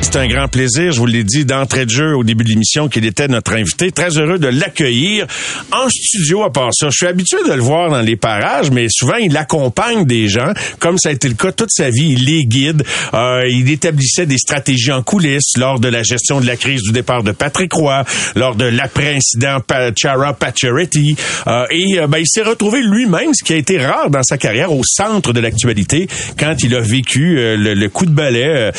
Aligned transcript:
C'est 0.00 0.16
un 0.16 0.26
grand 0.28 0.48
plaisir, 0.48 0.92
je 0.92 0.98
vous 0.98 1.06
l'ai 1.06 1.24
dit 1.24 1.44
d'entrée 1.44 1.86
de 1.86 1.90
jeu 1.90 2.16
au 2.16 2.22
début 2.22 2.44
de 2.44 2.50
l'émission 2.50 2.88
qu'il 2.88 3.04
était 3.04 3.26
notre 3.28 3.54
invité. 3.54 3.90
Très 3.90 4.16
heureux 4.18 4.38
de 4.38 4.48
l'accueillir 4.48 5.26
en 5.72 5.88
studio 5.88 6.44
à 6.44 6.52
part 6.52 6.70
ça. 6.72 6.88
Je 6.90 6.96
suis 6.96 7.06
habitué 7.06 7.38
de 7.48 7.52
le 7.52 7.60
voir 7.60 7.90
dans 7.90 8.00
les 8.00 8.16
parages, 8.16 8.70
mais 8.70 8.86
souvent 8.88 9.16
il 9.16 9.36
accompagne 9.36 10.04
des 10.04 10.28
gens, 10.28 10.52
comme 10.78 10.98
ça 10.98 11.08
a 11.08 11.12
été 11.12 11.28
le 11.28 11.34
cas 11.34 11.52
toute 11.52 11.70
sa 11.72 11.90
vie. 11.90 12.14
Il 12.16 12.24
les 12.26 12.44
guide, 12.44 12.84
euh, 13.12 13.42
il 13.50 13.70
établissait 13.70 14.26
des 14.26 14.38
stratégies 14.38 14.92
en 14.92 15.02
coulisses 15.02 15.56
lors 15.58 15.80
de 15.80 15.88
la 15.88 16.02
gestion 16.02 16.40
de 16.40 16.46
la 16.46 16.56
crise 16.56 16.82
du 16.82 16.92
départ 16.92 17.22
de 17.22 17.32
Patrick 17.32 17.72
Roy, 17.72 18.04
lors 18.36 18.54
de 18.54 18.64
l'après-incident 18.64 19.58
Chara 19.96 20.34
Pacioretty. 20.34 21.16
Euh, 21.46 21.66
et 21.70 21.98
euh, 21.98 22.06
ben, 22.06 22.18
il 22.18 22.28
s'est 22.28 22.42
retrouvé 22.42 22.82
lui-même, 22.82 23.34
ce 23.34 23.44
qui 23.44 23.52
a 23.52 23.56
été 23.56 23.78
rare 23.78 24.10
dans 24.10 24.22
sa 24.22 24.38
carrière, 24.38 24.72
au 24.72 24.82
centre 24.84 25.32
de 25.32 25.40
l'actualité 25.40 26.08
quand 26.38 26.54
il 26.62 26.74
a 26.74 26.80
vécu 26.80 27.38
euh, 27.38 27.56
le, 27.56 27.74
le, 27.74 27.88
coup 27.88 28.06
de 28.06 28.10
balai 28.10 28.70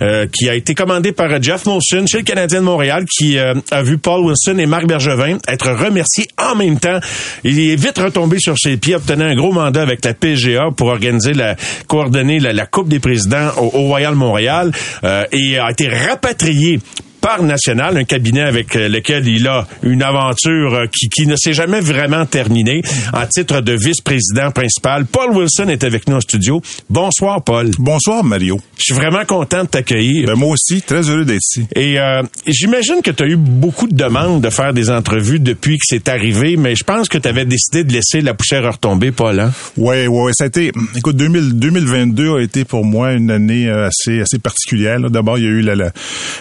euh, 0.00 0.26
qui 0.26 0.48
a 0.48 0.54
été 0.54 0.61
commandé 0.70 1.12
par 1.12 1.42
Jeff 1.42 1.66
Molson 1.66 2.06
chez 2.06 2.18
le 2.18 2.22
Canadien 2.24 2.60
de 2.60 2.64
Montréal 2.64 3.04
qui 3.04 3.38
euh, 3.38 3.54
a 3.70 3.82
vu 3.82 3.98
Paul 3.98 4.24
Wilson 4.24 4.58
et 4.58 4.66
Marc 4.66 4.86
Bergevin 4.86 5.38
être 5.48 5.70
remerciés 5.72 6.28
en 6.38 6.54
même 6.54 6.78
temps. 6.78 7.00
Il 7.44 7.58
est 7.58 7.76
vite 7.76 7.98
retombé 7.98 8.38
sur 8.38 8.56
ses 8.58 8.76
pieds, 8.76 8.94
obtenant 8.94 9.26
un 9.26 9.34
gros 9.34 9.52
mandat 9.52 9.82
avec 9.82 10.04
la 10.04 10.14
PGA 10.14 10.70
pour 10.76 10.88
organiser 10.88 11.32
la 11.34 11.56
coordonner 11.86 12.38
la, 12.38 12.66
Coupe 12.66 12.88
des 12.88 13.00
présidents 13.00 13.50
au, 13.58 13.68
Royal 13.68 14.14
Montréal 14.14 14.72
euh, 15.04 15.24
et 15.32 15.58
a 15.58 15.70
été 15.70 15.88
rapatrié 15.88 16.80
par 17.22 17.42
National, 17.44 17.96
un 17.96 18.04
cabinet 18.04 18.42
avec 18.42 18.74
euh, 18.74 18.88
lequel 18.88 19.26
il 19.28 19.46
a 19.46 19.66
une 19.84 20.02
aventure 20.02 20.74
euh, 20.74 20.86
qui, 20.86 21.08
qui 21.08 21.26
ne 21.28 21.36
s'est 21.36 21.52
jamais 21.52 21.80
vraiment 21.80 22.26
terminée 22.26 22.82
en 23.12 23.24
titre 23.26 23.60
de 23.60 23.74
vice-président 23.74 24.50
principal. 24.50 25.06
Paul 25.06 25.30
Wilson 25.30 25.68
est 25.68 25.84
avec 25.84 26.08
nous 26.08 26.16
en 26.16 26.20
studio. 26.20 26.60
Bonsoir, 26.90 27.40
Paul. 27.44 27.70
Bonsoir, 27.78 28.24
Mario. 28.24 28.60
Je 28.76 28.82
suis 28.86 28.94
vraiment 28.94 29.24
content 29.24 29.62
de 29.62 29.68
t'accueillir. 29.68 30.26
Ben, 30.26 30.34
moi 30.34 30.50
aussi, 30.50 30.82
très 30.82 31.08
heureux 31.08 31.24
d'être 31.24 31.38
ici. 31.40 31.64
Et 31.76 32.00
euh, 32.00 32.24
j'imagine 32.44 33.02
que 33.04 33.12
tu 33.12 33.22
as 33.22 33.26
eu 33.26 33.36
beaucoup 33.36 33.86
de 33.86 33.94
demandes 33.94 34.42
de 34.42 34.50
faire 34.50 34.74
des 34.74 34.90
entrevues 34.90 35.38
depuis 35.38 35.78
que 35.78 35.84
c'est 35.86 36.08
arrivé, 36.08 36.56
mais 36.56 36.74
je 36.74 36.82
pense 36.82 37.08
que 37.08 37.18
tu 37.18 37.28
avais 37.28 37.44
décidé 37.44 37.84
de 37.84 37.92
laisser 37.92 38.20
la 38.20 38.34
poussière 38.34 38.64
retomber, 38.64 39.12
Paul. 39.12 39.38
Hein? 39.38 39.52
Oui, 39.76 40.08
oui, 40.08 40.32
ça 40.34 40.44
a 40.44 40.46
été... 40.48 40.72
Écoute, 40.96 41.16
2022 41.16 42.34
a 42.34 42.42
été 42.42 42.64
pour 42.64 42.84
moi 42.84 43.12
une 43.12 43.30
année 43.30 43.70
assez, 43.70 44.20
assez 44.20 44.40
particulière. 44.40 44.98
D'abord, 45.08 45.38
il 45.38 45.44
y 45.44 45.46
a 45.46 45.50
eu 45.50 45.62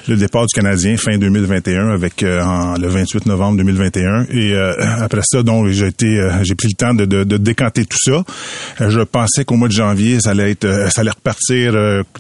le 0.08 0.18
départ 0.18 0.48
du 0.48 0.54
Canada 0.56 0.71
fin 0.98 1.18
2021 1.18 1.90
avec 1.90 2.24
euh, 2.24 2.42
le 2.78 2.88
28 2.88 3.26
novembre 3.26 3.58
2021 3.58 4.26
et 4.30 4.54
euh, 4.54 4.74
après 5.02 5.22
ça 5.24 5.44
donc 5.44 5.68
j'ai 5.68 5.88
été 5.88 6.20
euh, 6.20 6.44
j'ai 6.44 6.56
pris 6.56 6.70
le 6.70 6.76
temps 6.76 6.94
de, 6.94 7.38
décanter 7.38 7.86
tout 7.86 7.98
ça. 8.00 8.24
je 8.80 9.02
pensais 9.02 9.46
qu'au 9.46 9.56
mois 9.56 9.68
de 9.68 9.74
janvier 9.74 10.20
ça 10.20 10.32
allait 10.32 10.52
être 10.52 10.68
ça 10.92 11.02
allait 11.02 11.12
repartir 11.12 11.74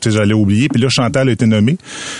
j'allais 0.05 0.33
oublier. 0.33 0.67
Puis 0.67 0.81
là 0.81 0.89
Chantal 0.89 1.29
a 1.29 1.31
été 1.31 1.45
nommé 1.45 1.77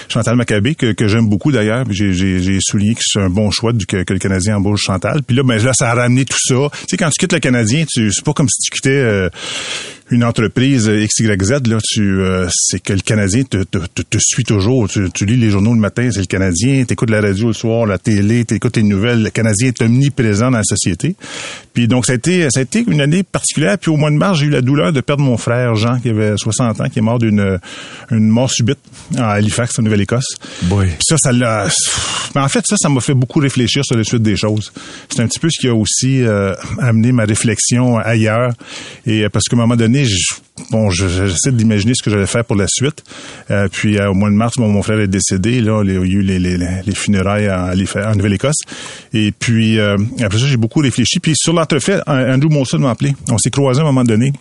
Chantal 0.08 0.36
Maccabé 0.36 0.76
que, 0.76 0.94
que 0.94 1.08
j'aime 1.08 1.28
beaucoup 1.28 1.52
d'ailleurs. 1.52 1.86
J'ai, 1.90 2.60
souligné 2.62 2.96
que 2.96 3.02
c'est 3.04 3.20
un 3.20 3.30
bon 3.30 3.52
choix 3.52 3.74
du, 3.74 3.86
que, 3.86 3.98
le 3.98 4.20
Canadien 4.20 4.58
embauche 4.58 4.82
Chantal. 4.84 5.24
Puis 5.24 5.36
là 5.36 5.44
ben 5.44 5.64
là 5.64 5.74
ça 5.74 5.92
a 5.92 5.96
ramené 5.96 6.26
tout 6.26 6.38
ça. 6.40 6.56
Tu 6.72 6.86
sais 6.90 6.98
quand 6.98 7.10
tu 7.10 7.20
quittes 7.20 7.34
le 7.34 7.40
Canadien 7.40 7.86
c'est 7.90 8.24
pas 8.24 8.34
comme 8.34 8.48
si 8.50 8.70
tu 8.70 8.72
quittais 8.72 9.30
une 10.12 10.26
entreprise 10.26 10.90
XYZ, 10.90 11.68
là, 11.68 11.78
tu, 11.82 12.02
euh, 12.02 12.48
c'est 12.54 12.82
que 12.82 12.92
le 12.92 13.00
Canadien 13.00 13.44
te, 13.44 13.64
te, 13.64 13.78
te, 13.78 14.18
suit 14.20 14.44
toujours. 14.44 14.90
Tu, 14.90 15.26
lis 15.26 15.38
les 15.38 15.50
journaux 15.50 15.74
le 15.74 15.80
matin, 15.80 16.10
c'est 16.12 16.20
le 16.20 16.26
Canadien. 16.26 16.84
Tu 16.86 16.94
écoutes 16.94 17.10
la 17.10 17.22
radio 17.22 17.48
le 17.48 17.54
soir, 17.54 17.86
la 17.86 17.98
télé, 17.98 18.44
tu 18.46 18.60
les 18.76 18.84
nouvelles. 18.84 19.24
Le 19.24 19.30
Canadien 19.30 19.70
est 19.70 19.82
omniprésent 19.82 20.52
dans 20.52 20.58
la 20.58 20.64
société. 20.64 21.16
Puis 21.74 21.88
donc, 21.88 22.06
ça 22.06 22.14
a 22.14 22.16
été, 22.16 22.48
ça 22.50 22.60
a 22.60 22.64
été 22.64 22.84
une 22.88 23.02
année 23.02 23.24
particulière. 23.24 23.78
Puis 23.78 23.90
au 23.90 23.98
mois 23.98 24.12
de 24.12 24.16
mars, 24.16 24.40
j'ai 24.40 24.48
eu 24.48 24.50
la 24.50 24.62
douleur 24.62 24.92
de 24.92 25.02
perdre 25.02 25.24
mon 25.24 25.38
frère 25.38 25.76
Jean, 25.76 26.00
qui 26.00 26.10
avait 26.10 26.36
60 26.36 26.82
ans, 26.82 26.90
qui 26.90 27.00
est 27.00 27.02
mort 27.02 27.20
d'une 27.20 27.60
une 28.12 28.28
mort 28.28 28.52
subite 28.52 28.80
à 29.18 29.32
Halifax, 29.32 29.80
en 29.80 29.84
Nouvelle-Écosse. 29.84 30.36
Oui. 30.70 30.88
Ça, 31.00 31.16
ça 31.18 31.32
l'a... 31.32 31.68
Mais 32.36 32.42
en 32.42 32.50
fait, 32.50 32.66
ça, 32.68 32.76
ça 32.78 32.90
m'a 32.90 33.02
fait 33.02 33.14
beaucoup 33.14 33.40
réfléchir 33.40 33.84
sur 33.86 33.96
la 33.96 34.04
suite 34.04 34.22
des 34.22 34.36
choses. 34.36 34.72
C'est 35.10 35.22
un 35.22 35.28
petit 35.28 35.40
peu 35.40 35.50
ce 35.50 35.60
qui 35.60 35.68
a 35.68 35.76
aussi 35.76 36.24
euh, 36.24 36.54
amené 36.80 37.12
ma 37.12 37.26
réflexion 37.26 37.98
ailleurs. 37.98 38.54
Et 39.06 39.28
parce 39.30 39.46
qu'à 39.46 39.56
un 39.56 39.60
moment 39.60 39.76
donné, 39.76 40.06
bon, 40.70 40.90
j'essaie 40.90 41.52
d'imaginer 41.52 41.94
ce 41.96 42.04
que 42.04 42.10
j'allais 42.10 42.28
faire 42.28 42.46
pour 42.46 42.56
la 42.56 42.68
suite. 42.68 43.04
Euh, 43.50 43.68
puis 43.72 43.98
euh, 43.98 44.12
au 44.12 44.14
mois 44.14 44.30
de 44.30 44.36
mars, 44.36 44.58
mon 44.58 44.82
frère 44.82 45.00
est 45.00 45.08
décédé. 45.08 45.62
Là, 45.62 45.84
il 45.84 45.94
y 45.94 45.98
a 45.98 46.00
eu 46.00 46.22
les, 46.22 46.40
les, 46.40 46.58
les 46.58 46.96
funérailles 46.96 47.50
en, 47.50 48.16
Nouvelle-Écosse. 48.16 48.60
Et 49.14 49.32
puis 49.32 49.80
euh, 49.80 49.98
après 50.22 50.40
ça, 50.40 50.46
j'ai 50.46 50.58
beaucoup 50.58 50.80
réfléchi. 50.80 51.20
Puis 51.20 51.34
sur 51.36 51.54
l'entrefait, 51.54 52.00
Andrew 52.08 52.50
Monson 52.50 52.80
m'a 52.80 52.92
appelé. 52.92 53.16
On 53.30 53.38
s'est 53.38 53.50
croisés 53.50 53.80
à 53.80 53.84
un 53.84 53.88
moment 53.88 54.04
donné 54.04 54.34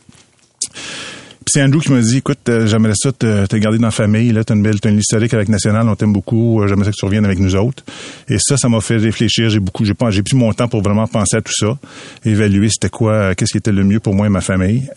c'est 1.52 1.62
Andrew 1.64 1.80
qui 1.80 1.90
m'a 1.90 2.00
dit, 2.00 2.18
écoute, 2.18 2.48
euh, 2.48 2.66
j'aimerais 2.66 2.94
ça 2.94 3.10
te, 3.10 3.46
te, 3.46 3.56
garder 3.56 3.78
dans 3.78 3.88
la 3.88 3.90
famille. 3.90 4.30
Là, 4.30 4.44
t'as 4.44 4.54
une 4.54 4.62
belle, 4.62 4.78
t'as 4.78 4.90
une 4.90 5.00
historique 5.00 5.34
avec 5.34 5.48
National, 5.48 5.88
on 5.88 5.96
t'aime 5.96 6.12
beaucoup. 6.12 6.62
Euh, 6.62 6.68
j'aimerais 6.68 6.84
ça 6.84 6.90
que 6.92 6.96
tu 6.96 7.04
reviennes 7.04 7.24
avec 7.24 7.40
nous 7.40 7.56
autres. 7.56 7.82
Et 8.28 8.36
ça, 8.38 8.56
ça 8.56 8.68
m'a 8.68 8.80
fait 8.80 8.98
réfléchir. 8.98 9.50
J'ai 9.50 9.58
beaucoup, 9.58 9.84
j'ai 9.84 9.94
j'ai 10.10 10.22
pris 10.22 10.36
mon 10.36 10.52
temps 10.52 10.68
pour 10.68 10.80
vraiment 10.80 11.08
penser 11.08 11.38
à 11.38 11.40
tout 11.40 11.52
ça, 11.52 11.76
évaluer 12.24 12.68
c'était 12.68 12.88
quoi, 12.88 13.12
euh, 13.12 13.34
qu'est-ce 13.34 13.50
qui 13.50 13.58
était 13.58 13.72
le 13.72 13.82
mieux 13.82 13.98
pour 13.98 14.14
moi 14.14 14.26
et 14.26 14.28
ma 14.28 14.40
famille. 14.40 14.88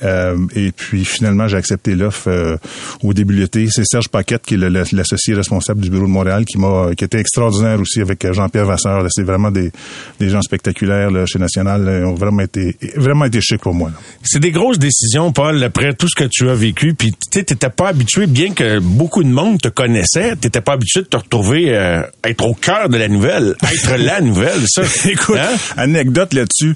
et 0.55 0.71
puis 0.71 1.05
finalement, 1.05 1.47
j'ai 1.47 1.57
accepté 1.57 1.95
l'offre 1.95 2.59
au 3.01 3.13
début 3.13 3.35
de 3.35 3.41
l'été. 3.41 3.67
C'est 3.69 3.85
Serge 3.85 4.09
Paquette 4.09 4.43
qui 4.43 4.53
est 4.53 4.57
l'associé 4.57 5.33
responsable 5.33 5.81
du 5.81 5.89
bureau 5.89 6.05
de 6.05 6.11
Montréal 6.11 6.45
qui 6.45 6.59
m'a, 6.59 6.91
qui 6.95 7.03
était 7.03 7.19
extraordinaire 7.19 7.79
aussi 7.79 8.01
avec 8.01 8.31
Jean-Pierre 8.31 8.65
Vasseur. 8.65 9.05
C'est 9.09 9.23
vraiment 9.23 9.49
des, 9.49 9.71
des 10.19 10.29
gens 10.29 10.41
spectaculaires 10.41 11.09
là, 11.09 11.25
chez 11.25 11.39
National. 11.39 12.01
Ils 12.01 12.05
ont 12.05 12.13
vraiment 12.13 12.41
été, 12.41 12.77
vraiment 12.95 13.25
été 13.25 13.41
chic 13.41 13.59
pour 13.59 13.73
moi. 13.73 13.91
C'est 14.21 14.39
des 14.39 14.51
grosses 14.51 14.79
décisions, 14.79 15.31
Paul. 15.31 15.63
Après 15.63 15.93
tout 15.93 16.07
ce 16.07 16.15
que 16.15 16.29
tu 16.29 16.42
tu 16.43 16.49
as 16.49 16.55
vécu, 16.55 16.93
puis 16.93 17.13
tu 17.31 17.39
n'étais 17.39 17.69
pas 17.69 17.89
habitué, 17.89 18.27
bien 18.27 18.53
que 18.53 18.79
beaucoup 18.79 19.23
de 19.23 19.29
monde 19.29 19.61
te 19.61 19.69
connaissait, 19.69 20.35
tu 20.35 20.47
n'étais 20.47 20.59
pas 20.59 20.73
habitué 20.73 21.01
de 21.01 21.05
te 21.05 21.15
retrouver 21.15 21.69
euh, 21.69 22.01
être 22.23 22.45
au 22.45 22.53
cœur 22.53 22.89
de 22.89 22.97
la 22.97 23.07
nouvelle, 23.07 23.55
être 23.63 23.95
la 23.97 24.19
nouvelle, 24.19 24.61
ça. 24.67 24.81
Écoute, 25.09 25.37
hein? 25.39 25.55
anecdote 25.77 26.33
là-dessus. 26.33 26.75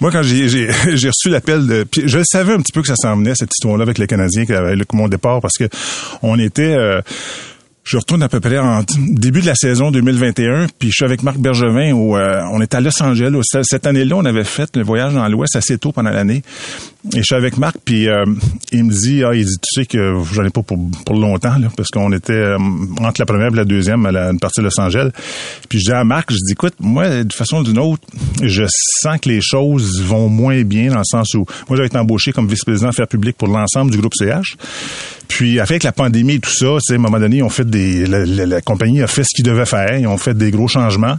Moi, 0.00 0.12
quand 0.12 0.22
j'ai 0.22 0.68
reçu 1.08 1.30
l'appel 1.30 1.66
de... 1.66 1.86
je 2.04 2.20
savais 2.22 2.52
un 2.52 2.60
petit 2.60 2.72
peu 2.72 2.80
que 2.80 2.88
ça 2.88 2.96
s'en 2.96 3.16
venait, 3.16 3.34
cette 3.34 3.50
histoire-là 3.52 3.82
avec 3.82 3.98
les 3.98 4.06
Canadiens, 4.06 4.44
avec 4.48 4.92
mon 4.92 5.08
départ, 5.08 5.40
parce 5.40 5.54
que 5.58 5.68
on 6.22 6.38
était... 6.38 6.74
Euh, 6.74 7.00
je 7.88 7.96
retourne 7.96 8.22
à 8.22 8.28
peu 8.28 8.38
près 8.38 8.58
en 8.58 8.82
début 8.98 9.40
de 9.40 9.46
la 9.46 9.54
saison 9.54 9.90
2021, 9.90 10.66
puis 10.78 10.90
je 10.90 10.94
suis 10.94 11.04
avec 11.06 11.22
Marc 11.22 11.38
Bergevin 11.38 11.92
où 11.92 12.18
euh, 12.18 12.42
on 12.52 12.60
est 12.60 12.74
à 12.74 12.82
Los 12.82 13.02
Angeles. 13.02 13.32
Cette 13.62 13.86
année-là, 13.86 14.14
on 14.16 14.26
avait 14.26 14.44
fait 14.44 14.76
le 14.76 14.82
voyage 14.82 15.14
dans 15.14 15.26
l'Ouest 15.26 15.56
assez 15.56 15.78
tôt 15.78 15.90
pendant 15.90 16.10
l'année. 16.10 16.42
Et 17.14 17.18
je 17.18 17.22
suis 17.22 17.34
avec 17.36 17.56
Marc, 17.58 17.76
puis 17.84 18.08
euh, 18.08 18.24
il 18.72 18.84
me 18.84 18.92
dit, 18.92 19.22
ah, 19.22 19.32
il 19.32 19.46
dit, 19.46 19.56
tu 19.58 19.80
sais 19.80 19.86
que 19.86 20.16
j'en 20.32 20.44
ai 20.44 20.50
pas 20.50 20.62
pour, 20.62 20.78
pour 21.06 21.14
longtemps, 21.14 21.56
là, 21.56 21.68
parce 21.76 21.90
qu'on 21.90 22.12
était 22.12 22.32
euh, 22.32 22.58
entre 23.00 23.20
la 23.20 23.26
première 23.26 23.52
et 23.52 23.56
la 23.56 23.64
deuxième 23.64 24.04
à 24.04 24.10
la, 24.10 24.30
une 24.30 24.40
partie 24.40 24.60
de 24.60 24.64
Los 24.64 24.80
Angeles. 24.80 25.10
Puis 25.68 25.78
je 25.78 25.84
dis 25.84 25.92
à 25.92 26.02
Marc, 26.02 26.32
je 26.32 26.36
dis, 26.36 26.52
écoute, 26.52 26.74
moi, 26.80 27.22
de 27.22 27.32
façon 27.32 27.58
ou 27.58 27.62
d'une 27.62 27.78
autre, 27.78 28.02
je 28.42 28.64
sens 28.68 29.18
que 29.20 29.28
les 29.28 29.40
choses 29.40 30.02
vont 30.02 30.28
moins 30.28 30.62
bien 30.62 30.90
dans 30.90 30.98
le 30.98 31.04
sens 31.04 31.34
où 31.34 31.46
moi, 31.68 31.76
j'avais 31.76 31.86
été 31.86 31.98
embauché 31.98 32.32
comme 32.32 32.48
vice-président 32.48 32.88
affaires 32.88 33.06
publiques 33.06 33.36
pour 33.36 33.48
l'ensemble 33.48 33.92
du 33.92 33.98
groupe 33.98 34.14
CH. 34.18 34.56
Puis 35.28 35.60
avec 35.60 35.82
la 35.82 35.92
pandémie 35.92 36.34
et 36.34 36.40
tout 36.40 36.50
ça, 36.50 36.66
à 36.66 36.94
un 36.94 36.98
moment 36.98 37.20
donné, 37.20 37.42
on 37.42 37.50
fait 37.50 37.68
des, 37.68 38.06
la, 38.06 38.60
compagnie 38.62 39.02
a 39.02 39.06
fait 39.06 39.22
ce 39.22 39.28
qu'il 39.36 39.44
devait 39.44 39.66
faire, 39.66 39.98
ils 39.98 40.06
ont 40.06 40.16
fait 40.16 40.36
des 40.36 40.50
gros 40.50 40.68
changements. 40.68 41.16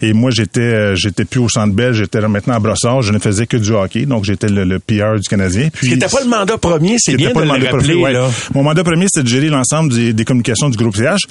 Et 0.00 0.14
moi, 0.14 0.30
j'étais, 0.30 0.60
euh, 0.60 0.94
j'étais 0.96 1.24
plus 1.24 1.38
au 1.38 1.48
Centre 1.48 1.74
Bell, 1.74 1.92
j'étais 1.92 2.26
maintenant 2.26 2.54
à 2.54 2.58
Brossard, 2.58 3.02
je 3.02 3.12
ne 3.12 3.18
faisais 3.18 3.46
que 3.46 3.58
du 3.58 3.70
hockey, 3.72 4.06
donc 4.06 4.24
j'étais 4.24 4.48
le, 4.48 4.64
le 4.64 4.78
du 5.20 5.28
Canadien. 5.28 5.68
Puis 5.72 5.90
c'était 5.90 6.06
pas 6.06 6.20
le 6.22 6.28
mandat 6.28 6.58
premier, 6.58 6.96
c'est 6.98 7.16
bien 7.16 7.32
de 7.32 7.40
le, 7.40 7.48
rappeler. 7.48 8.12
là. 8.12 8.30
Mon 8.54 8.62
mandat 8.62 8.84
premier, 8.84 9.06
c'était 9.06 9.24
de 9.24 9.28
gérer 9.28 9.48
l'ensemble 9.48 9.92
des, 9.92 10.12
des 10.12 10.24
communications 10.24 10.68
du 10.68 10.76
groupe 10.76 10.96
CH 10.96 11.26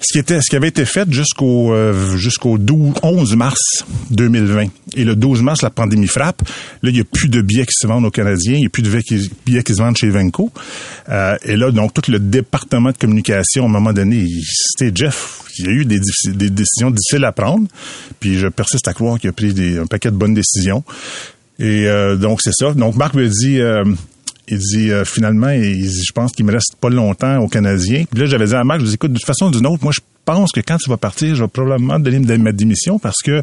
ce 0.00 0.12
qui 0.12 0.18
était 0.18 0.40
ce 0.40 0.48
qui 0.48 0.56
avait 0.56 0.68
été 0.68 0.84
fait 0.84 1.10
jusqu'au 1.12 1.72
euh, 1.72 2.16
jusqu'au 2.16 2.58
11 3.02 3.36
mars 3.36 3.84
2020 4.10 4.66
et 4.96 5.04
le 5.04 5.16
12 5.16 5.42
mars 5.42 5.62
la 5.62 5.70
pandémie 5.70 6.06
frappe. 6.06 6.42
Là 6.82 6.90
il 6.90 6.96
y 6.96 7.00
a 7.00 7.04
plus 7.04 7.28
de 7.28 7.40
billets 7.40 7.66
qui 7.66 7.74
se 7.74 7.86
vendent 7.86 8.04
aux 8.06 8.10
Canadiens. 8.10 8.54
Il 8.56 8.62
y 8.62 8.66
a 8.66 8.68
plus 8.68 8.82
de 8.82 8.90
billets 9.46 9.62
qui 9.62 9.74
se 9.74 9.78
vendent 9.78 9.96
chez 9.96 10.10
Venco 10.10 10.50
euh, 11.08 11.36
et 11.42 11.56
là 11.56 11.70
donc 11.70 11.94
tout 11.94 12.10
le 12.10 12.18
département 12.18 12.90
de 12.90 12.96
communication 12.96 13.64
à 13.64 13.66
un 13.66 13.70
moment 13.70 13.92
donné 13.92 14.26
c'était 14.76 14.92
Jeff 14.94 15.40
il 15.58 15.66
y 15.66 15.68
a 15.68 15.72
eu 15.72 15.84
des, 15.84 15.98
des, 16.26 16.50
décisions 16.50 16.92
difficiles 16.92 17.24
à 17.24 17.32
prendre. 17.32 17.66
Puis 18.20 18.38
je 18.38 18.46
persiste 18.46 18.86
à 18.86 18.94
croire 18.94 19.18
qu'il 19.18 19.28
a 19.28 19.32
pris 19.32 19.52
des, 19.52 19.78
un 19.78 19.86
paquet 19.86 20.12
de 20.12 20.16
bonnes 20.16 20.34
décisions 20.34 20.84
et 21.58 21.86
euh, 21.86 22.16
donc 22.16 22.40
c'est 22.42 22.54
ça 22.54 22.72
donc 22.74 22.96
Marc 22.96 23.14
me 23.14 23.26
dit 23.28 23.60
il 24.50 24.58
dit 24.58 24.90
euh, 24.90 25.04
finalement, 25.04 25.50
je 25.50 26.12
pense 26.12 26.32
qu'il 26.32 26.44
me 26.44 26.52
reste 26.52 26.76
pas 26.80 26.88
longtemps 26.88 27.38
au 27.38 27.48
Canadien. 27.48 28.04
Puis 28.10 28.20
là, 28.20 28.26
j'avais 28.26 28.46
dit 28.46 28.54
à 28.54 28.64
Marc, 28.64 28.80
je 28.80 28.86
dis 28.86 28.94
écoute, 28.94 29.12
toute 29.12 29.24
façon 29.24 29.50
d'une 29.50 29.66
autre, 29.66 29.82
moi 29.82 29.92
je 29.94 30.00
pense 30.24 30.52
que 30.52 30.60
quand 30.60 30.78
tu 30.78 30.90
vas 30.90 30.96
partir, 30.96 31.34
je 31.34 31.42
vais 31.42 31.48
probablement 31.48 31.98
donner 31.98 32.38
ma 32.38 32.52
démission 32.52 32.98
parce 32.98 33.18
que 33.22 33.42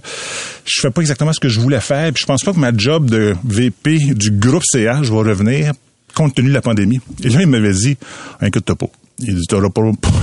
je 0.66 0.82
fais 0.82 0.92
pas 0.92 1.02
exactement 1.02 1.34
ce 1.34 1.40
que 1.40 1.50
je 1.50 1.60
voulais 1.60 1.80
faire. 1.80 2.12
Puis 2.14 2.22
je 2.22 2.26
pense 2.26 2.44
pas 2.44 2.54
que 2.54 2.60
ma 2.60 2.76
job 2.76 3.10
de 3.10 3.36
VP 3.44 4.14
du 4.16 4.32
groupe 4.32 4.64
CH 4.64 5.10
va 5.10 5.18
revenir 5.18 5.74
compte 6.14 6.34
tenu 6.34 6.50
de 6.50 6.54
la 6.54 6.62
pandémie. 6.62 7.02
Et 7.24 7.30
là, 7.30 7.42
il 7.42 7.48
m'avait 7.48 7.74
dit, 7.74 7.98
inquiète-toi 8.40 8.76
pas. 8.76 8.88
Il 9.20 9.36
dit, 9.36 9.48
t'auras 9.48 9.70
pas, 9.70 9.82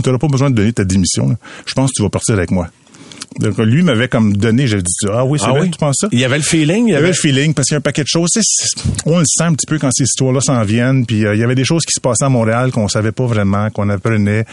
pas 0.19 0.29
besoin 0.29 0.51
de 0.51 0.55
donner 0.55 0.73
ta 0.73 0.85
démission. 0.85 1.37
Je 1.67 1.75
pense 1.75 1.91
que 1.91 1.97
tu 1.97 2.03
vas 2.03 2.09
partir 2.09 2.35
avec 2.35 2.51
moi. 2.51 2.69
Donc, 3.41 3.59
lui 3.59 3.83
m'avait 3.83 4.09
comme 4.09 4.37
donné, 4.37 4.67
j'avais 4.67 4.83
dit, 4.83 4.93
ah 5.13 5.25
oui, 5.25 5.39
c'est 5.39 5.47
Ah 5.47 5.51
vrai, 5.53 5.61
oui? 5.63 5.71
tu 5.71 5.79
penses 5.79 5.97
ça? 6.01 6.09
Il 6.13 6.19
y 6.19 6.25
avait 6.25 6.37
le 6.37 6.43
feeling. 6.45 6.87
Il 6.89 6.93
y 6.93 6.97
avait 6.97 7.09
le 7.09 7.13
feeling 7.15 7.55
parce 7.55 7.69
qu'il 7.69 7.75
y 7.75 7.77
a 7.77 7.79
un 7.79 7.81
paquet 7.83 8.03
de 8.03 8.09
choses. 8.09 8.31
On 9.07 9.19
le 9.19 9.25
sent 9.27 9.45
un 9.45 9.55
petit 9.55 9.67
peu 9.67 9.79
quand 9.79 9.91
ces 9.93 10.05
histoires-là 10.05 10.41
s'en 10.41 10.63
viennent. 10.65 11.07
Puis 11.07 11.25
euh, 11.25 11.35
il 11.35 11.41
y 11.41 11.45
avait 11.45 11.55
des 11.55 11.65
choses 11.65 11.85
qui 11.85 11.93
se 11.93 12.01
passaient 12.01 12.25
à 12.25 12.29
Montréal 12.29 12.71
qu'on 12.73 12.89
savait 12.89 13.13
pas 13.13 13.27
vraiment, 13.27 13.71
qu'on 13.71 13.89
apprenait. 13.89 14.45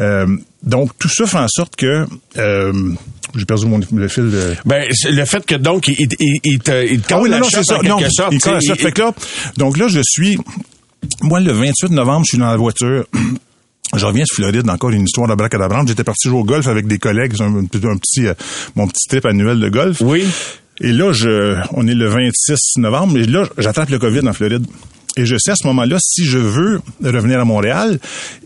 Euh, 0.00 0.26
donc 0.62 0.90
tout 0.98 1.08
ça 1.08 1.26
fait 1.26 1.38
en 1.38 1.48
sorte 1.48 1.76
que 1.76 2.04
euh, 2.36 2.72
j'ai 3.34 3.44
perdu 3.44 3.66
mon, 3.66 3.80
le 3.92 4.08
fil 4.08 4.30
de. 4.30 4.54
Ben, 4.64 4.84
le 5.10 5.24
fait 5.24 5.44
que 5.46 5.54
donc, 5.54 5.88
il, 5.88 5.96
il, 6.18 6.40
il, 6.44 6.58
te, 6.58 6.86
il 6.86 7.00
te 7.00 7.14
Ah 7.14 7.20
oui, 7.20 7.30
non, 7.30 7.38
non, 7.38 7.46
c'est 7.50 7.64
ça. 7.64 7.78
Non, 7.82 7.98
sorte. 8.10 8.32
il 8.32 8.40
la 8.50 8.60
shot. 8.60 8.74
Fait 8.76 8.92
que 8.92 9.00
là, 9.02 9.12
donc 9.56 9.76
là, 9.76 9.86
je 9.88 10.00
suis, 10.02 10.38
moi, 11.22 11.40
le 11.40 11.52
28 11.52 11.90
novembre, 11.90 12.24
je 12.24 12.30
suis 12.30 12.38
dans 12.38 12.50
la 12.50 12.56
voiture. 12.56 13.04
Je 13.96 14.04
reviens 14.04 14.24
de 14.24 14.34
Floride, 14.34 14.68
encore 14.68 14.90
une 14.90 15.04
histoire 15.04 15.28
de 15.28 15.34
bracadabrante. 15.34 15.88
J'étais 15.88 16.04
parti 16.04 16.28
jouer 16.28 16.38
au 16.38 16.44
golf 16.44 16.66
avec 16.66 16.86
des 16.86 16.98
collègues, 16.98 17.34
un, 17.40 17.56
un 17.56 17.64
petit, 17.64 18.26
euh, 18.26 18.34
mon 18.76 18.86
petit 18.86 19.08
trip 19.08 19.24
annuel 19.24 19.60
de 19.60 19.68
golf. 19.68 20.00
Oui. 20.02 20.26
Et 20.80 20.92
là, 20.92 21.12
je, 21.12 21.56
on 21.72 21.86
est 21.88 21.94
le 21.94 22.06
26 22.08 22.56
novembre, 22.76 23.14
mais 23.14 23.24
là, 23.24 23.48
j'attrape 23.58 23.88
le 23.90 23.98
COVID 23.98 24.28
en 24.28 24.32
Floride. 24.32 24.66
Et 25.18 25.26
je 25.26 25.34
sais 25.36 25.50
à 25.50 25.56
ce 25.56 25.66
moment-là, 25.66 25.96
si 26.00 26.24
je 26.24 26.38
veux 26.38 26.80
revenir 27.02 27.40
à 27.40 27.44
Montréal, 27.44 27.98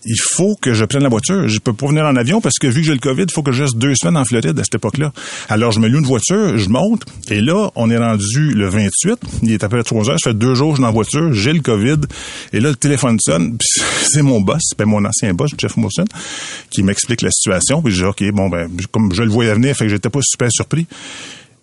il 0.06 0.16
faut 0.18 0.56
que 0.58 0.72
je 0.72 0.86
prenne 0.86 1.02
la 1.02 1.10
voiture. 1.10 1.46
Je 1.46 1.58
peux 1.58 1.74
pas 1.74 1.86
venir 1.86 2.06
en 2.06 2.16
avion 2.16 2.40
parce 2.40 2.54
que 2.58 2.66
vu 2.66 2.80
que 2.80 2.86
j'ai 2.86 2.94
le 2.94 2.98
COVID, 2.98 3.24
il 3.24 3.30
faut 3.30 3.42
que 3.42 3.52
je 3.52 3.64
reste 3.64 3.76
deux 3.76 3.94
semaines 3.94 4.16
en 4.16 4.24
Floride 4.24 4.58
à 4.58 4.64
cette 4.64 4.76
époque-là. 4.76 5.12
Alors, 5.50 5.72
je 5.72 5.80
me 5.80 5.88
loue 5.88 5.98
une 5.98 6.06
voiture, 6.06 6.56
je 6.56 6.70
monte, 6.70 7.04
et 7.28 7.42
là, 7.42 7.70
on 7.74 7.90
est 7.90 7.98
rendu 7.98 8.54
le 8.54 8.70
28. 8.70 9.18
Il 9.42 9.52
est 9.52 9.62
à 9.62 9.68
peu 9.68 9.76
près 9.76 9.84
trois 9.84 10.08
heures. 10.08 10.18
Ça 10.18 10.30
fait 10.30 10.38
deux 10.38 10.54
jours 10.54 10.70
je 10.70 10.76
suis 10.76 10.80
dans 10.80 10.88
la 10.88 10.94
voiture, 10.94 11.30
j'ai 11.34 11.52
le 11.52 11.60
COVID. 11.60 11.98
Et 12.54 12.60
là, 12.60 12.70
le 12.70 12.76
téléphone 12.76 13.18
sonne, 13.20 13.58
c'est 14.10 14.22
mon 14.22 14.40
boss, 14.40 14.62
ben 14.78 14.86
mon 14.86 15.04
ancien 15.04 15.34
boss, 15.34 15.50
Jeff 15.58 15.76
Mawson, 15.76 16.06
qui 16.70 16.82
m'explique 16.82 17.20
la 17.20 17.30
situation. 17.30 17.82
Puis 17.82 17.92
je 17.92 17.98
dis, 17.98 18.08
OK, 18.08 18.24
bon, 18.32 18.48
ben, 18.48 18.70
comme 18.90 19.12
je 19.12 19.22
le 19.22 19.30
voyais 19.30 19.52
venir, 19.52 19.76
fait 19.76 19.84
que 19.84 19.90
j'étais 19.90 20.08
pas 20.08 20.20
super 20.22 20.48
surpris. 20.50 20.86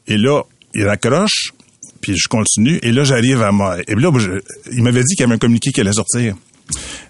Et 0.06 0.18
là, 0.18 0.44
il 0.76 0.86
raccroche, 0.88 1.54
puis 2.02 2.16
je 2.18 2.28
continue. 2.28 2.80
Et 2.84 2.92
là, 2.92 3.04
j'arrive 3.04 3.42
à 3.42 3.52
moi. 3.52 3.78
Et 3.88 3.96
là, 3.96 4.12
je- 4.18 4.42
il 4.72 4.84
m'avait 4.84 5.02
dit 5.04 5.16
qu'il 5.16 5.22
y 5.22 5.24
avait 5.24 5.36
un 5.36 5.38
communiqué 5.40 5.72
qui 5.72 5.82
allait 5.82 5.94
sortir. 5.94 6.36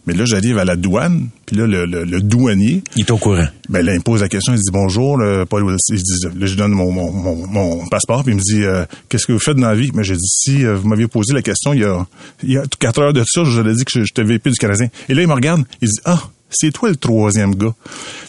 Mais 0.08 0.14
là, 0.14 0.24
j'arrive 0.24 0.58
à 0.58 0.64
la 0.64 0.78
douane, 0.78 1.28
puis 1.46 1.58
là, 1.58 1.68
le, 1.68 1.86
le- 1.86 2.06
le 2.06 2.22
douanier, 2.22 2.82
Il 2.96 3.02
est 3.02 3.12
au 3.12 3.18
courant. 3.18 3.46
ben 3.68 3.86
là, 3.86 3.92
il 3.94 3.98
me 3.98 4.04
pose 4.04 4.22
la 4.22 4.30
question, 4.30 4.54
il 4.54 4.58
dit 4.58 4.72
bonjour, 4.72 5.18
le 5.18 5.46
Paul 5.46 5.64
Wilson. 5.64 5.78
Il 5.96 5.98
dit, 6.02 6.40
là, 6.40 6.46
je 6.46 6.56
donne 6.56 6.72
mon, 6.72 6.90
mon, 6.94 7.12
mon, 7.12 7.46
mon 7.48 7.88
passeport, 7.90 8.24
puis 8.24 8.32
il 8.32 8.38
me 8.38 8.42
dit 8.42 8.64
euh, 8.64 8.86
qu'est-ce 9.10 9.28
que 9.28 9.34
vous 9.34 9.40
faites 9.40 9.58
dans 9.58 9.68
la 9.68 9.76
vie? 9.76 9.92
Mais 9.94 10.06
j'ai 10.06 10.16
dit 10.16 10.28
si 10.30 10.66
euh, 10.66 10.76
vous 10.76 10.88
m'aviez 10.88 11.08
posé 11.08 11.34
la 11.34 11.42
question 11.42 11.74
il 11.74 11.82
y 11.82 11.84
a, 11.84 12.08
il 12.44 12.54
y 12.54 12.58
a 12.58 12.64
quatre 12.80 13.02
heures 13.02 13.12
de 13.14 13.24
ça, 13.28 13.44
je 13.44 13.50
vous 13.52 13.58
avais 13.60 13.74
dit 13.74 13.84
que 13.84 13.92
je- 14.00 14.06
j'étais 14.06 14.24
VP 14.24 14.50
du 14.50 14.56
Canadien. 14.58 14.88
Et 15.10 15.14
là, 15.14 15.22
il 15.24 15.28
me 15.28 15.34
regarde, 15.34 15.64
il 15.82 15.90
dit 15.90 16.00
ah. 16.06 16.22
C'est 16.50 16.72
toi 16.72 16.90
le 16.90 16.96
troisième 16.96 17.54
gars. 17.56 17.74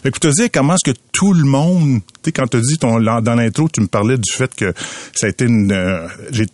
Fait 0.03 0.11
que 0.11 0.19
pour 0.19 0.19
te 0.19 0.27
dire 0.35 0.49
comment 0.53 0.75
est-ce 0.75 0.91
que 0.91 0.97
tout 1.11 1.33
le 1.33 1.43
monde, 1.43 2.01
tu 2.21 2.27
sais, 2.27 2.31
quand 2.31 2.47
tu 2.47 2.61
dit 2.61 2.77
ton, 2.77 2.99
dans 2.99 3.35
l'intro, 3.35 3.67
tu 3.67 3.81
me 3.81 3.87
parlais 3.87 4.17
du 4.17 4.31
fait 4.31 4.53
que 4.53 4.73
ça 5.15 5.25
a 5.25 5.29
été 5.29 5.45
une, 5.45 5.71
euh, 5.71 6.07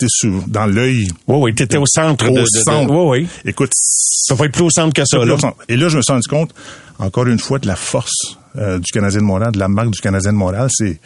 sous, 0.07 0.43
dans 0.47 0.65
l'œil. 0.65 1.07
Oui, 1.27 1.37
oui, 1.41 1.55
t'étais 1.55 1.77
au 1.77 1.85
centre 1.85 2.25
Au 2.25 2.31
de, 2.33 2.39
de- 2.39 2.41
de- 2.43 2.63
centre. 2.63 2.91
Oui, 2.93 3.21
oui. 3.23 3.27
Écoute, 3.45 3.71
Ça 3.73 4.35
peut 4.35 4.45
être 4.45 4.53
plus 4.53 4.63
au 4.63 4.69
centre 4.69 4.93
que 4.93 5.03
ça, 5.05 5.17
là. 5.25 5.35
et 5.67 5.77
là, 5.77 5.89
je 5.89 5.97
me 5.97 6.01
suis 6.01 6.11
rendu 6.13 6.27
compte, 6.27 6.53
encore 6.99 7.27
une 7.27 7.39
fois, 7.39 7.59
de 7.59 7.67
la 7.67 7.75
force 7.75 8.37
euh, 8.57 8.79
du 8.79 8.91
Canadien 8.91 9.19
de 9.19 9.25
Montréal, 9.25 9.51
de 9.51 9.59
la 9.59 9.67
marque 9.67 9.91
du 9.91 9.99
Canadien 10.01 10.31
de 10.31 10.37
Montréal. 10.37 10.67
C'est, 10.71 10.99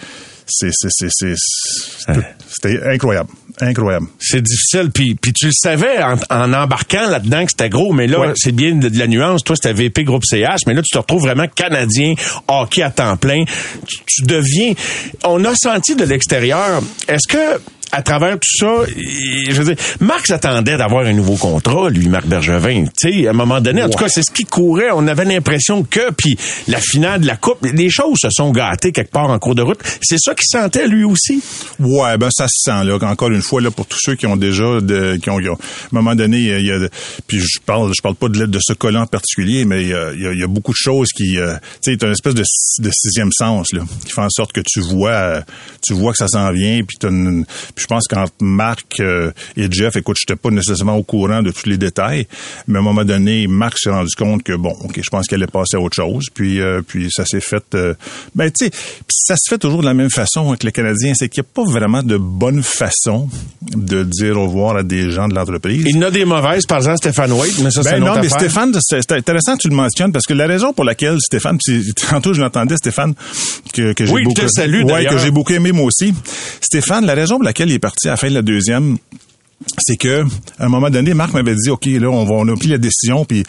c'est, 0.48 0.70
c'est, 0.74 0.90
c'est, 0.92 1.10
c'est- 1.12 1.36
c'est- 1.36 2.36
c'était 2.52 2.80
incroyable, 2.94 3.30
incroyable. 3.62 4.08
C'est 4.20 4.42
difficile. 4.42 4.92
Puis, 4.94 5.16
puis 5.16 5.32
tu 5.34 5.46
le 5.48 5.52
savais 5.54 6.04
en, 6.04 6.16
en 6.30 6.54
embarquant 6.54 7.10
là-dedans 7.10 7.46
que 7.46 7.52
c'était 7.52 7.70
gros, 7.70 7.94
mais 7.94 8.08
là, 8.08 8.20
Ouais. 8.20 8.34
c'est 8.36 8.52
bien 8.52 8.76
de, 8.76 8.90
de 8.90 9.00
la 9.00 9.08
nuance. 9.08 9.44
Toi, 9.44 9.56
c'était 9.56 9.74
VP 9.74 10.04
Groupe 10.04 10.24
CH, 10.26 10.62
mais 10.68 10.74
là, 10.74 10.82
tu 10.82 10.90
te 10.94 10.98
retrouves 10.98 11.22
vraiment 11.22 11.48
canadien, 11.48 12.14
hockey 12.48 12.82
à 12.84 12.92
temps 12.92 13.16
plein. 13.18 13.46
Tu, 13.88 13.98
tu 14.06 14.22
deviens... 14.24 14.74
On 15.24 15.44
a 15.46 15.54
senti 15.56 15.96
de 15.96 16.04
l'extérieur. 16.04 16.82
Est-ce 17.08 17.28
que 17.28 17.60
à 17.92 18.02
travers 18.02 18.36
tout 18.40 18.58
ça, 18.58 18.72
je 18.88 19.62
veux 19.62 19.74
dire, 19.76 19.84
Marc 20.00 20.28
s'attendait 20.28 20.78
d'avoir 20.78 21.06
un 21.06 21.14
nouveau 21.14 21.36
contrat, 21.36 21.90
lui, 21.90 22.08
Marc 22.08 22.26
Bergevin. 22.28 22.86
Tu 22.98 23.12
sais, 23.22 23.28
à 23.28 23.32
un 23.32 23.34
moment 23.34 23.60
donné, 23.62 23.84
en 23.84 23.90
tout 23.90 23.98
cas, 23.98 24.08
c'est 24.10 24.24
ce 24.24 24.32
qui 24.32 24.44
courait. 24.46 24.90
On 24.94 25.08
avait 25.08 25.26
l'impression 25.26 25.84
que, 25.84 26.12
puis 26.12 26.38
la 26.68 26.80
finale 26.80 27.22
de 27.22 27.28
la 27.28 27.36
Coupe, 27.36 27.66
les 27.74 27.90
choses 27.90 28.18
se 28.22 28.30
sont 28.32 28.52
gâtées 28.52 28.92
quelque 28.92 29.12
part 29.12 29.30
en 29.30 29.40
cours 29.40 29.56
de 29.56 29.62
route. 29.62 29.80
C'est 30.02 30.18
ça 30.20 30.34
qu'il 30.36 30.46
sentait, 30.48 30.88
lui 30.88 31.04
aussi? 31.04 31.42
Ouais, 31.80 32.18
ben 32.18 32.30
ça 32.32 32.48
se 32.48 32.62
sent 32.72 32.84
là. 32.86 32.98
Encore 33.02 33.30
une 33.30 33.42
fois 33.42 33.62
là 33.62 33.72
pour 33.72 33.86
tous 33.88 33.98
ceux 34.02 34.16
qui 34.16 34.26
ont 34.28 34.36
déjà 34.38 34.80
de, 34.82 35.18
qui 35.22 35.30
ont, 35.30 35.38
qui 35.40 35.50
ont- 35.50 35.54
à 35.56 35.58
un 35.58 35.58
moment 35.92 36.16
donné, 36.16 36.38
il 36.40 36.66
y 36.66 36.72
a, 36.72 36.78
puis 37.28 37.40
je 37.40 37.60
parle, 37.66 37.92
je 37.96 38.02
parle 38.02 38.16
pas 38.16 38.30
de, 38.30 38.46
de 38.46 38.60
ce 38.62 38.74
collant 38.74 39.02
en 39.02 39.08
particulier, 39.08 39.66
mais 39.66 39.82
il 39.84 39.90
y 39.90 39.94
a, 39.94 40.12
il 40.14 40.22
y 40.22 40.28
a- 40.28 40.34
il 40.34 40.40
y 40.40 40.44
a 40.44 40.48
beaucoup 40.48 40.72
de 40.72 40.78
choses 40.78 41.10
qui, 41.10 41.38
euh, 41.38 41.56
tu 41.84 41.92
sais, 41.92 41.98
t'as 41.98 42.08
une 42.08 42.14
espèce 42.14 42.36
de, 42.36 42.44
de 42.84 42.90
sixième 42.94 43.32
sens 43.32 43.74
là, 43.74 43.82
qui 44.06 44.12
fait 44.12 44.22
en 44.22 44.30
sorte 44.30 44.52
que 44.54 44.62
tu 44.66 44.80
vois, 44.82 45.12
euh, 45.12 45.42
tu 45.82 45.94
vois 45.94 46.12
que 46.12 46.18
ça 46.18 46.28
s'en 46.28 46.52
vient, 46.52 46.82
puis 46.88 46.98
t'as 47.00 47.10
une- 47.10 47.46
puis 47.76 47.81
je 47.82 47.88
pense 47.88 48.08
qu'entre 48.08 48.34
Marc 48.42 49.00
euh, 49.00 49.32
et 49.58 49.68
Jeff, 49.72 49.96
écoute, 49.96 50.18
j'étais 50.20 50.36
pas 50.36 50.50
nécessairement 50.50 50.96
au 50.96 51.04
courant 51.04 51.42
de 51.42 51.52
tous 51.52 51.68
les 51.68 51.78
détails, 51.78 52.28
mais 52.68 52.78
à 52.78 52.82
un 52.82 52.84
moment 52.84 53.04
donné, 53.04 53.48
Marc 53.48 53.78
s'est 53.78 53.90
rendu 53.90 54.14
compte 54.16 54.44
que 54.44 54.54
bon, 54.54 54.76
ok, 54.84 55.00
je 55.02 55.10
pense 55.10 55.28
qu'elle 55.28 55.44
est 55.44 55.52
passée 55.52 55.78
à 55.78 55.80
autre 55.80 55.96
chose, 55.96 56.26
puis 56.34 56.62
euh, 56.62 56.82
puis 56.86 57.10
ça 57.12 57.26
s'est 57.26 57.42
fait, 57.42 57.64
euh, 57.76 57.94
ben 58.36 58.50
tu 58.52 58.66
sais, 58.66 58.72
ça 59.10 59.36
se 59.36 59.50
fait 59.50 59.58
toujours 59.58 59.82
de 59.82 59.86
la 59.86 59.94
même 59.94 60.10
façon 60.10 60.50
avec 60.50 60.64
les 60.64 60.72
Canadiens, 60.72 61.14
c'est 61.16 61.30
qu'il 61.30 61.42
n'y 61.42 61.48
a 61.48 61.52
pas 61.54 61.70
vraiment 61.70 62.04
de 62.04 62.18
bonne 62.18 62.64
façon 62.64 63.30
de 63.76 64.04
dire 64.04 64.38
au 64.38 64.48
revoir 64.48 64.76
à 64.78 64.84
des 64.84 65.12
gens 65.12 65.28
de 65.28 65.36
l'entreprise. 65.36 65.84
Il 65.86 65.96
y 65.96 66.00
en 66.00 66.04
a 66.04 66.12
des 66.12 66.26
mauvaises, 66.26 66.66
par 66.66 66.78
exemple 66.80 66.98
Stéphane 66.98 67.32
White, 67.32 67.60
mais 67.64 67.72
ça, 67.72 67.84
c'est 67.84 67.92
Ben 67.92 67.98
une 67.98 68.06
non, 68.06 68.14
mais 68.14 68.26
affaire. 68.28 68.40
Stéphane, 68.40 68.74
c'est 68.82 69.00
c'est 69.02 69.14
intéressant 69.14 69.56
que 69.58 69.62
tu 69.64 69.70
le 69.70 69.76
mentionnes 69.76 70.12
parce 70.12 70.26
que 70.26 70.34
la 70.34 70.48
raison 70.48 70.74
pour 70.74 70.86
laquelle 70.86 71.18
Stéphane, 71.20 71.58
puis 71.64 71.84
tantôt 72.10 72.34
je 72.34 72.42
l'entendais 72.42 72.78
Stéphane 72.78 73.14
que, 73.74 73.94
que 73.94 74.06
j'ai 74.06 74.14
Oui, 74.14 74.24
beaucoup, 74.24 74.42
ouais, 74.42 75.06
que 75.06 75.18
j'ai 75.18 75.32
beaucoup 75.32 75.54
aimé 75.54 75.72
moi 75.72 75.86
aussi. 75.86 76.14
Stéphane, 76.62 77.06
la 77.06 77.14
raison 77.14 77.36
pour 77.36 77.44
laquelle 77.44 77.71
il 77.72 77.76
est 77.76 77.80
parti 77.80 78.08
à 78.08 78.12
la 78.12 78.18
fin 78.18 78.30
de 78.30 78.34
la 78.34 78.42
deuxième, 78.42 78.98
c'est 79.78 79.96
que 79.96 80.24
à 80.60 80.66
un 80.66 80.70
moment 80.70 80.90
donné, 80.90 81.14
Marc 81.14 81.34
m'avait 81.34 81.56
dit, 81.56 81.70
ok, 81.70 81.86
là, 81.86 82.10
on 82.10 82.26
va, 82.26 82.34
on 82.34 82.48
a 82.48 82.56
pris 82.56 82.68
la 82.68 82.78
décision, 82.78 83.26
puis 83.26 83.44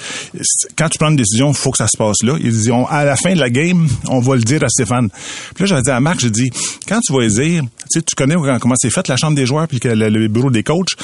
quand 0.76 0.88
tu 0.88 0.98
prends 0.98 1.10
une 1.10 1.16
décision, 1.16 1.52
faut 1.52 1.70
que 1.70 1.78
ça 1.78 1.88
se 1.88 1.96
passe 1.96 2.22
là. 2.22 2.36
Il 2.40 2.52
dit, 2.52 2.70
à 2.88 3.04
la 3.04 3.16
fin 3.16 3.34
de 3.34 3.40
la 3.40 3.50
game, 3.50 3.88
on 4.08 4.20
va 4.20 4.36
le 4.36 4.42
dire 4.42 4.62
à 4.62 4.68
Stéphane. 4.68 5.08
Puis 5.54 5.64
là, 5.64 5.66
j'avais 5.66 5.82
dit 5.82 5.90
à 5.90 6.00
Marc, 6.00 6.20
j'ai 6.20 6.30
dit, 6.30 6.50
quand 6.88 7.00
tu 7.00 7.12
vas 7.12 7.20
lui 7.20 7.28
dire, 7.28 7.62
tu 7.62 7.68
sais, 7.88 8.02
tu 8.02 8.14
connais 8.14 8.34
comment 8.60 8.74
c'est 8.76 8.90
fait 8.90 9.08
la 9.08 9.16
chambre 9.16 9.36
des 9.36 9.46
joueurs 9.46 9.68
puis 9.68 9.80
le, 9.82 10.08
le 10.08 10.28
bureau 10.28 10.50
des 10.50 10.62
coachs 10.62 10.94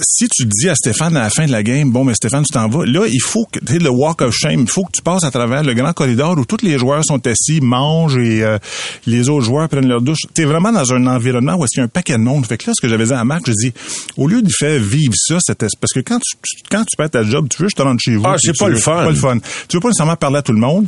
si 0.00 0.28
tu 0.28 0.44
dis 0.46 0.68
à 0.68 0.74
Stéphane 0.74 1.16
à 1.16 1.20
la 1.22 1.30
fin 1.30 1.46
de 1.46 1.52
la 1.52 1.62
game, 1.62 1.90
bon, 1.90 2.04
mais 2.04 2.14
Stéphane, 2.14 2.44
tu 2.44 2.52
t'en 2.52 2.68
vas, 2.68 2.84
là, 2.86 3.06
il 3.10 3.20
faut 3.20 3.46
que, 3.50 3.58
tu 3.60 3.72
sais, 3.74 3.78
le 3.78 3.90
walk 3.90 4.20
of 4.22 4.34
shame, 4.34 4.60
il 4.62 4.68
faut 4.68 4.84
que 4.84 4.92
tu 4.92 5.02
passes 5.02 5.24
à 5.24 5.30
travers 5.30 5.62
le 5.62 5.74
grand 5.74 5.92
corridor 5.92 6.36
où 6.38 6.44
tous 6.44 6.62
les 6.62 6.78
joueurs 6.78 7.04
sont 7.04 7.24
assis, 7.26 7.60
mangent 7.60 8.18
et 8.18 8.42
euh, 8.44 8.58
les 9.06 9.28
autres 9.28 9.44
joueurs 9.44 9.68
prennent 9.68 9.88
leur 9.88 10.02
douche. 10.02 10.20
Tu 10.34 10.42
es 10.42 10.44
vraiment 10.44 10.72
dans 10.72 10.92
un 10.92 11.06
environnement 11.06 11.54
où 11.54 11.64
il 11.64 11.78
y 11.78 11.80
a 11.80 11.84
un 11.84 11.88
paquet 11.88 12.14
de 12.14 12.18
monde. 12.22 12.44
Fait 12.46 12.58
que 12.58 12.66
là, 12.68 12.72
ce 12.76 12.80
que 12.80 12.88
j'avais 12.88 13.06
dit 13.06 13.12
à 13.12 13.24
Marc, 13.24 13.42
je 13.46 13.52
dis, 13.52 13.72
au 14.16 14.26
lieu 14.28 14.42
de 14.42 14.50
faire 14.50 14.80
vivre 14.80 15.14
ça, 15.16 15.38
c'était 15.40 15.66
parce 15.80 15.92
que 15.92 16.00
quand 16.00 16.18
tu, 16.18 16.36
quand 16.70 16.84
tu 16.84 16.96
perds 16.96 17.10
ta 17.10 17.22
job, 17.22 17.48
tu 17.48 17.62
veux, 17.62 17.68
je 17.68 17.76
te 17.76 17.82
rentre 17.82 18.00
chez 18.02 18.16
vous. 18.16 18.24
Ah, 18.26 18.36
c'est 18.38 18.52
tu 18.52 18.58
pas 18.58 18.66
veux- 18.66 18.72
le 18.72 18.78
fun. 18.78 18.96
pas 19.04 19.10
le 19.10 19.14
fun. 19.16 19.38
Tu 19.68 19.76
veux 19.76 19.80
pas 19.80 19.88
nécessairement 19.88 20.16
parler 20.16 20.38
à 20.38 20.42
tout 20.42 20.52
le 20.52 20.58
monde. 20.60 20.86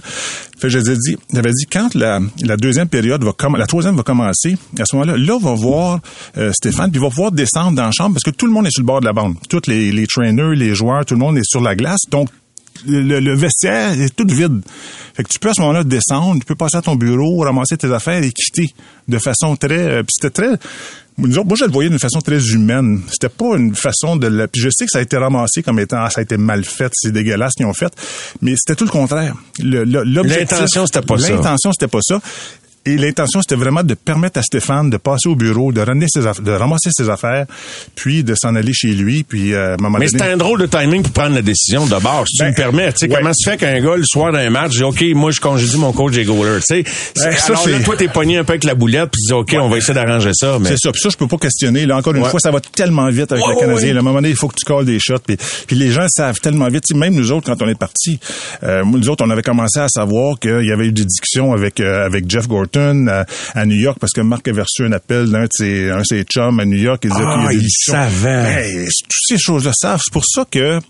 Fait 0.61 0.63
que 0.67 0.69
j'avais 0.71 0.97
dit, 0.97 1.17
j'avais 1.33 1.53
dit, 1.53 1.67
quand 1.71 1.95
la, 1.95 2.21
la 2.43 2.57
deuxième 2.57 2.89
période 2.89 3.23
va 3.23 3.33
commencer, 3.33 3.61
la 3.61 3.67
troisième 3.67 3.97
va 3.97 4.03
commencer, 4.03 4.57
à 4.79 4.85
ce 4.85 4.97
moment-là, 4.97 5.17
là, 5.17 5.35
on 5.35 5.39
va 5.39 5.55
voir 5.55 6.01
euh, 6.37 6.53
Stéphane, 6.53 6.91
puis 6.91 7.01
il 7.01 7.03
va 7.03 7.11
pouvoir 7.11 7.31
descendre 7.33 7.73
dans 7.77 7.85
la 7.85 7.93
chambre 7.93 8.15
parce 8.15 8.25
que 8.25 8.31
tout 8.31 8.47
le 8.47 8.53
monde 8.53 8.67
est 8.67 8.71
sur 8.71 8.83
le 8.83 8.87
bord 8.87 8.98
de 9.01 9.07
la 9.07 9.13
bande. 9.13 9.35
Tous 9.49 9.63
les, 9.67 9.93
les 9.93 10.07
trainers, 10.07 10.55
les 10.55 10.75
joueurs, 10.75 11.05
tout 11.05 11.15
le 11.15 11.21
monde 11.21 11.37
est 11.39 11.45
sur 11.45 11.61
la 11.61 11.75
glace. 11.75 12.01
Donc, 12.11 12.29
le, 12.87 13.19
le 13.21 13.35
vestiaire 13.35 14.01
est 14.01 14.15
tout 14.15 14.27
vide. 14.29 14.63
Fait 15.15 15.25
que 15.25 15.29
tu 15.29 15.39
peux 15.41 15.49
à 15.49 15.55
ce 15.55 15.61
moment-là 15.63 15.83
descendre, 15.85 16.39
tu 16.41 16.47
peux 16.47 16.55
passer 16.55 16.77
à 16.77 16.83
ton 16.83 16.95
bureau, 16.95 17.39
ramasser 17.41 17.77
tes 17.77 17.93
affaires 17.93 18.23
et 18.23 18.31
quitter 18.31 18.73
de 19.09 19.19
façon 19.19 19.57
très... 19.57 19.79
euh, 19.79 20.03
puis 20.05 20.15
c'était 20.21 20.31
très... 20.31 20.53
Autres, 21.21 21.45
moi, 21.47 21.57
je 21.57 21.65
le 21.65 21.73
voyais 21.73 21.91
d'une 21.91 21.99
façon 21.99 22.21
très 22.21 22.39
humaine. 22.51 23.01
C'était 23.11 23.29
pas 23.29 23.57
une 23.57 23.75
façon 23.75 24.15
de... 24.15 24.29
la- 24.29 24.47
Puis 24.47 24.61
je 24.63 24.69
sais 24.71 24.85
que 24.85 24.93
ça 24.93 25.01
a 25.01 25.03
été 25.03 25.17
ramassé 25.17 25.65
comme 25.65 25.81
étant... 25.81 25.97
Ah, 25.99 26.11
ça 26.11 26.21
a 26.21 26.23
été 26.23 26.37
mal 26.37 26.65
fait, 26.65 26.93
c'est 26.95 27.11
dégueulasse 27.11 27.55
ce 27.55 27.57
qu'ils 27.57 27.67
ont 27.67 27.75
fait. 27.75 27.93
Mais 28.43 28.55
c'était 28.57 28.77
tout 28.77 28.85
le 28.85 28.91
contraire. 28.91 29.35
L'intention, 29.59 30.87
c'était 30.87 31.03
pas 31.03 31.19
ça. 31.19 31.31
L'intention, 31.33 31.73
c'était 31.73 31.89
pas 31.89 31.99
ça. 32.03 32.21
Et 32.87 32.97
l'intention, 32.97 33.41
c'était 33.43 33.55
vraiment 33.57 33.83
de 33.83 33.95
permettre 33.95 34.39
à 34.39 34.43
Stéphane 34.43 34.89
de 34.91 34.97
passer 34.97 35.29
au 35.29 35.35
bureau, 35.35 35.73
de, 35.73 35.81
ramener 35.81 36.07
ses 36.09 36.23
aff- 36.27 36.43
de 36.43 36.51
ramasser 36.53 36.91
ses 36.93 37.11
affaires, 37.11 37.47
puis 37.95 38.25
de 38.25 38.35
s'en 38.35 38.55
aller 38.55 38.73
chez 38.73 38.89
lui, 38.89 39.25
puis 39.25 39.53
euh, 39.53 39.73
à 39.73 39.75
un 39.75 39.77
moment 39.77 39.99
Mais 39.99 40.07
donné... 40.07 40.19
c'était 40.19 40.31
un 40.33 40.37
drôle 40.37 40.61
de 40.61 40.67
timing 40.67 41.03
pour 41.03 41.13
prendre 41.13 41.35
la 41.35 41.43
décision 41.43 41.87
de 41.87 41.97
bord, 42.01 42.25
si 42.27 42.37
tu 42.39 42.43
Ben, 42.45 42.51
me 42.51 42.55
permets. 42.55 42.93
Tu 42.93 42.99
sais, 43.01 43.09
ouais. 43.11 43.17
comment 43.19 43.33
se 43.35 43.51
fait 43.51 43.57
qu'un 43.57 43.81
gars, 43.81 43.97
le 43.97 44.05
soir 44.05 44.33
d'un 44.33 44.49
match, 44.51 44.73
dit 44.77 44.83
OK, 44.85 45.05
moi, 45.15 45.31
je 45.31 45.41
congédie 45.41 45.77
mon 45.77 45.93
coach 45.93 46.15
des 46.15 46.25
goalers. 46.25 46.61
Tu 46.67 46.83
sais, 46.83 46.85
c'est- 47.15 47.25
Ben, 47.29 47.37
ça, 47.37 47.53
alors 47.53 47.69
là, 47.69 47.81
toi, 47.81 47.97
t'es 47.97 48.09
pogné 48.09 48.39
un 48.39 48.45
peu 48.45 48.53
avec 48.53 48.65
la 48.65 48.75
boulette, 48.75 49.11
puis 49.11 49.21
tu 49.23 49.27
dis 49.29 49.33
OK, 49.35 49.55
on 49.61 49.69
va 49.69 49.77
essayer 49.79 49.95
d'arranger 49.95 50.31
ça. 50.35 50.59
Mais 50.61 50.71
C'est 50.71 50.79
ça. 50.79 50.93
Puis 50.93 51.01
ça, 51.03 51.09
je 51.11 51.17
peux 51.17 51.27
pas 51.29 51.37
questionner. 51.39 51.85
Là, 51.87 51.97
encore 51.97 52.15
une 52.15 52.23
Ouais. 52.23 52.31
fois, 52.31 52.41
ça 52.41 52.51
va 52.51 52.61
tellement 52.61 53.09
vite 53.11 53.31
avec 53.33 53.45
le 53.47 53.55
Canadien. 53.61 53.97
À 53.97 53.99
un 53.99 54.03
moment 54.03 54.15
donné, 54.17 54.31
il 54.31 54.37
faut 54.37 54.49
que 54.49 54.55
tu 54.57 54.65
colles 54.65 54.87
des 54.87 54.99
shots. 55.01 55.19
Puis, 55.27 55.37
puis 55.67 55.77
les 55.77 55.91
gens 55.91 56.07
savent 56.09 56.39
tellement 56.41 56.69
vite. 56.69 56.85
Tu 56.87 56.95
sais, 56.95 56.99
Même 56.99 57.15
nous 57.15 57.33
autres, 57.33 57.47
quand 57.47 57.61
on 57.63 57.69
est 57.69 57.79
partis, 57.79 58.19
euh, 58.63 58.83
nous 58.85 59.09
autres, 59.09 59.25
on 59.27 59.31
avait 59.31 59.43
commencé 59.43 59.79
à 59.81 59.89
savoir 59.89 60.39
qu'il 60.39 60.65
y 60.65 60.73
avait 60.73 60.87
eu 60.87 60.93
des 60.93 61.05
discussions 61.05 61.53
avec 61.53 61.81
euh, 61.81 62.05
avec 62.07 62.29
Jeff 62.31 62.47
Gorton 62.73 63.07
à, 63.09 63.25
à 63.55 63.67
New 63.67 63.77
York 63.77 63.99
parce 64.01 64.13
que 64.13 64.21
Marc 64.21 64.47
avait 64.49 64.63
reçu 64.63 64.85
un 64.85 64.93
appel 64.93 65.31
d'un 65.31 65.43
de 65.45 65.49
ses, 65.51 65.91
un 65.91 66.01
de 66.01 66.05
ses 66.05 66.25
chums 66.25 66.61
à 66.61 66.65
New 66.65 66.79
York. 66.79 67.01
Il 67.05 67.11
disait 67.11 67.23
Ah, 67.25 67.35
qu'il 67.35 67.45
y 67.45 67.47
a 67.47 67.61
des 67.61 67.65
il 67.65 67.71
savait. 67.71 68.85
Toutes 68.85 69.29
ces 69.29 69.39
choses-là 69.39 69.73
savent. 69.75 70.01
C'est 70.05 70.13
pour 70.13 70.25
ça 70.27 70.45
que 70.51 70.81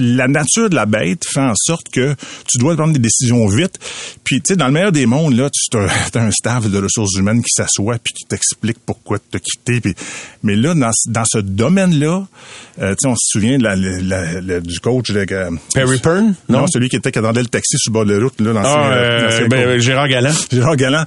la 0.00 0.28
nature 0.28 0.70
de 0.70 0.74
la 0.74 0.86
bête 0.86 1.24
fait 1.24 1.40
en 1.40 1.54
sorte 1.54 1.88
que 1.90 2.14
tu 2.48 2.58
dois 2.58 2.76
prendre 2.76 2.92
des 2.92 2.98
décisions 2.98 3.46
vite. 3.46 3.78
Puis, 4.24 4.40
tu 4.40 4.48
sais, 4.48 4.56
dans 4.56 4.66
le 4.66 4.72
meilleur 4.72 4.92
des 4.92 5.06
mondes, 5.06 5.34
là, 5.36 5.48
tu 5.50 5.76
as, 5.76 6.10
un 6.20 6.30
staff 6.30 6.68
de 6.68 6.78
ressources 6.78 7.14
humaines 7.16 7.42
qui 7.42 7.52
s'assoit 7.54 7.98
puis 7.98 8.12
qui 8.12 8.24
t'explique 8.24 8.78
pourquoi 8.84 9.18
tu 9.18 9.36
as 9.36 9.40
quitté. 9.40 9.80
Puis, 9.80 9.94
mais 10.42 10.56
là, 10.56 10.74
dans, 10.74 10.90
dans 11.06 11.24
ce 11.24 11.38
domaine-là, 11.38 12.26
euh, 12.80 12.90
tu 12.90 12.96
sais, 13.00 13.08
on 13.08 13.14
se 13.16 13.30
souvient 13.30 13.58
de 13.58 13.64
la, 13.64 14.60
du 14.60 14.80
coach... 14.80 15.10
De, 15.10 15.26
Perry 15.74 15.98
Pern? 15.98 16.34
Non? 16.48 16.66
celui 16.66 16.88
qui 16.88 16.96
était 16.96 17.12
qui 17.12 17.18
attendait 17.18 17.42
le 17.42 17.48
taxi 17.48 17.76
sur 17.78 17.90
le 17.90 17.94
bord 17.94 18.06
de 18.06 18.14
la 18.14 18.24
route. 18.24 18.40
Là, 18.40 18.52
dans 18.52 18.62
ah, 18.64 18.92
euh, 18.92 19.48
ben, 19.48 19.78
Gérard 19.78 20.08
Galland. 20.08 20.34
Gérard 20.52 20.76
Galland. 20.76 21.04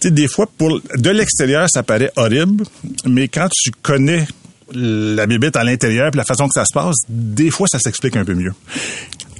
Tu 0.00 0.08
sais, 0.08 0.10
des 0.10 0.28
fois, 0.28 0.46
pour 0.58 0.80
de 0.80 1.10
l'extérieur, 1.10 1.66
ça 1.70 1.82
paraît 1.82 2.10
horrible, 2.16 2.64
mais 3.06 3.28
quand 3.28 3.48
tu 3.52 3.70
connais 3.82 4.26
la 4.72 5.26
bibite 5.26 5.56
à 5.56 5.64
l'intérieur 5.64 6.10
puis 6.10 6.18
la 6.18 6.24
façon 6.24 6.46
que 6.46 6.54
ça 6.54 6.64
se 6.64 6.72
passe, 6.72 6.96
des 7.08 7.50
fois, 7.50 7.66
ça 7.68 7.78
s'explique 7.78 8.16
un 8.16 8.24
peu 8.24 8.34
mieux 8.34 8.52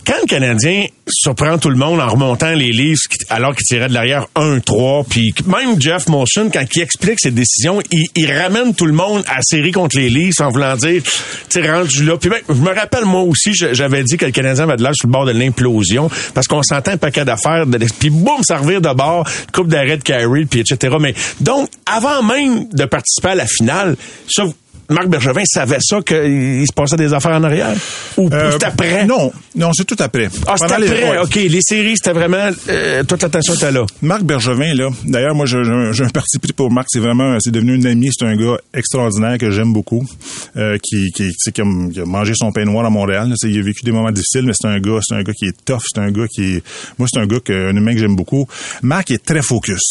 quand 0.07 0.21
le 0.21 0.27
Canadien 0.27 0.87
surprend 1.09 1.59
tout 1.59 1.71
le 1.71 1.77
monde 1.77 2.01
en 2.01 2.09
remontant 2.09 2.53
les 2.53 2.71
livres 2.71 3.01
alors 3.31 3.55
qu'il 3.55 3.65
tirait 3.65 3.89
de 3.89 3.95
l'arrière 3.95 4.27
1-3, 4.37 5.07
puis 5.09 5.35
même 5.47 5.81
Jeff 5.81 6.09
Molson, 6.09 6.51
quand 6.53 6.65
il 6.75 6.83
explique 6.83 7.21
ses 7.21 7.31
décisions, 7.31 7.81
il, 7.91 8.33
ramène 8.33 8.75
tout 8.75 8.87
le 8.87 8.93
monde 8.93 9.23
à 9.29 9.41
série 9.43 9.73
contre 9.73 9.97
les 9.97 10.11
Leafs 10.11 10.41
en 10.41 10.51
voulant 10.51 10.77
dire, 10.77 11.03
tu 11.49 11.71
rendu 11.71 12.05
là. 12.05 12.17
Puis 12.17 12.31
ben, 12.31 12.39
je 12.49 12.55
me 12.55 12.75
rappelle, 12.75 13.05
moi 13.05 13.23
aussi, 13.23 13.53
j'avais 13.55 14.03
dit 14.03 14.17
que 14.17 14.27
le 14.27 14.33
Canadien 14.33 14.65
avait 14.65 14.77
de 14.77 14.83
l'air 14.83 14.95
sur 14.95 15.09
le 15.09 15.13
bord 15.13 15.27
de 15.27 15.33
l'implosion 15.33 16.11
parce 16.35 16.47
qu'on 16.47 16.63
s'entend 16.63 16.93
un 16.93 16.97
paquet 16.97 17.25
d'affaires, 17.25 17.65
puis 17.99 18.11
boum, 18.11 18.41
revient 18.51 18.81
de 18.81 18.95
bord, 18.95 19.29
coupe 19.53 19.69
d'arrêt 19.69 19.97
de 19.97 20.03
Kyrie, 20.03 20.47
puis 20.47 20.61
etc. 20.61 20.97
Mais 21.01 21.15
donc, 21.41 21.69
avant 21.87 22.23
même 22.23 22.69
de 22.73 22.85
participer 22.85 23.29
à 23.29 23.35
la 23.35 23.47
finale, 23.47 23.97
ça, 24.29 24.45
Marc 24.91 25.09
Bergevin 25.09 25.43
savait 25.47 25.79
ça 25.81 26.01
qu'il 26.03 26.67
se 26.67 26.73
passait 26.75 26.97
des 26.97 27.13
affaires 27.13 27.37
en 27.37 27.43
arrière? 27.45 27.75
Ou 28.17 28.29
euh, 28.33 28.51
c'est 28.53 28.65
après? 28.65 29.07
Non, 29.07 29.33
non, 29.55 29.73
c'est 29.73 29.85
tout 29.85 29.97
après. 29.99 30.29
Ah, 30.47 30.55
c'est 30.57 30.71
après, 30.71 31.19
OK. 31.19 31.35
Les 31.35 31.61
séries, 31.63 31.95
c'était 31.97 32.13
vraiment... 32.13 32.51
Euh, 32.69 33.03
toute 33.05 33.23
l'attention 33.23 33.55
était 33.55 33.73
là. 33.73 33.87
Marc 34.03 34.23
Bergevin, 34.23 34.75
là, 34.75 34.89
d'ailleurs, 35.05 35.35
moi, 35.35 35.47
j'ai 35.47 36.05
un 36.05 36.09
parti 36.11 36.39
pris 36.39 36.53
pour 36.53 36.71
Marc. 36.71 36.89
C'est 36.91 37.01
vraiment... 37.01 37.39
C'est 37.41 37.51
devenu 37.51 37.75
un 37.75 37.85
ami. 37.91 38.11
C'est 38.13 38.27
un 38.27 38.37
gars 38.37 38.57
extraordinaire 38.75 39.39
que 39.39 39.51
j'aime 39.51 39.73
beaucoup, 39.73 40.05
euh, 40.57 40.77
qui, 40.83 41.11
qui, 41.13 41.31
qui, 41.33 41.61
a, 41.61 41.65
mangé 42.05 42.35
son 42.35 42.53
pain 42.53 42.65
noir 42.65 42.85
à 42.85 42.91
Montréal. 42.91 43.33
il 43.43 43.59
a 43.59 43.63
vécu 43.63 43.85
des 43.85 43.93
moments 43.93 44.13
difficiles, 44.13 44.45
mais 44.45 44.53
c'est 44.55 44.69
un 44.69 44.79
gars, 44.79 44.99
c'est 45.03 45.15
un 45.15 45.23
gars 45.23 45.33
qui 45.33 45.47
est 45.47 45.65
tough. 45.65 45.83
C'est 45.93 46.01
un 46.01 46.11
gars 46.11 46.27
qui 46.29 46.57
est... 46.57 46.63
Moi, 46.99 47.09
c'est 47.11 47.21
un 47.21 47.27
gars, 47.27 47.41
que, 47.41 47.71
un 47.71 47.77
humain 47.77 47.95
que 47.95 48.01
j'aime 48.01 48.17
beaucoup. 48.17 48.47
Marc 48.83 49.11
est 49.11 49.25
très 49.25 49.43
focus. 49.43 49.83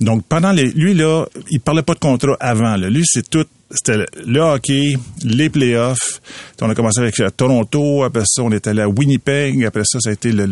Donc, 0.00 0.24
pendant 0.28 0.52
les... 0.52 0.70
Lui, 0.70 0.94
là, 0.94 1.26
il 1.50 1.60
parlait 1.60 1.82
pas 1.82 1.94
de 1.94 1.98
contrat 1.98 2.36
avant. 2.40 2.76
Là. 2.76 2.88
Lui, 2.88 3.02
c'est 3.04 3.28
tout 3.28 3.46
c'était 3.70 4.06
le 4.26 4.40
hockey, 4.40 4.96
les 5.24 5.50
playoffs. 5.50 6.20
On 6.60 6.70
a 6.70 6.74
commencé 6.74 7.00
avec 7.00 7.18
euh, 7.20 7.30
Toronto, 7.30 8.04
après 8.04 8.24
ça, 8.26 8.42
on 8.42 8.52
est 8.52 8.66
allé 8.66 8.82
à 8.82 8.88
Winnipeg, 8.88 9.64
après 9.64 9.82
ça, 9.84 9.98
ça 10.00 10.10
a 10.10 10.12
été 10.12 10.32
le, 10.32 10.44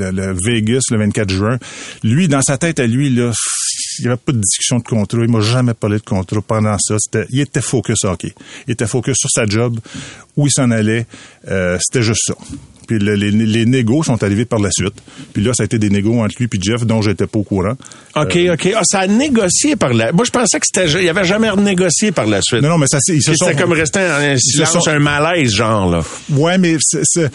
Vegas 0.45 0.83
le 0.91 0.99
24 0.99 1.31
juin. 1.31 1.59
Lui, 2.03 2.29
dans 2.29 2.43
sa 2.43 2.59
tête 2.59 2.81
à 2.81 2.87
lui, 2.87 3.11
là, 3.11 3.33
il 3.99 4.03
n'y 4.03 4.09
avait 4.09 4.17
pas 4.17 4.33
de 4.33 4.41
discussion 4.41 4.79
de 4.79 4.85
contrat. 4.85 5.19
Il 5.23 5.31
m'a 5.31 5.41
jamais 5.41 5.75
parlé 5.75 5.99
de 5.99 6.03
contrat 6.03 6.41
pendant 6.43 6.77
ça. 6.79 6.97
il 7.31 7.41
était 7.41 7.61
focus 7.61 8.05
hockey. 8.05 8.35
Il 8.67 8.73
était 8.73 8.87
focus 8.87 9.17
sur 9.19 9.31
sa 9.31 9.47
job, 9.47 9.79
où 10.37 10.47
il 10.47 10.51
s'en 10.51 10.71
allait. 10.71 11.07
Euh, 11.49 11.79
c'était 11.81 12.03
juste 12.03 12.23
ça. 12.27 12.35
Puis 12.93 12.99
les, 12.99 13.31
les 13.31 13.67
négos 13.67 14.03
sont 14.03 14.23
arrivés 14.23 14.45
par 14.45 14.59
la 14.59 14.71
suite. 14.71 14.95
Puis 15.33 15.43
là, 15.43 15.53
ça 15.55 15.63
a 15.63 15.67
été 15.67 15.79
des 15.79 15.89
négos 15.89 16.21
entre 16.21 16.35
lui 16.39 16.49
et 16.53 16.59
Jeff 16.61 16.85
dont 16.85 17.01
j'étais 17.01 17.27
pas 17.27 17.39
au 17.39 17.43
courant. 17.43 17.75
OK, 18.17 18.37
euh, 18.37 18.55
OK. 18.55 18.73
Ah, 18.77 18.83
ça 18.85 19.01
a 19.01 19.07
négocié 19.07 19.77
par 19.77 19.95
la... 19.95 20.13
Moi, 20.13 20.25
je 20.25 20.31
pensais 20.31 20.61
que 20.61 20.67
c'était... 20.67 21.03
Il 21.03 21.09
avait 21.09 21.25
jamais 21.25 21.49
renégocié 21.49 22.13
par 22.13 22.27
la 22.27 22.41
suite. 22.43 22.63
Non, 22.63 22.71
non, 22.71 22.79
mais 22.79 22.87
ça 22.87 22.99
c'est... 23.01 23.19
C'était 23.21 23.55
comme 23.55 23.73
resté 23.73 24.01
un 24.01 24.37
silence, 24.37 24.87
un 24.89 24.99
malaise, 24.99 25.55
genre, 25.55 25.91
là. 25.91 26.05
Ouais, 26.31 26.59
mais 26.59 26.77
c'est, 26.81 27.31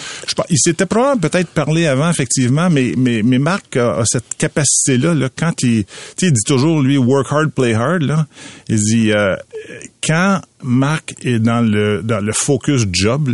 il 0.50 0.58
s'était 0.60 0.86
probablement 0.86 1.28
peut-être 1.28 1.50
parlé 1.50 1.88
avant, 1.88 2.10
effectivement, 2.10 2.70
mais, 2.70 2.94
mais, 2.96 3.22
mais 3.24 3.40
Marc 3.40 3.78
a, 3.78 4.04
cette 4.06 4.36
capacité-là, 4.38 5.14
là, 5.14 5.30
quand 5.36 5.64
il... 5.64 5.86
Tu 5.86 5.92
sais, 6.18 6.28
il 6.28 6.34
dit 6.34 6.44
toujours, 6.46 6.82
lui, 6.82 6.98
work 6.98 7.28
hard, 7.32 7.52
play 7.52 7.74
hard, 7.74 8.04
là. 8.04 8.28
Il 8.70 8.80
dit... 8.80 9.12
Euh, 9.12 9.36
quand 10.06 10.42
Marc 10.64 11.16
est 11.24 11.40
dans 11.40 11.62
le 11.62 12.32
focus 12.34 12.86
job 12.92 13.30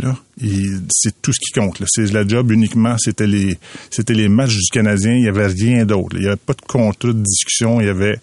c'est 0.90 1.22
tout 1.22 1.32
ce 1.32 1.38
qui 1.40 1.52
compte. 1.52 1.82
C'est 1.86 2.12
la 2.12 2.26
job 2.26 2.50
uniquement. 2.50 2.96
C'était 2.98 3.26
les 3.26 3.58
c'était 3.90 4.14
les 4.14 4.28
matchs 4.28 4.56
du 4.56 4.70
Canadien. 4.72 5.14
Il 5.14 5.24
y 5.24 5.28
avait 5.28 5.46
rien 5.46 5.84
d'autre. 5.84 6.16
Il 6.16 6.24
y 6.24 6.26
avait 6.26 6.36
pas 6.36 6.54
de 6.54 6.62
contrat 6.62 7.12
de 7.12 7.22
discussion. 7.22 7.80
Il 7.80 7.86
y 7.86 7.90
avait 7.90 8.18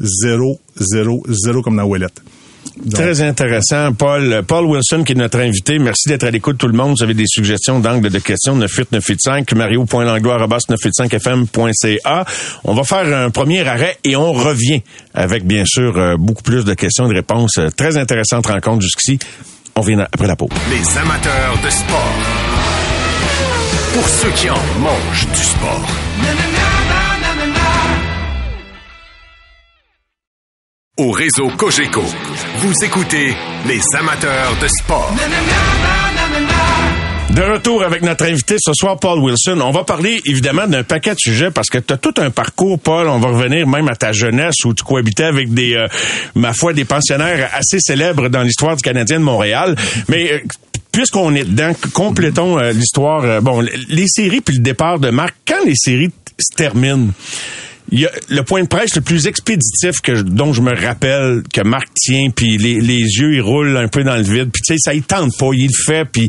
zéro, 0.00 0.60
zéro, 0.76 1.24
zéro 1.28 1.62
comme 1.62 1.76
dans 1.76 1.84
Ouellette. 1.84 2.22
Très 2.92 3.20
intéressant. 3.20 3.92
Paul, 3.92 4.42
Paul 4.46 4.66
Wilson, 4.66 5.02
qui 5.04 5.12
est 5.12 5.16
notre 5.16 5.38
invité. 5.40 5.78
Merci 5.78 6.08
d'être 6.08 6.24
à 6.24 6.30
l'écoute, 6.30 6.56
tout 6.58 6.66
le 6.68 6.76
monde. 6.76 6.96
Vous 6.98 7.04
avez 7.04 7.14
des 7.14 7.26
suggestions 7.26 7.78
d'angle 7.80 8.10
de 8.10 8.18
questions, 8.18 8.56
9895, 8.56 9.56
mario.langloire.985fm.ca. 9.56 12.24
On 12.64 12.74
va 12.74 12.82
faire 12.84 13.06
un 13.14 13.30
premier 13.30 13.66
arrêt 13.66 13.96
et 14.04 14.16
on 14.16 14.32
revient 14.32 14.82
avec, 15.14 15.46
bien 15.46 15.64
sûr, 15.64 15.96
euh, 15.96 16.16
beaucoup 16.18 16.42
plus 16.42 16.64
de 16.64 16.74
questions 16.74 17.06
et 17.06 17.10
de 17.10 17.14
réponses. 17.14 17.60
Très 17.76 17.96
intéressante 17.96 18.46
rencontre 18.46 18.82
jusqu'ici. 18.82 19.20
On 19.74 19.80
vient 19.80 20.00
après 20.00 20.26
la 20.26 20.36
pause. 20.36 20.50
Les 20.70 20.98
amateurs 20.98 21.58
de 21.64 21.70
sport. 21.70 22.12
Pour 23.94 24.06
ceux 24.08 24.30
qui 24.30 24.50
en 24.50 24.58
mangent 24.80 25.28
du 25.28 25.42
sport. 25.42 25.86
Au 30.98 31.10
réseau 31.10 31.48
Cogeco. 31.56 32.02
Vous 32.58 32.84
écoutez 32.84 33.34
les 33.66 33.80
amateurs 33.98 34.54
de 34.60 34.68
sport. 34.68 35.10
De 37.30 37.40
retour 37.40 37.82
avec 37.82 38.02
notre 38.02 38.26
invité 38.26 38.56
ce 38.58 38.74
soir, 38.74 38.98
Paul 39.00 39.18
Wilson. 39.20 39.58
On 39.62 39.70
va 39.70 39.84
parler 39.84 40.20
évidemment 40.26 40.66
d'un 40.66 40.82
paquet 40.82 41.14
de 41.14 41.18
sujets 41.18 41.50
parce 41.50 41.70
que 41.70 41.78
tu 41.78 41.94
as 41.94 41.96
tout 41.96 42.12
un 42.18 42.28
parcours, 42.28 42.78
Paul. 42.78 43.08
On 43.08 43.20
va 43.20 43.28
revenir 43.28 43.66
même 43.66 43.88
à 43.88 43.96
ta 43.96 44.12
jeunesse 44.12 44.56
où 44.66 44.74
tu 44.74 44.84
cohabitais 44.84 45.24
avec 45.24 45.54
des, 45.54 45.74
euh, 45.74 45.86
ma 46.34 46.52
foi, 46.52 46.74
des 46.74 46.84
pensionnaires 46.84 47.48
assez 47.54 47.78
célèbres 47.80 48.28
dans 48.28 48.42
l'histoire 48.42 48.76
du 48.76 48.82
Canadien 48.82 49.18
de 49.18 49.24
Montréal. 49.24 49.74
Mais 50.08 50.30
euh, 50.30 50.40
puisqu'on 50.92 51.34
est 51.34 51.44
dedans, 51.44 51.72
complétons 51.94 52.58
euh, 52.58 52.72
l'histoire. 52.72 53.40
bon, 53.40 53.62
les 53.88 54.08
séries 54.08 54.42
puis 54.42 54.56
le 54.56 54.62
départ 54.62 54.98
de 54.98 55.08
Marc. 55.08 55.34
Quand 55.48 55.64
les 55.64 55.74
séries 55.74 56.10
se 56.38 56.54
terminent, 56.54 57.12
y 58.00 58.06
a 58.06 58.10
le 58.28 58.42
point 58.42 58.62
de 58.62 58.68
presse 58.68 58.94
le 58.96 59.02
plus 59.02 59.26
expéditif 59.26 60.00
que 60.02 60.22
dont 60.22 60.52
je 60.52 60.62
me 60.62 60.74
rappelle 60.74 61.42
que 61.52 61.60
Marc 61.62 61.88
tient 61.94 62.30
puis 62.30 62.56
les, 62.56 62.80
les 62.80 62.98
yeux 62.98 63.34
ils 63.34 63.40
roulent 63.40 63.76
un 63.76 63.88
peu 63.88 64.02
dans 64.02 64.16
le 64.16 64.22
vide 64.22 64.50
puis 64.52 64.62
tu 64.64 64.74
sais 64.74 64.78
ça 64.78 64.94
il 64.94 65.02
tente 65.02 65.36
pas 65.38 65.50
il 65.52 65.66
le 65.66 65.84
fait 65.84 66.04
puis 66.04 66.28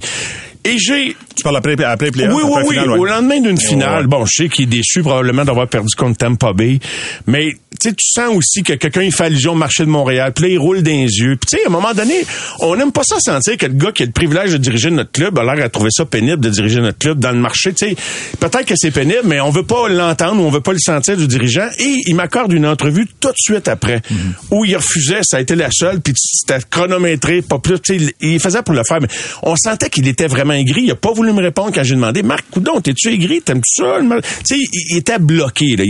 et 0.65 0.77
j'ai. 0.77 1.15
Tu 1.35 1.43
parles 1.43 1.57
après, 1.57 1.81
après 1.83 2.11
Oui, 2.15 2.43
oui, 2.43 2.63
oui. 2.67 2.77
Au 2.77 3.05
lendemain 3.05 3.39
d'une 3.39 3.59
finale, 3.59 4.07
bon, 4.07 4.25
je 4.25 4.43
sais 4.43 4.49
qu'il 4.49 4.65
est 4.65 4.77
déçu 4.77 5.01
probablement 5.01 5.45
d'avoir 5.45 5.67
perdu 5.67 5.95
contre 5.95 6.17
Tampa 6.17 6.53
Bay, 6.53 6.79
mais 7.27 7.55
tu 7.79 7.89
sais, 7.89 7.95
tu 7.95 8.07
sens 8.07 8.35
aussi 8.35 8.63
que 8.63 8.73
quelqu'un 8.73 9.01
il 9.01 9.11
fait 9.11 9.25
allusion 9.25 9.53
au 9.53 9.55
marché 9.55 9.83
de 9.83 9.89
Montréal, 9.89 10.31
puis 10.33 10.45
là, 10.45 10.49
il 10.51 10.59
roule 10.59 10.83
dans 10.83 10.91
les 10.91 11.07
yeux. 11.07 11.35
Puis 11.35 11.49
tu 11.49 11.57
sais, 11.57 11.63
à 11.65 11.67
un 11.67 11.71
moment 11.71 11.93
donné, 11.93 12.25
on 12.59 12.75
n'aime 12.75 12.91
pas 12.91 13.03
ça 13.03 13.15
sentir 13.19 13.57
que 13.57 13.65
le 13.65 13.73
gars 13.73 13.91
qui 13.91 14.03
a 14.03 14.05
le 14.05 14.11
privilège 14.11 14.51
de 14.51 14.57
diriger 14.57 14.91
notre 14.91 15.11
club 15.11 15.37
a 15.39 15.43
l'air 15.43 15.65
à 15.65 15.69
trouver 15.69 15.89
ça 15.91 16.05
pénible 16.05 16.39
de 16.39 16.49
diriger 16.49 16.81
notre 16.81 16.99
club 16.99 17.19
dans 17.19 17.31
le 17.31 17.39
marché. 17.39 17.73
Tu 17.73 17.89
sais, 17.89 17.95
peut-être 18.39 18.65
que 18.65 18.75
c'est 18.77 18.91
pénible, 18.91 19.23
mais 19.25 19.39
on 19.41 19.49
veut 19.49 19.63
pas 19.63 19.89
l'entendre 19.89 20.41
ou 20.41 20.45
on 20.45 20.51
veut 20.51 20.61
pas 20.61 20.73
le 20.73 20.79
sentir 20.79 21.17
du 21.17 21.27
dirigeant. 21.27 21.67
Et 21.79 21.95
il 22.05 22.15
m'accorde 22.15 22.53
une 22.53 22.65
entrevue 22.65 23.07
tout 23.19 23.29
de 23.29 23.35
suite 23.37 23.67
après, 23.67 23.97
mm-hmm. 23.97 24.51
où 24.51 24.65
il 24.65 24.75
refusait, 24.75 25.21
ça 25.23 25.37
a 25.37 25.41
été 25.41 25.55
la 25.55 25.69
seule, 25.71 25.99
puis 25.99 26.13
c'était 26.15 26.59
chronométré, 26.69 27.41
pas 27.41 27.59
plus. 27.59 27.79
Tu 27.79 27.99
sais, 27.99 28.15
il 28.21 28.39
faisait 28.39 28.61
pour 28.61 28.75
le 28.75 28.83
faire, 28.83 29.01
mais 29.01 29.07
on 29.41 29.55
sentait 29.55 29.89
qu'il 29.89 30.07
était 30.07 30.27
vraiment 30.27 30.53
aigri. 30.53 30.83
Il 30.83 30.91
a 30.91 30.95
pas 30.95 31.11
voulu 31.11 31.22
me 31.31 31.41
répondre 31.41 31.71
quand 31.73 31.83
j'ai 31.83 31.95
demandé, 31.95 32.23
Marc 32.23 32.45
Coudon, 32.51 32.81
t'es-tu 32.81 33.09
aigri? 33.13 33.41
T'aimes-tu 33.41 33.81
ça? 33.83 33.99
Tu 33.99 34.55
sais, 34.55 34.67
il, 34.71 34.97
était 34.97 35.19
bloqué. 35.19 35.75
Là. 35.75 35.83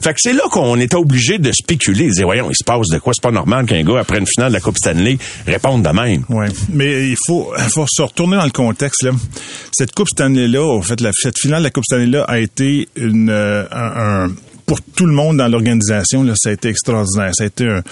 Fait 0.00 0.14
que 0.14 0.20
c'est 0.20 0.32
là 0.32 0.44
qu'on 0.50 0.78
était 0.78 0.96
obligé 0.96 1.38
de 1.38 1.52
spéculer. 1.52 2.06
Disait, 2.06 2.24
voyons, 2.24 2.50
il 2.50 2.56
se 2.56 2.64
passe 2.64 2.88
de 2.88 2.98
quoi? 2.98 3.12
C'est 3.14 3.22
pas 3.22 3.30
normal 3.30 3.66
qu'un 3.66 3.82
gars, 3.82 4.00
après 4.00 4.18
une 4.18 4.26
finale 4.26 4.48
de 4.50 4.54
la 4.54 4.60
Coupe 4.60 4.78
Stanley, 4.78 5.18
réponde 5.46 5.82
de 5.82 5.90
même. 5.90 6.24
Oui, 6.28 6.46
mais 6.72 7.08
il 7.08 7.16
faut, 7.26 7.52
faut 7.74 7.86
se 7.88 8.02
retourner 8.02 8.36
dans 8.36 8.44
le 8.44 8.50
contexte. 8.50 9.02
Là. 9.02 9.10
Cette 9.72 9.92
Coupe 9.92 10.08
Stanley-là, 10.08 10.64
en 10.64 10.82
fait, 10.82 11.00
la, 11.00 11.10
cette 11.12 11.38
finale 11.38 11.60
de 11.60 11.64
la 11.64 11.70
Coupe 11.70 11.84
Stanley-là 11.84 12.24
a 12.24 12.38
été 12.38 12.88
une, 12.96 13.30
euh, 13.30 13.64
un 13.72 14.30
pour 14.70 14.80
tout 14.82 15.06
le 15.06 15.12
monde 15.12 15.38
dans 15.38 15.48
l'organisation, 15.48 16.22
là, 16.22 16.34
ça 16.36 16.50
a 16.50 16.52
été 16.52 16.68
extraordinaire. 16.68 17.32
Ça 17.34 17.42
a 17.42 17.46
été 17.48 17.66
un, 17.66 17.82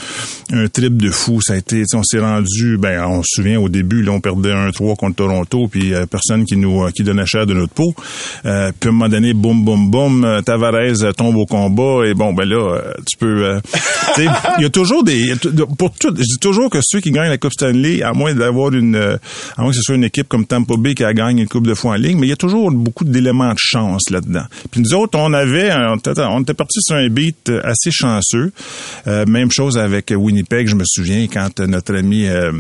un 0.52 0.68
trip 0.68 0.96
de 0.96 1.10
fou. 1.10 1.40
Ça 1.40 1.54
a 1.54 1.56
été, 1.56 1.82
on 1.92 2.04
s'est 2.04 2.20
rendu, 2.20 2.78
ben, 2.78 3.04
on 3.04 3.20
se 3.24 3.30
souvient 3.42 3.58
au 3.58 3.68
début, 3.68 4.04
là, 4.04 4.12
on 4.12 4.20
perdait 4.20 4.54
1-3 4.54 4.94
contre 4.94 5.16
Toronto, 5.16 5.66
puis 5.66 5.92
euh, 5.92 6.06
personne 6.06 6.44
qui 6.44 6.56
nous, 6.56 6.84
euh, 6.84 6.92
qui 6.92 7.02
donnait 7.02 7.26
cher 7.26 7.46
de 7.46 7.54
notre 7.54 7.72
peau. 7.72 7.92
Euh, 8.46 8.70
puis 8.78 8.90
à 8.90 8.92
un 8.92 8.94
moment 8.94 9.08
donné, 9.08 9.32
boum, 9.32 9.64
boum, 9.64 9.90
boum, 9.90 10.24
euh, 10.24 10.40
Tavares 10.40 11.12
tombe 11.16 11.34
au 11.34 11.46
combat, 11.46 12.06
et 12.06 12.14
bon, 12.14 12.32
ben 12.32 12.48
là, 12.48 12.80
tu 13.10 13.16
peux, 13.16 13.58
il 14.18 14.62
y 14.62 14.64
a 14.64 14.70
toujours 14.70 15.02
des, 15.02 15.34
pour 15.76 15.90
tout, 15.90 16.14
je 16.16 16.22
dis 16.22 16.38
toujours 16.40 16.70
que 16.70 16.78
ceux 16.80 17.00
qui 17.00 17.10
gagnent 17.10 17.30
la 17.30 17.38
Coupe 17.38 17.54
Stanley, 17.54 18.04
à 18.04 18.12
moins 18.12 18.34
d'avoir 18.34 18.72
une, 18.72 18.94
à 18.94 19.62
moins 19.62 19.70
que 19.70 19.76
ce 19.76 19.82
soit 19.82 19.96
une 19.96 20.04
équipe 20.04 20.28
comme 20.28 20.46
Tampa 20.46 20.74
Bay 20.78 20.94
qui 20.94 21.02
a 21.02 21.12
gagné 21.12 21.42
une 21.42 21.48
Coupe 21.48 21.66
de 21.66 21.74
fois 21.74 21.94
en 21.94 21.96
ligne, 21.96 22.18
mais 22.20 22.28
il 22.28 22.30
y 22.30 22.34
a 22.34 22.36
toujours 22.36 22.70
beaucoup 22.70 23.04
d'éléments 23.04 23.50
de 23.50 23.58
chance 23.58 24.10
là-dedans. 24.10 24.44
Puis 24.70 24.80
nous 24.80 24.94
autres, 24.94 25.18
on 25.18 25.32
avait, 25.32 25.72
on 25.72 25.96
était, 25.96 26.12
on 26.20 26.42
était 26.42 26.54
parti 26.68 26.80
sur 26.82 26.96
un 26.96 27.08
beat 27.08 27.48
euh, 27.48 27.60
assez 27.64 27.90
chanceux. 27.90 28.52
Euh, 29.06 29.24
même 29.26 29.50
chose 29.50 29.78
avec 29.78 30.12
Winnipeg, 30.14 30.68
je 30.68 30.74
me 30.74 30.84
souviens, 30.86 31.26
quand 31.26 31.60
notre 31.60 31.96
ami... 31.96 32.26
Euh, 32.26 32.52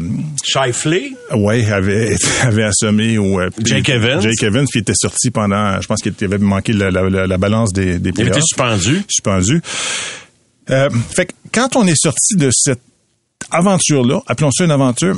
Shifley? 0.42 1.12
Ouais, 1.34 1.70
avait, 1.70 2.16
avait 2.42 2.64
assommé 2.64 3.18
au... 3.18 3.40
Jake 3.62 3.90
Evans? 3.90 4.20
Jake 4.20 4.42
Evans, 4.42 4.66
qui 4.66 4.78
était 4.78 4.94
sorti 4.94 5.30
pendant... 5.30 5.80
Je 5.80 5.86
pense 5.86 6.00
qu'il 6.00 6.14
avait 6.22 6.38
manqué 6.38 6.72
la, 6.72 6.90
la, 6.90 7.26
la 7.26 7.38
balance 7.38 7.72
des, 7.72 7.98
des 7.98 8.12
Il 8.16 8.28
était 8.28 8.40
suspendu. 8.40 9.02
Suspendu. 9.08 9.60
Euh, 10.70 10.90
fait 11.14 11.26
que 11.26 11.32
quand 11.52 11.76
on 11.76 11.86
est 11.86 12.00
sorti 12.00 12.36
de 12.36 12.50
cette 12.52 12.80
aventure-là, 13.50 14.20
appelons 14.26 14.50
ça 14.50 14.64
une 14.64 14.70
aventure, 14.70 15.16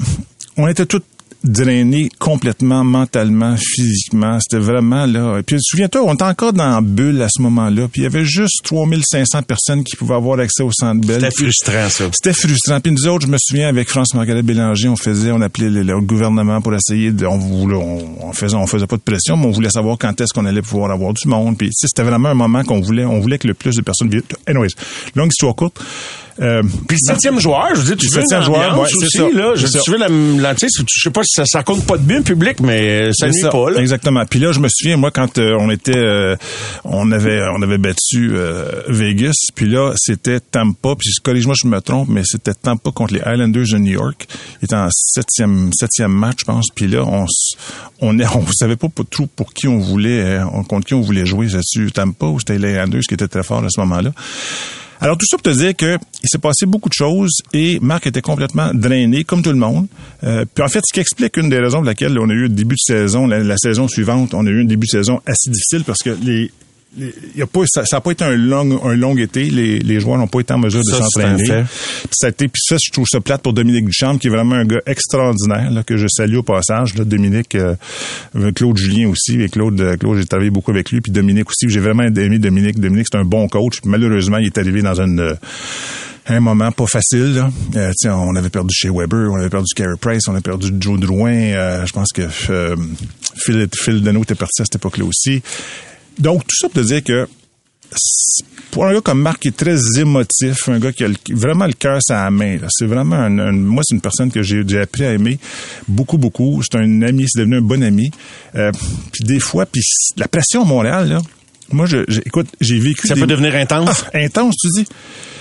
on 0.56 0.68
était 0.68 0.86
tous 0.86 1.02
drainé 1.42 2.10
complètement 2.18 2.84
mentalement, 2.84 3.56
physiquement. 3.56 4.38
C'était 4.40 4.62
vraiment 4.62 5.06
là. 5.06 5.38
Et 5.38 5.42
puis 5.42 5.56
souviens-toi, 5.60 6.02
on 6.04 6.14
était 6.14 6.24
encore 6.24 6.52
dans 6.52 6.68
la 6.68 6.80
bulle 6.80 7.22
à 7.22 7.28
ce 7.30 7.40
moment-là. 7.42 7.88
Puis 7.88 8.02
il 8.02 8.04
y 8.04 8.06
avait 8.06 8.24
juste 8.24 8.62
3500 8.64 9.42
personnes 9.42 9.84
qui 9.84 9.96
pouvaient 9.96 10.14
avoir 10.14 10.38
accès 10.38 10.62
au 10.62 10.70
Centre 10.72 11.06
Bell. 11.06 11.20
C'était 11.20 11.34
frustrant 11.34 11.88
ça. 11.88 12.04
C'était 12.12 12.32
frustrant. 12.32 12.80
Puis 12.80 12.92
nous 12.92 13.06
autres, 13.08 13.26
je 13.26 13.32
me 13.32 13.38
souviens 13.38 13.68
avec 13.68 13.88
France 13.88 14.14
Margaret 14.14 14.42
Bélanger, 14.42 14.88
on 14.88 14.96
faisait, 14.96 15.32
on 15.32 15.40
appelait 15.40 15.70
le, 15.70 16.00
gouvernement 16.00 16.60
pour 16.60 16.74
essayer 16.74 17.12
de, 17.12 17.26
on 17.26 17.38
voulait, 17.38 17.76
on, 17.76 18.32
faisait, 18.32 18.56
on 18.56 18.66
faisait 18.66 18.86
pas 18.86 18.96
de 18.96 19.02
pression, 19.02 19.36
mais 19.36 19.46
on 19.46 19.50
voulait 19.50 19.70
savoir 19.70 19.96
quand 19.98 20.20
est-ce 20.20 20.32
qu'on 20.32 20.46
allait 20.46 20.62
pouvoir 20.62 20.90
avoir 20.90 21.12
du 21.12 21.28
monde. 21.28 21.56
Puis 21.56 21.70
c'était 21.72 22.02
vraiment 22.02 22.30
un 22.30 22.34
moment 22.34 22.64
qu'on 22.64 22.80
voulait, 22.80 23.04
on 23.04 23.20
voulait 23.20 23.38
que 23.38 23.48
le 23.48 23.54
plus 23.54 23.76
de 23.76 23.82
personnes. 23.82 24.10
Anyways, 24.46 24.70
longue 25.14 25.30
histoire 25.30 25.54
courte. 25.54 25.80
Euh, 26.40 26.62
Puis 26.88 26.96
le 27.00 27.06
septième 27.06 27.38
joueur, 27.38 27.68
je 27.74 27.80
veux 27.80 27.86
dire, 27.86 27.96
tu 27.96 28.06
veux 28.06 28.20
septième 28.20 28.42
joueur, 28.42 28.78
ouais, 28.78 28.82
aussi, 28.84 29.10
ça, 29.10 29.28
là. 29.32 29.54
Je, 29.54 29.66
tu 29.66 29.90
veux 29.90 29.98
la, 29.98 30.08
la 30.08 30.54
je 30.54 30.66
sais 31.02 31.10
pas 31.10 31.22
si 31.22 31.34
ça, 31.34 31.44
ça 31.44 31.62
compte 31.62 31.84
pas 31.84 31.98
de 31.98 32.02
bien 32.02 32.22
public, 32.22 32.60
mais 32.60 33.12
ça 33.12 33.28
n'est 33.28 33.48
pas, 33.50 33.70
là. 33.70 33.80
Exactement. 33.80 34.24
Puis 34.24 34.38
là, 34.38 34.52
je 34.52 34.60
me 34.60 34.68
souviens, 34.68 34.96
moi, 34.96 35.10
quand 35.10 35.36
euh, 35.38 35.56
on 35.58 35.70
était, 35.70 35.96
euh, 35.96 36.36
on 36.84 37.12
avait, 37.12 37.42
on 37.54 37.60
avait 37.60 37.78
battu 37.78 38.32
Vegas, 38.88 39.34
puis 39.54 39.66
là, 39.66 39.92
c'était 39.96 40.40
Tampa, 40.40 40.94
puis 40.98 41.10
corrige-moi 41.22 41.54
si 41.54 41.66
je 41.66 41.68
me 41.68 41.80
trompe, 41.80 42.08
mais 42.08 42.22
c'était 42.24 42.54
Tampa 42.54 42.90
contre 42.90 43.14
les 43.14 43.20
Islanders 43.20 43.66
de 43.72 43.78
New 43.78 43.92
York. 43.92 44.26
Il 44.62 44.64
était 44.64 44.76
en 44.76 44.88
septième, 44.90 45.70
septième 45.74 46.12
match, 46.12 46.38
je 46.40 46.44
pense. 46.44 46.68
Puis 46.74 46.86
là, 46.88 47.04
on, 47.04 47.26
on, 48.00 48.18
on 48.34 48.46
savait 48.52 48.76
pas 48.76 48.88
trop 49.10 49.26
pour 49.26 49.52
qui 49.52 49.68
on 49.68 49.78
voulait, 49.78 50.40
contre 50.68 50.86
qui 50.86 50.94
on 50.94 51.02
voulait 51.02 51.26
jouer. 51.26 51.48
C'était 51.48 51.90
Tampa 51.90 52.26
ou 52.26 52.38
c'était 52.38 52.58
les 52.58 52.72
Islanders 52.72 53.02
qui 53.06 53.14
étaient 53.14 53.28
très 53.28 53.42
forts 53.42 53.64
à 53.64 53.68
ce 53.68 53.80
moment-là? 53.80 54.12
Alors 55.00 55.16
tout 55.16 55.26
ça 55.26 55.38
pour 55.38 55.42
te 55.42 55.56
dire 55.56 55.74
que 55.74 55.96
il 56.22 56.28
s'est 56.28 56.38
passé 56.38 56.66
beaucoup 56.66 56.90
de 56.90 56.94
choses 56.94 57.30
et 57.54 57.78
Marc 57.80 58.06
était 58.06 58.20
complètement 58.20 58.70
drainé 58.74 59.24
comme 59.24 59.42
tout 59.42 59.50
le 59.50 59.56
monde. 59.56 59.86
Euh, 60.24 60.44
puis 60.54 60.62
en 60.62 60.68
fait, 60.68 60.80
ce 60.84 60.92
qui 60.92 61.00
explique 61.00 61.38
une 61.38 61.48
des 61.48 61.58
raisons 61.58 61.78
pour 61.78 61.86
laquelle 61.86 62.18
on 62.18 62.28
a 62.28 62.34
eu 62.34 62.42
le 62.42 62.48
début 62.50 62.74
de 62.74 62.94
saison, 62.94 63.26
la 63.26 63.56
saison 63.56 63.88
suivante, 63.88 64.34
on 64.34 64.46
a 64.46 64.50
eu 64.50 64.60
un 64.60 64.66
début 64.66 64.86
de 64.86 64.90
saison 64.98 65.20
assez 65.24 65.50
difficile 65.50 65.84
parce 65.84 66.02
que 66.02 66.10
les 66.10 66.50
y 66.98 67.42
a 67.42 67.46
pas, 67.46 67.60
ça 67.66 67.82
n'a 67.92 68.00
pas 68.00 68.10
été 68.10 68.24
un 68.24 68.36
long, 68.36 68.84
un 68.84 68.94
long 68.94 69.16
été. 69.16 69.44
Les, 69.44 69.78
les 69.78 70.00
joueurs 70.00 70.18
n'ont 70.18 70.26
pas 70.26 70.40
été 70.40 70.52
en 70.52 70.58
mesure 70.58 70.82
de 70.84 70.90
s'entraîner. 70.90 71.44
Puis 71.44 72.08
ça, 72.12 72.32
puis 72.32 72.50
ça, 72.56 72.76
je 72.82 72.90
trouve 72.90 73.06
ça 73.08 73.20
plate 73.20 73.42
pour 73.42 73.52
Dominique 73.52 73.86
Duchamp, 73.86 74.18
qui 74.18 74.26
est 74.26 74.30
vraiment 74.30 74.56
un 74.56 74.64
gars 74.64 74.80
extraordinaire, 74.86 75.70
là, 75.70 75.82
que 75.82 75.96
je 75.96 76.06
salue 76.08 76.36
au 76.36 76.42
passage. 76.42 76.96
Là, 76.96 77.04
Dominique, 77.04 77.54
euh, 77.54 77.74
Claude 78.54 78.76
Julien 78.76 79.08
aussi, 79.08 79.40
et 79.40 79.48
Claude, 79.48 79.80
euh, 79.80 79.96
Claude, 79.96 80.18
j'ai 80.18 80.26
travaillé 80.26 80.50
beaucoup 80.50 80.70
avec 80.70 80.90
lui, 80.90 81.00
puis 81.00 81.12
Dominique 81.12 81.48
aussi. 81.48 81.68
J'ai 81.68 81.80
vraiment 81.80 82.02
aimé 82.02 82.38
Dominique. 82.38 82.80
Dominique, 82.80 83.06
c'est 83.10 83.18
un 83.18 83.24
bon 83.24 83.48
coach. 83.48 83.78
malheureusement, 83.84 84.38
il 84.38 84.46
est 84.46 84.58
arrivé 84.58 84.82
dans 84.82 85.00
une 85.00 85.20
euh, 85.20 85.34
un 86.26 86.40
moment 86.40 86.70
pas 86.72 86.86
facile. 86.86 87.34
Là. 87.34 87.50
Euh, 87.76 87.92
on 88.06 88.34
avait 88.36 88.50
perdu 88.50 88.74
chez 88.74 88.88
Weber, 88.90 89.30
on 89.30 89.36
avait 89.36 89.50
perdu 89.50 89.72
Carey 89.74 89.96
Price, 90.00 90.28
on 90.28 90.34
a 90.34 90.40
perdu 90.40 90.70
Joe 90.78 90.98
Drouin. 90.98 91.32
Euh, 91.32 91.86
je 91.86 91.92
pense 91.92 92.12
que 92.12 92.22
euh, 92.50 92.76
Phil, 93.36 93.66
Phil 93.74 94.02
Deneau 94.02 94.22
était 94.22 94.34
parti 94.34 94.62
à 94.62 94.64
cette 94.64 94.76
époque-là 94.76 95.04
aussi. 95.04 95.42
Donc, 96.18 96.42
tout 96.42 96.56
ça 96.58 96.68
pour 96.68 96.82
te 96.82 96.86
dire 96.86 97.02
que 97.02 97.28
pour 98.70 98.86
un 98.86 98.94
gars 98.94 99.00
comme 99.00 99.20
Marc 99.20 99.40
qui 99.40 99.48
est 99.48 99.56
très 99.56 99.76
émotif, 99.98 100.68
un 100.68 100.78
gars 100.78 100.92
qui 100.92 101.04
a 101.04 101.08
vraiment 101.30 101.66
le 101.66 101.72
cœur 101.72 102.00
sur 102.00 102.14
la 102.14 102.30
main, 102.30 102.58
c'est 102.68 102.86
vraiment 102.86 103.16
un, 103.16 103.52
moi 103.52 103.82
c'est 103.84 103.94
une 103.94 104.00
personne 104.00 104.30
que 104.30 104.42
j'ai 104.42 104.62
appris 104.80 105.04
à 105.04 105.12
aimer 105.12 105.38
beaucoup 105.88 106.18
beaucoup. 106.18 106.62
C'est 106.62 106.78
un 106.78 107.02
ami, 107.02 107.24
c'est 107.28 107.40
devenu 107.40 107.56
un 107.56 107.62
bon 107.62 107.82
ami. 107.82 108.10
Euh, 108.54 108.70
puis 109.12 109.24
des 109.24 109.40
fois, 109.40 109.66
puis 109.66 109.82
la 110.16 110.28
pression 110.28 110.62
à 110.62 110.64
Montréal 110.64 111.08
là, 111.08 111.20
moi 111.72 111.86
je, 111.86 111.98
écoute, 112.24 112.48
j'ai 112.60 112.78
vécu. 112.78 113.06
Ça 113.06 113.14
peut 113.14 113.26
devenir 113.26 113.54
intense. 113.54 114.04
Ah, 114.12 114.18
intense, 114.18 114.56
tu 114.56 114.68
dis. 114.68 114.86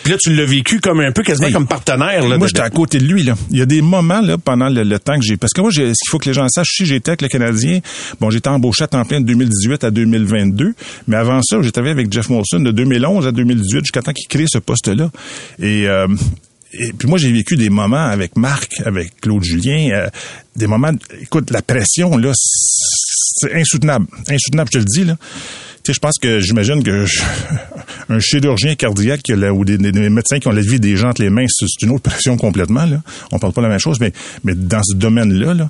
Puis 0.04 0.14
là, 0.14 0.18
tu 0.18 0.34
l'as 0.34 0.46
vécu 0.46 0.80
comme 0.80 1.02
un 1.02 1.12
peu 1.12 1.24
quasiment 1.24 1.52
comme 1.52 1.68
partenaire. 1.68 2.28
Là, 2.28 2.38
moi, 2.38 2.48
j'étais 2.48 2.62
à 2.62 2.70
côté 2.70 3.00
de 3.00 3.06
lui. 3.06 3.24
Là. 3.24 3.36
Il 3.52 3.58
y 3.58 3.62
a 3.62 3.66
des 3.66 3.82
moments 3.82 4.22
là 4.22 4.38
pendant 4.38 4.70
le, 4.70 5.00
temps 5.00 5.16
que 5.16 5.26
j'ai... 5.26 5.38
Parce 5.38 5.54
que 5.54 5.62
moi, 5.62 5.72
ce 5.72 5.82
qu'il 5.82 5.94
faut 6.10 6.20
que 6.20 6.30
les 6.30 6.34
gens 6.34 6.48
sachent, 6.48 6.72
si 6.72 6.86
j'étais 6.86 7.12
avec 7.12 7.22
le 7.22 7.28
Canadien, 7.28 7.80
bon, 8.20 8.30
j'étais 8.30 8.50
embauché 8.50 8.84
à 8.84 8.88
temps 8.88 9.04
plein 9.04 9.22
de 9.22 9.26
2018 9.26 9.84
à 9.84 9.92
2022. 9.92 10.74
Mais 11.08 11.18
avant 11.18 11.42
ça, 11.42 11.62
j'étais 11.62 11.80
avec 11.80 12.12
Jeff 12.12 12.30
Molson 12.30 12.60
de 12.60 12.72
2011 12.72 13.28
à 13.28 13.32
2018 13.32 13.80
jusqu'à 13.82 14.02
temps 14.02 14.14
qu'il 14.14 14.28
crée 14.28 14.46
ce 14.48 14.60
poste-là. 14.60 15.10
Et... 15.60 15.88
Euh, 15.88 16.08
et 16.72 16.94
puis 16.94 17.08
moi, 17.08 17.18
j'ai 17.18 17.32
vécu 17.32 17.58
des 17.58 17.72
moments 17.72 18.06
avec 18.06 18.38
Marc, 18.38 18.76
avec 18.86 19.20
Claude 19.22 19.44
Julien, 19.44 19.90
euh, 19.92 20.08
des 20.56 20.68
moments, 20.68 20.92
écoute, 21.20 21.50
la 21.50 21.64
pression, 21.64 22.16
là, 22.16 22.32
c'est 22.36 23.56
insoutenable. 23.56 24.06
Insoutenable, 24.30 24.70
je 24.72 24.78
te 24.78 24.84
le 24.84 24.86
dis, 24.86 25.04
là 25.04 25.18
je 25.94 26.00
pense 26.00 26.18
que 26.20 26.40
j'imagine 26.40 26.84
que 26.84 27.06
un 28.10 28.20
chirurgien 28.20 28.76
cardiaque 28.76 29.22
ou 29.54 29.66
des, 29.66 29.78
médecins 29.78 30.40
qui 30.40 30.48
ont 30.48 30.52
la 30.52 30.62
vie 30.62 30.80
des 30.80 30.98
gens 30.98 31.10
entre 31.10 31.22
les 31.22 31.30
mains, 31.30 31.46
c'est 31.50 31.66
une 31.82 31.92
autre 31.92 32.10
pression 32.10 32.38
complètement. 32.38 32.86
Là. 32.86 33.02
On 33.32 33.40
parle 33.40 33.54
pas 33.54 33.62
de 33.62 33.68
la 33.68 33.72
même 33.72 33.80
chose, 33.80 34.00
mais, 34.00 34.12
mais 34.44 34.56
dans 34.56 34.82
ce 34.84 34.96
domaine-là, 34.96 35.54
là, 35.54 35.68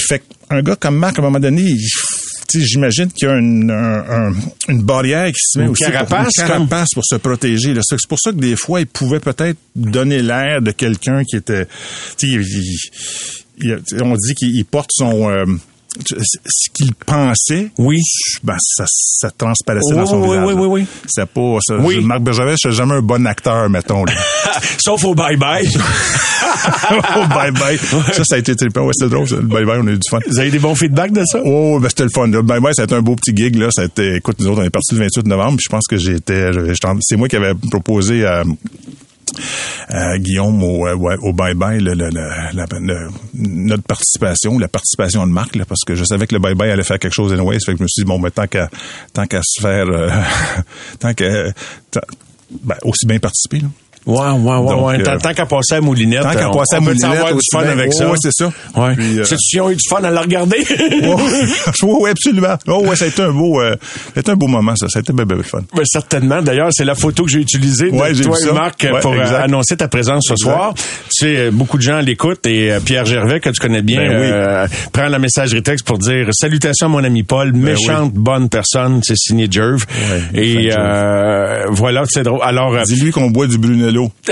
fait 0.00 0.22
un 0.48 0.62
gars 0.62 0.76
comme 0.76 0.96
Marc, 0.96 1.18
à 1.18 1.22
un 1.22 1.24
moment 1.24 1.40
donné, 1.40 1.76
j'imagine 2.52 3.10
qu'il 3.12 3.28
y 3.28 3.30
a 3.30 3.36
une, 3.36 3.70
une 4.68 4.82
barrière 4.82 5.28
qui 5.28 5.42
se 5.42 5.58
met 5.58 5.68
aussi 5.68 5.84
carapace, 5.84 6.34
pour, 6.34 6.44
une 6.44 6.48
carapace 6.48 6.88
pour 6.94 7.04
se 7.04 7.16
protéger. 7.16 7.74
C'est 7.82 7.96
pour 8.08 8.18
ça 8.18 8.32
que 8.32 8.38
des 8.38 8.56
fois, 8.56 8.80
il 8.80 8.86
pouvait 8.86 9.20
peut-être 9.20 9.58
donner 9.76 10.22
l'air 10.22 10.60
de 10.62 10.70
quelqu'un 10.72 11.22
qui 11.24 11.36
était... 11.36 11.66
on 14.00 14.14
dit 14.16 14.34
qu'il 14.34 14.64
porte 14.64 14.90
son... 14.92 15.30
Euh, 15.30 15.44
ce 16.06 16.70
qu'il 16.72 16.94
pensait, 16.94 17.70
oui, 17.78 17.98
ben 18.42 18.56
ça, 18.60 18.84
ça 18.86 19.30
transparaissait 19.36 19.94
dans 19.94 20.06
son 20.06 20.20
oui, 20.20 20.28
visage. 20.28 20.44
Oui, 20.46 20.54
oui, 20.54 20.66
oui, 20.66 20.86
C'est 21.06 21.26
pas 21.26 21.58
ça. 21.60 21.76
Oui. 21.78 22.00
Marc 22.00 22.20
Bergevin, 22.20 22.54
c'est 22.56 22.72
jamais 22.72 22.94
un 22.94 23.02
bon 23.02 23.26
acteur, 23.26 23.68
mettons. 23.68 24.04
Sauf 24.78 25.04
au 25.04 25.14
bye 25.14 25.36
bye. 25.36 25.66
au 27.16 27.26
bye 27.26 27.50
bye. 27.50 27.78
Ça, 28.12 28.24
ça 28.24 28.36
a 28.36 28.38
été 28.38 28.54
trippant. 28.54 28.82
Ouais, 28.82 28.92
c'était 28.94 29.10
drôle. 29.10 29.26
Le 29.28 29.42
bye 29.42 29.64
bye, 29.64 29.80
on 29.82 29.86
a 29.86 29.90
eu 29.90 29.98
du 29.98 30.08
fun. 30.08 30.18
Vous 30.26 30.38
avez 30.38 30.50
des 30.50 30.58
bons 30.58 30.74
feedbacks 30.74 31.12
de 31.12 31.24
ça? 31.24 31.40
Oh, 31.44 31.78
ben 31.80 31.88
c'était 31.88 32.04
le 32.04 32.10
fun. 32.10 32.28
Le 32.28 32.42
bye 32.42 32.60
bye, 32.60 32.74
ça 32.74 32.82
a 32.82 32.84
été 32.84 32.94
un 32.94 33.02
beau 33.02 33.16
petit 33.16 33.34
gig 33.34 33.56
là. 33.56 33.68
Ça 33.70 33.82
a 33.82 33.84
été, 33.86 34.16
écoute, 34.16 34.36
nous 34.40 34.48
autres, 34.48 34.62
on 34.62 34.64
est 34.64 34.70
parti 34.70 34.94
le 34.94 35.00
28 35.00 35.26
novembre. 35.26 35.56
Puis 35.56 35.64
je 35.64 35.70
pense 35.70 35.86
que 35.88 35.96
j'étais, 35.96 36.50
c'est 37.00 37.16
moi 37.16 37.28
qui 37.28 37.36
avais 37.36 37.54
proposé 37.70 38.24
à 38.24 38.44
euh, 39.92 40.18
Guillaume 40.18 40.62
au, 40.62 40.86
euh, 40.86 41.16
au 41.22 41.32
bye 41.32 41.54
bye 41.54 41.80
notre 43.34 43.82
participation, 43.82 44.58
la 44.58 44.68
participation 44.68 45.26
de 45.26 45.32
Marc, 45.32 45.56
là, 45.56 45.64
parce 45.64 45.82
que 45.86 45.94
je 45.94 46.04
savais 46.04 46.26
que 46.26 46.34
le 46.34 46.40
bye 46.40 46.54
bye 46.54 46.70
allait 46.70 46.82
faire 46.82 46.98
quelque 46.98 47.14
chose 47.14 47.32
anyway, 47.32 47.58
fait 47.64 47.72
que 47.72 47.78
je 47.78 47.82
me 47.82 47.88
suis 47.88 48.02
dit 48.02 48.08
bon, 48.08 48.18
mais 48.18 48.30
tant 48.30 48.46
qu'à 48.46 48.68
qu'à 49.28 49.40
se 49.42 49.60
faire, 49.60 49.86
euh, 49.88 50.10
tant 50.98 51.14
qu'à 51.14 51.52
ben, 52.62 52.76
aussi 52.82 53.06
bien 53.06 53.18
participer. 53.18 53.62
Ouais, 54.06 54.16
ouais, 54.16 54.56
ouais, 54.56 54.74
ouais. 54.74 55.02
Tant, 55.02 55.12
euh, 55.12 55.32
qu'à 55.32 55.44
passer 55.44 55.74
à 55.74 55.80
Moulinette. 55.80 56.22
Tant 56.22 56.32
qu'à 56.32 56.48
passer 56.48 56.76
à 56.76 56.80
Moulinette. 56.80 57.04
avoir 57.04 57.34
du 57.34 57.40
fun 57.52 57.60
avec 57.60 57.92
ça. 57.92 58.08
Ouais, 58.08 58.16
c'est 58.18 58.32
ça. 58.32 58.50
Ouais. 58.74 58.94
Puis, 58.94 59.18
euh... 59.18 59.62
Ont 59.62 59.70
eu 59.70 59.76
du 59.76 59.88
fun 59.88 60.02
à 60.02 60.10
la 60.10 60.22
regarder? 60.22 60.56
oui, 61.82 62.10
absolument. 62.10 62.56
Oh, 62.66 62.86
ouais, 62.86 62.96
ça 62.96 63.04
a 63.04 63.08
été 63.08 63.20
un 63.20 63.32
beau, 63.32 63.60
euh, 63.60 63.76
un 64.26 64.34
beau 64.36 64.46
moment, 64.46 64.74
ça. 64.74 64.88
Ça 64.88 65.00
a 65.00 65.02
été 65.02 65.12
bien, 65.12 65.26
bien 65.26 65.42
fun. 65.42 65.60
Ben, 65.74 65.82
certainement. 65.84 66.40
D'ailleurs, 66.40 66.70
c'est 66.70 66.84
la 66.84 66.94
photo 66.94 67.24
que 67.24 67.30
j'ai 67.30 67.40
utilisée 67.40 67.90
de 67.90 68.22
toi 68.22 68.38
et 68.40 68.52
Marc 68.52 68.86
pour 69.02 69.12
euh, 69.12 69.42
annoncer 69.42 69.76
ta 69.76 69.88
présence 69.88 70.24
ce 70.28 70.36
soir. 70.36 70.72
Tu 70.74 70.82
sais, 71.10 71.36
euh, 71.36 71.50
beaucoup 71.52 71.76
de 71.76 71.82
gens 71.82 72.00
l'écoutent 72.00 72.46
et 72.46 72.72
Pierre 72.84 73.04
Gervais, 73.04 73.40
que 73.40 73.50
tu 73.50 73.60
connais 73.60 73.82
bien, 73.82 74.08
ben, 74.08 74.66
oui. 74.66 74.76
prend 74.92 75.08
la 75.08 75.18
messagerie 75.18 75.62
texte 75.62 75.86
pour 75.86 75.98
dire 75.98 76.28
salutations 76.32 76.86
à 76.86 76.88
mon 76.88 77.04
ami 77.04 77.22
Paul, 77.22 77.52
ben 77.52 77.60
méchante 77.60 78.14
bonne 78.14 78.48
personne, 78.48 79.00
c'est 79.02 79.16
signé 79.16 79.46
Jerv. 79.50 79.84
et 80.34 80.70
voilà, 81.70 82.04
c'est 82.08 82.22
drôle. 82.22 82.40
Alors, 82.42 82.80
dis-lui 82.84 83.10
qu'on 83.10 83.30
boit 83.30 83.46
du 83.46 83.58
Brunello. 83.90 84.10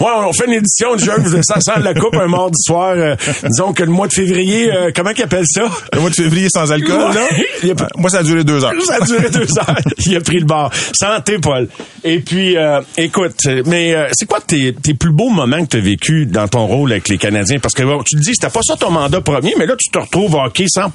ouais, 0.00 0.12
on 0.16 0.32
fait 0.32 0.46
une 0.46 0.54
édition 0.54 0.94
de 0.94 1.00
jeu, 1.00 1.12
ça 1.42 1.60
sent 1.60 1.80
la 1.82 1.94
coupe 1.94 2.16
un 2.16 2.26
mardi 2.26 2.60
soir. 2.62 2.94
Euh, 2.96 3.14
disons 3.44 3.72
que 3.72 3.82
le 3.82 3.90
mois 3.90 4.08
de 4.08 4.12
février, 4.12 4.72
euh, 4.72 4.90
comment 4.94 5.12
qu'ils 5.12 5.24
appellent 5.24 5.46
ça? 5.46 5.64
Le 5.92 6.00
mois 6.00 6.10
de 6.10 6.14
février 6.14 6.48
sans 6.52 6.70
alcool, 6.72 7.14
là? 7.14 7.28
Euh, 7.64 7.74
moi, 7.96 8.08
ça 8.08 8.18
a 8.18 8.22
duré 8.22 8.44
deux 8.44 8.64
heures. 8.64 8.72
Ça 8.84 8.98
a 9.00 9.04
duré 9.04 9.30
deux 9.30 9.58
heures. 9.58 9.76
Il 10.06 10.16
a 10.16 10.20
pris 10.20 10.38
le 10.38 10.44
bar. 10.44 10.70
Santé, 10.92 11.38
Paul. 11.38 11.68
Et 12.04 12.20
puis, 12.20 12.56
écoute, 12.96 13.40
mais 13.66 13.94
c'est 14.12 14.26
quoi 14.26 14.40
tes, 14.40 14.72
tes 14.74 14.94
plus 14.94 15.10
beaux 15.10 15.28
moments 15.28 15.64
que 15.64 15.70
tu 15.70 15.76
as 15.76 15.80
vécu 15.80 16.26
dans 16.26 16.46
ton 16.46 16.66
rôle 16.66 16.92
avec 16.92 17.08
les 17.08 17.18
Canadiens? 17.18 17.58
Parce 17.58 17.74
que 17.74 17.82
tu 18.04 18.16
te 18.16 18.20
dis, 18.20 18.30
c'était 18.32 18.52
pas 18.52 18.60
ça 18.62 18.76
ton 18.76 18.90
mandat 18.90 19.20
premier, 19.20 19.54
mais 19.58 19.66
là, 19.66 19.74
tu 19.76 19.90
te 19.90 19.98
retrouves 19.98 20.34
hockey 20.36 20.66
100 20.68 20.92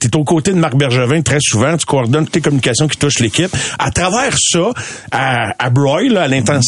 Tu 0.00 0.08
es 0.08 0.16
aux 0.16 0.24
côtés 0.24 0.50
de 0.50 0.58
Marc 0.58 0.74
Bergevin 0.74 1.22
très 1.22 1.38
souvent. 1.40 1.76
Tu 1.76 1.86
coordonnes 1.86 2.24
toutes 2.24 2.32
tes 2.32 2.40
communications 2.40 2.88
qui 2.88 2.98
touchent 2.98 3.20
l'équipe. 3.20 3.54
À 3.78 3.90
travers 3.92 4.34
ça, 4.36 4.70
à, 5.12 5.52
à 5.58 5.70
Broy, 5.70 6.08
là, 6.08 6.22
à 6.22 6.28
l'intensité 6.28 6.65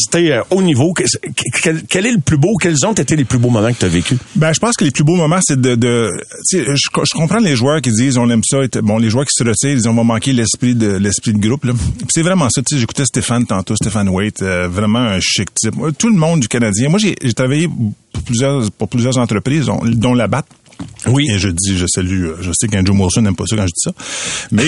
haut 0.50 0.62
niveau? 0.62 0.92
Quel, 0.92 2.06
est 2.06 2.12
le 2.12 2.20
plus 2.20 2.36
beau? 2.36 2.56
Quels 2.60 2.86
ont 2.86 2.92
été 2.92 3.16
les 3.16 3.24
plus 3.24 3.38
beaux 3.38 3.50
moments 3.50 3.72
que 3.72 3.78
tu 3.78 3.84
as 3.84 3.88
vécu? 3.88 4.16
Ben, 4.36 4.52
je 4.52 4.60
pense 4.60 4.76
que 4.76 4.84
les 4.84 4.90
plus 4.90 5.04
beaux 5.04 5.16
moments, 5.16 5.40
c'est 5.42 5.60
de, 5.60 5.74
de 5.74 6.10
je, 6.52 6.74
je, 6.74 7.14
comprends 7.14 7.38
les 7.38 7.56
joueurs 7.56 7.80
qui 7.80 7.90
disent 7.90 8.18
on 8.18 8.28
aime 8.30 8.42
ça. 8.44 8.58
Bon, 8.82 8.98
les 8.98 9.10
joueurs 9.10 9.24
qui 9.24 9.34
se 9.34 9.44
retirent, 9.44 9.78
ils 9.78 9.88
ont 9.88 10.04
manqué 10.04 10.32
l'esprit 10.32 10.74
de 10.74 10.96
l'esprit 10.96 11.32
de 11.32 11.38
groupe. 11.38 11.66
C'est 12.10 12.22
vraiment 12.22 12.48
ça. 12.50 12.62
J'écoutais 12.70 13.04
Stéphane 13.04 13.46
tantôt, 13.46 13.76
Stéphane 13.76 14.08
Waite, 14.08 14.42
euh, 14.42 14.68
vraiment 14.68 15.00
un 15.00 15.20
chic 15.20 15.52
type. 15.54 15.74
Tout 15.98 16.08
le 16.08 16.16
monde 16.16 16.40
du 16.40 16.48
Canadien. 16.48 16.88
Moi, 16.88 16.98
j'ai 16.98 17.32
travaillé 17.34 17.68
pour 18.12 18.22
plusieurs 18.22 18.70
pour 18.72 18.88
plusieurs 18.88 19.18
entreprises, 19.18 19.66
dont 19.66 20.14
la 20.14 20.26
BAT. 20.26 20.44
Oui. 21.06 21.26
Et 21.30 21.38
je 21.38 21.48
dis, 21.48 21.76
je 21.76 21.86
salue, 21.86 22.26
euh, 22.26 22.36
je 22.40 22.50
sais 22.52 22.68
qu'Andrew 22.68 22.92
Wilson 22.92 23.22
n'aime 23.22 23.36
pas 23.36 23.44
ça 23.46 23.56
quand 23.56 23.66
je 23.66 23.72
dis 23.72 23.82
ça. 23.82 23.92
Mais 24.50 24.64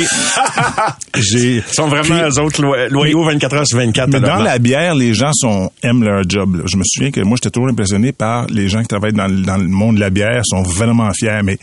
j'ai. 1.20 1.56
Ils 1.56 1.74
sont 1.74 1.88
vraiment 1.88 2.28
eux 2.28 2.40
autres 2.40 2.62
loyaux 2.62 3.24
24 3.24 3.56
heures 3.56 3.66
sur 3.66 3.78
24. 3.78 4.08
Mais 4.10 4.20
dans 4.20 4.36
la 4.36 4.58
bière, 4.58 4.94
les 4.94 5.14
gens 5.14 5.32
sont, 5.32 5.70
aiment 5.82 6.04
leur 6.04 6.28
job. 6.28 6.62
Je 6.66 6.76
me 6.76 6.82
souviens 6.84 7.10
que 7.10 7.20
moi, 7.20 7.36
j'étais 7.36 7.50
toujours 7.50 7.68
impressionné 7.68 8.12
par 8.12 8.46
les 8.46 8.68
gens 8.68 8.82
qui 8.82 8.88
travaillent 8.88 9.12
dans, 9.12 9.28
dans 9.28 9.56
le 9.56 9.68
monde 9.68 9.96
de 9.96 10.00
la 10.00 10.10
bière, 10.10 10.42
sont 10.44 10.62
vraiment 10.62 11.10
fiers. 11.12 11.40
Mais 11.44 11.58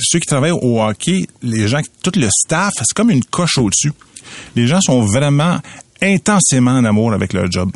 ceux 0.00 0.18
qui 0.18 0.26
travaillent 0.26 0.52
au 0.52 0.80
hockey, 0.80 1.26
les 1.42 1.68
gens, 1.68 1.80
tout 2.02 2.12
le 2.16 2.28
staff, 2.30 2.72
c'est 2.78 2.94
comme 2.94 3.10
une 3.10 3.24
coche 3.24 3.58
au-dessus. 3.58 3.92
Les 4.56 4.66
gens 4.66 4.80
sont 4.80 5.02
vraiment 5.02 5.58
intensément 6.00 6.72
en 6.72 6.84
amour 6.84 7.12
avec 7.12 7.32
leur 7.32 7.50
job. 7.50 7.70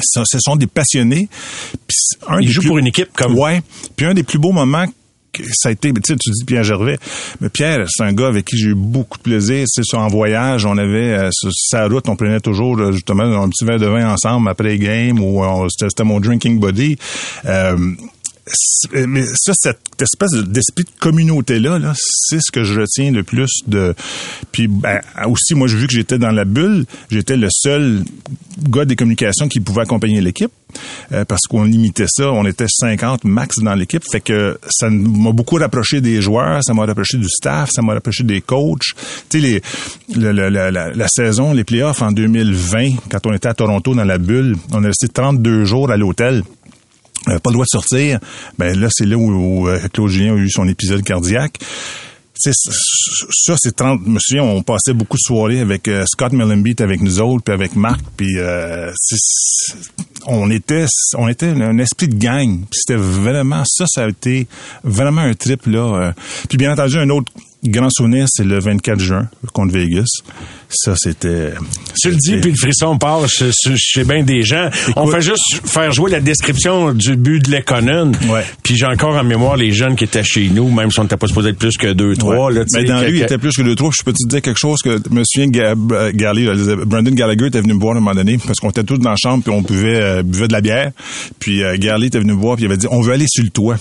ce 0.00 0.38
sont 0.38 0.56
des 0.56 0.66
passionnés. 0.66 1.28
Ils 2.40 2.50
jouent 2.50 2.62
pour 2.62 2.78
une 2.78 2.86
équipe 2.86 3.12
comme. 3.14 3.38
Ouais. 3.38 3.62
Puis 3.96 4.06
un 4.06 4.14
des 4.14 4.22
plus 4.22 4.38
beaux 4.38 4.52
moments 4.52 4.86
ça 5.52 5.70
a 5.70 5.72
été, 5.72 5.92
tu 5.92 6.14
dis 6.14 6.44
Pierre 6.46 6.64
Gervais, 6.64 6.98
mais 7.40 7.48
Pierre, 7.48 7.86
c'est 7.88 8.04
un 8.04 8.12
gars 8.12 8.28
avec 8.28 8.44
qui 8.44 8.56
j'ai 8.58 8.70
eu 8.70 8.74
beaucoup 8.74 9.18
de 9.18 9.22
plaisir. 9.22 9.64
C'est 9.66 9.82
en 9.94 10.08
voyage, 10.08 10.66
on 10.66 10.76
avait 10.76 11.12
euh, 11.12 11.30
sa 11.52 11.86
route, 11.86 12.08
on 12.08 12.16
prenait 12.16 12.40
toujours 12.40 12.78
euh, 12.78 12.92
justement 12.92 13.24
un 13.24 13.48
petit 13.48 13.64
verre 13.64 13.78
de 13.78 13.86
vin 13.86 14.12
ensemble 14.12 14.48
après 14.48 14.78
game 14.78 15.20
ou 15.20 15.42
euh, 15.42 15.68
c'était 15.70 16.04
mon 16.04 16.20
drinking 16.20 16.60
buddy. 16.60 16.96
Mais 18.92 19.24
ça, 19.36 19.52
cette 19.54 19.78
espèce 20.00 20.32
d'esprit 20.32 20.82
de 20.84 20.90
communauté-là, 20.98 21.78
-là, 21.78 21.94
c'est 21.96 22.40
ce 22.40 22.50
que 22.50 22.64
je 22.64 22.80
retiens 22.80 23.12
le 23.12 23.22
plus 23.22 23.48
de. 23.68 23.94
Puis 24.50 24.66
ben, 24.66 25.00
aussi, 25.28 25.54
moi, 25.54 25.68
vu 25.68 25.86
que 25.86 25.94
j'étais 25.94 26.18
dans 26.18 26.32
la 26.32 26.44
bulle. 26.44 26.84
J'étais 27.10 27.36
le 27.36 27.48
seul 27.50 28.02
gars 28.68 28.84
des 28.84 28.96
communications 28.96 29.48
qui 29.48 29.60
pouvait 29.60 29.82
accompagner 29.82 30.20
l'équipe 30.20 30.50
euh, 31.12 31.24
parce 31.24 31.42
qu'on 31.42 31.64
limitait 31.64 32.06
ça. 32.08 32.30
On 32.32 32.46
était 32.46 32.66
50 32.68 33.24
max 33.24 33.58
dans 33.58 33.74
l'équipe. 33.74 34.02
Fait 34.10 34.20
que 34.20 34.58
ça 34.70 34.88
m'a 34.90 35.32
beaucoup 35.32 35.56
rapproché 35.56 36.00
des 36.00 36.20
joueurs, 36.20 36.62
ça 36.62 36.74
m'a 36.74 36.84
rapproché 36.84 37.18
du 37.18 37.28
staff, 37.28 37.70
ça 37.72 37.82
m'a 37.82 37.94
rapproché 37.94 38.24
des 38.24 38.40
coachs. 38.40 38.80
Tu 39.28 39.40
sais, 39.40 39.62
les, 40.16 40.30
la, 40.32 40.70
la, 40.70 41.08
saison, 41.08 41.52
les 41.52 41.64
playoffs 41.64 42.02
en 42.02 42.12
2020, 42.12 42.90
quand 43.10 43.26
on 43.26 43.32
était 43.32 43.48
à 43.48 43.54
Toronto 43.54 43.94
dans 43.94 44.04
la 44.04 44.18
bulle, 44.18 44.56
on 44.72 44.82
est 44.84 44.88
resté 44.88 45.08
32 45.08 45.64
jours 45.64 45.90
à 45.90 45.96
l'hôtel. 45.96 46.42
Pas 47.24 47.32
le 47.34 47.52
droit 47.52 47.64
de 47.64 47.70
sortir, 47.70 48.18
ben 48.58 48.78
là, 48.78 48.88
c'est 48.90 49.06
là 49.06 49.16
où, 49.16 49.68
euh, 49.68 49.78
Claude 49.92 50.08
Julien 50.08 50.34
a 50.34 50.36
eu 50.36 50.50
son 50.50 50.66
épisode 50.66 51.02
cardiaque. 51.02 51.58
Ça, 52.50 53.54
c'est 53.56 53.76
30. 53.76 54.00
Je 54.04 54.10
me 54.10 54.18
souviens, 54.18 54.42
on 54.42 54.62
passait 54.62 54.92
beaucoup 54.92 55.16
de 55.16 55.22
soirées 55.22 55.60
avec 55.60 55.86
euh, 55.88 56.04
Scott 56.06 56.32
Millenbeat, 56.32 56.80
avec 56.80 57.00
nous 57.00 57.20
autres, 57.20 57.44
puis 57.44 57.54
avec 57.54 57.76
Marc, 57.76 58.00
puis 58.16 58.34
on 60.26 60.50
était, 60.50 60.86
on 61.16 61.28
était 61.28 61.46
un 61.46 61.78
esprit 61.78 62.08
de 62.08 62.16
gang. 62.16 62.60
C'était 62.72 62.98
vraiment 62.98 63.62
ça, 63.64 63.84
ça 63.86 64.04
a 64.04 64.08
été 64.08 64.46
vraiment 64.82 65.22
un 65.22 65.34
trip 65.34 65.66
là. 65.66 66.12
Puis 66.48 66.58
bien 66.58 66.72
entendu, 66.72 66.98
un 66.98 67.08
autre 67.10 67.32
grand 67.64 67.88
souvenir, 67.90 68.26
c'est 68.28 68.44
le 68.44 68.58
24 68.58 68.98
juin 68.98 69.28
contre 69.52 69.72
Vegas. 69.72 70.08
Ça, 70.68 70.94
c'était... 70.96 71.52
Tu 72.00 72.10
le 72.10 72.16
dis, 72.16 72.36
puis 72.38 72.50
le 72.50 72.56
frisson 72.56 72.96
part 72.98 73.28
chez, 73.28 74.04
bien 74.04 74.22
des 74.22 74.42
gens. 74.42 74.68
on 74.96 75.06
fait 75.06 75.20
juste 75.20 75.60
faire 75.64 75.92
jouer 75.92 76.10
la 76.10 76.20
description 76.20 76.92
du 76.92 77.16
but 77.16 77.44
de 77.44 77.50
l'Econon. 77.50 78.12
Ouais. 78.28 78.44
Puis 78.62 78.76
j'ai 78.76 78.86
encore 78.86 79.16
en 79.16 79.24
mémoire 79.24 79.56
les 79.56 79.70
jeunes 79.70 79.96
qui 79.96 80.04
étaient 80.04 80.24
chez 80.24 80.48
nous, 80.48 80.70
même 80.70 80.90
si 80.90 80.98
on 80.98 81.02
n'était 81.02 81.16
pas 81.16 81.26
supposé 81.26 81.50
être 81.50 81.58
plus 81.58 81.76
que 81.76 81.92
deux, 81.92 82.16
trois. 82.16 82.50
Là, 82.50 82.64
Mais 82.72 82.84
dans 82.84 83.02
lui, 83.02 83.18
il 83.18 83.22
était 83.22 83.38
plus 83.38 83.54
que 83.54 83.62
deux, 83.62 83.74
trois. 83.74 83.90
Je 83.96 84.02
peux 84.02 84.12
te 84.12 84.26
dire 84.26 84.40
quelque 84.40 84.58
chose 84.58 84.80
que 84.82 84.98
je 84.98 85.14
me 85.14 85.22
souviens, 85.24 85.48
euh, 85.62 85.74
Brandon 85.74 87.12
Gallagher 87.12 87.46
était 87.46 87.60
venu 87.60 87.74
me 87.74 87.80
voir 87.80 87.94
à 87.94 87.98
un 87.98 88.00
moment 88.00 88.14
donné, 88.14 88.38
parce 88.38 88.58
qu'on 88.58 88.70
était 88.70 88.84
tous 88.84 88.98
dans 88.98 89.10
la 89.10 89.16
chambre, 89.16 89.44
puis 89.44 89.52
on 89.52 89.62
buvait, 89.62 90.00
euh, 90.00 90.22
buvait 90.22 90.48
de 90.48 90.52
la 90.52 90.60
bière. 90.60 90.92
Puis 91.38 91.62
euh, 91.62 91.74
était 91.74 92.18
venu 92.18 92.32
me 92.32 92.40
voir, 92.40 92.56
puis 92.56 92.64
il 92.64 92.66
avait 92.68 92.76
dit, 92.76 92.86
on 92.90 93.00
veut 93.00 93.12
aller 93.12 93.26
sur 93.28 93.44
le 93.44 93.50
toit. 93.50 93.76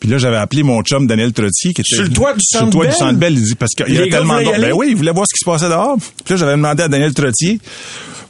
Puis 0.00 0.08
là, 0.08 0.18
j'avais 0.18 0.36
appelé 0.36 0.62
mon 0.62 0.82
chum 0.82 1.06
Daniel 1.06 1.32
Trottier 1.32 1.72
qui 1.72 1.80
était 1.80 1.94
sur 1.94 2.04
le 2.04 2.10
toit 2.10 2.34
du 2.34 2.40
Centre 2.42 2.70
Sur 2.70 2.82
le 2.82 2.88
toit 2.90 3.12
du 3.12 3.34
il 3.34 3.42
dit 3.42 3.54
parce 3.54 3.72
qu'il 3.72 3.94
y 3.94 3.98
avait 3.98 4.10
tellement 4.10 4.40
d'or. 4.40 4.54
Ben 4.58 4.72
oui, 4.74 4.88
il 4.90 4.96
voulait 4.96 5.12
voir 5.12 5.26
ce 5.28 5.34
qui 5.34 5.40
se 5.40 5.44
passait 5.44 5.68
dehors. 5.68 5.96
Puis 6.24 6.34
là, 6.34 6.36
j'avais 6.36 6.52
demandé 6.52 6.82
à 6.82 6.88
Daniel 6.88 7.14
Trottier 7.14 7.60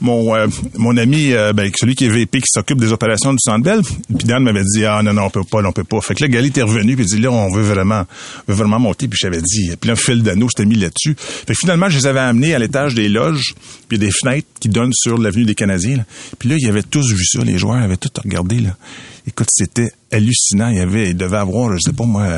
mon 0.01 0.35
euh, 0.35 0.47
mon 0.75 0.97
ami 0.97 1.33
euh, 1.33 1.53
ben, 1.53 1.71
celui 1.75 1.95
qui 1.95 2.07
est 2.07 2.09
VP 2.09 2.41
qui 2.41 2.49
s'occupe 2.49 2.81
des 2.81 2.93
opérations 2.93 3.33
du 3.33 3.39
Centre 3.41 3.63
Bell. 3.63 3.83
Puis 3.83 4.27
Dan 4.27 4.43
m'avait 4.43 4.63
dit 4.63 4.85
ah 4.85 5.03
non 5.03 5.13
non 5.13 5.25
on 5.25 5.31
peut 5.31 5.45
pas 5.45 5.63
on 5.65 5.73
peut 5.73 5.85
pas. 5.85 6.01
Fait 6.01 6.15
que 6.15 6.23
là 6.23 6.29
Gali 6.29 6.49
était 6.49 6.63
revenu 6.63 6.97
puis 6.97 7.05
il 7.05 7.17
dit 7.17 7.21
là 7.21 7.31
on 7.31 7.51
veut 7.51 7.63
vraiment 7.63 8.05
veut 8.47 8.55
vraiment 8.55 8.79
monter. 8.79 9.09
Puis 9.09 9.19
j'avais 9.21 9.41
dit 9.41 9.71
puis 9.81 9.89
là 9.89 9.97
fil 9.97 10.23
d'anneau 10.23 10.49
s'était 10.49 10.67
mis 10.67 10.77
là-dessus. 10.77 11.17
Fait 11.19 11.55
que 11.55 11.59
finalement 11.59 11.89
je 11.89 11.99
les 11.99 12.07
avais 12.07 12.21
amenés 12.21 12.55
à 12.55 12.59
l'étage 12.59 12.95
des 12.95 13.09
loges 13.09 13.55
puis 13.89 13.99
des 13.99 14.11
fenêtres 14.11 14.49
qui 14.61 14.69
donnent 14.69 14.95
sur 14.95 15.19
l'avenue 15.19 15.45
des 15.45 15.55
Canadiens 15.55 16.05
puis 16.39 16.49
là 16.49 16.57
ils 16.59 16.69
avaient 16.69 16.83
tous 16.83 17.13
vu 17.13 17.25
ça 17.25 17.41
les 17.45 17.59
joueurs 17.59 17.83
avaient 17.83 17.97
tout 17.97 18.11
regardé 18.23 18.61
là 18.61 18.77
Écoute, 19.27 19.49
c'était 19.51 19.91
hallucinant. 20.13 20.69
Il 20.69 20.77
y 20.77 20.81
avait, 20.81 21.11
il 21.11 21.17
devait 21.17 21.37
avoir, 21.37 21.73
je 21.77 21.81
sais 21.81 21.93
pas 21.93 22.05
moi, 22.05 22.29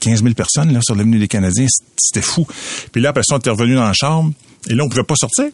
15 0.00 0.22
000 0.22 0.34
personnes 0.34 0.72
là 0.72 0.80
sur 0.82 0.94
l'avenue 0.94 1.18
des 1.18 1.28
Canadiens. 1.28 1.66
C'était 1.96 2.22
fou. 2.22 2.46
Puis 2.90 3.00
là, 3.00 3.10
après 3.10 3.22
ça, 3.24 3.36
était 3.36 3.50
revenu 3.50 3.74
dans 3.74 3.84
la 3.84 3.92
chambre. 3.94 4.32
Et 4.68 4.74
là, 4.74 4.84
on 4.84 4.88
pouvait 4.88 5.04
pas 5.04 5.14
sortir 5.16 5.46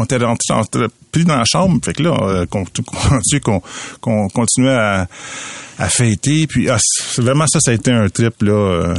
on 0.00 0.04
était 0.04 0.16
rentré, 0.16 0.86
pris 1.12 1.24
dans 1.24 1.36
la 1.36 1.44
chambre. 1.44 1.78
Fait 1.84 1.92
que 1.92 2.02
là, 2.02 2.16
euh, 2.22 2.46
qu'on 2.46 2.64
qu'on 4.00 4.28
continuait 4.28 4.74
à, 4.74 5.06
à 5.80 5.88
fêter. 5.88 6.46
Puis 6.46 6.68
ah, 6.68 6.78
vraiment 7.16 7.46
ça, 7.46 7.58
ça 7.60 7.70
a 7.70 7.74
été 7.74 7.90
un 7.90 8.08
trip 8.08 8.42
là. 8.42 8.52
Euh. 8.52 8.94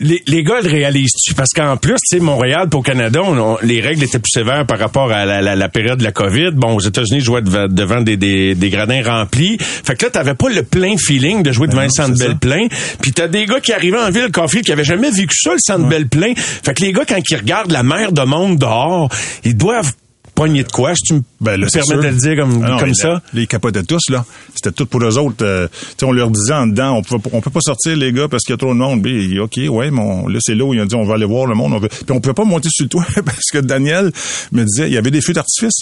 Les, 0.00 0.22
les 0.26 0.42
gars 0.42 0.60
le 0.60 0.68
réalisent-tu? 0.68 1.34
Parce 1.34 1.50
qu'en 1.54 1.76
plus, 1.76 1.94
tu 1.94 2.18
sais, 2.18 2.20
Montréal 2.20 2.68
pour 2.68 2.82
Canada, 2.82 3.20
les 3.62 3.80
règles 3.80 4.02
étaient 4.02 4.18
plus 4.18 4.32
sévères 4.32 4.66
par 4.66 4.78
rapport 4.78 5.10
à 5.12 5.24
la, 5.24 5.54
la, 5.54 5.68
période 5.68 5.98
de 5.98 6.04
la 6.04 6.12
COVID. 6.12 6.50
Bon, 6.52 6.74
aux 6.74 6.80
États-Unis, 6.80 7.20
je 7.20 7.24
jouais 7.24 7.42
devant, 7.42 8.00
des, 8.00 8.16
des, 8.16 8.54
des, 8.54 8.70
gradins 8.70 9.02
remplis. 9.02 9.58
Fait 9.60 9.94
que 9.94 10.06
là, 10.06 10.10
t'avais 10.10 10.34
pas 10.34 10.48
le 10.48 10.64
plein 10.64 10.96
feeling 10.98 11.42
de 11.42 11.52
jouer 11.52 11.68
devant 11.68 11.82
un 11.82 11.88
centre 11.88 12.18
belle 12.18 12.36
plein. 12.36 12.66
Puis 13.00 13.12
t'as 13.12 13.28
des 13.28 13.46
gars 13.46 13.60
qui 13.60 13.72
arrivaient 13.72 14.00
en 14.00 14.10
ville, 14.10 14.30
Caulfield, 14.32 14.66
qui 14.66 14.72
avaient 14.72 14.84
jamais 14.84 15.10
vécu 15.10 15.36
ça, 15.36 15.52
le 15.52 15.58
centre 15.60 15.88
belle 15.88 16.08
plein. 16.08 16.34
Fait 16.34 16.74
que 16.74 16.82
les 16.82 16.92
gars, 16.92 17.04
quand 17.08 17.20
ils 17.30 17.36
regardent 17.36 17.70
la 17.70 17.84
mer 17.84 18.12
de 18.12 18.22
monde 18.22 18.58
dehors, 18.58 19.08
ils 19.44 19.56
doivent 19.56 19.92
poignée 20.38 20.62
de 20.62 20.70
quoi, 20.70 20.94
si 20.94 21.02
tu 21.02 21.14
me 21.14 21.22
ben, 21.40 21.66
permets 21.66 21.96
de 21.96 22.08
le 22.08 22.14
dire 22.14 22.36
comme, 22.36 22.64
ah 22.64 22.76
comme 22.78 22.94
ça. 22.94 23.20
les 23.34 23.48
capotaient 23.48 23.82
tous, 23.82 24.02
là. 24.08 24.24
C'était 24.54 24.70
tout 24.70 24.86
pour 24.86 25.02
eux 25.02 25.18
autres. 25.18 25.44
Euh, 25.44 25.66
on 26.02 26.12
leur 26.12 26.30
disait 26.30 26.54
en 26.54 26.68
dedans, 26.68 26.92
on 26.92 27.02
peut, 27.02 27.16
on 27.32 27.40
peut 27.40 27.50
pas 27.50 27.60
sortir, 27.60 27.96
les 27.96 28.12
gars, 28.12 28.28
parce 28.28 28.44
qu'il 28.44 28.52
y 28.52 28.54
a 28.54 28.56
trop 28.56 28.72
de 28.72 28.78
monde. 28.78 29.02
Puis, 29.02 29.40
OK, 29.40 29.58
ouais, 29.68 29.90
mais 29.90 30.22
là, 30.28 30.38
c'est 30.40 30.54
là 30.54 30.64
où 30.64 30.74
ils 30.74 30.80
ont 30.80 30.86
dit, 30.86 30.94
on 30.94 31.02
va 31.02 31.14
aller 31.14 31.24
voir 31.24 31.46
le 31.46 31.56
monde. 31.56 31.72
On. 31.74 31.80
Puis 31.80 31.90
on 32.10 32.20
pouvait 32.20 32.34
pas 32.34 32.44
monter 32.44 32.68
sur 32.70 32.84
le 32.84 32.88
toit, 32.88 33.04
parce 33.24 33.50
que 33.52 33.58
Daniel 33.58 34.12
me 34.52 34.64
disait, 34.64 34.86
il 34.86 34.92
y 34.92 34.96
avait 34.96 35.10
des 35.10 35.20
feux 35.20 35.32
d'artifice. 35.32 35.80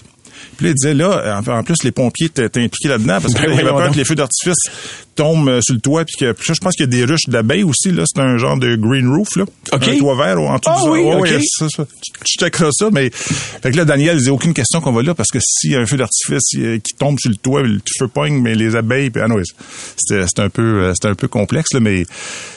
Puis 0.57 0.67
là, 0.67 0.71
il 0.71 0.75
disait, 0.75 0.95
là, 0.95 1.41
en 1.47 1.63
plus, 1.63 1.77
les 1.85 1.93
pompiers 1.93 2.27
étaient 2.27 2.45
impliqués 2.45 2.89
là-dedans 2.89 3.19
parce 3.21 3.35
qu'il 3.35 3.47
ben 3.47 3.53
avait 3.53 3.63
peur 3.65 3.91
que 3.91 3.97
les 3.97 4.05
feux 4.05 4.15
d'artifice 4.15 4.71
tombent 5.17 5.49
euh, 5.49 5.61
sur 5.63 5.75
le 5.75 5.81
toit. 5.81 6.05
Puis 6.05 6.17
que, 6.17 6.33
puis 6.33 6.55
je 6.55 6.61
pense 6.61 6.75
qu'il 6.75 6.85
y 6.85 6.89
a 6.89 6.91
des 6.91 7.05
ruches 7.05 7.29
d'abeilles 7.29 7.65
aussi. 7.65 7.91
Là, 7.91 8.05
c'est 8.07 8.21
un 8.21 8.37
genre 8.39 8.57
de 8.59 8.77
green 8.77 9.09
roof, 9.09 9.29
là. 9.37 9.45
OK. 9.73 9.89
Un 9.89 9.99
toit 9.99 10.17
vert 10.17 10.41
en 10.41 10.59
dessous 10.59 10.71
oh, 10.85 10.91
oui, 10.91 11.01
ouais, 11.01 11.41
ça, 11.43 11.67
ça. 11.69 11.85
Je 12.25 12.39
checkerai 12.39 12.71
ça, 12.73 12.89
mais... 12.93 13.11
Fait 13.11 13.71
que 13.71 13.77
là, 13.77 13.85
Daniel 13.85 14.19
disait, 14.19 14.31
aucune 14.31 14.55
question 14.55 14.81
qu'on 14.81 14.93
va 14.93 15.03
là 15.03 15.15
parce 15.15 15.31
que 15.31 15.39
s'il 15.41 15.73
y 15.73 15.77
a 15.77 15.81
un 15.81 15.87
feu 15.87 15.97
d'artifice 15.97 16.45
qui 16.51 16.95
tombe 16.99 17.19
sur 17.19 17.31
le 17.31 17.37
toit, 17.37 17.63
le 17.63 17.81
feu 17.99 18.09
pogne, 18.09 18.41
mais 18.41 18.55
les 18.55 18.77
abeilles, 18.77 19.11
puis 19.11 19.23
ah 19.25 19.29
non, 19.29 19.37
c'était 19.97 20.43
un 20.43 20.51
peu 20.51 20.85
euh, 20.85 20.93
c'était 20.95 21.09
un 21.09 21.15
peu 21.15 21.29
complexe, 21.29 21.73
là, 21.73 21.81
mais 21.81 22.05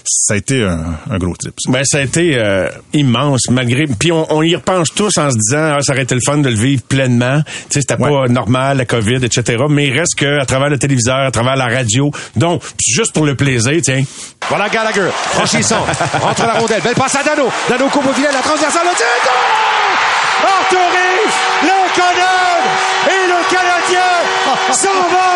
ça 0.03 0.33
a 0.33 0.37
été 0.37 0.63
un, 0.63 1.17
gros 1.17 1.35
trip. 1.35 1.53
Ça. 1.59 1.71
Ben, 1.71 1.83
ça 1.85 1.99
a 1.99 2.01
été 2.01 2.37
euh, 2.37 2.69
immense, 2.93 3.49
malgré... 3.49 3.85
Puis 3.87 4.11
on, 4.11 4.31
on, 4.33 4.43
y 4.43 4.55
repense 4.55 4.89
tous 4.93 5.17
en 5.17 5.31
se 5.31 5.37
disant, 5.37 5.75
ah, 5.77 5.79
ça 5.81 5.93
aurait 5.93 6.03
été 6.03 6.15
le 6.15 6.21
fun 6.25 6.37
de 6.39 6.49
le 6.49 6.55
vivre 6.55 6.81
pleinement. 6.83 7.41
C'était 7.69 7.97
pas 7.97 8.27
normal, 8.27 8.77
la 8.77 8.85
COVID, 8.85 9.23
etc. 9.23 9.63
Mais 9.69 9.87
il 9.87 9.97
reste 9.97 10.15
que 10.17 10.39
à 10.39 10.45
travers 10.45 10.69
le 10.69 10.77
téléviseur, 10.77 11.19
à 11.19 11.31
travers 11.31 11.55
la 11.55 11.67
radio. 11.67 12.11
Donc, 12.35 12.63
juste 12.85 13.13
pour 13.13 13.25
le 13.25 13.35
plaisir, 13.35 13.79
tiens. 13.83 14.03
Voilà 14.47 14.69
Gallagher, 14.69 15.09
franchissant, 15.13 15.85
entre 16.23 16.45
la 16.45 16.53
rondelle, 16.53 16.81
belle 16.81 16.95
passe 16.95 17.15
à 17.15 17.23
Dano. 17.23 17.49
Dano 17.69 17.87
coupe 17.89 18.07
au 18.07 18.13
filet, 18.13 18.29
la 18.31 18.41
transversale, 18.41 18.85
le 18.85 18.95
titre! 18.95 19.29
Le 21.61 21.77
Canadien 21.95 22.59
et 23.07 23.23
le 23.27 23.39
Canadien 23.49 24.11
s'en 24.71 25.01
va 25.09 25.31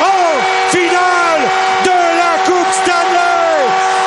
en 0.00 0.30
finale 0.70 1.42
de 1.84 1.98
la 2.18 2.32
Coupe 2.46 2.72
Stanley. 2.72 3.58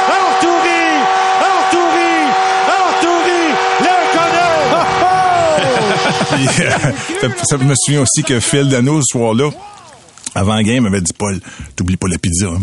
Arthurie, 0.09 0.97
Arthurie, 1.41 2.27
Arthurie, 2.67 3.53
Canadien. 6.31 7.33
ça 7.49 7.57
me 7.57 7.73
souvient 7.75 8.01
aussi 8.01 8.23
que 8.23 8.39
Phil 8.39 8.69
Dano, 8.69 9.01
ce 9.01 9.17
soir-là, 9.17 9.49
avant 10.35 10.55
le 10.55 10.63
game, 10.63 10.85
avait 10.85 11.01
dit 11.01 11.13
Paul, 11.17 11.39
t'oublies 11.75 11.97
pas 11.97 12.07
la 12.07 12.17
pizza. 12.17 12.47
Hein. 12.47 12.61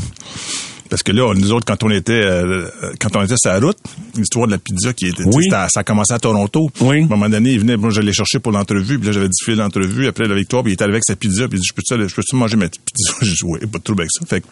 Parce 0.88 1.02
que 1.02 1.12
là, 1.12 1.34
nous 1.34 1.52
autres, 1.52 1.66
quand 1.66 1.82
on 1.82 1.90
était 1.90 2.12
euh, 2.12 2.66
quand 2.98 3.14
on 3.16 3.22
était 3.22 3.34
sur 3.36 3.50
la 3.50 3.60
route, 3.60 3.76
l'histoire 4.16 4.46
de 4.46 4.52
la 4.52 4.58
pizza 4.58 4.92
qui 4.94 5.08
était, 5.08 5.22
Oui. 5.24 5.44
ça 5.50 5.68
a 5.74 5.84
commencé 5.84 6.14
à 6.14 6.18
Toronto. 6.18 6.70
Oui. 6.80 7.02
À 7.02 7.04
un 7.04 7.08
moment 7.08 7.28
donné, 7.28 7.50
il 7.50 7.60
venait, 7.60 7.76
moi 7.76 7.90
j'allais 7.90 8.12
chercher 8.12 8.38
pour 8.38 8.52
l'entrevue, 8.52 8.98
puis 8.98 9.06
là 9.06 9.12
j'avais 9.12 9.28
dit 9.28 9.36
fil 9.44 9.56
l'entrevue, 9.56 10.06
après 10.06 10.26
la 10.26 10.34
victoire, 10.34 10.62
puis 10.62 10.72
il 10.72 10.74
était 10.74 10.84
avec 10.84 11.02
sa 11.04 11.14
pizza, 11.14 11.46
puis 11.46 11.58
il 11.58 11.60
dit 11.60 11.66
je 11.68 11.74
peux 11.74 12.08
je 12.08 12.14
peux 12.14 12.22
manger 12.36 12.56
ma 12.56 12.68
pizza, 12.68 13.12
j'ai 13.20 13.32
dit 13.32 13.44
oui, 13.44 13.58
pas 13.66 13.78
de 13.78 13.82
trouble 13.82 14.02
avec 14.02 14.10
ça. 14.12 14.24
Fait 14.26 14.40
que 14.40 14.46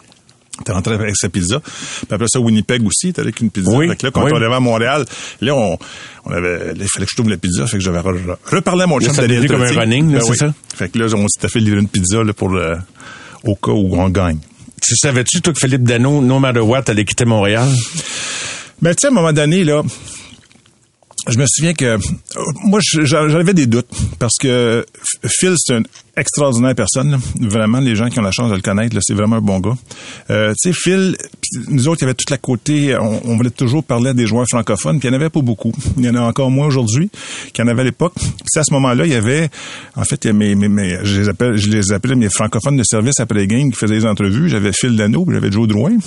T'es 0.65 0.71
rentré 0.71 0.95
avec 0.95 1.15
sa 1.15 1.29
pizza. 1.29 1.59
Puis 1.59 2.07
après 2.09 2.27
ça, 2.27 2.39
Winnipeg 2.39 2.85
aussi, 2.85 3.13
t'es 3.13 3.21
avec 3.21 3.39
une 3.41 3.49
pizza. 3.51 3.71
Oui, 3.71 3.87
Fait 3.89 3.95
que 3.95 4.05
là, 4.07 4.11
quand 4.11 4.23
oui. 4.23 4.31
on 4.33 4.35
arrivait 4.37 4.55
à 4.55 4.59
Montréal, 4.59 5.05
là, 5.41 5.55
on, 5.55 5.77
on 6.25 6.31
avait, 6.31 6.73
là, 6.73 6.73
il 6.81 6.87
fallait 6.89 7.05
que 7.05 7.11
je 7.11 7.15
trouve 7.15 7.29
la 7.29 7.37
pizza. 7.37 7.67
Fait 7.67 7.77
que 7.77 7.83
j'avais 7.83 7.99
re- 7.99 8.35
reparlé 8.45 8.83
à 8.83 8.87
mon 8.87 8.99
chum 8.99 9.13
ça 9.13 9.21
d'aller 9.27 9.47
comme 9.47 9.61
un 9.61 9.71
running, 9.71 10.11
là, 10.13 10.19
Ben 10.19 10.25
c'est 10.25 10.31
oui. 10.31 10.37
ça? 10.37 10.53
Fait 10.75 10.89
que 10.89 10.97
là, 10.99 11.05
on 11.15 11.27
s'était 11.27 11.47
fait 11.49 11.59
livrer 11.59 11.79
une 11.79 11.87
pizza, 11.87 12.23
là, 12.23 12.33
pour 12.33 12.49
le, 12.49 12.77
au 13.43 13.55
cas 13.55 13.71
où 13.71 13.95
on 13.99 14.09
gagne. 14.09 14.39
Tu 14.81 14.95
savais-tu, 14.95 15.41
toi, 15.41 15.53
que 15.53 15.59
Philippe 15.59 15.83
Dano, 15.83 16.21
no 16.21 16.39
matter 16.39 16.59
what, 16.59 16.83
allait 16.87 17.05
quitter 17.05 17.25
Montréal? 17.25 17.67
Mais 18.81 18.91
tu 18.93 19.01
sais, 19.01 19.07
à 19.07 19.09
un 19.09 19.13
moment 19.13 19.33
donné, 19.33 19.63
là, 19.63 19.81
je 21.27 21.37
me 21.37 21.45
souviens 21.47 21.73
que 21.73 21.97
moi, 22.63 22.79
j'avais 23.03 23.53
des 23.53 23.65
doutes 23.67 23.89
parce 24.19 24.35
que 24.39 24.85
Phil, 25.25 25.55
c'est 25.57 25.73
une 25.77 25.85
extraordinaire 26.17 26.75
personne. 26.75 27.11
là. 27.11 27.17
Vraiment, 27.39 27.79
les 27.79 27.95
gens 27.95 28.09
qui 28.09 28.19
ont 28.19 28.23
la 28.23 28.31
chance 28.31 28.49
de 28.49 28.55
le 28.55 28.61
connaître, 28.61 28.97
c'est 29.01 29.13
vraiment 29.13 29.37
un 29.37 29.41
bon 29.41 29.59
gars. 29.59 29.75
Euh, 30.29 30.53
tu 30.61 30.73
sais, 30.73 30.77
Phil, 30.77 31.15
nous 31.69 31.87
autres, 31.87 32.01
il 32.01 32.05
y 32.05 32.07
avait 32.07 32.15
toute 32.15 32.29
la 32.31 32.37
côté, 32.37 32.97
on, 32.97 33.21
on 33.25 33.35
voulait 33.37 33.49
toujours 33.49 33.83
parler 33.83 34.09
à 34.09 34.13
des 34.13 34.25
joueurs 34.27 34.45
francophones, 34.49 34.99
puis 34.99 35.07
il 35.07 35.11
n'y 35.11 35.17
en 35.17 35.19
avait 35.21 35.29
pas 35.29 35.41
beaucoup. 35.41 35.71
Il 35.97 36.05
y 36.05 36.09
en 36.09 36.15
a 36.15 36.21
encore 36.21 36.51
moins 36.51 36.67
aujourd'hui 36.67 37.09
qu'il 37.53 37.63
y 37.63 37.67
en 37.67 37.71
avait 37.71 37.81
à 37.81 37.85
l'époque. 37.85 38.13
Puis 38.15 38.59
à 38.59 38.63
ce 38.63 38.73
moment-là, 38.73 39.05
il 39.05 39.11
y 39.11 39.15
avait, 39.15 39.49
en 39.95 40.03
fait, 40.03 40.25
il 40.25 40.27
y 40.27 40.29
a 40.31 40.33
mes, 40.33 40.55
mes, 40.55 40.67
mes- 40.67 40.99
je 41.03 41.21
les 41.21 41.29
appelle, 41.29 41.55
je 41.57 41.69
les 41.69 41.91
appelais 41.93 42.15
mes 42.15 42.29
francophones 42.29 42.77
de 42.77 42.83
service 42.83 43.19
après 43.19 43.39
les 43.39 43.47
games 43.47 43.71
qui 43.71 43.77
faisaient 43.77 43.95
les 43.95 44.05
entrevues. 44.05 44.49
J'avais 44.49 44.71
Phil 44.73 44.95
Dano, 44.95 45.25
j'avais 45.31 45.51
Joe 45.51 45.67
Drouin. 45.67 45.97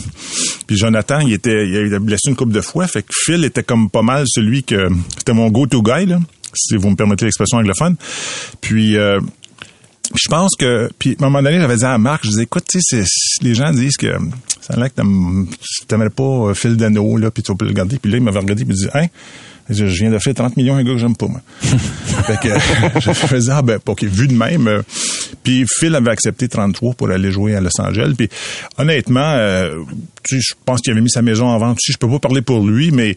Puis 0.67 0.77
Jonathan, 0.77 1.21
il 1.21 1.33
était, 1.33 1.69
il 1.69 1.77
avait 1.77 1.99
blessé 1.99 2.31
une 2.31 2.37
coupe 2.37 2.53
de 2.53 2.61
fois, 2.61 2.87
fait 2.87 3.03
que 3.03 3.09
Phil 3.13 3.45
était 3.45 3.63
comme 3.63 3.91
pas 3.91 4.03
mal 4.03 4.25
celui 4.29 4.63
que, 4.65 4.89
c'était 5.17 5.33
mon 5.33 5.49
go-to 5.49 5.83
guy, 5.83 6.07
là, 6.07 6.19
si 6.55 6.77
vous 6.77 6.91
me 6.91 6.97
permettez 6.97 7.25
l'expression 7.25 7.59
anglophone. 7.59 7.97
Puis, 8.61 8.97
euh, 8.97 9.21
je 10.15 10.29
pense 10.29 10.57
que, 10.57 10.91
puis 10.99 11.17
à 11.21 11.25
un 11.25 11.29
moment 11.29 11.43
donné, 11.43 11.61
j'avais 11.61 11.77
dit 11.77 11.85
à 11.85 11.97
Marc, 11.99 12.25
je 12.25 12.31
disais, 12.31 12.43
écoute, 12.43 12.65
tu 12.69 12.81
sais, 12.81 13.05
les 13.43 13.55
gens 13.55 13.71
disent 13.73 13.97
que 13.97 14.13
ça 14.61 14.75
a 14.75 14.77
l'air 14.77 14.93
que 14.93 15.01
t'aimerais 15.87 16.11
pas 16.11 16.23
euh, 16.23 16.55
Phil 16.55 16.77
Dano, 16.77 17.17
là, 17.17 17.31
puis 17.31 17.43
tu 17.43 17.53
vas 17.53 17.59
le 17.61 17.69
regarder. 17.69 17.99
Puis 17.99 18.11
là, 18.11 18.19
il 18.19 18.25
m'avait 18.25 18.41
regardé, 18.41 18.65
puis 18.65 18.75
il 18.75 18.87
dit, 18.87 18.91
hein? 18.95 19.07
Je 19.71 19.87
je 19.87 20.01
viens 20.03 20.11
d'offrir 20.11 20.35
30 20.35 20.57
millions 20.57 20.75
à 20.77 20.79
un 20.79 20.85
gars 20.85 20.93
que 20.93 20.99
j'aime 20.99 21.17
pas, 21.17 21.27
moi. 21.27 21.41
fait 21.63 22.39
que 22.43 23.01
je 23.01 23.13
faisais, 23.13 23.53
ah 23.55 23.63
ben, 23.63 23.79
OK, 23.87 24.03
vu 24.05 24.27
de 24.29 24.35
même. 24.35 24.69
euh, 24.69 24.83
puis 25.43 25.65
Phil 25.69 25.95
avait 25.95 26.11
accepté 26.11 26.49
33 26.49 26.95
pour 26.95 27.11
aller 27.11 27.31
jouer 27.33 27.55
à 27.55 27.61
Los 27.61 27.81
Angeles. 27.81 28.13
Puis 28.17 28.29
honnêtement, 28.79 29.35
euh, 29.37 29.77
tu 30.23 30.37
sais, 30.37 30.43
je 30.51 30.55
pense 30.67 30.81
qu'il 30.81 30.93
avait 30.93 31.01
mis 31.01 31.11
sa 31.11 31.23
maison 31.23 31.47
en 31.47 31.59
vente 31.59 31.79
aussi. 31.81 31.93
Je 31.93 31.99
peux 31.99 32.09
pas 32.09 32.19
parler 32.19 32.43
pour 32.43 32.67
lui, 32.67 32.91
mais 32.91 33.17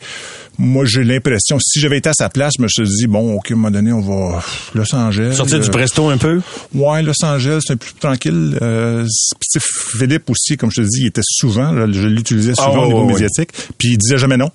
moi, 0.57 0.85
j'ai 0.85 1.03
l'impression, 1.03 1.57
si 1.59 1.79
j'avais 1.79 1.97
été 1.97 2.09
à 2.09 2.13
sa 2.13 2.29
place, 2.29 2.53
je 2.57 2.61
me 2.63 2.67
suis 2.67 2.83
dit, 2.83 3.07
bon, 3.07 3.33
OK, 3.35 3.49
à 3.49 3.53
un 3.53 3.57
moment 3.57 3.71
donné, 3.71 3.91
on 3.91 4.01
va 4.01 4.43
Los 4.75 4.93
Angeles. 4.95 5.35
Sortir 5.35 5.59
du 5.59 5.67
euh, 5.67 5.71
presto 5.71 6.09
un 6.09 6.17
peu? 6.17 6.41
Ouais, 6.75 7.01
Los 7.01 7.23
Angeles, 7.23 7.61
c'est 7.65 7.73
un 7.73 7.77
peu 7.77 7.85
plus 7.85 7.99
tranquille. 7.99 8.57
Euh, 8.61 9.05
Philippe 9.59 10.29
aussi, 10.29 10.55
comme 10.57 10.69
je 10.71 10.81
te 10.81 10.87
dis, 10.87 11.01
il 11.01 11.07
était 11.07 11.21
souvent, 11.23 11.71
là, 11.71 11.87
je 11.91 12.07
l'utilisais 12.07 12.53
souvent 12.55 12.73
Ah, 12.75 12.85
au 12.85 12.87
niveau 12.87 13.05
médiatique, 13.05 13.49
puis 13.77 13.89
il 13.89 13.97
disait 13.97 14.17
jamais 14.17 14.37
non. 14.37 14.51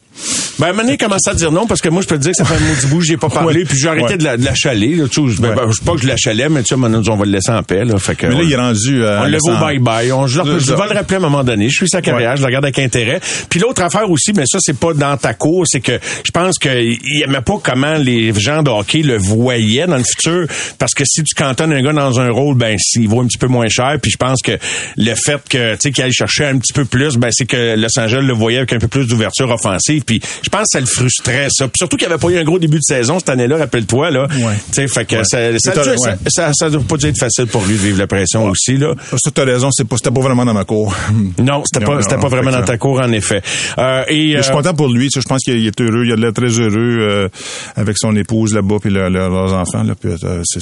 Ben, 0.59 0.67
à 0.67 0.69
un 0.69 0.73
moment 0.73 0.83
donné, 0.83 0.95
il 0.95 0.99
commençait 0.99 1.31
à 1.31 1.35
dire 1.35 1.53
non, 1.53 1.67
parce 1.67 1.81
que 1.81 1.88
moi, 1.91 2.03
je 2.03 2.09
peux 2.09 2.17
te 2.17 2.23
dire 2.23 2.31
que 2.33 2.37
ça 2.37 2.45
fait 2.45 2.55
un 2.55 2.61
maudit 2.61 2.87
bout, 2.87 3.01
j'ai 3.01 3.17
pas 3.17 3.29
parlé, 3.29 3.61
Ouais. 3.61 3.65
puis 3.65 3.79
j'ai 3.79 3.89
arrêté 3.89 4.05
Ouais. 4.13 4.17
de 4.19 4.25
la, 4.25 4.37
de 4.37 4.45
la 4.45 4.55
chaler, 4.55 4.97
là, 4.97 5.05
tu 5.09 5.29
sais, 5.31 5.41
ben, 5.41 5.51
Ouais. 5.51 5.55
ben, 5.57 5.63
je 5.71 5.79
sais 5.79 5.85
pas 5.85 5.93
que 5.93 6.01
je 6.03 6.07
la 6.07 6.17
chalais, 6.17 6.49
mais 6.49 6.63
tu 6.63 6.69
sais, 6.69 6.77
maintenant, 6.77 7.03
on 7.11 7.17
va 7.17 7.25
le 7.25 7.33
laisser 7.33 7.51
en 7.51 7.63
paix, 7.63 7.85
là, 7.85 7.99
fait 7.99 8.15
que. 8.15 8.27
Mais 8.27 8.35
là, 8.35 8.41
il 8.43 8.53
est 8.53 8.57
rendu 8.57 9.03
euh, 9.03 9.21
On 9.23 9.27
le 9.27 9.39
vaut 9.39 9.51
Angeles. 9.53 9.79
bye-bye. 9.79 10.13
On, 10.13 10.27
je, 10.27 10.41
je 10.59 10.65
ça. 10.67 10.77
vais 10.77 10.89
le 10.89 10.95
rappeler 10.95 11.15
à 11.17 11.19
un 11.19 11.23
moment 11.23 11.45
donné. 11.45 11.69
Je 11.69 11.77
suis 11.77 11.89
sa 11.89 12.01
carrière, 12.03 12.37
je 12.37 12.43
le 12.43 12.47
regarde 12.47 12.65
avec 12.65 12.79
intérêt. 12.79 13.21
Puis 13.49 13.61
l'autre 13.61 13.83
affaire 13.83 14.11
aussi, 14.11 14.33
mais 14.35 14.45
ça, 14.47 14.59
c'est 14.61 14.77
pas 14.79 14.93
dans 14.95 15.17
ta 15.17 15.35
cour, 15.35 15.65
c'est 15.67 15.81
que 15.81 15.99
je 16.25 16.31
pense 16.31 16.59
qu'il 16.59 16.99
aimait 17.25 17.41
pas 17.43 17.59
comment 17.63 17.95
les 17.97 18.33
gens 18.39 18.63
de 18.63 18.71
hockey 18.71 19.03
le 19.03 19.17
voyaient 19.19 19.87
dans 19.87 19.97
le 19.97 20.05
futur. 20.05 20.47
Parce 20.79 20.95
que 20.95 21.05
si 21.07 21.23
tu 21.25 21.35
cantonnes 21.35 21.73
un 21.73 21.83
gars 21.83 21.93
dans 21.93 22.21
un 22.21 22.31
rôle, 22.31 22.57
ben, 22.57 22.77
il 22.97 23.09
vaut 23.09 23.21
un 23.21 23.27
petit 23.27 23.39
peu 23.39 23.47
moins 23.49 23.69
cher. 23.69 23.97
Puis 24.03 24.11
je 24.11 24.17
pense 24.17 24.41
que 24.43 24.53
le 24.97 25.15
fait 25.15 25.41
que, 25.49 25.73
tu 25.75 25.79
sais, 25.83 25.93
qu'il 25.93 26.05
aille 26.05 26.13
chercher 26.13 26.47
un 26.47 26.59
petit 26.59 26.73
peu 26.73 26.85
plus, 26.85 27.17
ben, 27.17 27.29
c'est 27.33 27.47
que 27.47 27.77
Los 27.77 27.99
Angeles 27.99 28.23
le 28.23 28.33
voyait 28.35 28.59
avec 28.59 28.73
un 28.73 28.79
peu 28.79 28.89
plus 28.89 29.07
d'ouverture 29.07 29.51
offensive. 29.51 30.03
Puis 30.05 30.21
je 30.43 30.49
pense 30.49 30.63
que 30.63 30.67
ça 30.73 30.81
le 30.81 30.87
frustrait, 30.87 31.49
ça. 31.51 31.69
Puis 31.79 31.85
surtout 31.87 31.97
qu'il 31.97 32.07
avait 32.07 32.19
pas 32.19 32.29
eu 32.31 32.39
un 32.39 32.45
gros 32.45 32.59
début 32.59 32.79
de 32.79 32.83
saison 32.83 33.19
cette 33.19 33.29
année-là, 33.29 33.57
rappelle-toi, 33.59 34.11
là. 34.11 34.27
Ouais. 34.31 34.55
Tu 34.73 34.89
fait 34.89 35.05
que 35.05 35.17
Ouais. 35.17 35.23
ça, 35.25 35.59
ça, 35.59 35.75
ça, 35.85 35.93
ouais. 35.93 36.17
ça, 36.29 36.51
ça 36.53 36.71
doit 36.71 36.81
pas 36.83 36.97
être 37.03 37.19
facile 37.19 37.47
pour 37.47 37.65
lui 37.65 37.75
de 37.75 37.79
vivre 37.79 37.99
la 37.99 38.07
pression 38.07 38.47
aussi, 38.47 38.77
là. 38.77 38.95
Ça, 39.17 39.31
t'as 39.33 39.45
raison, 39.45 39.69
c'est 39.71 39.87
pas, 39.87 39.97
c'était 39.97 40.11
pas 40.11 40.21
vraiment 40.21 40.45
dans 40.45 40.55
ma 40.55 40.65
cour. 40.65 40.95
Non, 41.39 41.63
c'était 41.65 41.85
pas, 41.85 42.03
c'était 42.03 42.17
pas 42.19 42.29
vraiment 42.29 42.51
dans 42.51 42.65
ta 42.65 42.77
cour, 42.79 43.01
en 43.01 43.13
effet. 43.13 43.43
Euh, 43.79 44.03
et, 44.09 44.33
Mais 44.33 44.37
Je 44.39 44.43
suis 44.43 44.51
euh, 44.53 44.55
content 44.57 44.75
pour 44.75 44.89
lui. 44.89 45.09
Je 45.15 45.21
pense 45.21 45.43
qu'il 45.43 45.65
est 45.67 45.81
heureux. 45.81 46.05
Il 46.05 46.13
a 46.13 46.17
l'air 46.17 46.33
très 46.33 46.49
heureux 46.49 46.99
euh, 47.01 47.29
avec 47.77 47.97
son 47.99 48.15
épouse 48.17 48.55
là-bas 48.55 48.77
puis 48.81 48.91
le- 48.91 49.09
le- 49.09 49.29
leurs 49.29 49.53
enfants. 49.55 49.83
Là, 49.83 49.95
puis, 49.95 50.11
euh, 50.11 50.43
c'est 50.45 50.61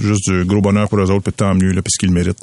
juste 0.00 0.28
du 0.30 0.44
gros 0.44 0.60
bonheur 0.60 0.88
pour 0.88 0.98
eux 0.98 1.10
autres. 1.10 1.22
Puis 1.24 1.32
tant 1.32 1.54
mieux, 1.54 1.70
là, 1.72 1.82
puisqu'ils 1.82 2.08
le 2.08 2.14
méritent. 2.14 2.38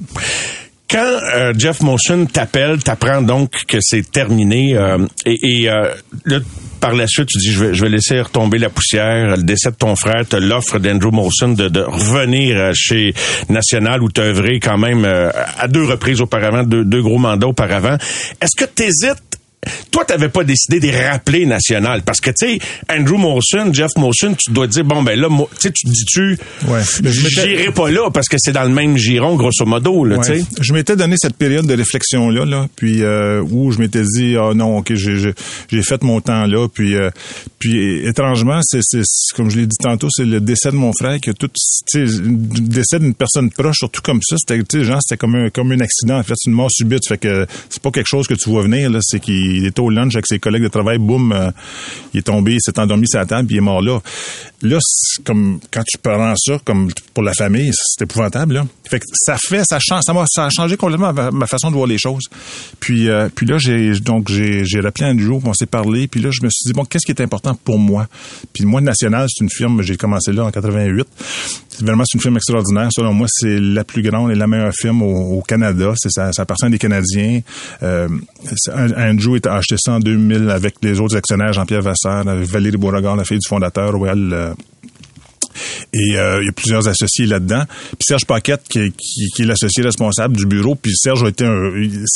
Quand 0.93 0.99
euh, 0.99 1.53
Jeff 1.57 1.81
Motion 1.81 2.27
t'appelle, 2.27 2.83
t'apprends 2.83 3.23
donc 3.23 3.65
que 3.65 3.79
c'est 3.81 4.11
terminé. 4.11 4.77
euh, 4.77 4.99
et 5.25 5.67
euh, 5.67 5.91
là, 6.25 6.37
par 6.79 6.93
la 6.93 7.07
suite, 7.07 7.29
tu 7.29 7.39
dis, 7.39 7.51
je 7.51 7.65
vais, 7.65 7.73
je 7.73 7.81
vais 7.81 7.89
laisser 7.89 8.21
retomber 8.21 8.59
la 8.59 8.69
poussière. 8.69 9.35
Le 9.35 9.41
décès 9.41 9.71
de 9.71 9.75
ton 9.75 9.95
frère 9.95 10.23
l'offre 10.33 10.77
d'Andrew 10.77 11.11
Molson 11.11 11.53
de, 11.53 11.79
revenir 11.79 12.73
chez 12.75 13.15
National 13.49 14.03
où 14.03 14.11
tu 14.11 14.21
œuvré 14.21 14.59
quand 14.59 14.77
même 14.77 15.05
à 15.05 15.67
deux 15.67 15.83
reprises 15.83 16.21
auparavant, 16.21 16.63
deux, 16.63 16.85
deux 16.85 17.01
gros 17.01 17.17
mandats 17.17 17.47
auparavant. 17.47 17.97
Est-ce 18.39 18.55
que 18.55 18.69
tu 18.69 18.83
hésites 18.83 19.39
toi, 19.91 20.05
t'avais 20.05 20.29
pas 20.29 20.43
décidé 20.43 20.79
de 20.79 20.91
rappeler 20.91 21.45
national 21.45 22.01
parce 22.03 22.19
que 22.19 22.31
tu 22.31 22.47
sais, 22.47 22.59
Andrew 22.89 23.17
Molson, 23.17 23.73
Jeff 23.73 23.91
Molson, 23.97 24.35
tu 24.37 24.51
dois 24.51 24.67
te 24.67 24.73
dire 24.73 24.85
bon 24.85 25.03
ben 25.03 25.19
là, 25.19 25.29
moi, 25.29 25.47
tu 25.55 25.61
sais, 25.67 25.71
tu 25.71 25.85
te 25.85 25.91
dis-tu, 25.91 26.37
Ouais. 26.67 26.81
J'irai 27.03 27.71
pas 27.71 27.89
là 27.91 28.09
parce 28.11 28.27
que 28.27 28.37
c'est 28.39 28.51
dans 28.51 28.63
le 28.63 28.69
même 28.73 28.97
giron 28.97 29.35
grosso 29.35 29.65
modo 29.65 30.05
là, 30.05 30.17
tu 30.19 30.39
sais. 30.39 30.45
Je 30.59 30.73
m'étais 30.73 30.95
donné 30.95 31.15
cette 31.17 31.35
période 31.35 31.65
de 31.65 31.75
réflexion 31.75 32.29
là, 32.29 32.45
là, 32.45 32.67
puis 32.75 33.03
euh, 33.03 33.41
où 33.41 33.71
je 33.71 33.79
m'étais 33.79 34.03
dit 34.03 34.35
ah 34.37 34.53
non, 34.53 34.77
ok, 34.77 34.93
j'ai 34.93 35.81
fait 35.83 36.03
mon 36.03 36.21
temps 36.21 36.45
là, 36.45 36.67
puis 36.67 36.95
euh, 36.95 37.09
puis 37.59 38.05
étrangement, 38.05 38.59
c'est 38.63 38.79
comme 39.35 39.49
je 39.49 39.57
l'ai 39.57 39.65
dit 39.65 39.77
tantôt, 39.81 40.07
c'est 40.11 40.25
le 40.25 40.39
décès 40.41 40.71
de 40.71 40.75
mon 40.75 40.91
frère 40.97 41.19
qui 41.19 41.29
a 41.29 41.33
tout, 41.33 41.47
tu 41.47 41.53
sais, 41.85 41.99
le 41.99 42.59
décès 42.67 42.99
d'une 42.99 43.13
personne 43.13 43.49
proche, 43.49 43.77
surtout 43.79 44.01
comme 44.01 44.19
ça, 44.21 44.35
c'était 44.37 44.61
tu 44.63 44.79
sais, 44.79 44.83
genre 44.85 44.99
c'était 45.01 45.17
comme 45.17 45.35
un 45.35 45.49
comme 45.49 45.71
un 45.71 45.79
accident, 45.79 46.17
en 46.17 46.23
fait, 46.23 46.33
c'est 46.37 46.49
une 46.49 46.55
mort 46.55 46.69
subite, 46.71 47.07
fait 47.07 47.17
que 47.17 47.45
c'est 47.69 47.81
pas 47.81 47.91
quelque 47.91 48.07
chose 48.07 48.27
que 48.27 48.33
tu 48.33 48.49
vois 48.49 48.63
venir 48.63 48.89
là, 48.89 48.99
c'est 49.01 49.19
qu'il 49.53 49.65
était 49.65 49.81
au 49.81 49.89
lunch 49.89 50.15
avec 50.15 50.27
ses 50.27 50.39
collègues 50.39 50.63
de 50.63 50.67
travail, 50.67 50.97
boum, 50.97 51.31
euh, 51.31 51.51
il 52.13 52.19
est 52.19 52.23
tombé, 52.23 52.53
il 52.53 52.61
s'est 52.61 52.79
endormi 52.79 53.07
sur 53.07 53.19
la 53.19 53.25
table, 53.25 53.47
puis 53.47 53.55
il 53.55 53.59
est 53.59 53.61
mort 53.61 53.81
là. 53.81 53.99
Là, 54.61 54.79
comme 55.25 55.59
quand 55.71 55.83
tu 55.85 55.97
prends 55.97 56.33
ça 56.37 56.57
comme 56.63 56.89
pour 57.13 57.23
la 57.23 57.33
famille, 57.33 57.71
c'est 57.73 58.03
épouvantable 58.03 58.53
là. 58.53 58.65
Fait 58.89 58.99
que 58.99 59.05
ça 59.13 59.37
fait, 59.37 59.63
ça 59.65 59.79
change, 59.79 60.03
ça 60.05 60.13
ça 60.27 60.45
a 60.45 60.49
changé 60.49 60.77
complètement 60.77 61.13
ma, 61.13 61.47
façon 61.47 61.69
de 61.69 61.75
voir 61.75 61.87
les 61.87 61.97
choses. 61.97 62.23
Puis, 62.79 63.09
euh, 63.09 63.27
puis 63.33 63.45
là, 63.45 63.57
j'ai 63.57 63.91
donc 63.99 64.29
j'ai, 64.29 64.63
rappelé 64.79 65.05
un 65.07 65.17
jour, 65.17 65.41
on 65.45 65.53
s'est 65.53 65.65
parlé, 65.65 66.07
puis 66.07 66.21
là, 66.21 66.29
je 66.31 66.43
me 66.43 66.49
suis 66.49 66.67
dit 66.67 66.73
bon, 66.73 66.85
qu'est-ce 66.85 67.05
qui 67.05 67.11
est 67.11 67.21
important 67.21 67.55
pour 67.55 67.79
moi? 67.79 68.07
Puis 68.53 68.65
moi, 68.65 68.81
National, 68.81 69.27
c'est 69.29 69.43
une 69.43 69.49
firme, 69.49 69.81
j'ai 69.81 69.97
commencé 69.97 70.31
là 70.31 70.45
en 70.45 70.51
88. 70.51 71.07
C'est 71.69 71.85
vraiment 71.85 72.03
c'est 72.05 72.17
une 72.17 72.21
firme 72.21 72.37
extraordinaire. 72.37 72.89
Selon 72.91 73.13
moi, 73.13 73.27
c'est 73.29 73.59
la 73.59 73.83
plus 73.83 74.01
grande 74.01 74.31
et 74.31 74.35
la 74.35 74.47
meilleure 74.47 74.73
firme 74.73 75.01
au, 75.01 75.41
Canada. 75.41 75.93
C'est 75.97 76.11
ça, 76.11 76.29
appartient 76.37 76.65
à 76.65 76.69
des 76.69 76.77
Canadiens. 76.77 77.41
Euh, 77.81 78.07
c'est- 78.55 78.71
Andrew 79.45 79.55
a 79.55 79.57
acheté 79.57 79.75
ça 79.77 79.93
en 79.93 79.99
2000 79.99 80.49
avec 80.49 80.75
les 80.81 80.99
autres 80.99 81.15
actionnaires, 81.15 81.53
Jean-Pierre 81.53 81.81
Vasseur, 81.81 82.23
Valérie 82.25 82.77
Beauregard, 82.77 83.15
la 83.15 83.23
fille 83.23 83.39
du 83.39 83.47
fondateur, 83.47 83.93
Royal. 83.93 84.55
Euh, 85.53 85.99
et 85.99 86.17
euh, 86.17 86.41
il 86.41 86.45
y 86.45 86.49
a 86.49 86.51
plusieurs 86.51 86.87
associés 86.87 87.25
là-dedans. 87.25 87.63
Puis 87.67 88.05
Serge 88.07 88.25
Paquette, 88.25 88.63
qui, 88.69 88.91
qui, 88.91 89.29
qui 89.35 89.41
est 89.41 89.45
l'associé 89.45 89.83
responsable 89.83 90.35
du 90.35 90.45
bureau. 90.45 90.75
Puis 90.75 90.93
Serge 90.95 91.23
a 91.23 91.29
été 91.29 91.45
un... 91.45 91.71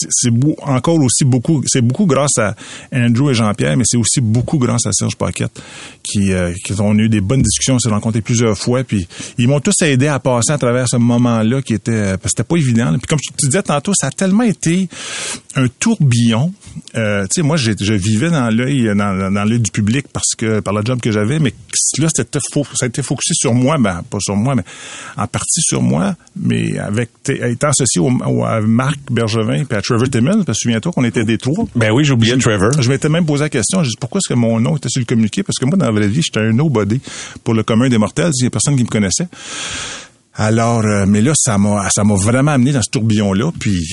C'est 0.10 0.32
encore 0.62 1.00
aussi 1.02 1.26
beaucoup... 1.26 1.63
C'est 1.67 1.82
beaucoup 1.82 2.06
grâce 2.06 2.38
à 2.38 2.56
Andrew 2.93 3.32
et 3.32 3.34
Jean-Pierre, 3.34 3.78
mais 3.78 3.84
c'est 3.86 3.97
aussi 3.97 4.21
beaucoup 4.21 4.58
grâce 4.58 4.86
à 4.86 4.91
Serge 4.91 5.15
Paquette 5.15 5.62
qui, 6.04 6.34
euh, 6.34 6.54
qui 6.63 6.73
ont 6.80 6.93
eu 6.95 7.10
des 7.10 7.21
bonnes 7.21 7.41
discussions, 7.41 7.76
on 7.76 7.80
s'est 7.80 7.89
rencontrés 7.89 8.21
plusieurs 8.21 8.58
fois. 8.58 8.84
Puis 8.84 9.08
ils 9.38 9.47
m'ont 9.47 9.60
tous 9.60 9.82
aidé 9.84 10.08
à 10.08 10.19
passer 10.19 10.52
à 10.52 10.58
travers 10.58 10.88
ce 10.88 10.97
moment-là 10.97 11.62
qui 11.62 11.73
était... 11.73 12.17
Parce 12.17 12.23
que 12.23 12.30
c'était 12.30 12.43
pas 12.43 12.56
évident. 12.58 12.91
Puis 12.97 13.08
comme 13.08 13.19
tu 13.19 13.45
disais 13.45 13.63
tantôt, 13.63 13.93
ça 13.95 14.08
a 14.08 14.12
tellement 14.12 14.43
été 14.43 14.88
un 15.56 15.67
tourbillon. 15.67 16.54
Euh, 16.95 17.23
tu 17.23 17.36
sais, 17.36 17.41
moi, 17.41 17.58
je 17.58 17.93
vivais 17.93 18.30
dans 18.30 18.50
l'œil 18.50 18.91
dans, 18.95 19.45
l'œil 19.47 19.60
du 19.60 19.71
public 19.71 20.08
parce 20.12 20.36
que 20.38 20.60
par 20.60 20.73
le 20.73 20.84
job 20.86 21.00
que 21.02 21.12
j'avais, 21.12 21.39
mais 21.39 21.54
là, 21.97 22.08
c'était 22.13 22.39
fo- 22.54 22.65
ça 22.76 22.86
a 22.86 22.88
été 22.88 23.02
sur 23.34 23.54
moi, 23.54 23.78
ben 23.78 24.02
pas 24.10 24.20
sur 24.20 24.36
moi, 24.36 24.56
mais 24.56 24.63
en 25.18 25.28
partie 25.28 25.62
sur 25.62 25.82
moi, 25.82 26.16
mais 26.36 26.78
avec 26.80 27.10
étant 27.28 27.70
associé 27.70 28.02
au, 28.02 28.10
au- 28.10 28.44
à 28.46 28.62
Marc 28.62 28.98
Bergevin 29.12 29.63
et 29.70 29.74
à 29.76 29.82
Trevor 29.82 30.10
Timmons, 30.10 30.44
parce 30.44 30.60
que 30.60 30.63
souviens-toi 30.63 30.92
qu'on 30.92 31.04
était 31.04 31.24
des 31.24 31.38
trois. 31.38 31.66
Ben 31.76 31.92
oui, 31.92 32.04
j'ai 32.06 32.13
oublié 32.13 32.38
Trevor. 32.38 32.72
Je 32.82 32.90
m'étais 32.90 33.10
même 33.10 33.26
posé 33.26 33.44
la 33.44 33.50
question, 33.50 33.84
je 33.84 33.90
dis 33.90 33.96
pourquoi 34.00 34.20
est-ce 34.20 34.30
que 34.34 34.38
mon 34.38 34.60
nom 34.60 34.78
était 34.78 34.90
sur 34.90 35.00
le 35.00 35.06
communiqué? 35.06 35.44
Parce 35.44 35.58
que 35.58 35.66
moi, 35.66 35.78
dans 35.78 35.86
la 35.86 35.92
vraie 35.92 36.08
vie, 36.08 36.22
j'étais 36.24 36.40
un 36.40 36.52
nobody 36.54 37.00
pour 37.44 37.54
le 37.54 37.63
commun 37.63 37.90
des 37.90 37.98
mortels, 37.98 38.32
il 38.40 38.44
y 38.44 38.48
a 38.48 38.50
personne 38.50 38.76
qui 38.76 38.84
me 38.84 38.90
connaissait. 38.90 39.28
Alors, 40.38 40.86
euh, 40.86 41.06
mais 41.08 41.21
là, 41.21 41.34
ça 41.36 41.58
m'a, 41.58 41.89
ça 41.89 42.04
m'a 42.04 42.15
vraiment 42.15 42.52
amené 42.52 42.71
dans 42.71 42.82
ce 42.82 42.91
tourbillon-là, 42.91 43.52
puis 43.60 43.84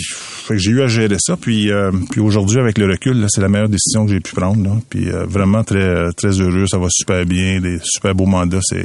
fait 0.45 0.55
que 0.55 0.61
j'ai 0.61 0.73
eu 0.73 0.83
à 0.83 0.87
gérer 0.89 1.17
ça. 1.19 1.39
Puis, 1.39 1.71
euh, 1.71 1.91
puis 2.11 2.21
aujourd'hui, 2.21 2.61
avec 2.61 2.77
le 2.77 2.87
recul, 2.87 3.19
là, 3.19 3.29
c'est 3.31 3.41
la 3.41 3.49
meilleure 3.49 3.71
décision 3.71 4.05
que 4.05 4.13
j'ai 4.13 4.21
pu 4.21 4.35
prendre. 4.35 4.63
Là. 4.63 4.77
Puis 4.91 5.09
euh, 5.09 5.25
vraiment 5.25 5.65
très, 5.65 6.13
très 6.13 6.39
heureux. 6.39 6.67
Ça 6.67 6.77
va 6.77 6.89
super 6.91 7.25
bien. 7.25 7.63
Des 7.63 7.79
super 7.83 8.15
beaux 8.15 8.27
mandats. 8.27 8.61
C'est 8.63 8.85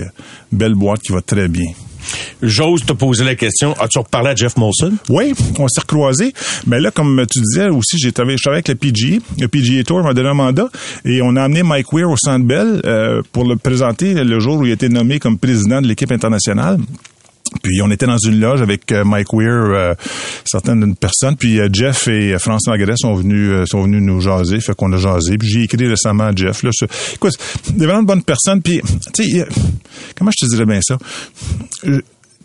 une 0.53 0.57
belle 0.57 0.75
boîte 0.75 1.01
qui 1.01 1.11
va 1.11 1.21
très 1.21 1.49
bien. 1.49 1.69
J'ose 2.41 2.85
te 2.85 2.93
poser 2.93 3.25
la 3.25 3.35
question. 3.35 3.73
As-tu 3.73 3.99
reparlé 3.99 4.29
à 4.29 4.35
Jeff 4.35 4.55
Molson? 4.55 4.93
Oui, 5.09 5.33
on 5.59 5.67
s'est 5.67 5.81
recroisés. 5.81 6.33
Mais 6.65 6.79
là, 6.79 6.91
comme 6.91 7.25
tu 7.29 7.41
disais 7.41 7.67
aussi, 7.67 7.97
j'ai 7.97 8.13
travaillé, 8.13 8.37
je 8.37 8.43
travaillais 8.43 8.63
avec 8.65 8.69
le 8.69 8.75
PGA. 8.75 9.17
Le 9.37 9.47
PGA 9.49 9.83
Tour 9.83 10.01
m'a 10.01 10.13
donné 10.13 10.29
un 10.29 10.33
mandat 10.33 10.69
et 11.03 11.21
on 11.21 11.35
a 11.35 11.43
amené 11.43 11.63
Mike 11.63 11.91
Weir 11.91 12.09
au 12.09 12.15
Centre 12.15 12.45
Bell 12.45 12.79
euh, 12.85 13.21
pour 13.33 13.43
le 13.43 13.57
présenter 13.57 14.13
le 14.13 14.39
jour 14.39 14.59
où 14.59 14.65
il 14.65 14.71
a 14.71 14.75
été 14.75 14.87
nommé 14.87 15.19
comme 15.19 15.37
président 15.37 15.81
de 15.81 15.87
l'équipe 15.87 16.11
internationale. 16.13 16.79
Puis 17.63 17.81
on 17.81 17.89
était 17.91 18.05
dans 18.05 18.17
une 18.17 18.39
loge 18.39 18.61
avec 18.61 18.91
euh, 18.91 19.03
Mike 19.03 19.33
Weir, 19.33 19.49
euh, 19.49 19.93
certaines 20.45 20.95
personnes. 20.95 21.35
Puis 21.35 21.59
euh, 21.59 21.67
Jeff 21.71 22.07
et 22.07 22.37
France 22.39 22.67
Margaret 22.67 22.95
sont 22.97 23.15
venus 23.15 23.67
sont 23.69 23.83
venus 23.83 24.01
nous 24.01 24.21
jaser. 24.21 24.59
Fait 24.59 24.75
qu'on 24.75 24.91
a 24.93 24.97
jasé. 24.97 25.37
Puis 25.37 25.49
j'ai 25.49 25.63
écrit 25.63 25.87
récemment 25.87 26.25
à 26.25 26.35
Jeff. 26.35 26.63
Là, 26.63 26.71
écoute, 27.13 27.33
des 27.73 27.85
vraiment 27.85 28.03
de 28.03 28.07
bonnes 28.07 28.23
personnes. 28.23 28.61
Puis 28.61 28.81
tu 29.13 29.23
sais, 29.23 29.47
comment 30.17 30.31
je 30.31 30.45
te 30.45 30.49
dirais 30.51 30.65
bien 30.65 30.79
ça? 30.81 30.97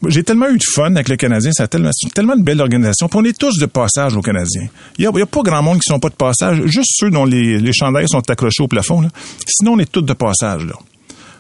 j'ai 0.07 0.23
tellement 0.23 0.51
eu 0.51 0.59
de 0.59 0.64
fun 0.75 0.95
avec 0.95 1.09
le 1.09 1.17
Canadien, 1.17 1.51
c'est 1.55 1.67
tellement, 1.69 1.90
tellement 2.14 2.35
une 2.35 2.43
belle 2.43 2.61
organisation. 2.61 3.09
Puis 3.09 3.19
on 3.19 3.25
est 3.25 3.38
tous 3.38 3.59
de 3.59 3.64
passage 3.64 4.14
au 4.14 4.21
Canadien. 4.21 4.67
Il 4.99 5.09
n'y 5.09 5.23
a, 5.23 5.27
pas 5.27 5.40
grand 5.40 5.62
monde 5.62 5.79
qui 5.79 5.88
sont 5.88 5.99
pas 5.99 6.11
de 6.11 6.14
passage, 6.14 6.61
juste 6.67 6.90
ceux 6.90 7.11
dont 7.11 7.25
les, 7.25 7.59
les 7.59 7.73
chandails 7.73 8.09
sont 8.09 8.29
accrochés 8.29 8.62
au 8.62 8.69
plafond. 8.69 9.01
Là. 9.01 9.09
Sinon, 9.47 9.73
on 9.73 9.79
est 9.79 9.90
tous 9.90 10.03
de 10.03 10.12
passage. 10.12 10.67
Là 10.67 10.75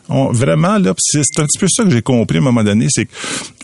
vraiment, 0.08 0.78
là, 0.78 0.94
c'est 0.98 1.20
un 1.38 1.44
petit 1.44 1.58
peu 1.58 1.66
ça 1.68 1.84
que 1.84 1.90
j'ai 1.90 2.02
compris 2.02 2.38
à 2.38 2.40
un 2.40 2.44
moment 2.44 2.64
donné, 2.64 2.86
c'est 2.90 3.08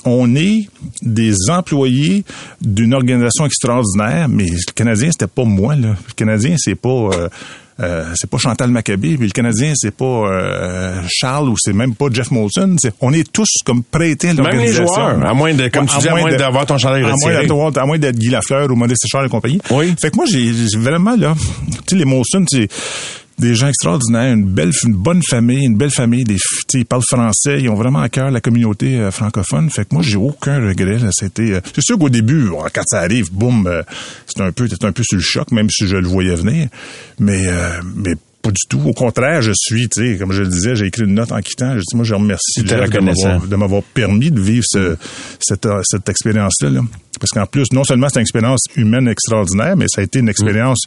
qu'on 0.03 0.35
est 0.35 0.69
des 1.03 1.51
employés 1.51 2.25
d'une 2.61 2.95
organisation 2.95 3.47
extraordinaire, 3.47 4.29
mais 4.29 4.47
le 4.47 4.73
Canadien, 4.75 5.11
c'était 5.11 5.27
pas 5.27 5.45
moi, 5.45 5.75
là. 5.75 5.95
Le 6.09 6.15
Canadien, 6.15 6.57
c'est 6.59 6.75
pas... 6.75 6.89
Euh, 6.89 7.29
euh, 7.83 8.05
c'est 8.15 8.29
pas 8.29 8.37
Chantal 8.37 8.71
Maccabé, 8.71 9.17
puis 9.17 9.27
le 9.27 9.33
Canadien, 9.33 9.73
c'est 9.75 9.95
pas 9.95 10.05
euh, 10.05 11.01
Charles 11.09 11.49
ou 11.49 11.55
c'est 11.59 11.73
même 11.73 11.95
pas 11.95 12.07
Jeff 12.13 12.31
Molson. 12.31 12.77
on 13.01 13.13
est 13.13 13.33
tous 13.33 13.49
comme 13.65 13.83
prêtés 13.83 14.31
à 14.31 14.35
l'organisation. 14.35 14.83
Même 14.83 14.91
les 14.91 15.15
joueurs, 15.17 15.27
à 15.27 15.33
moins 15.33 15.55
de, 15.55 15.69
comme 15.69 15.87
tu 15.87 15.97
dis, 15.99 16.09
à 16.09 16.15
moins 16.15 16.37
d'avoir 16.37 16.67
ton 16.67 16.77
chandail 16.77 17.05
retiré. 17.05 17.47
À 17.77 17.87
moins 17.87 17.99
d'être 17.99 18.19
Guy 18.19 18.29
Lafleur 18.29 18.71
ou 18.71 18.75
Modeste 18.75 19.07
Charles 19.11 19.27
et 19.27 19.31
compagnie. 19.31 19.61
Oui. 19.71 19.95
Fait 19.99 20.11
que 20.11 20.17
moi, 20.17 20.27
j'ai 20.27 20.53
vraiment, 20.77 21.17
là, 21.17 21.35
tu 21.71 21.79
sais, 21.89 21.97
les 21.97 22.05
Molson, 22.05 22.45
c'est 22.47 22.69
des 23.41 23.55
gens 23.55 23.69
extraordinaires, 23.69 24.33
une 24.33 24.45
belle, 24.45 24.71
une 24.85 24.95
bonne 24.95 25.23
famille, 25.23 25.65
une 25.65 25.77
belle 25.77 25.91
famille. 25.91 26.25
Des, 26.25 26.37
ils 26.75 26.85
parlent 26.85 27.03
français, 27.03 27.61
ils 27.61 27.69
ont 27.69 27.75
vraiment 27.75 28.01
à 28.01 28.09
cœur 28.09 28.31
la 28.31 28.41
communauté 28.41 28.99
euh, 28.99 29.11
francophone. 29.11 29.71
Fait 29.71 29.85
que 29.85 29.95
moi, 29.95 30.03
j'ai 30.03 30.17
aucun 30.17 30.57
regret. 30.61 30.99
C'était, 31.11 31.55
euh, 31.55 31.61
c'est 31.75 31.83
sûr 31.83 31.99
qu'au 31.99 32.11
début, 32.11 32.51
quand 32.73 32.85
ça 32.87 33.01
arrive, 33.01 33.33
boum, 33.33 33.67
euh, 33.67 33.83
c'est 34.27 34.43
un 34.43 34.53
peu, 34.53 34.69
un 34.83 34.93
peu 34.93 35.03
sur 35.03 35.17
le 35.17 35.23
choc, 35.23 35.51
même 35.51 35.71
si 35.71 35.87
je 35.87 35.97
le 35.97 36.07
voyais 36.07 36.35
venir. 36.35 36.69
Mais, 37.19 37.47
mais 37.97 38.15
pas 38.43 38.51
du 38.51 38.67
tout. 38.69 38.81
Au 38.85 38.93
contraire, 38.93 39.43
je 39.43 39.53
suis, 39.55 39.89
tu 39.89 40.13
sais, 40.13 40.19
comme 40.19 40.33
je 40.33 40.43
le 40.43 40.49
disais, 40.49 40.75
j'ai 40.75 40.87
écrit 40.87 41.05
une 41.05 41.15
note 41.15 41.33
en 41.33 41.41
quittant. 41.41 41.75
Je 41.75 41.81
dis, 41.81 41.97
moi, 41.97 42.05
je 42.05 42.15
remercie 42.15 42.63
de 42.63 43.57
m'avoir 43.57 43.83
permis 43.83 44.31
de 44.31 44.41
vivre 44.41 44.65
ce, 44.67 44.97
cette, 45.41 45.69
cette 45.85 46.09
expérience-là. 46.09 46.71
Là. 46.71 46.81
Parce 47.19 47.33
qu'en 47.33 47.45
plus, 47.45 47.71
non 47.73 47.85
seulement 47.85 48.09
c'est 48.09 48.19
une 48.19 48.23
expérience 48.23 48.65
humaine 48.77 49.07
extraordinaire, 49.07 49.77
mais 49.77 49.87
ça 49.89 50.01
a 50.01 50.05
été 50.05 50.21
une 50.21 50.29
expérience 50.29 50.79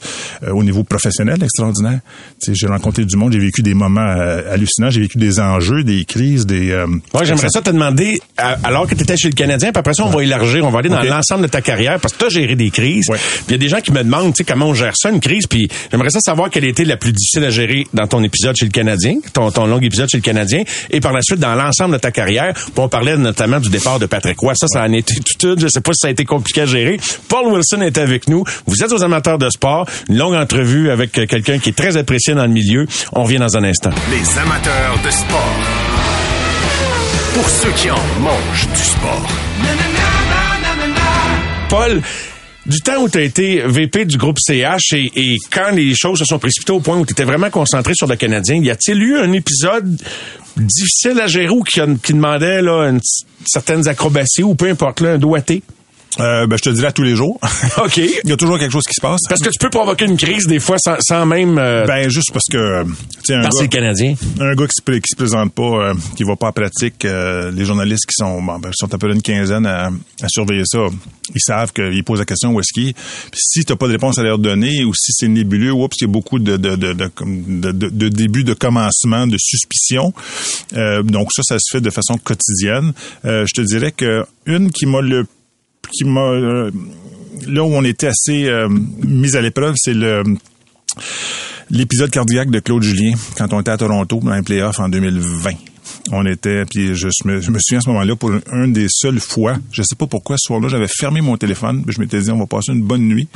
euh, 0.43 0.51
au 0.51 0.63
niveau 0.63 0.83
professionnel 0.83 1.43
extraordinaire. 1.43 1.99
J'ai 2.47 2.65
rencontré 2.65 3.05
du 3.05 3.15
monde, 3.17 3.33
j'ai 3.33 3.39
vécu 3.39 3.61
des 3.61 3.75
moments 3.75 4.01
euh, 4.01 4.51
hallucinants, 4.51 4.89
j'ai 4.89 5.01
vécu 5.01 5.19
des 5.19 5.39
enjeux, 5.39 5.83
des 5.83 6.05
crises, 6.05 6.47
des... 6.47 6.71
Euh, 6.71 6.87
j'aimerais 7.23 7.49
ça 7.49 7.61
te 7.61 7.69
demander, 7.69 8.19
alors 8.37 8.87
que 8.87 8.95
tu 8.95 9.03
étais 9.03 9.15
chez 9.15 9.29
le 9.29 9.35
Canadien, 9.35 9.71
puis 9.71 9.79
après 9.79 9.93
ça, 9.93 10.05
on 10.05 10.09
va 10.09 10.23
élargir, 10.23 10.65
on 10.65 10.71
va 10.71 10.79
aller 10.79 10.89
dans 10.89 11.03
l'ensemble 11.03 11.43
de 11.43 11.47
ta 11.47 11.61
carrière, 11.61 11.99
parce 11.99 12.15
que 12.15 12.19
tu 12.19 12.25
as 12.25 12.29
géré 12.29 12.55
des 12.55 12.71
crises. 12.71 13.07
Il 13.47 13.51
y 13.51 13.55
a 13.55 13.57
des 13.59 13.69
gens 13.69 13.81
qui 13.81 13.91
me 13.91 14.03
demandent, 14.03 14.33
tu 14.33 14.37
sais, 14.37 14.43
comment 14.43 14.69
on 14.69 14.73
gère 14.73 14.93
ça, 14.95 15.11
une 15.11 15.19
crise, 15.19 15.45
puis 15.47 15.67
j'aimerais 15.91 16.09
ça 16.09 16.19
savoir 16.19 16.49
quelle 16.49 16.65
était 16.65 16.85
la 16.85 16.97
plus 16.97 17.11
difficile 17.11 17.42
à 17.43 17.49
gérer 17.49 17.87
dans 17.93 18.07
ton 18.07 18.23
épisode 18.23 18.55
chez 18.55 18.65
le 18.65 18.71
Canadien, 18.71 19.15
ton, 19.33 19.51
ton 19.51 19.65
long 19.65 19.79
épisode 19.79 20.09
chez 20.09 20.17
le 20.17 20.23
Canadien, 20.23 20.63
et 20.89 20.99
par 20.99 21.13
la 21.13 21.21
suite, 21.21 21.39
dans 21.39 21.55
l'ensemble 21.55 21.93
de 21.93 21.99
ta 21.99 22.11
carrière, 22.11 22.53
puis 22.53 22.73
on 22.77 22.89
parlait 22.89 23.17
notamment 23.17 23.59
du 23.59 23.69
départ 23.69 23.99
de 23.99 24.05
Patrick 24.05 24.39
Roy. 24.39 24.53
Ça, 24.55 24.67
ça 24.67 24.83
en 24.83 24.91
était 24.93 25.15
tout 25.15 25.47
une, 25.47 25.59
je 25.59 25.67
sais 25.67 25.81
pas 25.81 25.93
si 25.93 25.99
ça 26.01 26.07
a 26.07 26.11
été 26.11 26.25
compliqué 26.25 26.61
à 26.61 26.65
gérer. 26.65 26.99
Paul 27.27 27.47
Wilson 27.47 27.81
est 27.81 27.97
avec 27.97 28.27
nous. 28.27 28.43
Vous 28.65 28.83
êtes 28.83 28.91
aux 28.91 29.03
amateurs 29.03 29.37
de 29.37 29.49
sport. 29.49 29.87
Une 30.09 30.17
longue 30.17 30.35
entrevue 30.35 30.89
avec 30.89 31.11
quelqu'un 31.11 31.59
qui 31.59 31.69
est 31.69 31.77
très 31.77 31.97
apprécié 31.97 32.33
dans 32.33 32.45
le 32.45 32.51
milieu. 32.51 32.87
On 33.13 33.23
revient 33.23 33.37
dans 33.37 33.57
un 33.57 33.63
instant. 33.63 33.91
Les 34.11 34.39
amateurs 34.39 34.99
de 35.03 35.09
sport. 35.11 35.53
Pour 37.33 37.49
ceux 37.49 37.71
qui 37.71 37.89
en 37.89 37.95
mangent 38.19 38.67
du 38.67 38.83
sport. 38.83 39.27
Paul, 41.69 42.01
du 42.65 42.79
temps 42.79 43.01
où 43.01 43.09
tu 43.09 43.17
as 43.17 43.21
été 43.21 43.61
VP 43.65 44.05
du 44.05 44.17
groupe 44.17 44.37
CH 44.39 44.93
et, 44.93 45.37
quand 45.51 45.71
les 45.71 45.93
choses 45.95 46.19
se 46.19 46.25
sont 46.25 46.39
précipitées 46.39 46.71
au 46.71 46.79
point 46.79 46.97
où 46.97 47.05
tu 47.05 47.11
étais 47.11 47.25
vraiment 47.25 47.49
concentré 47.49 47.93
sur 47.95 48.07
le 48.07 48.15
Canadien, 48.15 48.55
y 48.55 48.69
a-t-il 48.69 49.01
eu 49.01 49.17
un 49.17 49.31
épisode 49.33 49.99
difficile 50.55 51.19
à 51.19 51.27
gérer 51.27 51.49
ou 51.49 51.63
qui, 51.63 51.81
demandait 52.13 52.61
là, 52.61 52.89
une, 52.89 53.01
certaines 53.45 53.87
acrobaties 53.87 54.43
ou 54.43 54.55
peu 54.55 54.69
importe, 54.69 55.01
là, 55.01 55.13
un 55.13 55.17
doigté? 55.17 55.61
Euh, 56.19 56.45
ben, 56.47 56.57
je 56.57 56.63
te 56.63 56.69
dirais 56.69 56.91
tous 56.91 57.03
les 57.03 57.15
jours. 57.15 57.39
OK. 57.83 57.97
Il 57.97 58.29
y 58.29 58.31
a 58.31 58.37
toujours 58.37 58.59
quelque 58.59 58.71
chose 58.71 58.85
qui 58.85 58.93
se 58.93 59.01
passe. 59.01 59.21
Parce 59.27 59.41
que 59.41 59.49
tu 59.49 59.57
peux 59.59 59.69
provoquer 59.69 60.05
une 60.05 60.17
crise 60.17 60.45
des 60.45 60.59
fois 60.59 60.77
sans, 60.77 61.25
même... 61.25 61.57
Euh, 61.57 61.85
ben, 61.85 62.09
juste 62.09 62.31
parce 62.31 62.45
que... 62.51 62.83
Un 62.83 63.41
parce 63.41 63.61
gars, 63.61 63.67
Canadien. 63.67 64.15
Un 64.39 64.53
gars 64.53 64.67
qui 64.67 64.73
se, 64.75 64.91
qui 64.91 65.09
se 65.09 65.15
présente 65.15 65.53
pas, 65.53 65.63
euh, 65.63 65.93
qui 66.15 66.23
va 66.23 66.35
pas 66.35 66.47
en 66.47 66.51
pratique, 66.51 67.05
euh, 67.05 67.51
les 67.51 67.65
journalistes 67.65 68.05
qui 68.05 68.15
sont, 68.15 68.41
bon, 68.41 68.59
ben, 68.59 68.69
sont 68.73 68.87
à 68.87 68.97
peu 68.97 69.07
près 69.07 69.15
une 69.15 69.21
quinzaine 69.21 69.65
à, 69.65 69.87
à 69.87 70.27
surveiller 70.27 70.63
ça, 70.65 70.79
ils 71.33 71.41
savent 71.41 71.71
qu'ils 71.71 72.03
posent 72.03 72.19
la 72.19 72.25
question 72.25 72.51
où 72.51 72.59
est-ce 72.59 72.73
qu'il 72.73 72.89
est? 72.89 72.93
Puis 72.93 73.41
si 73.41 73.63
t'as 73.63 73.75
pas 73.75 73.87
de 73.87 73.93
réponse 73.93 74.19
à 74.19 74.23
leur 74.23 74.37
donner 74.37 74.83
ou 74.83 74.93
si 74.93 75.11
c'est 75.13 75.27
nébuleux, 75.27 75.71
oups, 75.71 75.95
il 75.99 76.03
y 76.03 76.09
a 76.09 76.11
beaucoup 76.11 76.37
de, 76.37 76.57
de, 76.57 76.75
de, 76.75 76.93
de, 76.93 77.71
de, 77.71 77.89
de 77.89 78.09
début, 78.09 78.43
de 78.43 78.53
commencement, 78.53 79.25
de 79.25 79.37
suspicion. 79.39 80.13
donc 81.03 81.31
ça, 81.31 81.41
ça 81.43 81.57
se 81.59 81.71
fait 81.71 81.81
de 81.81 81.89
façon 81.89 82.17
quotidienne. 82.17 82.93
je 83.23 83.53
te 83.53 83.61
dirais 83.61 83.91
que 83.91 84.25
une 84.45 84.71
qui 84.71 84.85
m'a 84.85 85.01
le 85.01 85.25
qui 85.93 86.03
m'a 86.05 86.21
euh, 86.21 86.71
là 87.47 87.63
où 87.63 87.73
on 87.73 87.83
était 87.83 88.07
assez 88.07 88.47
euh, 88.47 88.67
mis 88.69 89.35
à 89.35 89.41
l'épreuve, 89.41 89.75
c'est 89.77 89.93
le 89.93 90.23
l'épisode 91.69 92.11
cardiaque 92.11 92.51
de 92.51 92.59
Claude 92.59 92.83
Julien 92.83 93.13
quand 93.37 93.51
on 93.53 93.61
était 93.61 93.71
à 93.71 93.77
Toronto 93.77 94.19
dans 94.21 94.33
les 94.33 94.41
playoffs 94.41 94.79
en 94.79 94.89
2020. 94.89 95.51
On 96.11 96.25
était, 96.25 96.65
puis 96.65 96.95
je, 96.95 97.07
me, 97.25 97.41
je 97.41 97.49
me 97.49 97.57
à 97.57 97.81
ce 97.81 97.89
moment-là 97.89 98.15
pour 98.15 98.31
un 98.51 98.67
des 98.67 98.87
seules 98.89 99.19
fois, 99.19 99.57
je 99.71 99.81
sais 99.81 99.95
pas 99.95 100.05
pourquoi, 100.05 100.35
ce 100.37 100.47
soir-là, 100.47 100.67
j'avais 100.67 100.87
fermé 100.87 101.21
mon 101.21 101.37
téléphone, 101.37 101.83
je 101.87 101.99
m'étais 101.99 102.19
dit 102.21 102.31
on 102.31 102.37
va 102.37 102.45
passer 102.45 102.73
une 102.73 102.83
bonne 102.83 103.07
nuit. 103.07 103.27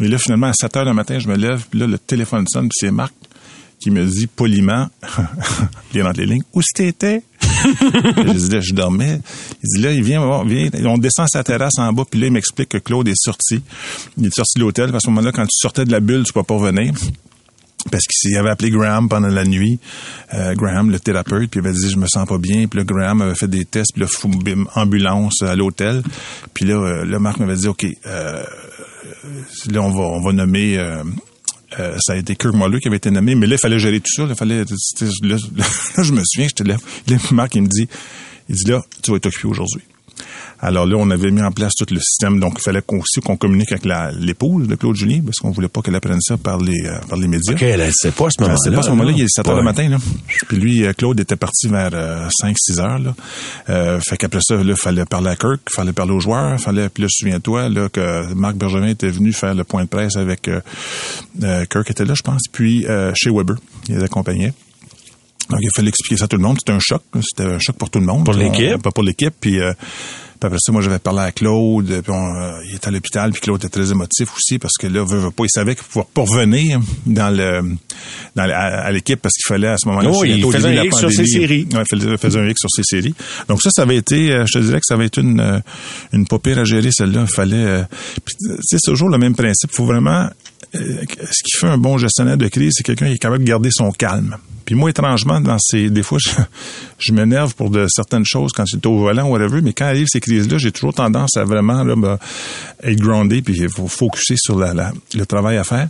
Et 0.00 0.08
là, 0.08 0.18
finalement, 0.18 0.48
à 0.48 0.52
7 0.52 0.76
heures 0.78 0.86
du 0.86 0.92
matin, 0.92 1.18
je 1.18 1.28
me 1.28 1.36
lève, 1.36 1.64
puis 1.70 1.78
là, 1.78 1.86
le 1.86 1.98
téléphone 1.98 2.46
sonne, 2.48 2.68
puis 2.68 2.78
c'est 2.80 2.90
Marc 2.90 3.14
qui 3.78 3.90
me 3.90 4.04
dit 4.04 4.26
poliment, 4.26 4.88
est 5.94 6.02
dans 6.02 6.10
les 6.12 6.26
lignes, 6.26 6.42
où 6.54 6.62
c'était? 6.62 7.22
je 8.26 8.32
dis 8.32 8.48
là, 8.50 8.60
je 8.60 8.74
dormais. 8.74 9.20
Il 9.62 9.68
dit 9.76 9.82
là, 9.82 9.92
il 9.92 10.02
vient, 10.02 10.44
vient, 10.44 10.68
on 10.84 10.98
descend 10.98 11.28
sa 11.28 11.42
terrasse 11.44 11.78
en 11.78 11.92
bas, 11.92 12.04
puis 12.08 12.20
là, 12.20 12.26
il 12.26 12.32
m'explique 12.32 12.68
que 12.70 12.78
Claude 12.78 13.08
est 13.08 13.16
sorti. 13.16 13.62
Il 14.18 14.26
est 14.26 14.34
sorti 14.34 14.58
de 14.58 14.60
l'hôtel. 14.60 14.94
À 14.94 15.00
ce 15.00 15.08
moment-là, 15.08 15.32
quand 15.32 15.44
tu 15.44 15.56
sortais 15.56 15.84
de 15.84 15.92
la 15.92 16.00
bulle, 16.00 16.24
tu 16.24 16.32
peux 16.32 16.42
pas 16.42 16.54
revenir 16.54 16.92
parce 17.90 18.04
qu'il 18.04 18.36
avait 18.36 18.50
appelé 18.50 18.70
Graham 18.70 19.08
pendant 19.08 19.28
la 19.28 19.44
nuit, 19.44 19.78
euh, 20.34 20.54
Graham, 20.54 20.90
le 20.90 20.98
thérapeute, 20.98 21.50
puis 21.50 21.60
il 21.60 21.66
avait 21.66 21.76
dit 21.76 21.88
je 21.88 21.98
me 21.98 22.06
sens 22.06 22.26
pas 22.26 22.38
bien, 22.38 22.66
puis 22.66 22.78
là 22.80 22.84
Graham 22.84 23.22
avait 23.22 23.34
fait 23.34 23.48
des 23.48 23.64
tests, 23.64 23.92
puis 23.94 24.02
là 24.02 24.54
ambulance 24.74 25.42
à 25.42 25.54
l'hôtel, 25.54 26.02
puis 26.54 26.64
là, 26.64 26.74
euh, 26.74 27.04
là 27.04 27.18
Marc 27.18 27.38
m'avait 27.38 27.56
dit 27.56 27.68
ok, 27.68 27.86
euh, 28.06 28.42
là 29.70 29.80
on 29.82 29.90
va 29.90 30.02
on 30.02 30.20
va 30.20 30.32
nommer 30.32 30.78
euh, 31.78 31.96
ça 32.00 32.12
a 32.12 32.16
été 32.16 32.36
Kirk 32.36 32.54
Muller 32.54 32.80
qui 32.80 32.88
avait 32.88 32.96
été 32.96 33.10
nommé, 33.10 33.34
mais 33.34 33.46
là, 33.46 33.56
il 33.56 33.58
fallait 33.58 33.78
gérer 33.78 34.00
tout 34.00 34.12
ça. 34.12 34.26
Là, 34.26 34.34
fallait, 34.34 34.60
là, 34.60 34.64
je 36.02 36.12
me 36.12 36.22
souviens, 36.24 36.48
j'étais 36.48 36.64
là. 36.64 36.76
Là, 37.08 37.16
Marc, 37.32 37.54
il 37.54 37.62
me 37.62 37.68
dit, 37.68 37.88
il 38.48 38.54
dit 38.54 38.70
là, 38.70 38.84
tu 39.02 39.10
vas 39.10 39.16
être 39.16 39.26
occupé 39.26 39.48
aujourd'hui. 39.48 39.82
Alors 40.60 40.86
là, 40.86 40.96
on 40.96 41.10
avait 41.10 41.30
mis 41.30 41.42
en 41.42 41.52
place 41.52 41.72
tout 41.74 41.86
le 41.90 42.00
système. 42.00 42.40
Donc, 42.40 42.54
il 42.58 42.62
fallait 42.62 42.82
aussi 42.88 43.20
qu'on 43.20 43.36
communique 43.36 43.72
avec 43.72 43.84
l'épouse 44.18 44.66
de 44.66 44.74
Claude 44.74 44.96
Julien, 44.96 45.20
parce 45.24 45.36
qu'on 45.36 45.50
voulait 45.50 45.68
pas 45.68 45.82
qu'elle 45.82 45.94
apprenne 45.94 46.20
ça 46.20 46.36
par 46.36 46.58
les, 46.58 46.86
euh, 46.86 46.98
par 47.08 47.18
les 47.18 47.28
médias. 47.28 47.54
OK, 47.54 47.62
elle 47.62 47.90
sait 47.92 48.10
pas 48.10 48.26
à 48.26 48.30
ce 48.30 48.40
moment-là. 48.40 48.58
Elle 48.64 48.72
pas 48.72 48.80
à 48.80 48.82
ce 48.82 48.90
moment-là. 48.90 49.12
Il 49.14 49.22
est 49.22 49.28
7 49.28 49.48
heures 49.48 49.56
le 49.56 49.62
matin, 49.62 49.88
là. 49.88 49.98
Puis 50.48 50.56
lui, 50.56 50.84
euh, 50.84 50.92
Claude 50.92 51.20
était 51.20 51.36
parti 51.36 51.68
vers 51.68 51.90
5-6 52.30 52.80
heures, 52.80 52.98
là. 52.98 53.14
Euh, 53.68 54.00
fait 54.00 54.16
qu'après 54.16 54.40
ça, 54.42 54.56
il 54.56 54.76
fallait 54.76 55.04
parler 55.04 55.30
à 55.30 55.36
Kirk, 55.36 55.60
il 55.70 55.74
fallait 55.74 55.92
parler 55.92 56.12
aux 56.12 56.20
joueurs, 56.20 56.58
fallait, 56.58 56.88
puis 56.88 57.02
là, 57.02 57.08
souviens-toi, 57.10 57.68
là, 57.68 57.88
que 57.88 58.32
Marc 58.34 58.56
Bergevin 58.56 58.88
était 58.88 59.10
venu 59.10 59.32
faire 59.32 59.54
le 59.54 59.64
point 59.64 59.84
de 59.84 59.88
presse 59.88 60.16
avec, 60.16 60.50
Kirk 61.40 61.90
était 61.90 62.04
là, 62.04 62.14
je 62.14 62.22
pense, 62.22 62.42
puis 62.50 62.86
chez 63.14 63.30
Weber. 63.30 63.56
Il 63.88 63.96
les 63.96 64.02
accompagnait. 64.02 64.52
Donc, 65.50 65.60
il 65.62 65.70
fallait 65.74 65.88
expliquer 65.88 66.16
ça 66.16 66.24
à 66.24 66.28
tout 66.28 66.36
le 66.36 66.42
monde. 66.42 66.56
C'était 66.58 66.72
un 66.72 66.80
choc. 66.80 67.02
C'était 67.14 67.48
un 67.48 67.58
choc 67.58 67.76
pour 67.76 67.90
tout 67.90 68.00
le 68.00 68.06
monde. 68.06 68.24
Pour 68.24 68.34
l'équipe? 68.34 68.82
Pas 68.82 68.90
pour 68.90 69.04
l'équipe. 69.04 69.34
Puis, 69.40 69.58
Puis 70.38 70.46
après 70.48 70.58
ça, 70.60 70.70
moi, 70.70 70.82
j'avais 70.82 70.98
parlé 70.98 71.20
à 71.20 71.32
Claude, 71.32 71.86
puis 72.02 72.12
on, 72.12 72.34
euh, 72.36 72.60
il 72.68 72.74
était 72.76 72.88
à 72.88 72.90
l'hôpital, 72.90 73.30
puis 73.32 73.40
Claude 73.40 73.56
était 73.64 73.70
très 73.70 73.90
émotif 73.90 74.28
aussi, 74.36 74.58
parce 74.58 74.74
que 74.78 74.86
là, 74.86 75.02
veut, 75.02 75.18
veut 75.18 75.30
pas, 75.30 75.44
il 75.44 75.50
savait 75.50 75.74
qu'il 75.74 75.84
pouvait 75.84 76.04
pas 76.12 76.20
revenir 76.22 76.78
dans 77.06 77.30
le, 77.34 77.62
dans 78.34 78.44
le- 78.44 78.52
à, 78.52 78.84
à 78.84 78.92
l'équipe, 78.92 79.18
parce 79.22 79.34
qu'il 79.34 79.48
fallait 79.48 79.68
à 79.68 79.78
ce 79.78 79.88
moment-là... 79.88 80.10
Oh, 80.12 80.24
il 80.26 80.42
faisait 80.52 80.78
un 80.78 80.84
X 80.84 80.98
sur 80.98 81.10
ses 81.10 81.24
séries. 81.26 81.66
Ouais, 81.72 81.82
il 81.90 82.18
faisait, 82.18 82.38
un 82.38 82.48
X 82.50 82.60
sur 82.60 82.68
ses 82.70 82.82
séries. 82.82 83.14
Donc 83.48 83.62
ça, 83.62 83.70
ça 83.70 83.80
avait 83.82 83.96
été, 83.96 84.30
euh, 84.30 84.44
je 84.46 84.58
te 84.58 84.62
dirais 84.62 84.76
que 84.78 84.84
ça 84.86 84.94
avait 84.94 85.06
été 85.06 85.22
une, 85.22 85.40
euh, 85.40 85.58
une 86.12 86.26
pas 86.26 86.38
pire 86.38 86.58
à 86.58 86.64
gérer, 86.64 86.90
celle-là. 86.92 87.22
Il 87.26 87.34
fallait... 87.34 87.56
euh, 87.56 87.82
puis, 88.22 88.34
tu 88.38 88.56
sais, 88.60 88.76
c'est 88.78 88.90
toujours 88.90 89.08
le 89.08 89.16
même 89.16 89.34
principe. 89.34 89.70
Il 89.72 89.74
faut 89.76 89.86
vraiment... 89.86 90.28
euh, 90.76 91.04
ce 91.30 91.42
qui 91.42 91.56
fait 91.58 91.66
un 91.68 91.78
bon 91.78 91.98
gestionnaire 91.98 92.36
de 92.36 92.48
crise, 92.48 92.74
c'est 92.76 92.82
quelqu'un 92.84 93.06
qui 93.08 93.14
est 93.14 93.18
capable 93.18 93.44
de 93.44 93.48
garder 93.48 93.70
son 93.72 93.90
calme. 93.92 94.36
Puis 94.64 94.74
moi, 94.74 94.90
étrangement, 94.90 95.40
dans 95.40 95.58
ces, 95.60 95.90
des 95.90 96.02
fois, 96.02 96.18
je, 96.98 97.12
m'énerve 97.12 97.54
pour 97.54 97.70
de 97.70 97.86
certaines 97.88 98.24
choses 98.24 98.50
quand 98.52 98.64
j'étais 98.66 98.88
au 98.88 98.98
volant 98.98 99.28
ou 99.28 99.32
whatever, 99.32 99.60
mais 99.62 99.72
quand 99.72 99.84
arrivent 99.84 100.08
ces 100.08 100.18
crises-là, 100.18 100.58
j'ai 100.58 100.72
toujours 100.72 100.92
tendance 100.92 101.36
à 101.36 101.44
vraiment 101.44 101.84
là, 101.84 101.94
ben, 101.94 102.18
être 102.82 102.98
groundé 103.00 103.42
puis 103.42 103.54
il 103.56 103.68
faut 103.68 103.86
focuser 103.86 104.34
sur 104.36 104.58
la, 104.58 104.92
le 105.14 105.24
travail 105.24 105.56
à 105.56 105.62
faire. 105.62 105.86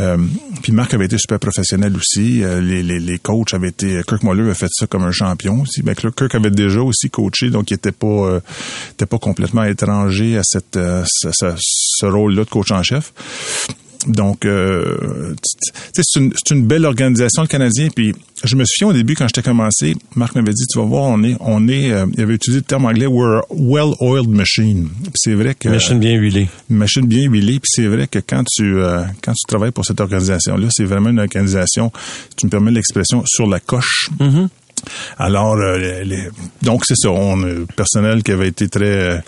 Euh, 0.00 0.16
puis 0.62 0.72
Marc 0.72 0.94
avait 0.94 1.04
été 1.04 1.18
super 1.18 1.38
professionnel 1.38 1.94
aussi. 1.94 2.42
Euh, 2.42 2.62
les, 2.62 2.82
les, 2.82 3.00
les 3.00 3.18
coachs 3.18 3.52
avaient 3.52 3.68
été, 3.68 4.00
Kirk 4.08 4.22
Muller 4.22 4.50
a 4.50 4.54
fait 4.54 4.70
ça 4.72 4.86
comme 4.86 5.02
un 5.02 5.12
champion 5.12 5.60
aussi. 5.60 5.82
Ben, 5.82 5.94
Kirk 5.94 6.34
avait 6.34 6.50
déjà 6.50 6.80
aussi 6.80 7.10
coaché, 7.10 7.50
donc 7.50 7.70
il 7.70 7.74
était 7.74 7.92
pas, 7.92 8.06
euh, 8.06 8.40
pas 8.96 9.18
complètement 9.18 9.64
étranger 9.64 10.38
à 10.38 10.42
cette, 10.42 10.78
euh, 10.78 11.04
ce- 11.06 11.52
ce 11.58 12.06
rôle-là 12.06 12.44
de 12.44 12.48
coach 12.50 12.70
en 12.70 12.82
chef. 12.82 13.12
Donc, 14.06 14.44
euh, 14.44 15.34
c'est 15.92 16.20
une, 16.20 16.32
c'est 16.34 16.54
une 16.54 16.66
belle 16.66 16.84
organisation, 16.84 17.42
le 17.42 17.48
Canadien. 17.48 17.88
Puis, 17.94 18.14
je 18.44 18.54
me 18.56 18.64
souviens 18.64 18.90
au 18.90 18.92
début, 18.92 19.14
quand 19.14 19.26
j'étais 19.26 19.42
commencé, 19.42 19.96
Marc 20.14 20.34
m'avait 20.34 20.52
dit, 20.52 20.64
tu 20.70 20.78
vas 20.78 20.84
voir, 20.84 21.04
on 21.04 21.22
est, 21.24 21.36
on 21.40 21.66
est, 21.68 21.90
euh, 21.90 22.06
il 22.14 22.20
avait 22.20 22.34
utilisé 22.34 22.60
le 22.60 22.64
terme 22.66 22.84
anglais, 22.84 23.06
we're 23.06 23.38
a 23.38 23.42
well-oiled 23.50 24.28
machine. 24.28 24.88
Puis 25.02 25.12
c'est 25.16 25.34
vrai 25.34 25.54
que 25.54 25.68
Machine 25.68 25.98
bien 25.98 26.14
huilée. 26.14 26.48
une 26.70 26.76
machine 26.76 27.06
bien 27.06 27.28
huilée. 27.28 27.58
Puis 27.60 27.68
c'est 27.72 27.86
vrai 27.86 28.06
que 28.06 28.18
quand 28.18 28.44
tu 28.46 28.76
euh, 28.78 29.02
quand 29.22 29.32
tu 29.32 29.46
travailles 29.48 29.72
pour 29.72 29.84
cette 29.84 30.00
organisation-là, 30.00 30.68
c'est 30.70 30.84
vraiment 30.84 31.10
une 31.10 31.18
organisation, 31.20 31.90
tu 32.36 32.46
me 32.46 32.50
permets 32.50 32.70
l'expression, 32.70 33.22
sur 33.26 33.46
la 33.46 33.58
coche. 33.60 34.08
Alors, 35.18 35.54
euh, 35.56 35.78
les- 35.78 36.04
les- 36.04 36.28
donc 36.62 36.84
c'est 36.84 36.96
ça, 36.96 37.10
on 37.10 37.36
le 37.36 37.66
personnel 37.74 38.22
qui 38.22 38.30
avait 38.32 38.48
été 38.48 38.68
très 38.68 38.84
euh, 38.84 39.18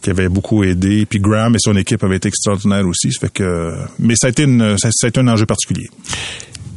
qui 0.00 0.10
avait 0.10 0.28
beaucoup 0.28 0.64
aidé, 0.64 1.06
puis 1.06 1.18
Graham 1.18 1.54
et 1.54 1.58
son 1.60 1.76
équipe 1.76 2.02
avaient 2.04 2.16
été 2.16 2.28
extraordinaires 2.28 2.86
aussi. 2.86 3.12
Ça 3.12 3.20
fait 3.20 3.32
que, 3.32 3.74
mais 3.98 4.14
ça 4.16 4.28
a 4.28 4.30
été 4.30 4.44
une, 4.44 4.76
ça, 4.78 4.88
a 4.88 5.06
été 5.06 5.20
un 5.20 5.28
enjeu 5.28 5.46
particulier. 5.46 5.88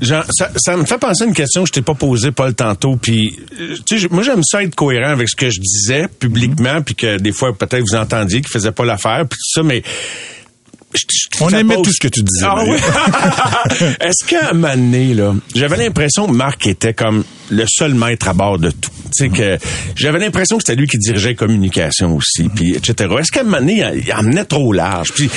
Jean, 0.02 0.22
ça, 0.32 0.52
ça 0.58 0.76
me 0.76 0.86
fait 0.86 0.98
penser 0.98 1.24
à 1.24 1.28
une 1.28 1.34
question 1.34 1.62
que 1.64 1.68
je 1.68 1.74
t'ai 1.74 1.82
pas 1.82 1.94
posée, 1.94 2.32
Paul, 2.32 2.54
tantôt. 2.54 2.98
Puis, 2.98 3.40
euh, 3.60 3.76
tu 3.86 4.00
sais, 4.00 4.08
moi, 4.12 4.24
j'aime 4.24 4.42
ça 4.44 4.62
être 4.64 4.76
cohérent 4.76 5.12
avec 5.12 5.30
ce 5.30 5.36
que 5.36 5.50
je 5.50 5.60
disais 5.62 6.08
publiquement, 6.20 6.82
puis 6.82 6.96
que 6.96 7.18
des 7.18 7.32
fois, 7.32 7.54
peut-être, 7.54 7.84
vous 7.90 7.98
entendiez 7.98 8.42
qu'il 8.42 8.52
faisait 8.52 8.72
pas 8.72 8.86
l'affaire, 8.86 9.26
puis 9.30 9.38
tout 9.38 9.62
ça, 9.62 9.64
mais... 9.64 9.82
On 11.42 11.50
ça 11.50 11.60
aimait 11.60 11.76
pose- 11.76 11.86
tout 11.88 11.92
ce 11.94 12.00
que 12.00 12.08
tu 12.08 12.22
disais. 12.24 12.46
Ah 12.48 12.64
oui? 12.68 12.78
Est-ce 14.00 14.26
qu'à 14.26 14.50
un 14.50 14.54
moment 14.54 14.76
donné, 14.76 15.14
là, 15.14 15.34
j'avais 15.56 15.78
l'impression 15.78 16.28
que 16.28 16.32
Marc 16.32 16.68
était 16.68 16.94
comme 16.94 17.24
le 17.50 17.66
seul 17.68 17.94
maître 17.94 18.28
à 18.28 18.34
bord 18.34 18.60
de 18.60 18.70
tout? 18.72 18.90
Tu 19.18 19.26
sais 19.26 19.30
que 19.30 19.58
j'avais 19.96 20.20
l'impression 20.20 20.58
que 20.58 20.64
c'était 20.66 20.80
lui 20.80 20.88
qui 20.88 20.98
dirigeait 20.98 21.30
la 21.30 21.36
communication 21.36 22.16
aussi, 22.16 22.50
puis 22.54 22.76
etc. 22.76 23.14
Est-ce 23.20 23.32
qu'à 23.32 23.42
un 23.42 23.44
moment 23.44 23.58
donné, 23.60 23.84
il, 23.96 24.04
il 24.08 24.14
emmenait 24.14 24.46
trop 24.46 24.72
large? 24.74 25.12
Puis, 25.14 25.30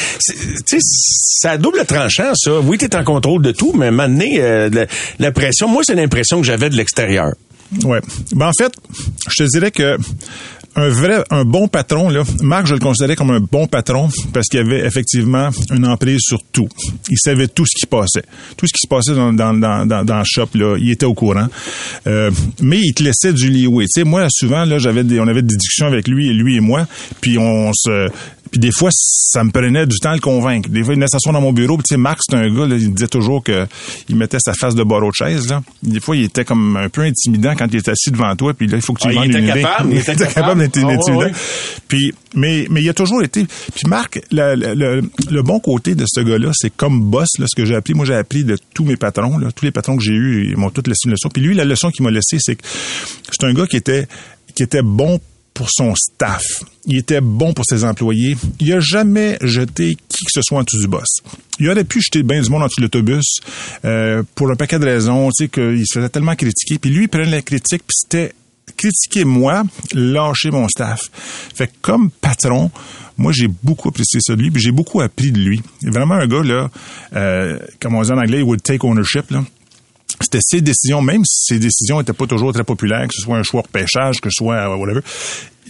tu 0.66 0.78
sais, 0.80 1.48
à 1.48 1.58
double 1.58 1.84
tranchant, 1.86 2.32
ça. 2.34 2.58
Oui, 2.60 2.78
t'es 2.78 2.94
en 2.96 3.04
contrôle 3.04 3.42
de 3.42 3.52
tout, 3.52 3.72
mais 3.74 3.86
à 3.86 3.88
un 3.88 3.92
moment 3.92 4.08
donné, 4.08 4.40
euh, 4.40 4.68
la, 4.72 4.86
la 5.18 5.32
pression, 5.32 5.68
moi, 5.68 5.82
c'est 5.84 5.94
l'impression 5.94 6.40
que 6.40 6.46
j'avais 6.46 6.70
de 6.70 6.76
l'extérieur. 6.76 7.32
Ouais. 7.84 8.00
Ben, 8.32 8.46
en 8.48 8.52
fait, 8.56 8.72
je 9.28 9.44
te 9.44 9.50
dirais 9.50 9.70
que 9.72 9.98
un 10.76 10.88
vrai, 10.88 11.24
un 11.30 11.44
bon 11.44 11.68
patron, 11.68 12.10
là, 12.10 12.22
Marc, 12.42 12.66
je 12.66 12.74
le 12.74 12.80
considérais 12.80 13.16
comme 13.16 13.30
un 13.30 13.40
bon 13.40 13.66
patron 13.66 14.08
parce 14.32 14.46
qu'il 14.48 14.60
avait 14.60 14.84
effectivement 14.84 15.48
une 15.74 15.86
emprise 15.86 16.20
sur 16.20 16.42
tout. 16.52 16.68
Il 17.08 17.18
savait 17.18 17.48
tout 17.48 17.64
ce 17.66 17.78
qui 17.78 17.86
passait. 17.86 18.24
Tout 18.56 18.66
ce 18.66 18.72
qui 18.72 18.80
se 18.82 18.88
passait 18.88 19.14
dans, 19.14 19.32
dans, 19.32 19.54
dans, 19.54 19.86
dans, 19.86 20.04
dans 20.04 20.18
le 20.18 20.24
shop, 20.26 20.48
là, 20.54 20.76
il 20.78 20.90
était 20.90 21.06
au 21.06 21.14
courant. 21.14 21.46
Euh, 22.06 22.30
mais 22.60 22.78
il 22.78 22.92
te 22.92 23.02
laissait 23.02 23.32
du 23.32 23.50
leeway. 23.50 23.84
Tu 23.84 24.00
sais, 24.00 24.04
moi, 24.04 24.26
souvent, 24.30 24.64
là, 24.64 24.78
j'avais 24.78 25.02
on 25.18 25.28
avait 25.28 25.42
des 25.42 25.56
discussions 25.56 25.86
avec 25.86 26.08
lui, 26.08 26.32
lui 26.34 26.56
et 26.56 26.60
moi, 26.60 26.86
puis 27.20 27.38
on 27.38 27.72
se, 27.72 28.08
puis 28.50 28.60
des 28.60 28.70
fois, 28.72 28.90
ça 28.92 29.42
me 29.44 29.50
prenait 29.50 29.86
du 29.86 29.98
temps 29.98 30.10
à 30.10 30.14
le 30.14 30.20
convaincre. 30.20 30.68
Des 30.68 30.82
fois, 30.82 30.94
il 30.94 30.96
venait 30.96 31.08
s'asseoir 31.08 31.32
dans 31.32 31.40
mon 31.40 31.52
bureau. 31.52 31.76
Puis, 31.76 31.84
tu 31.88 31.94
sais, 31.94 31.98
Marc, 31.98 32.18
c'est 32.28 32.36
un 32.36 32.46
gars, 32.54 32.66
là, 32.66 32.76
il 32.76 32.92
disait 32.94 33.08
toujours 33.08 33.42
que 33.42 33.66
il 34.08 34.16
mettait 34.16 34.38
sa 34.40 34.54
face 34.54 34.74
de 34.74 34.82
barreau 34.84 35.10
de 35.10 35.14
chaise. 35.14 35.48
Là. 35.48 35.62
Des 35.82 36.00
fois, 36.00 36.16
il 36.16 36.24
était 36.24 36.44
comme 36.44 36.76
un 36.76 36.88
peu 36.88 37.02
intimidant 37.02 37.54
quand 37.56 37.66
il 37.70 37.76
était 37.78 37.90
assis 37.90 38.10
devant 38.10 38.34
toi. 38.36 38.54
Puis 38.54 38.66
là, 38.66 38.76
il 38.76 38.82
faut 38.82 38.92
que 38.94 39.00
tu 39.02 39.08
Ah, 39.08 39.12
lui 39.12 39.18
il 39.24 39.30
était 39.30 39.38
une 39.40 39.48
idée. 39.48 39.62
capable, 39.62 39.90
il 39.92 39.98
était 39.98 40.12
capable 40.16 40.34
capable. 40.34 40.60
d'être 40.60 40.78
Ah, 40.82 40.88
intimidant. 40.92 41.30
Puis, 41.88 42.12
mais, 42.34 42.66
mais 42.70 42.82
il 42.82 42.88
a 42.88 42.94
toujours 42.94 43.22
été. 43.22 43.44
Puis 43.74 43.88
Marc, 43.88 44.20
le, 44.30 44.54
le- 44.54 44.74
le- 44.74 45.02
le 45.30 45.42
bon 45.42 45.58
côté 45.60 45.94
de 45.94 46.04
ce 46.06 46.20
gars-là, 46.20 46.50
c'est 46.54 46.74
comme 46.76 47.00
boss, 47.10 47.28
là, 47.38 47.46
ce 47.48 47.56
que 47.56 47.64
j'ai 47.64 47.74
appris. 47.74 47.94
Moi, 47.94 48.04
j'ai 48.06 48.14
appris 48.14 48.44
de 48.44 48.56
tous 48.74 48.84
mes 48.84 48.96
patrons, 48.96 49.38
là, 49.38 49.50
tous 49.52 49.64
les 49.64 49.70
patrons 49.70 49.96
que 49.96 50.02
j'ai 50.02 50.12
eus, 50.14 50.48
ils 50.50 50.56
m'ont 50.56 50.70
tous 50.70 50.82
laissé 50.86 51.02
une 51.06 51.12
leçon. 51.12 51.28
Puis 51.28 51.42
lui, 51.42 51.54
la 51.54 51.64
leçon 51.64 51.90
qu'il 51.90 52.04
m'a 52.04 52.10
laissée, 52.10 52.38
c'est 52.40 52.56
que 52.56 52.62
c'est 53.30 53.44
un 53.46 53.52
gars 53.54 53.66
qui 53.66 53.76
était, 53.76 54.06
qui 54.54 54.62
était 54.62 54.82
bon 54.82 55.20
pour 55.56 55.70
son 55.70 55.94
staff. 55.96 56.44
Il 56.84 56.98
était 56.98 57.22
bon 57.22 57.54
pour 57.54 57.64
ses 57.64 57.82
employés. 57.82 58.36
Il 58.60 58.72
a 58.74 58.78
jamais 58.78 59.38
jeté 59.40 59.96
qui 59.96 60.24
que 60.24 60.30
ce 60.30 60.42
soit 60.42 60.58
en 60.58 60.62
dessous 60.62 60.80
du 60.80 60.86
boss. 60.86 61.08
Il 61.58 61.68
aurait 61.70 61.84
pu 61.84 62.00
jeter 62.02 62.22
bien 62.22 62.42
du 62.42 62.50
monde 62.50 62.62
en 62.62 62.66
dessous 62.66 62.80
de 62.80 62.82
l'autobus 62.82 63.38
euh, 63.86 64.22
pour 64.34 64.50
un 64.50 64.54
paquet 64.54 64.78
de 64.78 64.84
raisons, 64.84 65.30
tu 65.30 65.44
sais, 65.44 65.48
qu'il 65.48 65.86
se 65.86 65.98
faisait 65.98 66.10
tellement 66.10 66.34
critiquer. 66.36 66.78
Puis 66.78 66.90
lui, 66.90 67.04
il 67.04 67.08
prenait 67.08 67.30
la 67.30 67.42
critique, 67.42 67.82
puis 67.86 67.96
c'était 67.96 68.34
critiquer 68.76 69.24
moi, 69.24 69.62
lâcher 69.94 70.50
mon 70.50 70.68
staff. 70.68 71.00
Fait 71.54 71.68
que 71.68 71.72
comme 71.80 72.10
patron, 72.10 72.70
moi 73.16 73.32
j'ai 73.32 73.48
beaucoup 73.48 73.88
apprécié 73.88 74.20
ça 74.20 74.36
de 74.36 74.42
lui, 74.42 74.50
puis 74.50 74.62
j'ai 74.62 74.72
beaucoup 74.72 75.00
appris 75.00 75.32
de 75.32 75.38
lui. 75.38 75.62
Vraiment 75.82 76.16
un 76.16 76.26
gars 76.26 76.42
là, 76.42 76.70
euh, 77.14 77.58
comme 77.80 77.94
on 77.94 78.02
dit 78.02 78.12
en 78.12 78.18
anglais, 78.18 78.38
il 78.38 78.44
would 78.44 78.62
take 78.62 78.84
ownership 78.86 79.30
là. 79.30 79.42
C'était 80.20 80.38
ses 80.40 80.60
décisions, 80.60 81.02
même 81.02 81.24
si 81.24 81.54
ses 81.54 81.58
décisions 81.58 81.98
n'étaient 81.98 82.12
pas 82.12 82.26
toujours 82.26 82.52
très 82.52 82.64
populaires, 82.64 83.06
que 83.08 83.14
ce 83.14 83.22
soit 83.22 83.36
un 83.36 83.42
choix 83.42 83.62
de 83.62 83.68
pêchage, 83.68 84.20
que 84.20 84.30
ce 84.30 84.36
soit 84.38 84.56
euh, 84.56 84.76
whatever. 84.76 85.00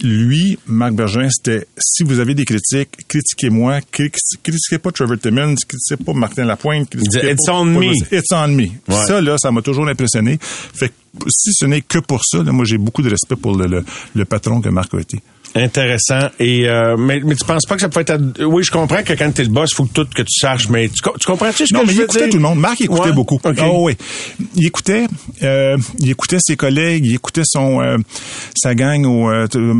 Lui, 0.03 0.59
Marc 0.67 0.93
Bergin, 0.93 1.27
c'était 1.29 1.65
si 1.79 2.03
vous 2.03 2.19
avez 2.19 2.35
des 2.35 2.45
critiques, 2.45 3.07
critiquez-moi, 3.07 3.79
cri- 3.91 4.11
critiquez 4.43 4.77
pas 4.77 4.91
Trevor 4.91 5.17
Timmons, 5.19 5.55
critiquez 5.67 6.03
pas 6.03 6.13
Martin 6.13 6.45
Lapointe, 6.45 6.89
critiquez 6.91 7.19
dit, 7.27 7.31
It's 7.33 7.45
pas- 7.47 7.53
on 7.53 7.73
pas- 7.73 7.79
me. 7.79 8.15
It's 8.15 8.31
on 8.31 8.47
me. 8.49 8.63
Ouais. 8.63 9.05
Ça, 9.07 9.21
là, 9.21 9.37
ça 9.39 9.51
m'a 9.51 9.63
toujours 9.63 9.87
impressionné. 9.87 10.37
Fait 10.41 10.89
que 10.89 10.93
si 11.29 11.51
ce 11.51 11.65
n'est 11.65 11.81
que 11.81 11.97
pour 11.97 12.21
ça, 12.23 12.43
là, 12.43 12.51
moi, 12.51 12.63
j'ai 12.65 12.77
beaucoup 12.77 13.01
de 13.01 13.09
respect 13.09 13.35
pour 13.37 13.57
le, 13.57 13.65
le, 13.65 13.83
le 14.15 14.25
patron 14.25 14.61
que 14.61 14.69
Marc 14.69 14.93
a 14.93 14.99
été. 14.99 15.19
Intéressant. 15.55 16.27
Et 16.39 16.67
euh, 16.67 16.95
mais, 16.97 17.19
mais 17.23 17.35
tu 17.35 17.43
penses 17.45 17.65
pas 17.65 17.75
que 17.75 17.81
ça 17.81 17.89
peut 17.89 18.01
être... 18.01 18.11
à- 18.11 18.45
Oui, 18.45 18.63
je 18.63 18.71
comprends 18.71 19.01
que 19.03 19.13
quand 19.13 19.31
t'es 19.33 19.43
le 19.43 19.49
boss, 19.49 19.73
faut 19.73 19.85
que 19.85 19.93
tout 19.93 20.07
que 20.13 20.21
tu 20.21 20.39
saches, 20.39 20.69
mais 20.69 20.87
tu, 20.89 21.01
co- 21.01 21.15
tu 21.19 21.25
comprends-tu 21.25 21.65
ce 21.67 21.73
Non, 21.73 21.81
que 21.81 21.85
mais 21.87 21.91
je 21.91 21.95
il 21.95 21.99
veux 21.99 22.03
écoutait 22.05 22.19
dire? 22.25 22.29
tout 22.29 22.37
le 22.37 22.43
monde. 22.43 22.59
Marc, 22.59 22.79
il 22.79 22.85
écoutait 22.85 23.09
Ouais? 23.09 23.11
beaucoup. 23.13 23.35
OK. 23.43 23.55
Ah 23.59 23.69
oui. 23.71 23.95
Il 24.55 24.65
écoutait, 24.67 25.05
euh, 25.43 25.77
il 25.99 26.09
écoutait 26.11 26.37
ses 26.39 26.55
collègues, 26.55 27.05
il 27.05 27.15
écoutait 27.15 27.41
son, 27.45 27.81
euh, 27.81 27.97
sa 28.55 28.75
gang, 28.75 29.05
au, 29.05 29.29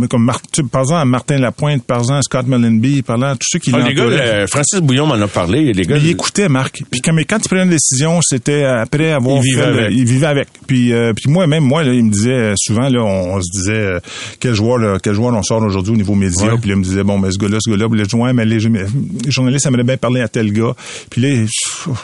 comme 0.07 0.23
Mar- 0.25 0.41
tu- 0.51 0.63
par 0.63 0.81
exemple 0.81 1.01
à 1.01 1.05
Martin 1.05 1.37
Lapointe, 1.37 1.83
par 1.83 1.99
exemple 1.99 2.19
à 2.19 2.21
Scott 2.23 2.47
Mellenby, 2.47 3.01
par 3.03 3.17
exemple 3.17 3.31
à 3.33 3.35
tous 3.35 3.47
ceux 3.51 3.59
qui 3.59 3.71
Ah, 3.73 3.79
les 3.87 3.93
gars, 3.93 4.05
le- 4.05 4.47
Francis 4.47 4.79
Bouillon 4.79 5.05
m'en 5.05 5.15
a 5.21 5.27
parlé. 5.27 5.73
Les 5.73 5.83
gars, 5.83 5.95
Mais 5.95 6.01
il 6.01 6.09
écoutait 6.09 6.49
Marc. 6.49 6.83
Puis 6.89 7.01
quand, 7.01 7.13
mais 7.13 7.25
quand 7.25 7.37
il 7.43 7.47
prenait 7.47 7.63
une 7.63 7.69
décision, 7.69 8.19
c'était 8.21 8.63
après 8.63 9.11
avoir 9.11 9.37
Il 9.37 9.43
vivait 9.43 9.61
fait 9.63 9.71
le- 9.71 9.79
avec. 9.85 9.93
il 9.93 10.05
vivait 10.05 10.27
avec. 10.27 10.47
Puis, 10.65 10.91
puis 11.15 11.29
moi 11.31 11.45
même 11.47 11.63
moi 11.63 11.83
là, 11.83 11.93
il 11.93 12.03
me 12.05 12.11
disait 12.11 12.53
souvent 12.57 12.89
là, 12.89 13.01
on, 13.03 13.35
on 13.35 13.41
se 13.41 13.51
disait 13.51 13.91
quel 14.39 14.53
joueur 14.53 14.77
là, 14.77 14.97
quel 15.01 15.13
joueur 15.13 15.33
on 15.33 15.43
sort 15.43 15.56
aujourd'hui 15.65 15.93
au 15.93 15.97
niveau 15.97 16.15
média. 16.15 16.53
Ouais. 16.53 16.59
Puis 16.59 16.69
là, 16.69 16.75
il 16.75 16.79
me 16.79 16.83
disait 16.83 17.03
bon 17.03 17.19
ben 17.19 17.31
ce 17.31 17.37
gars-là, 17.37 17.57
ce 17.59 17.69
gars-là, 17.69 17.87
disais, 17.87 18.17
ouais, 18.17 18.33
mais 18.33 18.45
les, 18.45 18.59
les 18.59 19.31
journalistes 19.31 19.65
aimeraient 19.65 19.83
bien 19.83 19.97
parler 19.97 20.21
à 20.21 20.27
tel 20.27 20.51
gars. 20.51 20.75
Puis 21.09 21.21
là, 21.21 21.45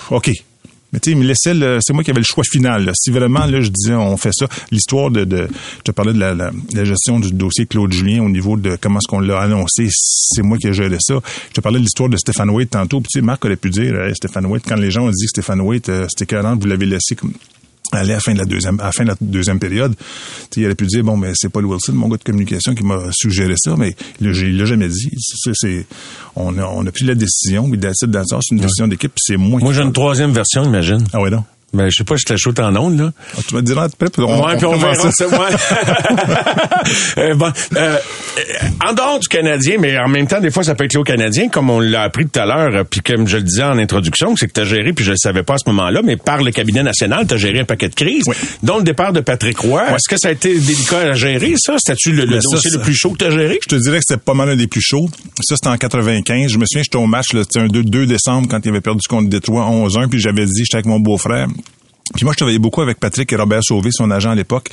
ok. 0.10 0.32
Mais 0.92 1.00
tu 1.00 1.10
sais, 1.10 1.18
il 1.18 1.20
me 1.20 1.26
laissait 1.26 1.56
le, 1.56 1.80
c'est 1.82 1.92
moi 1.92 2.04
qui 2.04 2.12
avais 2.12 2.20
le 2.20 2.26
choix 2.26 2.44
final. 2.44 2.86
là. 2.86 2.92
Si 2.96 3.10
vraiment 3.10 3.48
là, 3.48 3.62
je 3.62 3.70
disais 3.70 3.96
on 3.96 4.16
fait 4.16 4.30
ça, 4.32 4.48
l'histoire 4.70 5.10
de, 5.10 5.24
de 5.24 5.48
je 5.78 5.82
te 5.82 5.92
parlais 5.92 6.14
de 6.14 6.20
la, 6.20 6.36
la, 6.36 6.52
la 6.72 6.84
gestion 6.84 7.20
du 7.20 7.32
dossier 7.32 7.66
Claude 7.66 7.92
Julien 7.92 8.22
au 8.24 8.30
niveau 8.30 8.58
de 8.58 8.78
comment 8.80 9.00
est-ce 9.00 9.08
qu'on 9.08 9.20
l'a 9.20 9.40
annoncé, 9.42 9.88
c'est 9.90 10.44
moi 10.44 10.60
qui 10.60 10.68
ai 10.68 10.74
géré 10.74 10.98
ça. 11.00 11.16
Je 11.50 11.54
te 11.54 11.62
parlais 11.62 11.80
de 11.80 11.84
l'histoire 11.84 12.10
de 12.10 12.18
Stéphane 12.18 12.52
Waite 12.52 12.70
tantôt. 12.70 13.02
Puis 13.02 13.10
tu 13.12 13.20
sais, 13.20 13.26
Marc 13.26 13.44
aurait 13.44 13.56
pu 13.56 13.72
dire 13.72 14.00
Hey, 14.02 14.14
Stéphane 14.14 14.46
Waite 14.46 14.66
quand 14.68 14.76
les 14.76 14.92
gens 14.92 15.06
ont 15.06 15.10
dit 15.10 15.26
que 15.26 15.30
Stéphane 15.30 15.62
Waite 15.62 15.90
euh, 15.90 16.06
c'était 16.10 16.28
40, 16.28 16.62
vous 16.62 16.68
l'avez 16.68 16.86
laissé 16.86 17.16
comme 17.16 17.34
à 17.98 18.04
la 18.04 18.20
fin 18.20 18.34
de 18.34 18.40
la 18.40 18.46
deuxième, 18.46 18.80
à 18.80 18.86
la 18.86 18.92
fin 18.92 19.04
de 19.04 19.10
la 19.10 19.16
deuxième 19.22 19.60
période. 19.60 19.94
Il 20.56 20.66
aurait 20.66 20.76
pu 20.76 20.86
dire, 20.86 21.04
bon, 21.04 21.18
mais 21.18 21.32
c'est 21.36 21.50
Paul 21.50 21.66
Wilson, 21.66 21.94
mon 21.94 22.08
gars 22.10 22.18
de 22.18 22.24
communication, 22.24 22.76
qui 22.76 22.84
m'a 22.84 23.00
suggéré 23.12 23.54
ça, 23.58 23.76
mais 23.78 23.96
il 24.22 24.28
l'a- 24.28 24.66
jamais 24.66 24.88
dit. 24.88 25.10
C'est, 25.18 25.52
c'est, 25.54 25.86
on 26.36 26.58
a, 26.58 26.66
on 26.66 26.86
a 26.86 26.92
pris 26.92 27.06
la 27.06 27.16
décision, 27.16 27.68
mais 27.68 27.78
c'est 27.94 28.06
une 28.52 28.58
décision 28.60 28.88
d'équipe, 28.88 29.14
c'est 29.18 29.38
moi, 29.38 29.60
Moi, 29.60 29.74
j'ai 29.74 29.82
une 29.82 29.94
troisième 29.94 30.32
version, 30.32 30.64
imagine. 30.64 31.04
Ah 31.14 31.22
ouais, 31.22 31.30
non? 31.30 31.44
Ben, 31.74 31.90
je 31.90 31.96
sais 31.98 32.04
pas 32.04 32.16
si 32.18 32.24
je 32.30 32.36
chaud 32.36 32.54
en 32.60 32.76
ondes, 32.76 33.00
là. 33.00 33.12
Ah, 33.36 33.40
tu 33.48 33.56
me 33.56 33.62
diras 33.62 33.86
après, 33.86 34.08
puis 34.10 34.22
on, 34.24 34.46
ouais, 34.46 34.58
puis 34.58 34.66
on 34.66 34.76
verra 34.78 35.12
ça. 35.12 35.26
Euh, 37.18 37.34
bon, 37.36 37.50
euh, 37.78 37.98
en 38.86 38.94
dehors 38.94 39.20
du 39.20 39.28
Canadien, 39.30 39.78
mais 39.80 39.98
en 39.98 40.10
même 40.10 40.28
temps, 40.28 40.42
des 40.42 40.52
fois, 40.52 40.64
ça 40.64 40.76
peut 40.76 40.84
être 40.84 40.94
lié 40.94 41.00
au 41.00 41.04
Canadien, 41.06 41.48
comme 41.48 41.70
on 41.70 41.80
l'a 41.80 42.02
appris 42.04 42.28
tout 42.28 42.40
à 42.40 42.46
l'heure, 42.46 42.86
puis 42.86 43.00
comme 43.00 43.26
je 43.26 43.38
le 43.38 43.44
disais 43.44 43.64
en 43.64 43.78
introduction, 43.78 44.36
c'est 44.36 44.48
que 44.48 44.54
tu 44.54 44.60
as 44.62 44.66
géré, 44.66 44.92
puis 44.92 45.06
je 45.06 45.12
le 45.12 45.18
savais 45.18 45.44
pas 45.44 45.54
à 45.54 45.58
ce 45.60 45.70
moment-là, 45.70 46.02
mais 46.04 46.18
par 46.18 46.44
le 46.44 46.52
cabinet 46.52 46.84
national, 46.84 47.26
tu 47.26 47.36
as 47.36 47.38
géré 47.38 47.60
un 47.62 47.64
paquet 47.64 47.88
de 47.88 47.96
crises, 47.96 48.24
Oui. 48.28 48.36
dont 48.64 48.78
le 48.78 48.84
départ 48.84 49.14
de 49.14 49.22
Patrick 49.22 49.58
Roy. 49.60 49.84
Est-ce 49.92 50.10
que 50.10 50.18
ça 50.20 50.28
a 50.28 50.32
été 50.32 50.60
délicat 50.60 51.00
à 51.00 51.14
gérer, 51.14 51.54
ça? 51.58 51.76
C'était-tu 51.78 52.12
le, 52.12 52.26
le 52.26 52.42
ça, 52.42 52.50
dossier 52.52 52.72
ça- 52.72 52.78
le 52.78 52.84
plus 52.84 52.96
chaud 52.96 53.12
que 53.12 53.18
tu 53.20 53.26
as 53.26 53.32
géré? 53.32 53.60
Je 53.64 53.70
te 53.70 53.82
dirais 53.82 53.98
que 54.00 54.04
c'était 54.08 54.22
pas 54.22 54.34
mal 54.34 54.50
un 54.50 54.56
des 54.58 54.68
plus 54.68 54.82
chauds. 54.82 55.08
Ça, 55.42 55.56
c'était 55.56 55.70
en 55.70 55.78
95. 55.78 56.52
Je 56.52 56.58
me 56.58 56.66
souviens, 56.66 56.84
j'étais 56.84 56.98
au 56.98 57.08
match, 57.08 57.28
c'était 57.32 57.60
un 57.60 57.68
2, 57.68 57.84
2 57.84 58.06
décembre, 58.06 58.48
quand 58.50 58.60
il 58.66 58.70
avait 58.70 58.82
perdu 58.82 59.08
contre 59.08 59.30
Détroit 59.30 59.64
11-1, 59.70 60.10
puis 60.10 60.20
j'avais 60.20 60.46
dit, 60.46 60.64
j'étais 60.66 60.76
avec 60.78 60.86
mon 60.88 61.00
beau-frère. 61.00 61.48
Puis 62.16 62.26
moi, 62.26 62.34
je 62.34 62.38
travaillais 62.38 62.60
beaucoup 62.60 62.82
avec 62.82 63.00
Patrick 63.00 63.32
et 63.32 63.36
Robert 63.36 63.64
Sauvé, 63.64 63.90
son 63.92 64.12
agent 64.12 64.32
à 64.32 64.36
l'époque. 64.36 64.70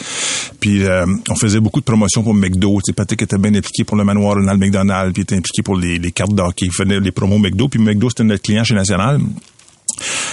Puis 0.59 0.85
euh, 0.85 1.07
on 1.29 1.37
faisait 1.37 1.61
beaucoup 1.61 1.81
de 1.81 1.85
promotions 1.85 2.23
pour 2.23 2.35
McDo. 2.35 2.81
Patrick 2.97 3.23
était 3.23 3.39
bien 3.39 3.55
impliqué 3.55 3.85
pour 3.85 3.97
le 3.97 4.05
manoir 4.05 4.35
Ronald 4.35 4.61
McDonald, 4.61 5.13
puis 5.13 5.21
il 5.21 5.25
était 5.25 5.37
impliqué 5.37 5.63
pour 5.63 5.77
les, 5.77 5.99
les 5.99 6.13
cartes 6.13 6.35
d'hockey. 6.35 6.67
Il 6.67 6.73
faisait 6.73 6.99
les 7.01 7.13
promos 7.13 7.39
McDo, 7.39 7.69
puis 7.69 7.81
McDo, 7.81 8.11
c'était 8.11 8.25
notre 8.25 8.43
client 8.43 8.65
chez 8.65 8.75
National. 8.75 9.21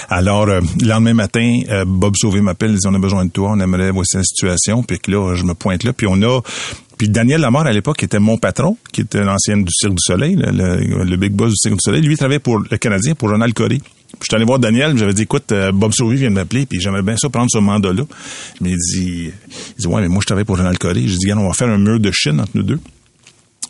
Alors, 0.08 0.48
euh, 0.48 0.60
le 0.80 0.86
lendemain 0.88 1.14
matin, 1.14 1.60
euh, 1.68 1.84
Bob 1.86 2.16
Sauvé 2.16 2.40
m'appelle, 2.40 2.70
il 2.72 2.78
dit, 2.78 2.86
on 2.86 2.94
a 2.94 2.98
besoin 2.98 3.26
de 3.26 3.30
toi, 3.30 3.50
on 3.52 3.60
aimerait, 3.60 3.90
voici 3.90 4.16
la 4.16 4.22
situation. 4.22 4.82
Puis 4.82 4.98
là, 5.08 5.34
je 5.34 5.44
me 5.44 5.54
pointe 5.54 5.84
là, 5.84 5.92
puis 5.92 6.06
on 6.08 6.20
a... 6.22 6.40
Puis 6.96 7.08
Daniel 7.08 7.40
Lamar, 7.42 7.66
à 7.66 7.72
l'époque, 7.72 8.02
était 8.02 8.18
mon 8.18 8.38
patron, 8.38 8.76
qui 8.92 9.02
était 9.02 9.22
l'ancien 9.22 9.56
du 9.56 9.70
Cirque 9.72 9.92
du 9.94 10.02
Soleil, 10.02 10.34
le, 10.36 11.04
le- 11.04 11.16
big 11.16 11.32
boss 11.32 11.50
du 11.50 11.56
Cirque 11.56 11.74
du 11.74 11.80
Soleil. 11.80 12.00
Lui, 12.02 12.14
il 12.14 12.16
travaillait 12.16 12.40
pour 12.40 12.58
le 12.58 12.76
Canadien, 12.76 13.14
pour 13.14 13.30
Ronald 13.30 13.54
Corey. 13.54 13.80
Puis 14.18 14.26
je 14.26 14.30
suis 14.30 14.36
allé 14.36 14.44
voir 14.44 14.58
Daniel, 14.58 14.96
j'avais 14.98 15.14
dit, 15.14 15.22
écoute, 15.22 15.52
euh, 15.52 15.70
Bob 15.72 15.92
Sauvé 15.92 16.16
vient 16.16 16.30
de 16.30 16.34
m'appeler, 16.34 16.66
puis 16.66 16.80
j'aimerais 16.80 17.02
bien 17.02 17.16
ça 17.16 17.28
prendre 17.28 17.50
ce 17.50 17.58
mandat-là. 17.58 18.02
Mais 18.60 18.70
il 18.70 18.76
dit, 18.76 19.30
il 19.30 19.80
dit, 19.80 19.86
ouais, 19.86 20.02
mais 20.02 20.08
moi, 20.08 20.18
je 20.20 20.26
travaille 20.26 20.44
pour 20.44 20.56
Ronald 20.56 20.78
Corey. 20.78 21.02
J'ai 21.06 21.16
dit, 21.16 21.32
on 21.32 21.46
va 21.46 21.54
faire 21.54 21.68
un 21.68 21.78
mur 21.78 22.00
de 22.00 22.10
Chine 22.10 22.40
entre 22.40 22.50
nous 22.54 22.64
deux. 22.64 22.80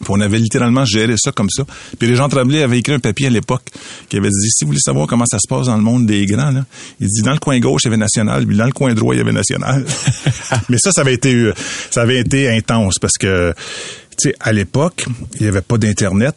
Puis 0.01 0.09
on 0.11 0.21
avait 0.21 0.39
littéralement 0.39 0.85
géré 0.85 1.15
ça 1.17 1.33
comme 1.33 1.51
ça. 1.51 1.65
Puis 1.99 2.09
les 2.09 2.15
gens 2.15 2.29
Tremblay 2.29 2.63
avaient 2.63 2.79
écrit 2.79 2.95
un 2.95 3.01
papier 3.01 3.27
à 3.27 3.31
l'époque 3.31 3.65
qui 4.09 4.17
avait 4.17 4.29
dit 4.29 4.51
si 4.51 4.65
vous 4.65 4.69
voulez 4.69 4.81
savoir 4.81 5.07
comment 5.07 5.27
ça 5.27 5.39
se 5.39 5.49
passe 5.49 5.67
dans 5.67 5.77
le 5.77 5.83
monde 5.83 6.07
des 6.07 6.25
grands, 6.25 6.51
là, 6.51 6.65
il 7.01 7.09
dit 7.09 7.23
dans 7.23 7.33
le 7.33 7.39
coin 7.39 7.59
gauche 7.59 7.83
il 7.85 7.87
y 7.87 7.89
avait 7.89 7.97
national, 7.97 8.47
puis 8.47 8.57
dans 8.57 8.67
le 8.67 8.73
coin 8.73 8.95
droit 8.95 9.15
il 9.15 9.19
y 9.19 9.21
avait 9.21 9.33
national. 9.33 9.85
Mais 10.69 10.79
ça, 10.79 10.93
ça 10.93 11.01
avait 11.01 11.15
été 11.15 11.35
euh, 11.35 11.53
ça 11.91 12.03
avait 12.03 12.19
été 12.19 12.49
intense 12.49 12.99
parce 13.01 13.19
que 13.19 13.53
tu 14.21 14.29
sais 14.31 14.35
à 14.41 14.53
l'époque 14.53 15.07
il 15.37 15.43
n'y 15.43 15.49
avait 15.49 15.63
pas 15.63 15.79
d'internet. 15.79 16.35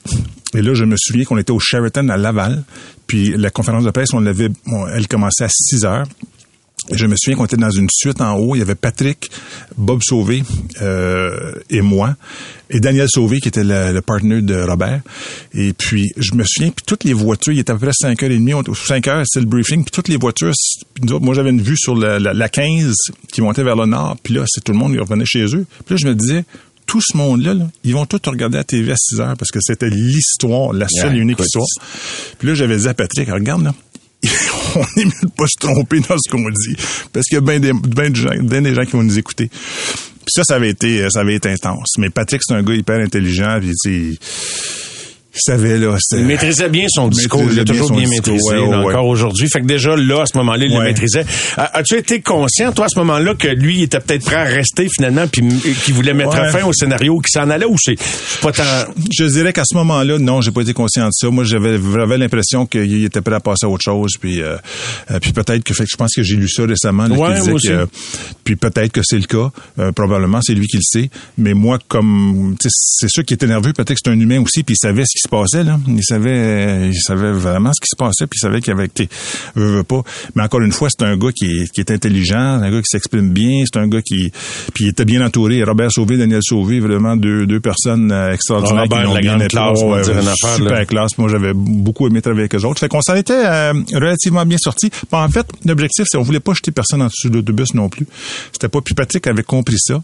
Et 0.53 0.61
là, 0.61 0.73
je 0.73 0.83
me 0.83 0.95
souviens 0.97 1.23
qu'on 1.23 1.37
était 1.37 1.51
au 1.51 1.59
Sheraton 1.59 2.09
à 2.09 2.17
Laval, 2.17 2.63
puis 3.07 3.33
la 3.37 3.49
conférence 3.51 3.85
de 3.85 3.91
presse, 3.91 4.13
on 4.13 4.19
l'avait, 4.19 4.49
elle 4.93 5.07
commençait 5.07 5.45
à 5.45 5.49
6 5.49 5.85
heures. 5.85 6.05
Je 6.91 7.05
me 7.05 7.15
souviens 7.15 7.37
qu'on 7.37 7.45
était 7.45 7.57
dans 7.57 7.69
une 7.69 7.87
suite 7.91 8.19
en 8.21 8.33
haut. 8.35 8.55
Il 8.55 8.59
y 8.59 8.61
avait 8.63 8.75
Patrick, 8.75 9.29
Bob 9.77 10.01
Sauvé 10.03 10.43
euh, 10.81 11.53
et 11.69 11.79
moi, 11.81 12.15
et 12.71 12.79
Daniel 12.79 13.07
Sauvé 13.07 13.39
qui 13.39 13.47
était 13.49 13.63
le, 13.63 13.93
le 13.93 14.01
partner 14.01 14.41
de 14.41 14.55
Robert. 14.55 14.99
Et 15.53 15.73
puis, 15.73 16.11
je 16.17 16.33
me 16.33 16.43
souviens, 16.43 16.71
puis 16.71 16.83
toutes 16.85 17.03
les 17.03 17.13
voitures, 17.13 17.53
il 17.53 17.59
était 17.59 17.71
à 17.71 17.75
peu 17.75 17.85
près 17.87 17.91
5h30, 17.91 18.53
on 18.55 18.61
était- 18.61 18.71
5 18.73 19.07
heures, 19.07 19.23
c'était 19.25 19.45
le 19.45 19.49
briefing, 19.49 19.83
puis 19.83 19.91
toutes 19.91 20.07
les 20.09 20.17
voitures, 20.17 20.53
autres, 21.03 21.19
moi 21.21 21.33
j'avais 21.35 21.51
une 21.51 21.61
vue 21.61 21.77
sur 21.77 21.95
la, 21.95 22.17
la- 22.19 22.33
la 22.33 22.49
15 22.49 22.93
qui 23.31 23.41
montait 23.41 23.63
vers 23.63 23.75
le 23.75 23.85
nord, 23.85 24.17
puis 24.21 24.33
là, 24.33 24.43
c'est 24.47 24.61
tout 24.63 24.71
le 24.73 24.77
monde 24.79 24.91
qui 24.93 24.99
revenait 24.99 25.25
chez 25.25 25.45
eux. 25.55 25.65
Puis 25.85 25.95
là, 25.95 25.97
je 26.01 26.07
me 26.07 26.15
disais, 26.15 26.43
tout 26.85 27.01
ce 27.01 27.15
monde-là, 27.17 27.53
là, 27.53 27.69
ils 27.83 27.93
vont 27.93 28.05
tous 28.05 28.21
regarder 28.29 28.57
la 28.57 28.63
TV 28.63 28.91
à 28.91 28.95
6 28.97 29.19
heures 29.19 29.37
parce 29.37 29.51
que 29.51 29.59
c'était 29.61 29.89
l'histoire, 29.89 30.73
la 30.73 30.87
seule 30.89 31.15
et 31.15 31.19
unique 31.19 31.39
écoute. 31.39 31.45
histoire. 31.45 31.67
Puis 32.37 32.47
là, 32.47 32.55
j'avais 32.55 32.77
dit 32.77 32.87
à 32.87 32.93
Patrick, 32.93 33.29
regarde 33.29 33.63
là, 33.63 33.73
on 34.75 34.81
est 34.99 35.05
mieux 35.05 35.11
de 35.23 35.29
pas 35.29 35.45
se 35.47 35.59
tromper 35.59 35.99
dans 36.01 36.17
ce 36.17 36.29
qu'on 36.29 36.49
dit. 36.49 36.75
Parce 37.13 37.25
qu'il 37.27 37.35
y 37.35 37.37
a 37.37 37.41
bien 37.41 37.59
des, 37.59 37.73
ben 37.73 38.11
de 38.11 38.15
gens, 38.15 38.29
ben 38.41 38.63
des 38.63 38.75
gens 38.75 38.85
qui 38.85 38.91
vont 38.91 39.03
nous 39.03 39.17
écouter. 39.17 39.49
Puis 39.49 40.29
ça, 40.29 40.43
ça 40.43 40.55
avait 40.55 40.69
été, 40.69 41.09
ça 41.09 41.21
avait 41.21 41.35
été 41.35 41.49
intense. 41.49 41.93
Mais 41.97 42.09
Patrick, 42.09 42.41
c'est 42.45 42.53
un 42.53 42.61
gars 42.61 42.75
hyper 42.75 42.99
intelligent, 42.99 43.57
puis 43.59 43.71
tu 43.83 44.13
sais, 44.13 44.19
savait, 45.39 45.77
là. 45.77 45.95
Il 46.13 46.25
maîtrisait 46.25 46.69
bien 46.69 46.85
son 46.89 47.07
discours. 47.07 47.43
Il 47.49 47.55
l'a 47.57 47.63
toujours 47.63 47.91
bien 47.91 48.03
discours, 48.09 48.33
maîtrisé, 48.33 48.49
ouais, 48.57 48.69
là, 48.69 48.79
ouais, 48.81 48.93
encore 48.93 49.05
aujourd'hui. 49.07 49.47
Fait 49.49 49.61
que 49.61 49.65
déjà, 49.65 49.95
là, 49.95 50.21
à 50.21 50.25
ce 50.25 50.37
moment-là, 50.37 50.65
il 50.65 50.73
le 50.73 50.81
maîtrisait. 50.83 51.25
A- 51.57 51.77
As-tu 51.79 51.95
été 51.97 52.21
conscient, 52.21 52.71
toi, 52.73 52.85
à 52.85 52.89
ce 52.89 52.99
moment-là, 52.99 53.33
que 53.35 53.47
lui, 53.47 53.77
il 53.77 53.83
était 53.83 53.99
peut-être 53.99 54.25
prêt 54.25 54.35
à 54.35 54.43
rester, 54.43 54.87
finalement, 54.93 55.27
puis 55.27 55.41
qu'il 55.85 55.93
voulait 55.93 56.13
mettre 56.13 56.35
fin 56.51 56.63
au 56.65 56.73
scénario 56.73 57.19
qui 57.19 57.31
s'en 57.31 57.49
allait, 57.49 57.65
ou 57.65 57.75
c'est 57.79 57.95
pas 58.41 58.51
tant... 58.51 58.63
Je 59.17 59.25
dirais 59.25 59.53
qu'à 59.53 59.63
ce 59.65 59.75
moment-là, 59.75 60.17
non, 60.19 60.41
j'ai 60.41 60.51
pas 60.51 60.61
été 60.61 60.73
conscient 60.73 61.05
de 61.07 61.11
ça. 61.13 61.29
Moi, 61.29 61.43
j'avais 61.43 61.77
l'impression 62.17 62.65
qu'il 62.65 63.03
était 63.05 63.21
prêt 63.21 63.35
à 63.35 63.39
passer 63.39 63.65
à 63.65 63.69
autre 63.69 63.83
chose. 63.83 64.11
Puis, 64.19 64.41
euh, 64.41 64.57
euh, 65.11 65.19
puis 65.19 65.31
peut-être 65.31 65.63
que, 65.63 65.73
fait 65.73 65.83
que 65.83 65.89
je 65.91 65.97
pense 65.97 66.11
que 66.13 66.23
j'ai 66.23 66.35
lu 66.35 66.49
ça 66.49 66.63
récemment. 66.65 67.07
là, 67.07 67.15
qui 67.35 67.39
disait 67.41 67.51
que, 67.69 67.87
puis 68.43 68.55
peut-être 68.55 68.91
que 68.91 69.01
c'est 69.03 69.17
le 69.17 69.25
cas. 69.25 69.49
Euh, 69.79 69.91
probablement, 69.91 70.39
c'est 70.41 70.53
lui 70.53 70.67
qui 70.67 70.77
le 70.77 70.83
sait. 70.83 71.09
Mais 71.37 71.53
moi, 71.53 71.79
comme 71.87 72.55
c'est 72.59 73.09
sûr 73.09 73.23
qu'il 73.23 73.35
était 73.35 73.47
nerveux. 73.47 73.73
Peut-être 73.73 73.93
que 73.93 73.99
c'est 74.03 74.11
un 74.11 74.19
humain 74.19 74.41
aussi. 74.41 74.63
Puis 74.63 74.75
il 74.75 74.77
savait 74.77 75.03
ce 75.05 75.20
qui 75.21 75.27
se 75.27 75.29
passait 75.29 75.63
là. 75.63 75.79
Il 75.87 76.03
savait, 76.03 76.89
il 76.89 77.01
savait 77.01 77.31
vraiment 77.31 77.71
ce 77.73 77.81
qui 77.81 77.87
se 77.89 77.95
passait. 77.95 78.27
Puis 78.27 78.37
il 78.37 78.41
savait 78.41 78.61
qu'il 78.61 78.73
y 78.73 78.77
avait, 78.77 78.89
sais, 78.95 79.09
veut, 79.55 79.83
pas. 79.83 80.01
Mais 80.35 80.43
encore 80.43 80.61
une 80.61 80.71
fois, 80.71 80.89
c'est 80.89 81.05
un 81.05 81.17
gars 81.17 81.31
qui 81.31 81.45
est, 81.45 81.71
qui 81.71 81.81
est 81.81 81.91
intelligent, 81.91 82.37
un 82.37 82.71
gars 82.71 82.79
qui 82.79 82.89
s'exprime 82.89 83.29
bien. 83.29 83.63
C'est 83.65 83.79
un 83.79 83.87
gars 83.87 84.01
qui, 84.01 84.31
puis 84.73 84.85
il 84.85 84.89
était 84.89 85.05
bien 85.05 85.25
entouré. 85.25 85.63
Robert 85.63 85.91
Sauvé, 85.91 86.17
Daniel 86.17 86.41
Sauvé, 86.43 86.79
vraiment 86.79 87.15
deux 87.15 87.45
deux 87.45 87.59
personnes 87.59 88.11
euh, 88.11 88.33
extraordinaires 88.33 88.83
Robert, 88.83 89.19
qui 89.19 89.27
la 89.27 89.35
bien 89.35 89.47
classe, 89.47 89.81
une 89.81 90.27
affaire, 90.27 90.55
super 90.55 90.71
là. 90.71 90.85
classe. 90.85 91.17
Moi, 91.17 91.29
j'avais 91.29 91.53
beaucoup 91.53 92.07
aimé 92.07 92.21
travailler 92.21 92.43
avec 92.43 92.55
eux 92.55 92.65
autres. 92.65 92.79
Fait 92.79 92.87
qu'on 92.87 93.01
s'en 93.01 93.15
était 93.15 93.45
euh, 93.45 93.73
relativement 93.93 94.45
bien 94.45 94.57
sortis. 94.57 94.89
En 95.11 95.29
fait, 95.29 95.45
l'objectif, 95.65 96.05
c'est 96.09 96.17
on 96.17 96.23
voulait 96.23 96.39
pas 96.39 96.53
jeter 96.53 96.71
personne 96.71 97.01
en 97.01 97.07
dessous 97.07 97.29
de 97.29 97.35
l'autobus 97.35 97.73
non 97.73 97.89
plus. 97.89 98.07
C'était 98.51 98.69
pas. 98.69 98.81
Puis 98.81 98.93
Patrick 98.93 99.27
avait 99.27 99.43
compris 99.43 99.77
ça. 99.79 100.01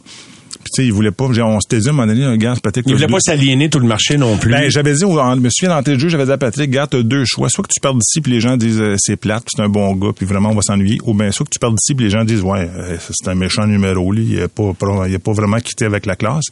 Puis 0.68 0.72
tu 0.76 0.82
sais, 0.84 0.88
il 0.88 0.93
voulait 0.93 1.11
pas. 1.11 1.26
On 1.26 1.59
s'était 1.61 1.80
dit 1.80 1.88
à 1.88 1.91
un 1.91 1.93
moment 1.93 2.07
donné, 2.07 2.26
un 2.26 2.36
gars, 2.36 2.55
Patrick. 2.61 2.86
Il 2.86 2.89
t'as 2.91 2.95
voulait 2.95 3.07
deux- 3.07 3.13
pas 3.13 3.20
s'aliéner 3.22 3.70
tout 3.70 3.80
le 3.80 3.88
marché 3.88 4.18
non 4.18 4.38
plus. 4.38 4.51
ben, 4.51 4.70
j'avais 4.70 4.93
dit, 4.93 4.99
je 4.99 5.05
me 5.39 5.49
souviens 5.49 5.76
d'entrée 5.76 5.93
de 5.95 5.99
jeu, 5.99 6.09
j'avais 6.09 6.26
dit 6.26 6.32
à 6.32 6.38
Patrick, 6.38 6.70
gars, 6.70 6.88
t'as 6.88 7.01
deux 7.01 7.24
choix. 7.26 7.47
Soit 7.49 7.63
que 7.63 7.70
tu 7.74 7.80
perds 7.80 7.93
d'ici 7.95 8.20
puis 8.22 8.32
les 8.34 8.39
gens 8.41 8.57
disent 8.57 8.82
euh, 8.82 8.95
c'est 8.97 9.15
plate, 9.15 9.43
c'est 9.55 9.61
un 9.61 9.70
bon 9.70 9.93
gars, 9.95 10.11
puis 10.15 10.26
vraiment 10.26 10.49
on 10.49 10.55
va 10.55 10.61
s'ennuyer. 10.61 10.97
Ou 11.05 11.13
bien 11.13 11.32
soit 11.32 11.45
que 11.45 11.51
tu 11.51 11.59
perds 11.59 11.72
d'ici 11.72 11.95
puis 11.95 12.05
les 12.05 12.11
gens 12.11 12.24
disent 12.26 12.41
ouais, 12.41 12.70
euh, 12.76 12.97
c'est 12.99 13.30
un 13.30 13.36
méchant 13.36 13.65
numéro, 13.65 14.11
lui, 14.11 14.26
il 14.26 14.41
a 14.41 14.47
pas, 14.49 14.74
pas- 14.74 15.07
il 15.07 15.15
a 15.15 15.20
pas 15.20 15.32
vraiment 15.32 15.59
quitté 15.59 15.86
avec 15.86 16.05
la 16.05 16.15
classe. 16.15 16.45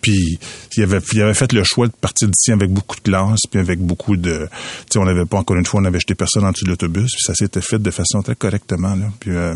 Puis 0.00 0.38
il 0.76 0.82
avait, 0.82 1.00
il 1.12 1.22
avait 1.22 1.34
fait 1.34 1.52
le 1.52 1.62
choix 1.64 1.86
de 1.86 1.92
partir 1.92 2.28
d'ici 2.28 2.52
avec 2.52 2.70
beaucoup 2.70 2.96
de 2.96 3.00
classe, 3.02 3.40
puis 3.50 3.58
avec 3.60 3.80
beaucoup 3.80 4.16
de, 4.16 4.30
tu 4.30 4.92
sais, 4.92 4.98
on 4.98 5.04
n'avait 5.04 5.24
pas 5.26 5.38
encore 5.38 5.56
une 5.56 5.66
fois, 5.66 5.80
on 5.80 5.84
avait 5.84 5.98
jeté 6.00 6.14
personne 6.14 6.44
en 6.44 6.52
dessous 6.52 6.64
de 6.64 6.70
l'autobus, 6.70 7.10
puis 7.12 7.22
ça 7.24 7.34
s'était 7.34 7.60
fait 7.60 7.78
de 7.80 7.90
façon 7.90 8.22
très 8.22 8.36
correctement 8.36 8.94
là. 8.94 9.06
Puis 9.20 9.30
euh, 9.32 9.54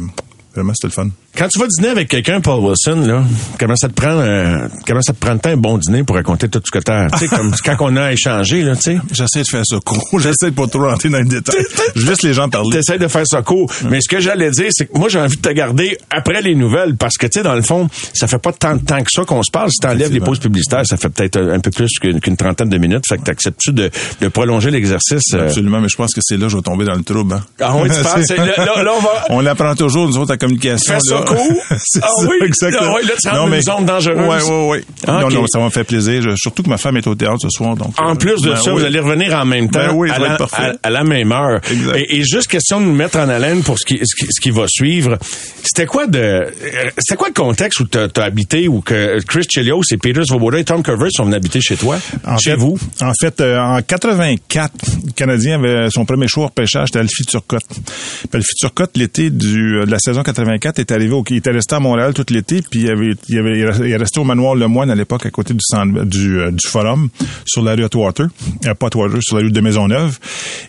vraiment 0.55 0.73
c'était 0.75 0.89
le 0.89 0.93
fun. 0.93 1.09
Quand 1.37 1.49
tu 1.49 1.59
vas 1.59 1.67
dîner 1.67 1.89
avec 1.89 2.09
quelqu'un, 2.09 2.43
Paul 2.43 2.61
Wilson, 2.61 3.07
là, 3.07 3.23
comment 3.59 3.75
ça 3.75 3.89
te 3.89 3.95
prend, 3.95 4.19
euh, 4.19 4.69
comment 4.87 5.01
ça 5.01 5.15
te 5.15 5.19
prend 5.19 5.39
temps 5.39 5.49
un 5.49 5.57
bon 5.57 5.79
dîner 5.79 6.05
pour 6.05 6.17
raconter 6.17 6.47
tout 6.49 6.61
ce 6.63 6.71
que 6.71 6.83
t'as, 6.83 7.09
tu 7.09 7.19
sais, 7.21 7.29
comme 7.35 7.55
quand 7.65 7.77
on 7.81 7.97
a 7.97 8.13
échangé, 8.13 8.63
là, 8.63 8.77
tu 8.77 8.83
sais. 8.83 8.99
J'essaie 9.13 9.43
de 9.43 9.49
faire 9.49 9.63
ça 9.65 9.77
court, 9.83 10.07
j'essaie 10.21 10.51
de 10.51 10.55
pas 10.55 10.67
trop 10.67 10.85
rentrer 10.87 11.09
dans 11.09 11.19
les 11.19 11.25
détails. 11.25 11.65
Je 11.97 12.07
laisse 12.07 12.23
les 12.23 12.35
gens 12.35 12.51
parler. 12.51 12.71
T'essaies 12.77 12.99
de 12.99 13.09
faire 13.09 13.27
ça 13.27 13.41
court. 13.41 13.73
Mais 13.89 14.01
ce 14.03 14.09
que 14.09 14.21
j'allais 14.21 14.51
dire, 14.51 14.69
c'est 14.71 14.87
que 14.87 14.99
moi, 14.99 15.09
j'ai 15.09 15.21
envie 15.21 15.37
de 15.37 15.43
te 15.43 15.49
garder 15.53 15.97
après 16.11 16.43
les 16.43 16.55
nouvelles 16.55 16.97
parce 16.97 17.17
que, 17.17 17.27
tu 17.27 17.39
sais, 17.39 17.43
dans 17.43 17.55
le 17.55 17.63
fond, 17.63 17.89
ça 18.13 18.27
fait 18.27 18.39
pas 18.39 18.53
tant 18.53 18.77
de 18.77 18.85
temps 18.85 18.99
que 19.03 19.11
ça 19.11 19.25
qu'on 19.25 19.43
se 19.43 19.51
parle. 19.51 19.71
Si 19.71 19.79
t'enlèves 19.79 20.13
les 20.13 20.21
pauses 20.21 20.39
publicitaires, 20.39 20.85
ça 20.87 20.97
fait 20.99 21.09
peut-être 21.09 21.39
un 21.39 21.61
peu 21.61 21.71
plus 21.71 21.89
qu'une 21.99 22.37
trentaine 22.37 22.69
de 22.69 22.77
minutes. 22.79 23.05
Fait 23.09 23.17
que 23.17 23.23
t'acceptes-tu 23.23 23.73
de, 23.73 23.91
de 24.21 24.29
prolonger 24.29 24.71
l'exercice? 24.71 25.23
euh? 25.35 25.47
Absolument, 25.47 25.81
mais 25.81 25.89
je 25.89 25.97
pense 25.97 26.13
que 26.15 26.21
c'est 26.23 26.37
là 26.37 26.45
que 26.47 26.51
je 26.53 26.57
vais 26.57 26.63
tomber 26.63 26.85
dans 26.85 26.95
le 26.95 27.03
trouble. 27.03 27.35
hein. 27.35 27.43
Ah 27.61 27.75
oui, 27.77 27.89
tu 27.89 28.03
penses? 28.03 28.29
Là, 28.31 28.45
là, 28.47 28.83
là, 28.83 28.93
on 28.97 29.01
va... 29.01 29.25
On 29.31 29.47
apprend 29.47 29.75
toujours, 29.75 30.07
nous 30.09 30.19
autres, 30.19 30.33
la 30.33 30.37
communication. 30.39 30.95
Fais 30.95 31.01
ça 31.01 31.22
là. 31.25 31.37
court. 31.37 31.63
C'est 31.79 32.01
Ah 32.03 32.09
ça, 32.21 32.27
oui? 32.29 32.37
exactement. 32.45 32.93
Ah 32.93 32.97
oui, 33.01 33.07
là, 33.07 33.15
tu 33.21 33.29
rentres 33.29 33.49
dans 33.51 33.55
une 33.55 33.63
zone 33.63 33.85
dangereuse. 33.87 34.45
Oui, 34.49 34.53
oui, 34.53 34.67
oui. 34.79 34.95
Ah, 35.07 35.21
Non, 35.23 35.29
non, 35.31 35.47
ça 35.47 35.59
m'a 35.59 35.71
fait 35.71 35.85
plaisir. 35.85 36.23
Je- 36.23 36.37
surtout 36.37 36.63
que 36.63 36.69
ma 36.69 36.77
femme 36.79 36.97
est 36.97 37.07
au 37.07 37.15
théâtre 37.15 37.39
ce 37.43 37.49
soir. 37.51 37.77
Donc, 37.77 37.95
En 38.01 38.13
euh, 38.13 38.15
plus 38.15 38.41
de 38.43 38.51
ben 38.51 38.57
ça, 38.57 38.73
oui. 38.75 38.81
vous 38.81 38.87
allez 38.87 39.01
revenir 39.01 39.35
en 39.39 39.45
même 39.45 39.71
temps, 39.71 39.79
Ben 39.81 39.93
oui, 39.95 40.11
à, 40.11 40.19
la, 40.19 40.29
être 40.33 40.39
parfait. 40.39 40.73
à- 40.83 40.87
à 40.87 40.91
la 40.91 41.05
même 41.05 41.33
heure. 41.33 41.61
Exact. 41.71 41.97
Et, 41.97 42.19
et 42.19 42.23
juste 42.25 42.49
question 42.49 42.81
de 42.81 42.87
nous 42.87 42.95
mettre 42.95 43.19
en 43.19 43.29
haleine 43.29 43.63
pour 43.63 43.79
ce 43.79 43.85
qui, 43.87 43.99
ce 44.03 44.15
qui, 44.17 44.27
ce 44.31 44.41
qui 44.41 44.51
va 44.51 44.65
suivre. 44.69 45.19
C'était 45.65 45.87
quoi 45.87 46.07
de, 46.07 46.19
euh, 46.19 46.51
c'était 46.99 47.17
quoi 47.17 47.29
le 47.29 47.35
contexte 47.35 47.81
où 47.81 47.87
tu 47.87 47.99
as 47.99 48.23
habité, 48.23 48.69
où 48.69 48.81
que 48.81 49.19
Chris 49.27 49.45
Chelios 49.49 49.83
et 49.93 49.97
Peter 49.97 50.23
Svoboda 50.25 50.59
et 50.59 50.65
Tom 50.65 50.83
Curvers 50.83 51.11
sont 51.13 51.25
venus 51.25 51.37
habiter 51.37 51.61
chez 51.61 51.77
toi, 51.77 51.99
En 52.27 52.37
chez 52.39 52.51
fait, 52.51 52.57
vous? 52.57 52.79
En 53.01 53.13
fait, 53.21 53.41
euh, 53.41 53.59
en 53.59 53.81
84, 53.83 54.73
le 55.07 55.13
Canadien 55.13 55.63
avait 55.63 55.89
son 55.91 56.05
premier 56.05 56.29
choix 56.29 56.45
au 56.45 56.47
repêchage, 56.49 56.89
c'était 56.89 56.99
Alfie 57.01 57.25
Turcotte. 57.25 57.63
Puis 57.69 58.29
Alfie 58.35 58.55
Turcotte, 58.59 58.97
l'été 58.97 59.31
du, 59.31 59.81
de 59.85 59.91
la 59.91 59.99
saison 59.99 60.23
84, 60.23 60.79
est 60.79 60.91
arrivé 60.93 61.12
au, 61.15 61.25
il 61.31 61.37
était 61.37 61.51
resté 61.51 61.75
à 61.75 61.81
Montréal 61.81 62.13
tout 62.15 62.25
l'été, 62.31 62.61
puis 62.69 62.81
il, 62.83 62.91
avait, 62.91 63.13
il, 63.29 63.39
avait, 63.39 63.59
il 63.59 63.91
est 63.93 63.97
resté 63.97 64.21
au 64.21 64.25
manoir 64.25 64.55
Le 64.55 64.67
Moine 64.69 64.91
à 64.91 64.95
l'époque, 64.95 65.27
à 65.27 65.31
côté 65.31 65.55
du, 65.55 65.61
centre- 65.63 66.05
du, 66.05 66.39
euh, 66.41 66.51
du 66.51 66.67
forum, 66.67 67.09
sur 67.47 67.63
la 67.63 67.75
rue 67.75 67.85
Atwater. 67.85 68.27
Euh, 68.67 68.75
pas 68.75 68.87
Atwater, 68.89 69.23
sur 69.23 69.37
la 69.37 69.43
rue 69.43 69.51
de 69.51 69.61
Maisonneuve. 69.61 70.19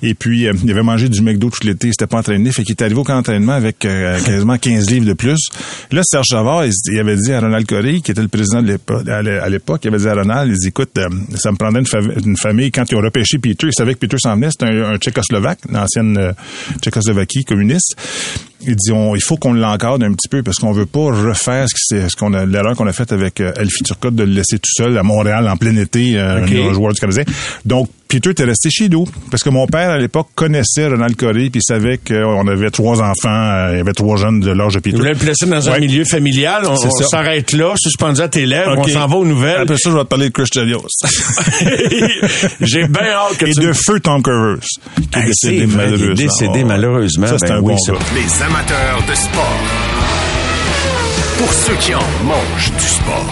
Et 0.01 0.13
puis, 0.13 0.47
euh, 0.47 0.53
il 0.63 0.71
avait 0.71 0.83
mangé 0.83 1.09
du 1.09 1.21
McDo 1.21 1.49
tout 1.49 1.65
l'été, 1.65 1.87
il 1.87 1.91
s'était 1.91 2.07
pas 2.07 2.17
entraîné, 2.19 2.51
fait 2.51 2.63
qu'il 2.63 2.71
est 2.73 2.81
arrivé 2.81 2.99
au 2.99 3.03
camp 3.03 3.15
d'entraînement 3.15 3.53
avec 3.53 3.85
euh, 3.85 4.19
quasiment 4.23 4.57
15 4.57 4.89
livres 4.89 5.05
de 5.05 5.13
plus. 5.13 5.39
Là, 5.91 6.01
Serge 6.03 6.27
Savard, 6.29 6.65
il, 6.65 6.71
il 6.91 6.99
avait 6.99 7.15
dit 7.15 7.31
à 7.33 7.39
Ronald 7.39 7.65
Corey, 7.67 8.01
qui 8.01 8.11
était 8.11 8.21
le 8.21 8.27
président 8.27 8.61
de 8.61 8.67
l'époque, 8.67 9.07
à 9.07 9.21
l'é- 9.21 9.39
à 9.39 9.49
l'époque, 9.49 9.81
il 9.83 9.87
avait 9.89 9.97
dit 9.99 10.07
à 10.07 10.13
Ronald, 10.13 10.51
il 10.51 10.57
dit, 10.59 10.67
écoute, 10.69 10.91
ça 11.35 11.51
me 11.51 11.57
prendrait 11.57 11.81
une, 11.81 12.13
une 12.25 12.37
famille. 12.37 12.71
Quand 12.71 12.89
ils 12.91 12.95
ont 12.95 13.01
repêché 13.01 13.37
Peter, 13.39 13.67
ils 13.67 13.73
savaient 13.73 13.93
que 13.93 13.99
Peter 13.99 14.17
s'en 14.19 14.35
venait, 14.35 14.49
c'était 14.51 14.65
un, 14.65 14.93
un 14.93 14.97
Tchécoslovaque, 14.97 15.59
l'ancienne 15.71 16.33
Tchécoslovaquie 16.81 17.43
communiste. 17.45 17.95
Il 18.65 18.75
dit 18.75 18.91
on, 18.91 19.15
il 19.15 19.21
faut 19.21 19.37
qu'on 19.37 19.53
l'encadre 19.53 20.05
un 20.05 20.13
petit 20.13 20.27
peu 20.29 20.43
parce 20.43 20.57
qu'on 20.57 20.71
veut 20.71 20.85
pas 20.85 20.99
refaire 21.11 21.65
ce, 21.67 22.07
ce 22.09 22.15
qu'on 22.15 22.33
a 22.33 22.45
l'erreur 22.45 22.75
qu'on 22.75 22.87
a 22.87 22.93
faite 22.93 23.11
avec 23.11 23.39
euh, 23.41 23.51
Elfie 23.57 23.83
Turcotte 23.83 24.15
de 24.15 24.23
le 24.23 24.31
laisser 24.33 24.57
tout 24.59 24.71
seul 24.75 24.97
à 24.97 25.03
Montréal 25.03 25.47
en 25.47 25.57
plein 25.57 25.75
été, 25.77 26.17
euh, 26.17 26.43
Ok. 26.43 26.51
un 26.51 26.73
joueur 26.73 26.93
du 26.93 26.99
Canadien. 26.99 27.23
Donc 27.65 27.89
Peter 28.13 28.29
était 28.29 28.43
resté 28.43 28.69
chez 28.69 28.89
nous 28.89 29.05
parce 29.31 29.41
que 29.41 29.49
mon 29.49 29.65
père 29.65 29.89
à 29.89 29.97
l'époque 29.97 30.27
connaissait 30.35 30.87
Ronald 30.87 31.15
Coré 31.15 31.49
puis 31.49 31.61
savait 31.63 31.97
qu'on 31.97 32.47
avait 32.47 32.69
trois 32.69 33.01
enfants, 33.01 33.29
euh, 33.29 33.69
il 33.73 33.77
y 33.77 33.81
avait 33.81 33.93
trois 33.93 34.17
jeunes 34.17 34.39
de 34.39 34.51
l'âge 34.51 34.75
de 34.75 34.79
Peter. 34.79 34.91
Vous 34.95 35.01
voulez 35.01 35.13
le 35.13 35.17
placer 35.19 35.47
dans 35.47 35.67
un 35.67 35.73
Ouais. 35.73 35.79
milieu 35.79 36.05
familial. 36.05 36.63
On, 36.67 36.75
s'arrête 36.75 37.53
là, 37.53 37.73
suspendu 37.75 38.21
à 38.21 38.27
tes 38.27 38.45
lèvres. 38.45 38.73
Ok. 38.77 38.85
On 38.85 38.87
s'en 38.93 39.07
va 39.07 39.15
aux 39.15 39.25
nouvelles. 39.25 39.61
Après 39.61 39.77
ça, 39.77 39.89
je 39.89 39.95
vais 39.95 40.03
te 40.03 40.07
parler 40.07 40.29
de 40.29 40.31
Chris 40.33 40.45
Chelios. 40.53 40.85
J'ai 42.61 42.87
bien 42.87 43.01
hâte 43.01 43.37
que 43.39 43.45
Et 43.45 43.53
tu 43.53 43.61
de 43.61 43.73
feu 43.73 43.99
Tom 43.99 44.21
Covers, 44.21 44.57
qui 45.11 45.19
est 45.19 45.21
Hey, 45.21 45.25
décédé 45.27 45.33
c'est 45.33 45.49
vrai, 45.49 45.57
il 45.57 45.63
est 45.63 45.67
malheureusement. 45.97 46.13
décédé, 46.15 46.63
malheureusement. 46.63 47.27
Ça, 47.27 47.37
c'est 47.39 47.47
Ben 47.49 47.55
un 47.55 47.61
oui, 47.61 47.73
bon. 47.87 47.93
Les 48.15 48.43
amateurs 48.43 49.03
de 49.09 49.15
sport. 49.15 49.59
Pour 51.39 51.51
ceux 51.51 51.75
qui 51.75 51.95
en 51.95 51.99
mangent 52.25 52.71
du 52.77 52.85
sport. 52.87 53.31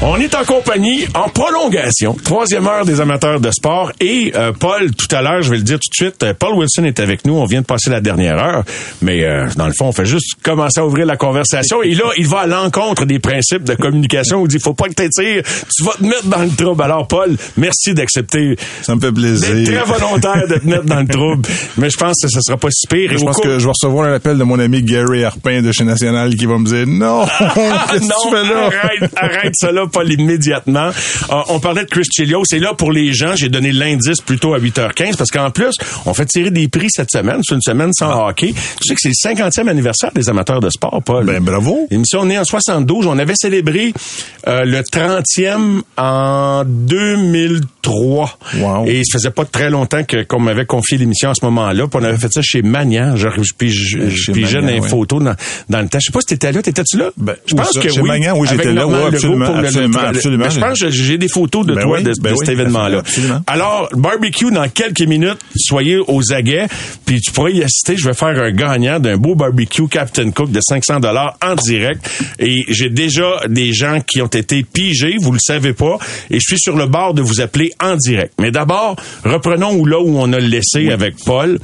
On 0.00 0.16
est 0.20 0.32
en 0.36 0.44
compagnie 0.44 1.06
en 1.12 1.28
prolongation, 1.28 2.14
troisième 2.22 2.68
heure 2.68 2.84
des 2.84 3.00
amateurs 3.00 3.40
de 3.40 3.50
sport. 3.50 3.90
Et 4.00 4.32
euh, 4.36 4.52
Paul, 4.52 4.92
tout 4.94 5.12
à 5.12 5.22
l'heure, 5.22 5.42
je 5.42 5.50
vais 5.50 5.56
le 5.56 5.64
dire 5.64 5.78
tout 5.80 5.90
de 5.90 6.06
suite, 6.10 6.22
euh, 6.22 6.34
Paul 6.38 6.54
Wilson 6.54 6.84
est 6.84 7.00
avec 7.00 7.24
nous. 7.24 7.34
On 7.34 7.46
vient 7.46 7.62
de 7.62 7.66
passer 7.66 7.90
la 7.90 8.00
dernière 8.00 8.38
heure, 8.38 8.62
mais 9.02 9.24
euh, 9.24 9.48
dans 9.56 9.66
le 9.66 9.72
fond, 9.76 9.86
on 9.86 9.92
fait 9.92 10.06
juste 10.06 10.34
commencer 10.40 10.78
à 10.78 10.86
ouvrir 10.86 11.04
la 11.04 11.16
conversation. 11.16 11.82
Et 11.82 11.94
là, 11.96 12.04
il 12.16 12.28
va 12.28 12.40
à 12.42 12.46
l'encontre 12.46 13.06
des 13.06 13.18
principes 13.18 13.64
de 13.64 13.74
communication. 13.74 14.44
Il 14.44 14.48
dit, 14.48 14.60
faut 14.60 14.72
pas 14.72 14.86
que 14.86 14.94
t'étires, 14.94 15.42
tu 15.76 15.82
vas 15.84 15.94
te 15.98 16.04
mettre 16.04 16.26
dans 16.26 16.42
le 16.44 16.50
trouble. 16.50 16.80
Alors, 16.84 17.08
Paul, 17.08 17.36
merci 17.56 17.92
d'accepter, 17.92 18.56
Ça 18.82 18.94
me 18.94 19.00
fait 19.00 19.10
plaisir. 19.12 19.48
très 19.66 19.84
volontaire 19.92 20.46
de 20.48 20.54
te 20.58 20.66
mettre 20.66 20.84
dans 20.84 21.00
le 21.00 21.08
trouble. 21.08 21.42
Mais 21.76 21.90
je 21.90 21.96
pense 21.96 22.14
que 22.22 22.28
ce 22.28 22.40
sera 22.40 22.56
pas 22.56 22.68
si 22.70 22.86
pire. 22.86 23.10
Je 23.18 23.24
pense 23.24 23.34
cours- 23.34 23.42
que 23.44 23.58
je 23.58 23.64
vais 23.64 23.72
recevoir 23.72 24.06
un 24.08 24.14
appel 24.14 24.38
de 24.38 24.44
mon 24.44 24.60
ami 24.60 24.80
Gary 24.84 25.24
Harpin 25.24 25.60
de 25.60 25.72
chez 25.72 25.82
National 25.82 26.36
qui 26.36 26.46
va 26.46 26.56
me 26.56 26.64
dire 26.64 26.86
non, 26.86 27.26
Ah, 27.40 27.86
qu'est-ce 27.90 28.00
que 28.00 28.04
non, 28.04 28.14
tu 28.22 28.30
fais 28.30 28.54
là? 28.54 28.66
arrête, 28.80 29.12
arrête 29.16 29.52
cela, 29.56 29.86
Paul, 29.88 30.10
immédiatement. 30.12 30.90
Euh, 31.30 31.34
on 31.48 31.60
parlait 31.60 31.84
de 31.84 31.88
Chris 31.90 32.04
Chelios. 32.14 32.44
Et 32.52 32.58
là, 32.58 32.74
pour 32.74 32.92
les 32.92 33.12
gens, 33.12 33.34
j'ai 33.36 33.48
donné 33.48 33.72
l'indice 33.72 34.20
plutôt 34.20 34.54
à 34.54 34.58
8h15 34.58 35.16
parce 35.16 35.30
qu'en 35.30 35.50
plus, 35.50 35.74
on 36.06 36.14
fait 36.14 36.26
tirer 36.26 36.50
des 36.50 36.68
prix 36.68 36.88
cette 36.90 37.10
semaine. 37.10 37.40
C'est 37.46 37.54
une 37.54 37.62
semaine 37.62 37.92
sans 37.92 38.26
hockey. 38.28 38.52
Tu 38.80 38.88
sais 38.88 38.94
que 38.94 39.00
c'est 39.00 39.08
le 39.08 39.34
50e 39.34 39.68
anniversaire 39.68 40.10
des 40.14 40.28
amateurs 40.28 40.60
de 40.60 40.70
sport, 40.70 41.02
Paul. 41.04 41.24
Ben, 41.26 41.40
bravo. 41.42 41.86
L'émission 41.90 42.24
née 42.24 42.38
en 42.38 42.44
72. 42.44 43.06
On 43.06 43.18
avait 43.18 43.34
célébré 43.36 43.92
euh, 44.46 44.64
le 44.64 44.80
30e 44.82 45.82
en 45.96 46.64
2003. 46.64 48.38
Wow. 48.60 48.84
Et 48.86 49.02
ça 49.04 49.18
faisait 49.18 49.30
pas 49.30 49.44
très 49.44 49.70
longtemps 49.70 50.04
que 50.04 50.22
qu'on 50.22 50.40
m'avait 50.40 50.66
confié 50.66 50.98
l'émission 50.98 51.30
à 51.30 51.34
ce 51.34 51.44
moment-là. 51.46 51.86
Puis 51.88 52.00
on 52.00 52.04
avait 52.04 52.18
fait 52.18 52.32
ça 52.32 52.40
chez 52.42 52.62
Magnan. 52.62 53.16
Je, 53.16 53.28
puis 53.56 53.70
je, 53.70 54.30
Magnan, 54.32 54.66
des 54.80 54.86
photos 54.88 55.22
dans, 55.22 55.34
dans 55.68 55.80
le 55.80 55.88
temps. 55.88 55.98
Je 56.00 56.06
sais 56.06 56.12
pas 56.12 56.20
si 56.20 56.26
t'étais 56.26 56.52
là. 56.52 56.62
T'étais-tu 56.62 56.98
là? 56.98 57.10
Ben, 57.16 57.34
je 57.46 57.54
pense 57.54 57.72
ça? 57.72 57.80
que 57.80 57.88
Chez 57.88 58.00
oui. 58.00 58.08
Magnan, 58.08 58.34
oui, 58.38 58.48
j'étais 58.50 58.72
là. 58.72 58.84
Absolument, 59.06 59.46
pour 59.46 59.56
le- 59.56 59.68
absolument, 59.84 60.08
absolument. 60.08 60.44
Ben, 60.44 60.50
je 60.50 60.60
pense 60.60 60.80
que 60.80 60.90
j'ai 60.90 61.18
des 61.18 61.28
photos 61.28 61.66
de 61.66 61.74
Ben 61.74 61.82
toi 61.82 61.98
oui, 61.98 62.04
de, 62.04 62.12
ben 62.20 62.30
de 62.30 62.36
oui, 62.36 62.38
cet 62.40 62.48
événement-là. 62.50 63.02
Alors, 63.46 63.88
barbecue 63.92 64.50
dans 64.50 64.68
quelques 64.68 65.02
minutes. 65.02 65.38
Soyez 65.56 65.98
aux 65.98 66.32
aguets. 66.32 66.66
Puis 67.06 67.20
tu 67.20 67.32
pourrais 67.32 67.52
y 67.52 67.62
assister. 67.62 67.96
Je 67.96 68.06
vais 68.06 68.14
faire 68.14 68.40
un 68.40 68.50
gagnant 68.50 68.98
d'un 68.98 69.16
beau 69.16 69.34
barbecue 69.34 69.88
Captain 69.88 70.30
Cook 70.30 70.50
de 70.50 70.60
500 70.60 71.00
dollars 71.00 71.36
en 71.42 71.54
direct. 71.54 72.08
Et 72.38 72.64
j'ai 72.68 72.90
déjà 72.90 73.40
des 73.48 73.72
gens 73.72 74.00
qui 74.00 74.20
ont 74.22 74.26
été 74.26 74.62
pigés. 74.62 75.16
Vous 75.20 75.32
le 75.32 75.38
savez 75.40 75.72
pas. 75.72 75.98
Et 76.30 76.38
je 76.40 76.46
suis 76.46 76.58
sur 76.58 76.76
le 76.76 76.86
bord 76.86 77.14
de 77.14 77.22
vous 77.22 77.40
appeler 77.40 77.72
en 77.82 77.96
direct. 77.96 78.34
Mais 78.40 78.50
d'abord, 78.50 78.96
reprenons 79.24 79.84
là 79.84 80.00
où 80.00 80.18
on 80.18 80.32
a 80.32 80.38
laissé 80.38 80.90
avec 80.90 81.16
Paul. 81.24 81.58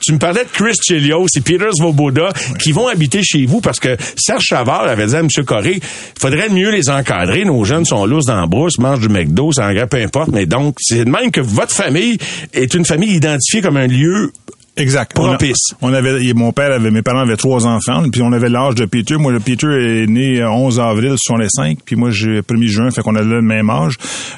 Tu 0.00 0.12
me 0.12 0.18
parlais 0.18 0.44
de 0.44 0.48
Chris 0.52 0.76
Chelios 0.82 1.26
et 1.36 1.40
Peter 1.40 1.68
Svoboda 1.72 2.30
qui 2.58 2.72
vont 2.72 2.88
habiter 2.88 3.22
chez 3.22 3.44
vous 3.46 3.60
parce 3.60 3.80
que 3.80 3.96
Serge 4.16 4.42
Chavard 4.42 4.84
avait 4.84 5.06
dit 5.06 5.14
à 5.14 5.20
M. 5.20 5.28
Corré, 5.44 5.74
il 5.76 6.20
faudrait 6.20 6.48
mieux 6.48 6.70
les 6.70 6.88
encadrer. 6.90 7.44
Nos 7.44 7.59
jeunes 7.64 7.84
sont 7.84 8.06
lousses 8.06 8.26
dans 8.26 8.40
la 8.40 8.46
brousse, 8.46 8.78
mangent 8.78 9.00
du 9.00 9.08
McDo, 9.08 9.52
ça 9.52 9.68
en 9.68 9.86
peu 9.86 9.96
importe. 9.98 10.30
Mais 10.32 10.46
donc, 10.46 10.76
c'est 10.80 11.04
de 11.04 11.10
même 11.10 11.30
que 11.30 11.40
votre 11.40 11.72
famille 11.72 12.18
est 12.52 12.74
une 12.74 12.84
famille 12.84 13.14
identifiée 13.14 13.62
comme 13.62 13.76
un 13.76 13.86
lieu 13.86 14.32
Exact. 14.76 15.12
On 15.18 15.24
a- 15.26 15.36
Propice. 15.36 15.74
On, 15.82 15.92
avait, 15.92 16.32
mon 16.34 16.52
père 16.52 16.72
avait, 16.72 16.90
mes 16.90 17.02
parents 17.02 17.20
avaient 17.20 17.36
trois 17.36 17.66
enfants, 17.66 18.02
puis 18.10 18.22
on 18.22 18.32
avait 18.32 18.48
l'âge 18.48 18.74
de 18.76 18.84
Peter. 18.86 19.16
Moi, 19.16 19.32
le 19.32 19.40
Peter 19.40 19.66
est 19.66 20.06
né 20.06 20.40
euh, 20.40 20.50
11 20.50 20.80
avril 20.80 21.14
65, 21.18 21.78
puis 21.84 21.96
moi, 21.96 22.10
j'ai 22.10 22.40
1er 22.40 22.66
juin, 22.66 22.90
fait 22.90 23.02
qu'on 23.02 23.14
avait 23.14 23.26
le 23.26 23.42
même 23.42 23.68
âge. 23.68 23.94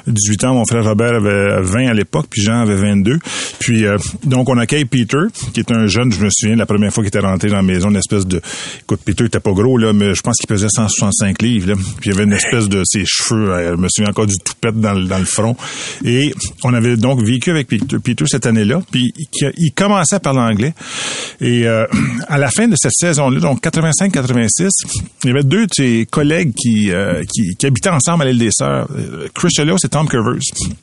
18 0.07 0.43
ans, 0.45 0.53
mon 0.55 0.65
frère 0.65 0.83
Robert 0.83 1.15
avait 1.15 1.61
20 1.61 1.87
à 1.87 1.93
l'époque, 1.93 2.25
puis 2.29 2.41
Jean 2.41 2.59
avait 2.61 2.75
22. 2.75 3.19
Puis, 3.59 3.85
euh, 3.85 3.97
donc, 4.25 4.49
on 4.49 4.57
accueille 4.57 4.85
Peter, 4.85 5.17
qui 5.53 5.59
est 5.61 5.71
un 5.71 5.87
jeune, 5.87 6.11
je 6.11 6.19
me 6.23 6.29
souviens, 6.31 6.55
la 6.55 6.65
première 6.65 6.91
fois 6.91 7.03
qu'il 7.03 7.09
était 7.09 7.19
rentré 7.25 7.49
dans 7.49 7.57
la 7.57 7.61
maison, 7.63 7.89
une 7.89 7.95
espèce 7.97 8.27
de... 8.27 8.41
Écoute, 8.81 8.99
Peter 9.05 9.25
était 9.25 9.39
pas 9.39 9.51
gros, 9.51 9.77
là, 9.77 9.93
mais 9.93 10.13
je 10.13 10.21
pense 10.21 10.35
qu'il 10.37 10.47
pesait 10.47 10.67
165 10.69 11.41
livres, 11.41 11.69
là. 11.69 11.75
Puis, 12.01 12.09
il 12.09 12.13
y 12.13 12.15
avait 12.15 12.25
une 12.25 12.33
espèce 12.33 12.67
de... 12.67 12.81
Ses 12.85 13.03
cheveux, 13.05 13.49
euh, 13.51 13.75
je 13.75 13.81
me 13.81 13.87
souviens 13.89 14.09
encore 14.09 14.27
du 14.27 14.37
toupette 14.37 14.79
dans, 14.79 14.93
le- 14.93 15.05
dans 15.05 15.19
le 15.19 15.25
front. 15.25 15.55
Et 16.03 16.33
on 16.63 16.73
avait 16.73 16.97
donc 16.97 17.21
vécu 17.23 17.49
avec 17.51 17.67
Peter, 17.67 17.97
Peter 18.03 18.25
cette 18.27 18.45
année-là, 18.45 18.81
puis 18.91 19.13
il, 19.17 19.51
il 19.57 19.71
commençait 19.71 20.15
à 20.15 20.19
parler 20.23 20.39
anglais. 20.39 20.73
Et 21.41 21.67
euh, 21.67 21.85
à 22.27 22.37
la 22.37 22.49
fin 22.49 22.67
de 22.67 22.75
cette 22.75 22.93
saison-là, 22.93 23.39
donc 23.39 23.61
85-86, 23.63 24.69
il 25.23 25.27
y 25.27 25.31
avait 25.31 25.43
deux 25.43 25.65
de 25.67 25.71
ses 25.73 26.07
collègues 26.09 26.53
qui, 26.55 26.91
euh, 26.91 27.23
qui, 27.31 27.55
qui 27.55 27.65
habitaient 27.65 27.89
ensemble 27.89 28.23
à 28.23 28.25
l'île 28.25 28.39
des 28.39 28.49
Sœurs, 28.51 28.87
euh, 28.97 29.27
Chris 29.33 29.49
Chelios 29.55 29.77
et 29.83 29.89
Tom 29.89 30.07
Covers. 30.07 30.39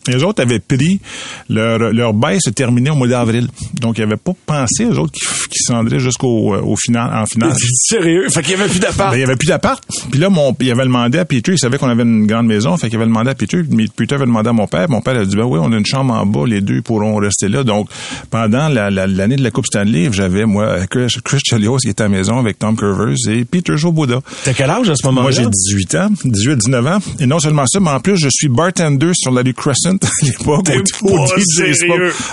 Et 0.09 0.13
les 0.13 0.23
autres 0.23 0.43
avaient 0.43 0.59
pris 0.61 1.01
leur, 1.49 1.79
leur 1.79 2.15
bail 2.15 2.39
se 2.41 2.51
terminait 2.51 2.91
au 2.91 2.95
mois 2.95 3.09
d'avril. 3.09 3.49
Donc, 3.81 3.99
ils 3.99 4.03
n'avaient 4.03 4.17
pas 4.17 4.33
pensé, 4.47 4.85
eux 4.85 4.99
autres, 4.99 5.13
qui, 5.13 5.25
qui 5.51 5.59
se 5.63 5.73
rendraient 5.73 5.99
jusqu'au 6.01 6.55
au 6.55 6.77
final, 6.77 7.11
en 7.15 7.27
finale. 7.27 7.53
sérieux? 7.75 8.29
Fait 8.29 8.43
qu'il 8.43 8.53
y 8.53 8.55
avait 8.61 8.69
plus 8.69 8.81
d'appart. 8.81 9.11
Ben, 9.11 9.17
il 9.17 9.21
y 9.21 9.25
avait 9.25 9.37
plus 9.37 9.49
d'appart. 9.49 9.83
Puis 10.11 10.21
là, 10.21 10.29
mon, 10.31 10.55
il 10.61 10.71
avait 10.71 10.85
demandé 10.85 11.19
à 11.19 11.25
Peter, 11.25 11.53
il 11.53 11.59
savait 11.59 11.79
qu'on 11.79 11.89
avait 11.89 12.03
une 12.03 12.27
grande 12.27 12.47
maison, 12.47 12.77
fait 12.77 12.89
qu'il 12.89 12.97
avait 12.97 13.07
demandé 13.07 13.31
à 13.31 13.35
Peter, 13.35 13.63
mais 13.71 13.87
Peter 13.95 14.15
avait 14.17 14.27
demandé 14.27 14.49
à 14.51 14.53
mon 14.53 14.67
père. 14.67 14.89
Mon 14.91 15.01
père 15.01 15.17
a 15.17 15.25
dit, 15.25 15.37
ben 15.37 15.45
oui, 15.45 15.59
on 15.63 15.73
a 15.73 15.77
une 15.77 15.87
chambre 15.87 16.15
en 16.15 16.27
bas, 16.27 16.47
les 16.47 16.61
deux 16.61 16.83
pourront 16.83 17.17
rester 17.17 17.49
là. 17.49 17.65
Donc, 17.65 17.89
pendant 18.31 18.69
la- 18.69 18.91
la- 18.91 19.07
l'année 19.31 19.37
de 19.39 19.45
la 19.45 19.51
Coupe 19.53 19.67
Stanley, 19.67 20.09
j'avais, 20.13 20.45
moi, 20.45 20.87
Chris, 20.89 21.07
Chris 21.25 21.39
Chelios 21.45 21.77
qui 21.77 21.89
était 21.89 22.03
à 22.03 22.07
la 22.09 22.17
maison 22.17 22.39
avec 22.39 22.59
Tom 22.59 22.77
Curvers 22.77 23.15
et 23.29 23.45
Peter 23.45 23.77
Joboda. 23.77 24.21
T'as 24.45 24.53
quel 24.55 24.69
âge 24.71 24.91
à 24.91 24.97
ce 24.97 25.07
moment-là? 25.07 25.23
Moi, 25.23 25.31
j'ai 25.31 25.47
18 25.49 25.95
ans, 25.95 26.09
18, 26.25 26.57
19 26.57 26.87
ans. 26.87 26.99
Et 27.21 27.27
non 27.27 27.39
seulement 27.39 27.65
ça, 27.67 27.79
mais 27.79 27.91
en 27.91 28.01
plus, 28.01 28.17
je 28.17 28.29
suis 28.31 28.49
bartender 28.49 29.13
sur 29.15 29.31
la 29.31 29.43
rue 29.43 29.55
Crescent 29.55 29.95
à 29.95 30.25
l'époque. 30.25 30.67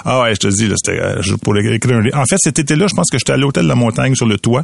Ah 0.06 0.22
ouais, 0.24 0.34
je 0.34 0.40
te 0.40 0.48
dis, 0.48 0.68
là, 0.68 0.76
c'était 0.84 1.00
euh, 1.00 1.22
je- 1.22 1.36
pour 1.36 1.56
écrire 1.58 1.98
un 1.98 2.02
livre. 2.02 2.18
En 2.18 2.26
fait, 2.26 2.38
cet 2.40 2.58
été-là, 2.58 2.88
je 2.90 2.96
pense 2.96 3.10
que 3.12 3.20
j'étais 3.20 3.34
à 3.34 3.38
l'hôtel 3.38 3.64
de 3.66 3.70
la 3.70 3.76
montagne 3.76 4.16
sur 4.16 4.26
le 4.26 4.38
toit. 4.40 4.64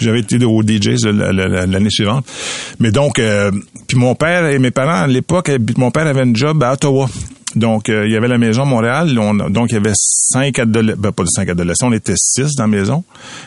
J'avais 0.00 0.20
été 0.20 0.42
au 0.44 0.62
DJs 0.62 1.04
la- 1.04 1.32
la- 1.32 1.46
la- 1.48 1.66
l'année 1.66 1.90
suivante. 1.90 2.26
Mais 2.80 2.90
donc, 2.90 3.18
euh, 3.20 3.52
puis 3.86 3.96
mon 3.96 4.14
père 4.16 4.46
et 4.46 4.58
mes 4.58 4.72
parents, 4.72 5.02
à 5.02 5.06
l'époque, 5.06 5.50
mon 5.76 5.90
père 5.92 6.06
avait 6.08 6.22
un 6.22 6.34
job 6.34 6.60
à 6.64 6.72
Ottawa. 6.72 7.08
Donc, 7.58 7.88
euh, 7.88 8.06
il 8.06 8.12
y 8.12 8.16
avait 8.16 8.28
la 8.28 8.38
maison 8.38 8.62
à 8.62 8.64
Montréal. 8.64 9.18
On- 9.18 9.34
donc, 9.34 9.70
il 9.70 9.74
y 9.74 9.76
avait 9.76 9.92
cinq 9.94 10.58
adolescents. 10.58 10.98
Ben, 11.00 11.12
pas 11.12 11.22
de 11.24 11.28
cinq 11.28 11.48
adolescents, 11.48 11.88
on 11.88 11.92
était 11.92 12.14
six 12.16 12.54
dans 12.56 12.64
la 12.64 12.68
maison. 12.68 13.04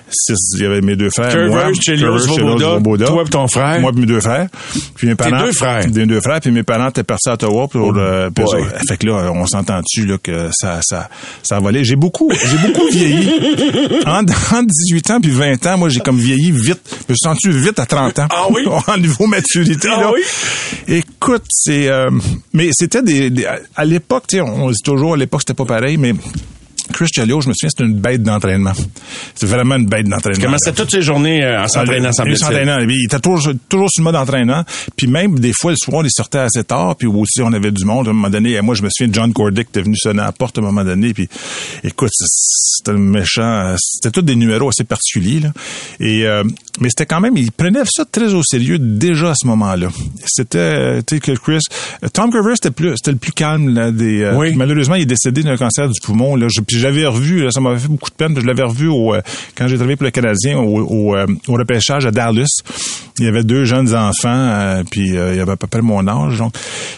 Six, 0.09 0.35
il 0.57 0.63
y 0.63 0.65
avait 0.65 0.81
mes 0.81 0.95
deux 0.95 1.09
frères. 1.09 1.31
Curvers, 1.31 1.49
moi, 1.65 1.73
Chelios, 1.81 2.19
Svoboda. 2.19 3.05
toi 3.07 3.23
et 3.25 3.29
ton 3.29 3.47
frère. 3.47 3.79
Moi 3.81 3.91
et 3.95 3.99
mes 3.99 4.05
deux 4.05 4.19
frères. 4.19 4.47
Puis 4.95 5.07
mes 5.07 5.15
parents. 5.15 5.43
deux 5.45 5.51
frères? 5.53 5.85
Mes 5.87 6.05
deux 6.05 6.21
frères. 6.21 6.39
Puis 6.41 6.51
mes 6.51 6.63
parents 6.63 6.89
étaient 6.89 7.03
partis 7.03 7.29
à 7.29 7.33
Ottawa 7.33 7.67
pour... 7.67 7.95
euh, 7.97 8.29
boy. 8.29 8.45
ça- 8.47 8.79
fait 8.87 8.97
que 8.97 9.07
là, 9.07 9.31
on 9.33 9.45
s'entend-tu 9.47 10.05
là, 10.05 10.17
que 10.21 10.49
ça, 10.51 10.79
ça, 10.83 11.09
ça 11.43 11.59
volé. 11.59 11.83
J'ai 11.83 11.95
beaucoup, 11.95 12.31
j'ai 12.31 12.67
beaucoup 12.67 12.87
vieilli. 12.91 13.29
Entre, 14.05 14.53
entre 14.53 14.67
18 14.67 15.09
ans 15.11 15.21
puis 15.21 15.31
20 15.31 15.65
ans, 15.67 15.77
moi, 15.77 15.89
j'ai 15.89 15.99
comme 16.01 16.17
vieilli 16.17 16.51
vite. 16.51 16.81
Je 17.07 17.13
me 17.13 17.15
suis 17.15 17.17
senti 17.23 17.49
vite 17.49 17.79
à 17.79 17.85
30 17.85 18.19
ans. 18.19 18.27
Ah 18.29 18.45
oui? 18.51 18.61
en 18.87 18.97
niveau 18.97 19.27
maturité, 19.27 19.87
Ah 19.91 20.01
là. 20.01 20.11
oui? 20.13 20.21
Écoute, 20.87 21.43
c'est... 21.49 21.87
euh, 21.87 22.09
mais 22.53 22.69
c'était 22.73 23.01
des, 23.01 23.29
des- 23.29 23.45
À 23.75 23.85
l'époque, 23.85 24.00
sais, 24.37 24.41
on 24.41 24.69
dit 24.69 24.81
toujours, 24.83 25.13
à 25.13 25.17
l'époque, 25.17 25.41
c'était 25.41 25.53
pas 25.53 25.65
pareil, 25.65 25.97
mais... 25.97 26.13
Chris 26.93 27.07
Chelios, 27.15 27.41
je 27.41 27.47
me 27.49 27.53
souviens, 27.53 27.69
c'était 27.69 27.83
une 27.89 27.99
bête 27.99 28.21
d'entraînement. 28.23 28.73
C'était 29.33 29.45
vraiment 29.47 29.75
une 29.75 29.85
bête 29.85 30.07
d'entraînement. 30.07 30.43
Comment 30.43 30.57
c'était 30.59 30.75
toutes 30.81 30.91
ces 30.91 31.01
journées 31.01 31.43
euh, 31.43 31.63
en 31.63 31.67
s'entraînant, 31.67 32.09
Il 32.09 32.13
semble-t-il? 32.13 32.37
s'entraînant. 32.37 32.79
Il 32.79 33.05
était 33.05 33.19
toujours, 33.19 33.53
toujours 33.69 33.89
sur 33.89 34.01
le 34.01 34.05
mode 34.05 34.15
entraînant. 34.15 34.63
Puis 34.97 35.07
même, 35.07 35.39
des 35.39 35.53
fois, 35.53 35.71
le 35.71 35.77
soir, 35.77 36.03
il 36.05 36.11
sortait 36.11 36.39
assez 36.39 36.63
tard. 36.63 36.95
Puis 36.97 37.07
aussi, 37.07 37.41
on 37.41 37.53
avait 37.53 37.71
du 37.71 37.85
monde. 37.85 38.07
À 38.07 38.09
un 38.09 38.13
moment 38.13 38.29
donné, 38.29 38.59
moi, 38.61 38.75
je 38.75 38.81
me 38.83 38.89
souviens 38.91 39.13
John 39.13 39.31
Cordick 39.31 39.67
était 39.69 39.83
venu 39.83 39.95
sonner 39.95 40.21
à 40.21 40.25
la 40.25 40.31
porte 40.31 40.57
à 40.57 40.61
un 40.61 40.65
moment 40.65 40.83
donné. 40.83 41.13
Puis, 41.13 41.29
écoute, 41.83 42.11
c'était 42.13 42.93
méchant. 42.93 43.75
C'était 43.79 44.11
tous 44.11 44.21
des 44.23 44.35
numéros 44.35 44.69
assez 44.69 44.83
particuliers. 44.83 45.39
Là. 45.39 45.51
Et, 45.99 46.25
euh, 46.25 46.43
mais 46.79 46.89
c'était 46.89 47.05
quand 47.05 47.21
même, 47.21 47.37
il 47.37 47.51
prenait 47.51 47.83
ça 47.85 48.03
très 48.11 48.33
au 48.33 48.43
sérieux 48.43 48.79
déjà 48.79 49.31
à 49.31 49.35
ce 49.35 49.47
moment-là. 49.47 49.87
C'était, 50.25 50.57
euh, 50.57 51.01
tu 51.05 51.15
sais, 51.15 51.21
que 51.21 51.31
Chris... 51.33 51.59
Tom 52.13 52.31
Curver, 52.31 52.53
c'était 52.55 52.71
plus, 52.71 52.93
c'était 52.97 53.11
le 53.11 53.17
plus 53.17 53.31
calme 53.31 53.69
là, 53.73 53.91
des... 53.91 54.21
euh, 54.21 54.35
Oui. 54.35 54.53
Malheureusement, 54.55 54.95
il 54.95 55.03
est 55.03 55.05
décédé 55.05 55.43
d'un 55.43 55.57
cancer 55.57 55.87
du 55.87 55.99
poumon. 56.01 56.35
Là. 56.35 56.47
Je- 56.49 56.61
puis 56.61 56.79
je 56.81 56.87
l'avais 56.87 57.05
revu, 57.05 57.51
ça 57.51 57.61
m'avait 57.61 57.79
fait 57.79 57.87
beaucoup 57.87 58.09
de 58.09 58.15
peine. 58.15 58.35
Je 58.39 58.45
l'avais 58.45 58.63
revu 58.63 58.87
au, 58.87 59.13
euh, 59.13 59.21
quand 59.55 59.67
j'ai 59.67 59.75
travaillé 59.75 59.95
pour 59.95 60.05
le 60.05 60.11
Canadien 60.11 60.57
au, 60.57 60.79
au, 60.79 61.15
euh, 61.15 61.27
au, 61.47 61.53
repêchage 61.53 62.07
à 62.07 62.11
Dallas. 62.11 62.47
Il 63.19 63.25
y 63.25 63.27
avait 63.27 63.43
deux 63.43 63.65
jeunes 63.65 63.93
enfants, 63.93 64.29
euh, 64.29 64.83
puis 64.89 65.09
il 65.09 65.13
y 65.13 65.39
avait 65.39 65.51
à 65.51 65.57
peu 65.57 65.67
près 65.67 65.81
mon 65.81 66.07
âge. 66.07 66.39
Donc. 66.39 66.53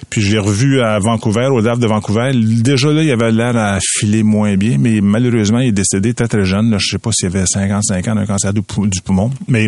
Puis 0.10 0.22
j'ai 0.22 0.40
revu 0.40 0.82
à 0.82 1.00
Vancouver, 1.00 1.48
au 1.48 1.62
DAF 1.62 1.80
de 1.80 1.88
Vancouver. 1.88 2.32
Déjà 2.34 2.92
là, 2.92 3.04
il 3.04 3.12
avait 3.12 3.32
l'air 3.32 3.58
à 3.58 3.80
filer 3.82 4.24
moins 4.24 4.56
bien, 4.56 4.78
mais 4.80 5.02
malheureusement, 5.02 5.60
il 5.60 5.70
est 5.70 5.72
décédé 5.74 6.14
très 6.14 6.30
très 6.30 6.46
jeune. 6.46 6.72
Là, 6.72 6.78
je 6.80 6.88
sais 6.92 7.00
pas 7.00 7.12
s'il 7.12 7.28
avait 7.28 7.46
55 7.46 8.08
ans 8.08 8.16
d'un 8.16 8.26
cancer 8.26 8.54
du 8.54 8.62
poumon. 8.62 9.32
Mais 9.50 9.68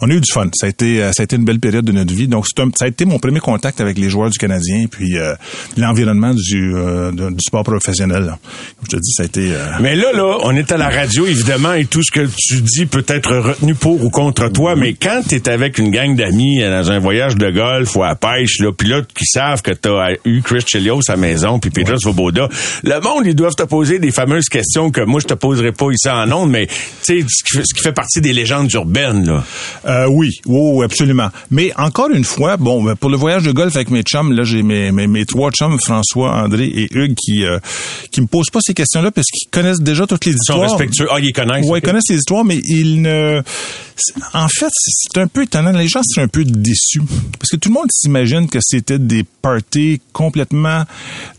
on 0.00 0.10
a 0.10 0.14
eu 0.14 0.20
du 0.20 0.32
fun. 0.32 0.48
Ça 0.54 0.66
a 0.66 0.68
été, 0.68 1.02
euh, 1.02 1.12
ça 1.12 1.22
a 1.22 1.24
été 1.24 1.36
une 1.36 1.44
belle 1.44 1.60
période 1.60 1.84
de 1.84 1.92
notre 1.92 2.12
vie. 2.14 2.28
Donc, 2.28 2.46
un, 2.58 2.70
ça 2.76 2.86
a 2.86 2.88
été 2.88 3.04
mon 3.04 3.18
premier 3.18 3.40
contact 3.40 3.80
avec 3.80 3.98
les 3.98 4.10
joueurs 4.10 4.30
du 4.30 4.38
Canadien, 4.38 4.86
puis 4.90 5.16
euh, 5.16 5.34
l'environnement 5.76 6.34
du, 6.34 6.74
euh, 6.74 7.10
du 7.12 7.42
sport 7.46 7.64
professionnel. 7.64 8.34
Je 8.82 8.88
te 8.88 8.96
dis, 8.96 9.12
ça 9.12 9.22
a 9.22 9.26
été. 9.26 9.52
Mais 9.80 9.94
là, 9.94 10.12
là, 10.12 10.38
on 10.42 10.54
est 10.56 10.70
à 10.72 10.76
la 10.76 10.88
radio, 10.88 11.26
évidemment, 11.26 11.74
et 11.74 11.86
tout 11.86 12.02
ce 12.02 12.10
que 12.10 12.26
tu 12.36 12.60
dis 12.62 12.86
peut 12.86 13.04
être 13.08 13.36
retenu 13.36 13.74
pour 13.74 14.02
ou 14.04 14.10
contre 14.10 14.48
toi. 14.48 14.76
Mais 14.76 14.94
quand 14.94 15.22
tu 15.28 15.34
es 15.36 15.48
avec 15.48 15.78
une 15.78 15.90
gang 15.90 16.16
d'amis 16.16 16.60
dans 16.60 16.90
un 16.90 16.98
voyage 16.98 17.36
de 17.36 17.50
golf 17.50 17.94
ou 17.96 18.04
à 18.04 18.14
pêche, 18.14 18.58
là, 18.60 18.72
puis 18.72 18.88
là, 18.88 19.02
qui 19.02 19.26
savent 19.26 19.62
que 19.62 19.72
tu 19.72 19.88
as 19.88 20.16
eu 20.24 20.42
Chris 20.42 20.64
Chelios 20.66 21.00
à 21.08 21.12
la 21.12 21.16
maison, 21.16 21.58
puis 21.58 21.70
Peter 21.70 21.94
Svoboda, 21.96 22.48
le 22.82 23.00
monde, 23.00 23.26
ils 23.26 23.34
doivent 23.34 23.54
te 23.54 23.62
poser 23.62 23.98
des 23.98 24.10
fameuses 24.10 24.48
questions 24.48 24.90
que 24.90 25.00
moi, 25.02 25.20
je 25.20 25.26
te 25.26 25.34
poserai 25.34 25.72
pas 25.72 25.90
ici 25.90 26.08
en 26.08 26.30
ondes, 26.32 26.50
mais 26.50 26.66
tu 26.66 27.20
sais, 27.20 27.26
ce 27.28 27.74
qui 27.74 27.82
fait 27.82 27.92
partie 27.92 28.20
des 28.20 28.32
légendes 28.32 28.72
urbaines, 28.72 29.26
là. 29.26 29.44
Euh, 29.86 30.06
oui, 30.08 30.40
oui, 30.46 30.84
absolument. 30.84 31.28
Mais 31.50 31.72
encore 31.76 32.10
une 32.10 32.24
fois, 32.24 32.56
bon, 32.56 32.82
ben, 32.82 32.96
pour 32.96 33.10
le 33.10 33.16
voyage 33.16 33.42
de 33.42 33.52
golf 33.52 33.74
avec 33.76 33.90
mes 33.90 34.02
chums, 34.02 34.32
là, 34.32 34.44
j'ai 34.44 34.62
mes, 34.62 34.92
mes, 34.92 35.06
mes, 35.06 35.24
trois 35.24 35.50
chums, 35.50 35.78
François, 35.80 36.32
André 36.42 36.64
et 36.66 36.88
Hugues, 36.92 37.14
qui 37.14 37.44
euh, 37.44 37.58
qui 38.10 38.20
me 38.20 38.26
posent 38.26 38.50
pas 38.50 38.60
ces 38.62 38.74
questions-là 38.74 39.10
parce 39.10 39.28
qu'ils 39.28 39.50
connaissent 39.50 39.80
déjà 39.80 40.06
toutes 40.06 40.24
les 40.24 40.32
histoires. 40.32 40.58
Ils 40.64 40.68
sont 40.68 40.76
respectueux. 40.76 41.08
Ah, 41.10 41.18
ils 41.20 41.32
connaissent. 41.32 41.66
Oui, 41.68 41.78
ils 41.78 41.82
connaissent 41.82 42.08
les 42.10 42.16
histoires, 42.16 42.44
mais 42.44 42.60
ils 42.64 43.02
ne 43.02 43.42
en 44.34 44.48
fait, 44.48 44.70
c'est 44.72 45.18
un 45.18 45.26
peu 45.26 45.42
étonnant. 45.42 45.72
Les 45.72 45.88
gens 45.88 46.00
sont 46.02 46.22
un 46.22 46.28
peu 46.28 46.44
déçus. 46.44 47.02
Parce 47.38 47.50
que 47.50 47.56
tout 47.56 47.68
le 47.68 47.74
monde 47.74 47.86
s'imagine 47.90 48.48
que 48.48 48.58
c'était 48.60 48.98
des 48.98 49.24
parties 49.24 50.00
complètement 50.12 50.84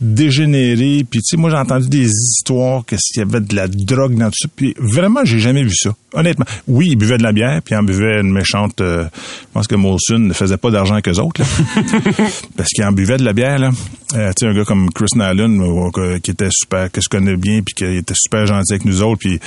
dégénérées. 0.01 1.05
Puis, 1.09 1.22
tu 1.22 1.36
sais, 1.36 1.38
moi, 1.38 1.49
j'ai 1.49 1.57
entendu 1.57 1.89
des 1.89 2.07
histoires 2.07 2.86
que 2.86 2.95
s'il 2.97 3.20
y 3.20 3.22
avait 3.22 3.41
de 3.41 3.55
la 3.55 3.68
drogue 3.68 4.18
dans 4.18 4.28
tout 4.28 4.38
ça. 4.41 4.47
Puis, 4.55 4.76
vraiment, 4.78 5.26
j'ai 5.26 5.39
jamais 5.39 5.64
vu 5.64 5.76
ça. 5.76 5.95
Honnêtement. 6.14 6.45
Oui, 6.68 6.89
ils 6.91 6.95
buvaient 6.95 7.18
de 7.18 7.24
la 7.24 7.32
bière, 7.32 7.61
puis 7.64 7.74
ils 7.76 7.78
en 7.78 7.84
buvaient 7.84 8.03
une 8.04 8.32
méchante... 8.32 8.82
Euh, 8.82 9.06
je 9.06 9.54
pense 9.54 9.68
que 9.68 9.76
Molson 9.76 10.20
ne 10.20 10.34
faisait 10.34 10.58
pas 10.58 10.72
d'argent 10.72 11.01
qu'eux 11.01 11.20
autres, 11.20 11.41
là. 11.41 11.47
Parce 12.58 12.70
qu'ils 12.70 12.84
en 12.84 12.91
buvaient 12.91 13.18
de 13.18 13.26
la 13.26 13.34
bière, 13.34 13.60
là. 13.60 13.72
Euh, 14.16 14.30
tu 14.30 14.45
sais, 14.45 14.47
un 14.47 14.54
gars 14.54 14.66
comme 14.66 14.91
Chris 14.91 15.08
Nallon, 15.16 15.91
euh, 15.97 16.20
qui 16.20 16.32
était 16.32 16.49
super, 16.51 16.91
que 16.91 17.01
je 17.01 17.10
connais 17.10 17.36
bien, 17.36 17.62
puis 17.62 17.74
qui 17.76 17.86
était 17.86 18.14
super 18.16 18.45
gentil 18.45 18.74
avec 18.74 18.86
nous 18.86 19.01
autres. 19.01 19.20
Puis, 19.20 19.39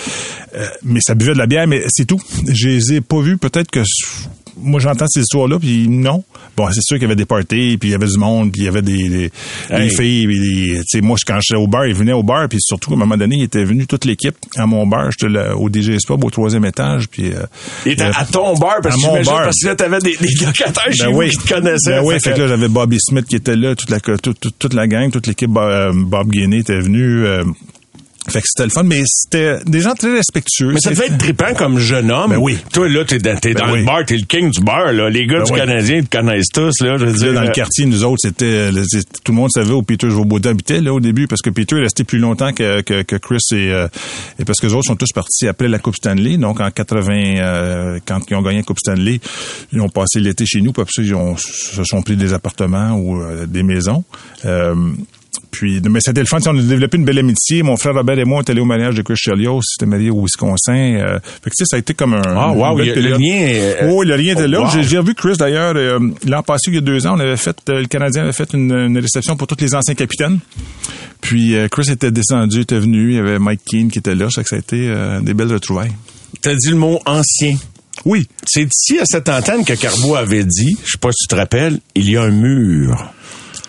mais 0.82 1.00
ça 1.00 1.14
buvait 1.14 1.34
de 1.34 1.38
la 1.38 1.46
bière, 1.46 1.66
mais 1.66 1.84
c'est 1.88 2.06
tout. 2.06 2.20
J'ai 2.48 3.00
pas 3.00 3.20
vu. 3.20 3.36
Peut-être 3.38 3.70
que 3.70 3.82
moi 4.58 4.80
j'entends 4.80 5.06
ces 5.08 5.20
histoires-là, 5.20 5.58
puis 5.58 5.88
non. 5.88 6.24
Bon, 6.56 6.68
c'est 6.72 6.80
sûr 6.82 6.96
qu'il 6.96 7.02
y 7.02 7.06
avait 7.06 7.16
des 7.16 7.26
parties, 7.26 7.76
puis 7.78 7.90
il 7.90 7.92
y 7.92 7.94
avait 7.94 8.06
du 8.06 8.18
monde, 8.18 8.52
puis 8.52 8.62
il 8.62 8.64
y 8.64 8.68
avait 8.68 8.82
des, 8.82 9.30
des, 9.70 9.88
filles. 9.90 10.26
Tu 10.26 10.82
sais, 10.86 11.00
moi, 11.00 11.16
quand 11.26 11.38
j'étais 11.40 11.60
au 11.60 11.66
bar, 11.66 11.86
ils 11.86 11.94
venaient 11.94 12.12
au 12.12 12.22
bar, 12.22 12.48
puis 12.48 12.58
surtout, 12.60 12.92
à 12.92 12.94
un 12.94 12.98
moment 12.98 13.16
donné, 13.16 13.36
il 13.36 13.42
était 13.42 13.64
venu 13.64 13.86
toute 13.86 14.04
l'équipe 14.04 14.36
à 14.56 14.66
mon 14.66 14.86
bar. 14.86 15.10
J'étais 15.10 15.50
au 15.54 15.68
DG 15.68 15.96
Pub 16.06 16.24
au 16.24 16.30
troisième 16.30 16.64
étage, 16.64 17.08
puis... 17.08 17.32
Euh, 17.32 17.44
il 17.84 17.92
était 17.92 18.04
à 18.04 18.24
ton 18.24 18.54
bar, 18.54 18.76
parce, 18.82 18.96
que 18.96 19.24
bar. 19.24 19.42
parce 19.42 19.56
que 19.60 19.66
là, 19.66 19.76
t'avais 19.76 19.98
des, 19.98 20.16
des 20.16 20.44
locataires 20.44 20.84
ben 20.86 20.92
chez 20.92 21.06
oui. 21.06 21.30
qui 21.30 21.38
te 21.38 21.54
connaissaient. 21.54 22.00
Ben 22.00 22.04
oui, 22.04 22.14
fait 22.20 22.32
que 22.32 22.40
là, 22.40 22.48
j'avais 22.48 22.68
Bobby 22.68 22.98
Smith 23.00 23.26
qui 23.26 23.36
était 23.36 23.56
là, 23.56 23.74
toute 23.74 23.90
la, 23.90 24.00
toute, 24.00 24.58
toute, 24.58 24.74
la 24.74 24.86
gang, 24.86 25.10
toute 25.10 25.26
l'équipe, 25.26 25.50
euh, 25.56 25.92
Bob 25.94 26.30
Guinée 26.30 26.58
était 26.58 26.80
venu... 26.80 27.26
Euh, 27.26 27.44
fait 28.28 28.40
que 28.40 28.46
c'était 28.48 28.64
le 28.64 28.70
fun, 28.70 28.82
mais 28.82 29.02
c'était 29.06 29.58
des 29.66 29.80
gens 29.80 29.94
très 29.94 30.12
respectueux. 30.12 30.72
Mais 30.72 30.80
ça 30.80 30.90
devait 30.90 31.06
être 31.06 31.18
trippant 31.18 31.54
comme 31.54 31.78
jeune 31.78 32.10
homme. 32.10 32.30
Ben 32.30 32.38
oui. 32.38 32.58
Toi, 32.72 32.88
là, 32.88 33.04
t'es 33.04 33.18
dans, 33.18 33.36
t'es 33.38 33.54
ben 33.54 33.66
dans 33.66 33.74
le 33.74 33.84
bar, 33.84 34.04
t'es 34.04 34.16
le 34.16 34.24
king 34.26 34.50
du 34.50 34.60
bar, 34.60 34.92
là. 34.92 35.08
Les 35.08 35.26
gars 35.26 35.38
ben 35.38 35.44
du 35.44 35.52
Canadien 35.52 36.02
te 36.02 36.16
connaissent 36.16 36.50
tous, 36.52 36.72
là. 36.80 36.96
Je 36.98 37.04
veux 37.04 37.12
dire, 37.12 37.32
dans 37.32 37.42
le 37.42 37.50
quartier, 37.50 37.86
nous 37.86 38.04
autres, 38.04 38.20
c'était, 38.22 38.70
tout 39.24 39.32
le 39.32 39.36
monde 39.36 39.50
savait 39.50 39.72
où 39.72 39.82
Peter 39.82 40.10
Joboda 40.10 40.50
habitait, 40.50 40.80
là, 40.80 40.92
au 40.92 41.00
début, 41.00 41.26
parce 41.26 41.42
que 41.42 41.50
Peter 41.50 41.76
est 41.76 41.82
resté 41.82 42.04
plus 42.04 42.18
longtemps 42.18 42.52
que, 42.52 42.80
que, 42.82 43.02
que 43.02 43.16
Chris 43.16 43.38
et, 43.52 43.70
euh, 43.70 43.88
et 44.38 44.44
parce 44.44 44.60
que 44.60 44.66
les 44.66 44.74
autres 44.74 44.86
sont 44.86 44.96
tous 44.96 45.12
partis 45.12 45.46
après 45.46 45.68
la 45.68 45.78
Coupe 45.78 45.96
Stanley. 45.96 46.36
Donc, 46.36 46.60
en 46.60 46.70
80, 46.70 47.12
euh, 47.12 47.98
quand 48.04 48.20
ils 48.30 48.34
ont 48.34 48.42
gagné 48.42 48.58
la 48.58 48.64
Coupe 48.64 48.78
Stanley, 48.78 49.20
ils 49.72 49.80
ont 49.80 49.88
passé 49.88 50.20
l'été 50.20 50.46
chez 50.46 50.60
nous, 50.60 50.72
puis 50.72 50.82
après 50.82 51.02
ils 51.02 51.14
ont, 51.14 51.36
se 51.36 51.84
sont 51.84 52.02
pris 52.02 52.16
des 52.16 52.32
appartements 52.32 52.92
ou 52.92 53.20
euh, 53.20 53.46
des 53.46 53.62
maisons. 53.62 54.04
Puis, 55.50 55.80
mais 55.88 56.00
c'était 56.00 56.20
le 56.20 56.26
fun. 56.26 56.38
On 56.46 56.58
a 56.58 56.62
développé 56.62 56.96
une 56.96 57.04
belle 57.04 57.18
amitié. 57.18 57.62
Mon 57.62 57.76
frère 57.76 57.94
Robert 57.94 58.18
et 58.18 58.24
moi, 58.24 58.38
on 58.38 58.40
est 58.42 58.50
allés 58.50 58.60
au 58.60 58.66
mariage 58.66 58.94
de 58.94 59.02
Chris 59.02 59.16
Chelios. 59.16 59.60
C'était 59.62 59.86
marié 59.86 60.10
au 60.10 60.22
Wisconsin. 60.22 60.74
Euh, 60.74 61.18
fait 61.20 61.50
que, 61.50 61.56
tu 61.56 61.64
sais, 61.64 61.64
ça 61.66 61.76
a 61.76 61.78
été 61.78 61.94
comme 61.94 62.14
un... 62.14 62.22
Ah, 62.24 62.52
wow, 62.52 62.78
le 62.78 62.84
lien... 62.84 63.88
oh, 63.90 64.02
le 64.02 64.16
lien 64.16 64.32
était 64.32 64.48
là. 64.48 64.62
Oh, 64.62 64.78
j'ai 64.80 64.98
revu 64.98 65.14
Chris, 65.14 65.36
d'ailleurs, 65.38 65.74
euh, 65.76 65.98
l'an 66.26 66.42
passé, 66.42 66.70
il 66.70 66.74
y 66.74 66.78
a 66.78 66.80
deux 66.80 67.06
ans, 67.06 67.14
on 67.16 67.20
avait 67.20 67.36
fait... 67.36 67.56
le 67.68 67.86
Canadien 67.86 68.22
avait 68.22 68.32
fait 68.32 68.52
une, 68.52 68.98
réception 68.98 69.36
pour 69.36 69.46
tous 69.46 69.60
les 69.60 69.74
anciens 69.74 69.94
capitaines. 69.94 70.38
Puis, 71.20 71.54
Chris 71.70 71.90
était 71.90 72.10
descendu, 72.10 72.60
était 72.60 72.78
venu. 72.78 73.10
Il 73.10 73.16
y 73.16 73.18
avait 73.18 73.38
Mike 73.38 73.62
Keane 73.64 73.90
qui 73.90 73.98
était 73.98 74.14
là. 74.14 74.28
Ça, 74.30 74.44
ça 74.44 74.56
a 74.56 74.58
été 74.58 74.94
des 75.22 75.34
belles 75.34 75.52
retrouvailles. 75.52 75.92
T'as 76.40 76.54
dit 76.54 76.70
le 76.70 76.76
mot 76.76 77.00
ancien. 77.06 77.56
Oui. 78.04 78.28
C'est 78.46 78.62
ici, 78.62 78.98
à 78.98 79.04
cette 79.04 79.28
antenne, 79.28 79.64
que 79.64 79.72
Carbo 79.72 80.14
avait 80.14 80.44
dit, 80.44 80.76
je 80.84 80.92
sais 80.92 80.98
pas 80.98 81.10
si 81.12 81.24
tu 81.24 81.28
te 81.28 81.34
rappelles, 81.34 81.80
il 81.94 82.10
y 82.10 82.16
a 82.16 82.22
un 82.22 82.30
mur 82.30 83.12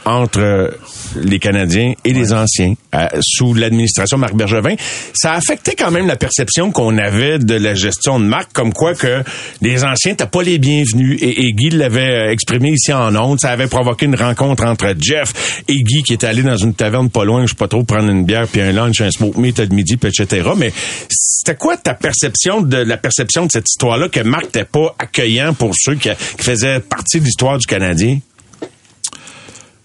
entre 0.06 0.74
les 1.16 1.40
Canadiens 1.40 1.94
et 2.04 2.14
les 2.14 2.34
anciens 2.34 2.74
sous 3.22 3.54
l'administration 3.54 4.18
Marc 4.18 4.36
Bergevin. 4.36 4.76
Ça 5.14 5.34
a 5.34 5.38
affecté 5.38 5.76
quand 5.78 5.92
même 5.92 6.08
la 6.08 6.16
perception 6.16 6.72
qu'on 6.72 6.98
avait 6.98 7.40
de 7.40 7.56
la 7.56 7.76
gestion 7.76 8.20
de 8.20 8.26
Marc, 8.26 8.52
comme 8.54 8.74
quoi 8.74 8.94
que 8.94 9.24
les 9.62 9.84
anciens 9.84 10.12
n'étaient 10.12 10.26
pas 10.26 10.44
les 10.44 10.58
bienvenus. 10.58 11.18
Et, 11.22 11.54
Guy 11.54 11.70
l'avait 11.70 12.28
euh, 12.28 12.32
exprimé 12.32 12.72
ici 12.72 12.94
en 12.94 13.16
ondes. 13.16 13.40
Ça 13.40 13.52
avait 13.52 13.68
provoqué 13.68 14.06
une 14.06 14.16
rencontre 14.16 14.66
entre 14.66 14.94
Jeff 15.00 15.62
et 15.68 15.76
Guy 15.76 16.04
qui 16.04 16.14
était 16.14 16.28
allé 16.28 16.44
dans 16.44 16.58
une 16.58 16.74
taverne 16.74 17.10
pas 17.10 17.26
loin, 17.26 17.44
je 17.44 17.52
sais 17.52 17.56
pas 17.56 17.68
trop, 17.68 17.84
prendre 17.84 18.10
une 18.10 18.26
bière 18.26 18.48
puis 18.48 18.62
un 18.62 18.72
lunch, 18.72 19.02
un 19.02 19.12
smoke 19.12 19.40
meat 19.40 19.62
de 19.62 19.74
midi, 19.74 19.98
etc. 20.02 20.50
Mais 20.58 20.72
c'était 21.10 21.56
quoi 21.56 21.78
ta 21.78 21.94
perception 21.94 22.62
de 22.62 22.78
la 22.78 22.98
perception 22.98 23.46
de 23.46 23.52
cette 23.52 23.70
histoire-là 23.70 24.10
que 24.10 24.20
Marc 24.20 24.46
n'était 24.46 24.66
pas 24.66 24.96
accueillant 25.00 25.54
pour 25.54 25.74
ceux 25.78 25.96
qui 25.96 26.10
faisaient 26.18 26.80
partie 26.80 27.20
de 27.20 27.26
l'histoire 27.26 27.58
du 27.58 27.66
Canadien? 27.66 28.20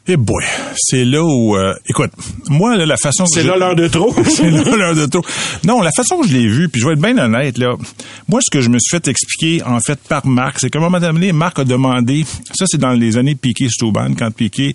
Eh 0.09 0.17
boy, 0.17 0.43
c'est 0.77 1.05
là 1.05 1.23
où, 1.23 1.57
euh, 1.57 1.75
écoute, 1.89 2.11
moi 2.49 2.77
la 2.77 2.97
façon 2.97 3.25
c'est 3.25 3.45
là 3.45 3.57
l'heure 3.57 3.77
de 3.77 3.87
trop, 3.87 4.13
c'est 4.29 4.51
là 4.51 4.77
l'heure 4.77 4.97
de 4.97 5.07
trop. 5.07 5.23
Non, 5.65 5.81
la 5.81 5.93
façon 5.93 6.21
que 6.21 6.27
je 6.27 6.33
l'ai 6.33 6.49
vu, 6.49 6.69
puis 6.69 6.81
je 6.81 6.87
vais 6.89 6.95
être 6.95 7.01
bien 7.01 7.17
honnête 7.19 7.57
là. 7.57 7.77
Moi, 8.29 8.41
ce 8.43 8.51
que 8.51 8.61
je 8.61 8.69
me 8.69 8.79
suis 8.81 8.97
fait 8.97 9.07
expliquer 9.07 9.63
en 9.63 9.79
fait 9.79 10.01
par 10.09 10.27
Marc, 10.27 10.59
c'est 10.59 10.71
qu'à 10.71 10.81
un 10.81 10.83
moment 10.83 10.99
donné, 10.99 11.31
Marc 11.31 11.61
a 11.61 11.65
demandé, 11.65 12.25
ça 12.53 12.65
c'est 12.67 12.79
dans 12.81 12.91
les 12.91 13.17
années 13.17 13.37
Piqué 13.37 13.69
Stouban, 13.69 14.15
quand 14.19 14.33
Piqué 14.33 14.75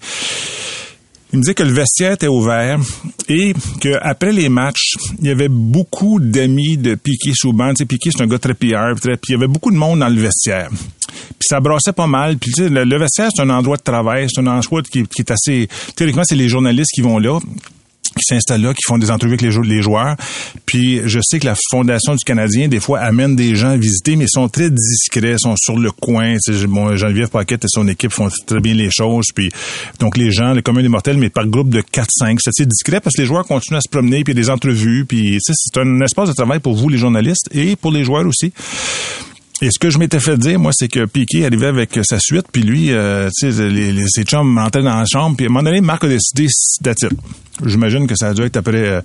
il 1.34 1.40
me 1.40 1.44
disait 1.44 1.54
que 1.54 1.64
le 1.64 1.74
vestiaire 1.74 2.14
était 2.14 2.28
ouvert 2.28 2.80
et 3.28 3.54
qu'après 3.82 4.32
les 4.32 4.48
matchs, 4.48 4.96
il 5.20 5.28
y 5.28 5.30
avait 5.30 5.50
beaucoup 5.50 6.20
d'amis 6.20 6.78
de 6.78 6.96
Piqué 6.96 7.32
Souban. 7.36 7.70
Tu 7.70 7.80
sais, 7.80 7.86
Piqué, 7.86 8.12
c'est 8.16 8.24
un 8.24 8.28
gars 8.28 8.40
très 8.40 8.54
PR. 8.54 8.96
Puis 9.02 9.18
il 9.30 9.32
y 9.32 9.36
avait 9.36 9.48
beaucoup 9.48 9.72
de 9.72 9.76
monde 9.76 10.00
dans 10.00 10.08
le 10.08 10.20
vestiaire. 10.20 10.70
Puis 10.70 11.48
ça 11.50 11.60
brassait 11.60 11.92
pas 11.92 12.08
mal. 12.08 12.38
Puis 12.38 12.52
tu 12.52 12.64
sais, 12.64 12.70
le, 12.70 12.98
vestiaire, 12.98 13.30
c'est 13.36 13.42
un 13.42 13.50
endroit 13.50 13.76
de 13.76 13.84
travail. 13.84 14.28
C'est 14.34 14.40
un 14.40 14.48
endroit 14.48 14.82
qui, 14.82 15.04
qui 15.04 15.22
est 15.22 15.32
assez... 15.32 15.68
Théoriquement, 15.96 16.24
c'est 16.26 16.36
les 16.36 16.48
journalistes 16.48 16.92
qui 16.94 17.02
vont 17.02 17.20
là 17.20 17.40
qui 18.16 18.24
s'installent 18.24 18.62
là, 18.62 18.74
qui 18.74 18.82
font 18.86 18.98
des 18.98 19.12
entrevues 19.12 19.34
avec 19.34 19.42
les, 19.42 19.82
joueurs. 19.82 20.16
Puis 20.66 21.02
je 21.06 21.20
sais 21.22 21.40
que 21.40 21.46
la 21.46 21.56
Fondation 21.70 22.16
du 22.16 22.24
Canadien, 22.24 22.68
des 22.68 22.80
fois, 22.80 23.00
amène 23.00 23.36
des 23.36 23.56
gens 23.56 23.70
à 23.70 23.78
visiter, 23.78 24.16
mais 24.16 24.26
ils 24.26 24.32
sont 24.32 24.48
très 24.50 24.70
discrets, 24.70 25.36
sont 25.38 25.56
sur 25.58 25.78
le 25.78 25.92
coin. 25.92 26.36
Bon, 26.68 26.96
Geneviève 26.96 27.30
Paquette 27.30 27.66
et 27.66 27.68
son 27.70 27.88
équipe 27.88 28.12
font 28.12 28.30
très 28.46 28.60
bien 28.60 28.74
les 28.74 28.90
choses. 28.92 29.28
Puis 29.34 29.50
donc 30.00 30.18
les 30.18 30.32
gens, 30.32 30.54
les 30.54 30.62
communs 30.62 30.82
des 30.82 30.90
mortels, 30.90 31.18
mais 31.18 31.30
par 31.30 31.46
groupe 31.48 31.70
de 31.70 31.82
4-5. 31.82 32.40
C'est 32.52 32.68
discret 32.68 33.00
parce 33.00 33.16
que 33.16 33.22
les 33.22 33.28
joueurs 33.28 33.46
continuent 33.46 33.78
à 33.78 33.82
se 33.82 33.90
promener, 33.90 34.24
puis 34.24 34.34
des 34.34 34.50
entrevues. 34.50 35.06
Puis 35.06 35.38
c'est 35.42 35.80
un 35.80 36.02
espace 36.02 36.30
de 36.30 36.34
travail 36.34 36.60
pour 36.60 36.76
vous, 36.76 36.90
les 36.90 36.98
journalistes, 36.98 37.50
et 37.54 37.76
pour 37.76 37.92
les 37.92 38.04
joueurs 38.04 38.26
aussi. 38.26 38.54
Et 39.62 39.70
ce 39.72 39.80
que 39.80 39.90
je 39.90 39.98
m'étais 39.98 40.20
fait 40.20 40.38
dire, 40.38 40.60
moi, 40.60 40.72
c'est 40.74 40.88
que 40.88 41.06
Piquet 41.06 41.46
arrivait 41.46 41.68
avec 41.68 42.00
sa 42.04 42.20
suite, 42.20 42.46
puis 42.52 42.62
lui, 42.62 42.92
euh, 42.92 43.30
tu 43.36 43.52
sais, 43.52 43.70
les, 43.70 43.92
les, 43.92 44.08
ses 44.08 44.24
chums 44.24 44.48
montaient 44.48 44.84
dans 44.84 44.98
la 44.98 45.06
chambre, 45.06 45.36
puis 45.36 45.48
à 45.48 45.50
un 45.50 45.52
moment 45.52 45.64
donné, 45.64 45.82
Marc 45.82 46.04
a 46.04 46.08
décidé 46.08 46.48
d'être 46.82 47.08
J'imagine 47.66 48.06
que 48.06 48.16
ça 48.16 48.30
a 48.30 48.34
dû 48.34 48.44
être 48.44 48.58
après 48.58 48.88
euh, 48.88 49.02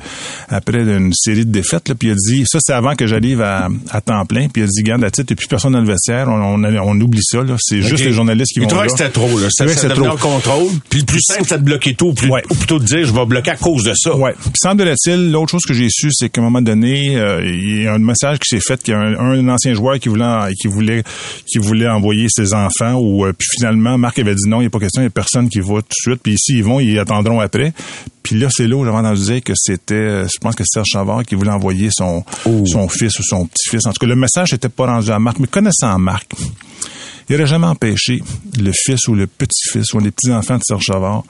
après 0.48 0.82
une 0.82 1.12
série 1.14 1.46
de 1.46 1.50
défaites. 1.50 1.88
Là, 1.88 1.94
puis 1.94 2.08
il 2.08 2.12
a 2.12 2.14
dit, 2.14 2.44
ça 2.46 2.58
c'est 2.60 2.74
avant 2.74 2.94
que 2.94 3.06
j'arrive 3.06 3.40
à, 3.40 3.68
à, 3.90 4.00
temps 4.00 4.24
plein. 4.26 4.48
Puis 4.48 4.62
il 4.62 4.64
a 4.64 4.66
dit, 4.66 4.82
garde 4.82 5.00
la 5.00 5.10
titre, 5.10 5.32
et 5.32 5.34
puis 5.34 5.46
personne 5.46 5.72
dans 5.72 5.80
le 5.80 5.86
vestiaire. 5.86 6.28
On, 6.28 6.62
on, 6.62 7.00
oublie 7.00 7.22
ça. 7.22 7.42
Là. 7.42 7.56
C'est 7.58 7.80
juste 7.80 8.04
les 8.04 8.12
journalistes 8.12 8.52
qui 8.52 8.60
vont 8.60 8.68
là. 8.68 8.84
que 8.84 8.90
c'était 8.90 9.10
trop. 9.10 9.38
Là. 9.38 9.48
Ça, 9.50 9.66
ça 9.68 9.88
trop. 9.88 10.16
contrôle. 10.16 10.70
Puis 10.90 11.00
le 11.00 11.06
plus 11.06 11.22
simple, 11.22 11.44
c'est 11.46 11.58
de 11.58 11.64
bloquer 11.64 11.94
tout. 11.94 12.14
Ou, 12.28 12.36
ou 12.50 12.54
plutôt 12.54 12.78
de 12.78 12.84
dire, 12.84 13.04
je 13.04 13.12
vais 13.12 13.24
bloquer 13.24 13.52
à 13.52 13.56
cause 13.56 13.84
de 13.84 13.94
ça. 13.94 14.14
Ouais. 14.14 14.34
Puis 14.38 14.52
semble-t-il, 14.56 15.30
l'autre 15.30 15.50
chose 15.50 15.64
que 15.64 15.74
j'ai 15.74 15.88
su, 15.88 16.10
c'est 16.12 16.28
qu'à 16.28 16.40
un 16.40 16.44
moment 16.44 16.60
donné, 16.62 17.16
euh, 17.16 17.42
il 17.44 17.82
y 17.82 17.86
a 17.86 17.94
un 17.94 17.98
message 17.98 18.38
qui 18.38 18.48
s'est 18.48 18.62
fait 18.62 18.82
qu'il 18.82 18.92
y 18.92 18.96
a 18.96 19.00
un, 19.00 19.48
ancien 19.48 19.72
joueur 19.74 19.98
qui 19.98 20.08
voulait 20.08 20.24
qui 20.50 20.68
voulait, 20.68 21.02
qui 21.46 21.58
voulait 21.58 21.88
envoyer 21.88 22.26
ses 22.28 22.54
enfants. 22.54 22.94
Ou 22.94 23.24
puis 23.36 23.48
finalement, 23.58 23.98
Marc 23.98 24.18
avait 24.18 24.34
dit 24.34 24.48
non, 24.48 24.58
il 24.58 24.64
n'y 24.64 24.66
a 24.66 24.70
pas 24.70 24.78
question, 24.78 25.02
il 25.02 25.04
n'y 25.04 25.08
a 25.08 25.10
personne 25.10 25.48
qui 25.48 25.60
va 25.60 25.74
tout 25.74 25.80
de 25.80 25.94
suite. 26.12 26.20
Puis 26.22 26.34
ici, 26.34 26.54
ils 26.56 26.64
vont, 26.64 26.80
ils 26.80 26.98
attendront 26.98 27.40
après. 27.40 27.72
Puis 28.22 28.38
là, 28.38 28.48
c'est 28.50 28.68
là 28.68 28.76
où 28.76 28.84
j'avais 28.84 28.96
entendu 28.96 29.22
dire 29.22 29.42
que 29.42 29.52
c'était, 29.56 30.24
je 30.24 30.38
pense 30.40 30.54
que 30.54 30.62
Serge 30.64 30.86
Chavard 30.92 31.24
qui 31.24 31.34
voulait 31.34 31.50
envoyer 31.50 31.88
son, 31.90 32.24
son 32.66 32.88
fils 32.88 33.18
ou 33.18 33.22
son 33.22 33.46
petit-fils. 33.46 33.86
En 33.86 33.92
tout 33.92 33.98
cas, 34.00 34.06
le 34.06 34.16
message 34.16 34.52
n'était 34.52 34.68
pas 34.68 34.86
rendu 34.86 35.10
à 35.10 35.18
Marc. 35.18 35.38
Mais 35.40 35.48
connaissant 35.48 35.98
Marc, 35.98 36.32
il 37.28 37.32
n'aurait 37.36 37.46
jamais 37.46 37.66
empêché 37.66 38.22
le 38.58 38.72
fils 38.72 39.08
ou 39.08 39.14
le 39.14 39.26
petit-fils 39.26 39.92
ou 39.94 39.98
les 39.98 40.10
petits-enfants 40.10 40.58
de 40.58 40.62
Serge 40.64 40.84
Chavard 40.84 41.24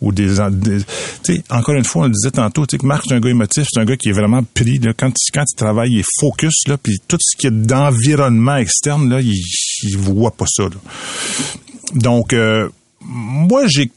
ou 0.00 0.12
des... 0.12 0.36
tu 0.36 0.84
sais, 1.22 1.42
encore 1.50 1.74
une 1.74 1.84
fois, 1.84 2.02
on 2.02 2.06
le 2.06 2.12
disait 2.12 2.30
tantôt, 2.30 2.66
tu 2.66 2.76
sais, 2.76 2.78
que 2.78 2.86
Marc, 2.86 3.04
c'est 3.08 3.14
un 3.14 3.20
gars 3.20 3.30
émotif, 3.30 3.66
c'est 3.70 3.80
un 3.80 3.84
gars 3.84 3.96
qui 3.96 4.08
est 4.10 4.12
vraiment 4.12 4.42
pris. 4.42 4.78
Là, 4.78 4.92
quand, 4.96 5.12
quand 5.32 5.44
il 5.50 5.56
travaille, 5.56 5.92
il 5.92 5.98
est 6.00 6.06
focus, 6.20 6.66
là, 6.66 6.76
puis 6.76 6.98
tout 7.06 7.18
ce 7.20 7.36
qui 7.36 7.46
est 7.46 7.50
d'environnement 7.50 8.56
externe, 8.56 9.08
là, 9.08 9.20
il, 9.20 9.34
il 9.82 9.96
voit 9.96 10.32
pas 10.32 10.46
ça. 10.48 10.64
Là. 10.64 10.70
Donc, 11.94 12.32
euh, 12.32 12.68
moi, 13.00 13.62
j'ai, 13.68 13.90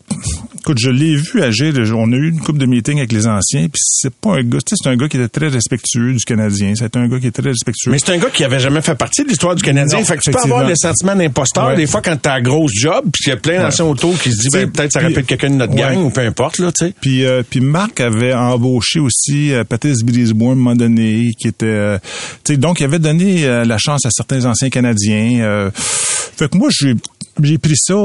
écoute, 0.59 0.77
je 0.79 0.89
l'ai 0.91 1.15
vu 1.15 1.41
agir. 1.41 1.73
On 1.97 2.11
a 2.13 2.15
eu 2.15 2.29
une 2.29 2.39
couple 2.39 2.59
de 2.59 2.65
meetings 2.67 2.99
avec 2.99 3.11
les 3.11 3.25
anciens, 3.27 3.63
puis 3.67 3.81
c'est 3.83 4.13
pas 4.13 4.35
un 4.35 4.43
gars, 4.43 4.59
tu 4.59 4.69
sais, 4.69 4.75
c'est 4.81 4.89
un 4.89 4.95
gars 4.95 5.09
qui 5.09 5.17
était 5.17 5.27
très 5.27 5.47
respectueux 5.47 6.13
du 6.13 6.23
Canadien. 6.23 6.73
C'est 6.75 6.95
un 6.95 7.07
gars 7.07 7.19
qui 7.19 7.27
est 7.27 7.31
très 7.31 7.49
respectueux. 7.49 7.89
Mais 7.91 7.97
c'est 7.97 8.11
un 8.13 8.19
gars 8.19 8.29
qui 8.29 8.43
avait 8.43 8.59
jamais 8.59 8.81
fait 8.81 8.93
partie 8.95 9.23
de 9.23 9.29
l'histoire 9.29 9.55
du 9.55 9.63
Canadien. 9.63 9.97
Non, 9.99 10.05
fait 10.05 10.17
que 10.17 10.21
tu 10.21 10.29
peux 10.31 10.37
avoir 10.39 10.67
le 10.67 10.75
sentiment 10.75 11.15
d'imposteur 11.15 11.67
Ouais. 11.69 11.75
des 11.75 11.87
fois 11.87 12.01
quand 12.01 12.15
t'as 12.21 12.35
un 12.35 12.41
gros 12.41 12.67
job, 12.71 13.05
puis 13.11 13.23
il 13.25 13.29
y 13.29 13.33
a 13.33 13.37
plein 13.37 13.61
d'anciens 13.63 13.85
autour 13.85 14.17
qui 14.19 14.31
se 14.31 14.37
disent, 14.39 14.51
ben, 14.51 14.69
peut-être 14.71 14.91
ça 14.91 14.99
rappelle 14.99 15.25
quelqu'un 15.25 15.49
de 15.49 15.55
notre 15.55 15.73
Ouais. 15.73 15.79
gang 15.79 15.97
ou 16.05 16.09
peu 16.11 16.21
importe, 16.21 16.59
là, 16.59 16.71
tu 16.71 16.85
sais. 16.85 16.93
Puis, 17.01 17.25
euh, 17.25 17.41
puis 17.47 17.59
Marc 17.59 17.99
avait 17.99 18.33
embauché 18.33 18.99
aussi 18.99 19.51
euh, 19.51 19.63
Patrice 19.63 20.03
Brisebois 20.03 20.49
à 20.49 20.51
un 20.51 20.55
moment 20.55 20.75
donné, 20.75 21.31
qui 21.39 21.47
était... 21.47 21.65
euh, 21.65 21.97
tu 22.43 22.53
sais, 22.53 22.57
donc, 22.57 22.79
il 22.79 22.83
avait 22.83 22.99
donné 22.99 23.45
euh, 23.45 23.65
la 23.65 23.77
chance 23.79 24.05
à 24.05 24.09
certains 24.11 24.45
anciens 24.45 24.69
Canadiens. 24.69 25.41
euh, 25.41 25.71
fait 25.73 26.49
que 26.51 26.57
moi, 26.57 26.69
j'ai 26.71 26.93
j'ai 27.41 27.57
pris 27.57 27.75
ça... 27.75 27.95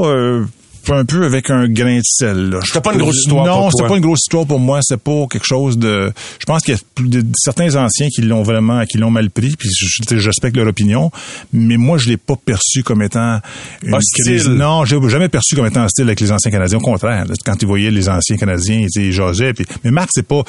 un 0.93 1.05
peu 1.05 1.25
avec 1.25 1.49
un 1.49 1.67
grain 1.67 1.97
de 1.97 2.03
sel. 2.03 2.49
là. 2.49 2.59
C'était 2.65 2.81
pas 2.81 2.93
une 2.93 2.99
grosse 2.99 3.17
histoire 3.17 3.45
Non, 3.45 3.53
pour 3.53 3.61
toi. 3.61 3.71
c'était 3.75 3.87
pas 3.89 3.95
une 3.95 4.03
grosse 4.03 4.19
histoire 4.19 4.45
pour 4.45 4.59
moi. 4.59 4.79
C'est 4.81 5.01
pas 5.01 5.25
quelque 5.29 5.45
chose 5.45 5.77
de. 5.77 6.11
Je 6.39 6.45
pense 6.45 6.63
qu'il 6.63 6.75
y 6.75 6.77
a 6.77 7.03
de, 7.03 7.25
certains 7.35 7.75
anciens 7.75 8.07
qui 8.09 8.21
l'ont 8.21 8.43
vraiment, 8.43 8.83
qui 8.85 8.97
l'ont 8.97 9.11
mal 9.11 9.29
pris. 9.29 9.55
Puis 9.57 9.69
je, 9.69 10.27
respecte 10.27 10.55
leur 10.57 10.67
opinion, 10.67 11.11
mais 11.53 11.77
moi 11.77 11.97
je 11.97 12.09
l'ai 12.09 12.17
pas 12.17 12.35
perçu 12.35 12.83
comme 12.83 13.01
étant 13.01 13.39
une 13.83 13.95
Hostile. 13.95 14.25
crise. 14.25 14.47
Non, 14.49 14.85
j'ai 14.85 14.97
jamais 15.09 15.29
perçu 15.29 15.55
comme 15.55 15.65
étant 15.65 15.85
hostile 15.85 16.05
avec 16.05 16.19
les 16.19 16.31
anciens 16.31 16.51
Canadiens. 16.51 16.77
Au 16.77 16.81
contraire, 16.81 17.25
quand 17.45 17.61
ils 17.61 17.67
voyaient 17.67 17.91
les 17.91 18.09
anciens 18.09 18.37
Canadiens, 18.37 18.85
tu 18.91 19.01
ils 19.01 19.11
jasaient. 19.11 19.53
Puis, 19.53 19.65
mais 19.83 19.91
Marc, 19.91 20.09
c'est 20.13 20.27
pas. 20.27 20.43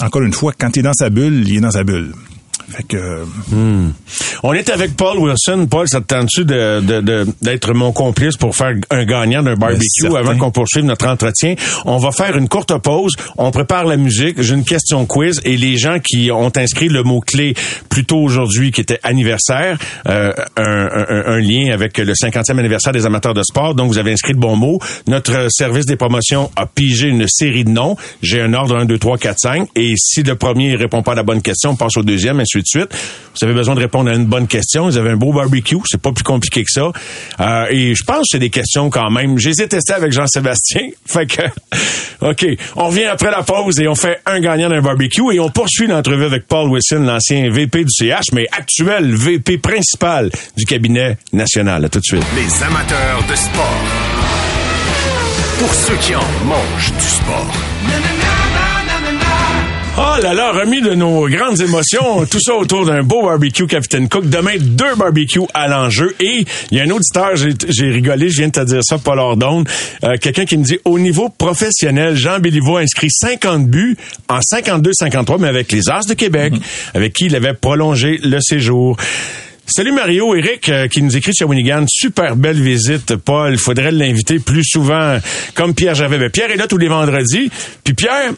Encore 0.00 0.22
une 0.22 0.32
fois, 0.32 0.52
quand 0.56 0.76
il 0.76 0.80
est 0.80 0.82
dans 0.82 0.92
sa 0.92 1.10
bulle, 1.10 1.44
il 1.48 1.56
est 1.56 1.60
dans 1.60 1.70
sa 1.70 1.84
bulle. 1.84 2.12
Fait 2.70 2.82
que. 2.84 2.96
euh, 2.96 3.88
On 4.42 4.52
est 4.54 4.70
avec 4.70 4.96
Paul 4.96 5.18
Wilson. 5.18 5.66
Paul, 5.70 5.88
ça 5.88 6.00
te 6.00 6.06
tente-tu 6.06 6.44
de, 6.44 6.80
de- 6.80 7.00
de- 7.00 7.26
d'être 7.42 7.72
mon 7.74 7.92
complice 7.92 8.36
pour 8.36 8.56
faire 8.56 8.72
un 8.90 9.04
gagnant 9.04 9.42
d'un 9.42 9.54
barbecue 9.54 9.86
certain. 10.00 10.16
avant 10.16 10.36
qu'on 10.38 10.50
poursuive 10.50 10.84
notre 10.84 11.06
entretien? 11.06 11.54
On 11.84 11.98
va 11.98 12.12
faire 12.12 12.36
une 12.36 12.48
courte 12.48 12.76
pause. 12.78 13.14
On 13.36 13.50
prépare 13.50 13.84
la 13.84 13.96
musique. 13.96 14.40
J'ai 14.40 14.54
une 14.54 14.64
question 14.64 15.04
quiz 15.06 15.40
et 15.44 15.56
les 15.56 15.76
gens 15.76 15.98
qui 15.98 16.30
ont 16.30 16.50
inscrit 16.56 16.88
le 16.88 17.02
mot-clé 17.02 17.54
plus 17.88 18.04
tôt 18.04 18.18
aujourd'hui, 18.18 18.70
qui 18.72 18.80
était 18.80 18.98
anniversaire, 19.02 19.78
euh, 20.08 20.32
un, 20.56 20.62
un- 20.64 21.24
un 21.34 21.38
lien 21.38 21.72
avec 21.72 21.98
le 21.98 22.14
50e 22.14 22.58
anniversaire 22.58 22.92
des 22.92 23.06
amateurs 23.06 23.34
de 23.34 23.42
sport. 23.42 23.74
Donc, 23.74 23.88
vous 23.88 23.98
avez 23.98 24.12
inscrit 24.12 24.32
le 24.32 24.38
bon 24.40 24.56
mot. 24.56 24.78
Notre 25.06 25.48
service 25.50 25.86
des 25.86 25.96
promotions 25.96 26.50
a 26.56 26.66
pigé 26.66 27.08
une 27.08 27.26
série 27.28 27.64
de 27.64 27.70
noms. 27.70 27.96
J'ai 28.22 28.40
un 28.40 28.54
ordre 28.54 28.76
1, 28.76 28.84
2, 28.86 28.98
3, 28.98 29.18
4, 29.18 29.36
5. 29.38 29.68
Et 29.76 29.92
si 29.96 30.22
le 30.22 30.34
premier 30.36 30.74
répond 30.74 31.02
pas 31.02 31.12
à 31.12 31.16
la 31.16 31.22
bonne 31.22 31.42
question, 31.42 31.70
on 31.70 31.76
passe 31.76 31.96
au 31.96 32.02
deuxième, 32.02 32.40
ainsi 32.40 32.58
de 32.62 32.66
suite. 32.66 32.94
Vous 33.34 33.44
avez 33.46 33.54
besoin 33.54 33.74
de 33.74 33.80
répondre 33.80 34.10
à 34.10 34.14
une 34.14 34.26
bonne 34.26 34.46
question. 34.46 34.84
Vous 34.84 34.96
avez 34.96 35.10
un 35.10 35.16
beau 35.16 35.32
barbecue. 35.32 35.76
C'est 35.86 36.00
pas 36.00 36.12
plus 36.12 36.24
compliqué 36.24 36.64
que 36.64 36.70
ça. 36.70 36.92
Euh, 37.40 37.66
et 37.70 37.94
je 37.94 38.04
pense 38.04 38.18
que 38.18 38.28
c'est 38.32 38.38
des 38.38 38.50
questions 38.50 38.90
quand 38.90 39.10
même. 39.10 39.38
Je 39.38 39.48
les 39.48 39.62
ai 39.62 39.68
testées 39.68 39.94
avec 39.94 40.12
Jean-Sébastien. 40.12 40.88
Fait 41.06 41.26
que, 41.26 41.42
OK. 42.20 42.46
On 42.76 42.88
revient 42.88 43.04
après 43.04 43.30
la 43.30 43.42
pause 43.42 43.80
et 43.80 43.88
on 43.88 43.94
fait 43.94 44.20
un 44.26 44.40
gagnant 44.40 44.68
d'un 44.68 44.82
barbecue 44.82 45.34
et 45.34 45.40
on 45.40 45.50
poursuit 45.50 45.86
l'entrevue 45.86 46.24
avec 46.24 46.46
Paul 46.46 46.68
Wilson, 46.68 47.00
l'ancien 47.00 47.50
VP 47.50 47.84
du 47.84 47.90
CH, 47.90 48.32
mais 48.32 48.46
actuel 48.52 49.14
VP 49.14 49.58
principal 49.58 50.30
du 50.56 50.64
cabinet 50.64 51.16
national. 51.32 51.84
À 51.84 51.88
tout 51.88 52.00
de 52.00 52.04
suite. 52.04 52.24
Les 52.36 52.62
amateurs 52.62 53.22
de 53.28 53.34
sport. 53.34 53.82
Pour 55.58 55.74
ceux 55.74 55.96
qui 55.96 56.14
en 56.14 56.20
mangent 56.44 56.92
du 56.92 57.06
sport. 57.06 58.71
Oh 59.98 60.16
là 60.22 60.32
là, 60.32 60.52
remis 60.52 60.80
de 60.80 60.94
nos 60.94 61.28
grandes 61.28 61.60
émotions, 61.60 62.24
tout 62.30 62.40
ça 62.40 62.54
autour 62.54 62.86
d'un 62.86 63.02
beau 63.02 63.24
barbecue 63.24 63.66
Captain 63.66 64.06
Cook. 64.06 64.26
Demain, 64.26 64.54
deux 64.58 64.94
barbecues 64.96 65.40
à 65.52 65.68
l'enjeu. 65.68 66.14
Et 66.18 66.46
il 66.70 66.78
y 66.78 66.80
a 66.80 66.84
un 66.84 66.90
auditeur, 66.90 67.36
j'ai 67.36 67.50
j'ai 67.68 67.90
rigolé, 67.90 68.30
je 68.30 68.38
viens 68.38 68.48
de 68.48 68.52
te 68.52 68.64
dire 68.64 68.80
ça, 68.82 68.96
Paul 68.96 69.18
Ordonne, 69.18 69.64
euh, 70.04 70.14
quelqu'un 70.18 70.46
qui 70.46 70.56
me 70.56 70.64
dit, 70.64 70.78
au 70.86 70.98
niveau 70.98 71.28
professionnel, 71.28 72.16
Jean 72.16 72.38
Béliveau 72.38 72.78
a 72.78 72.80
inscrit 72.80 73.10
50 73.10 73.68
buts 73.68 73.98
en 74.30 74.38
52-53, 74.38 75.38
mais 75.38 75.48
avec 75.48 75.70
les 75.70 75.90
As 75.90 76.06
de 76.06 76.14
Québec, 76.14 76.54
avec 76.94 77.12
qui 77.12 77.26
il 77.26 77.36
avait 77.36 77.54
prolongé 77.54 78.18
le 78.22 78.38
séjour. 78.40 78.96
Salut 79.66 79.92
Mario, 79.92 80.34
Eric 80.34 80.68
euh, 80.70 80.88
qui 80.88 81.02
nous 81.02 81.16
écrit 81.16 81.34
sur 81.34 81.48
Winigan. 81.48 81.84
Super 81.86 82.34
belle 82.34 82.60
visite, 82.60 83.16
Paul. 83.16 83.56
Faudrait 83.58 83.92
l'inviter 83.92 84.38
plus 84.38 84.64
souvent, 84.64 85.18
comme 85.54 85.74
Pierre 85.74 85.94
Javet. 85.94 86.18
Ben, 86.18 86.30
Pierre 86.30 86.50
est 86.50 86.56
là 86.56 86.66
tous 86.66 86.78
les 86.78 86.88
vendredis. 86.88 87.50
Puis 87.84 87.94
Pierre, 87.94 88.32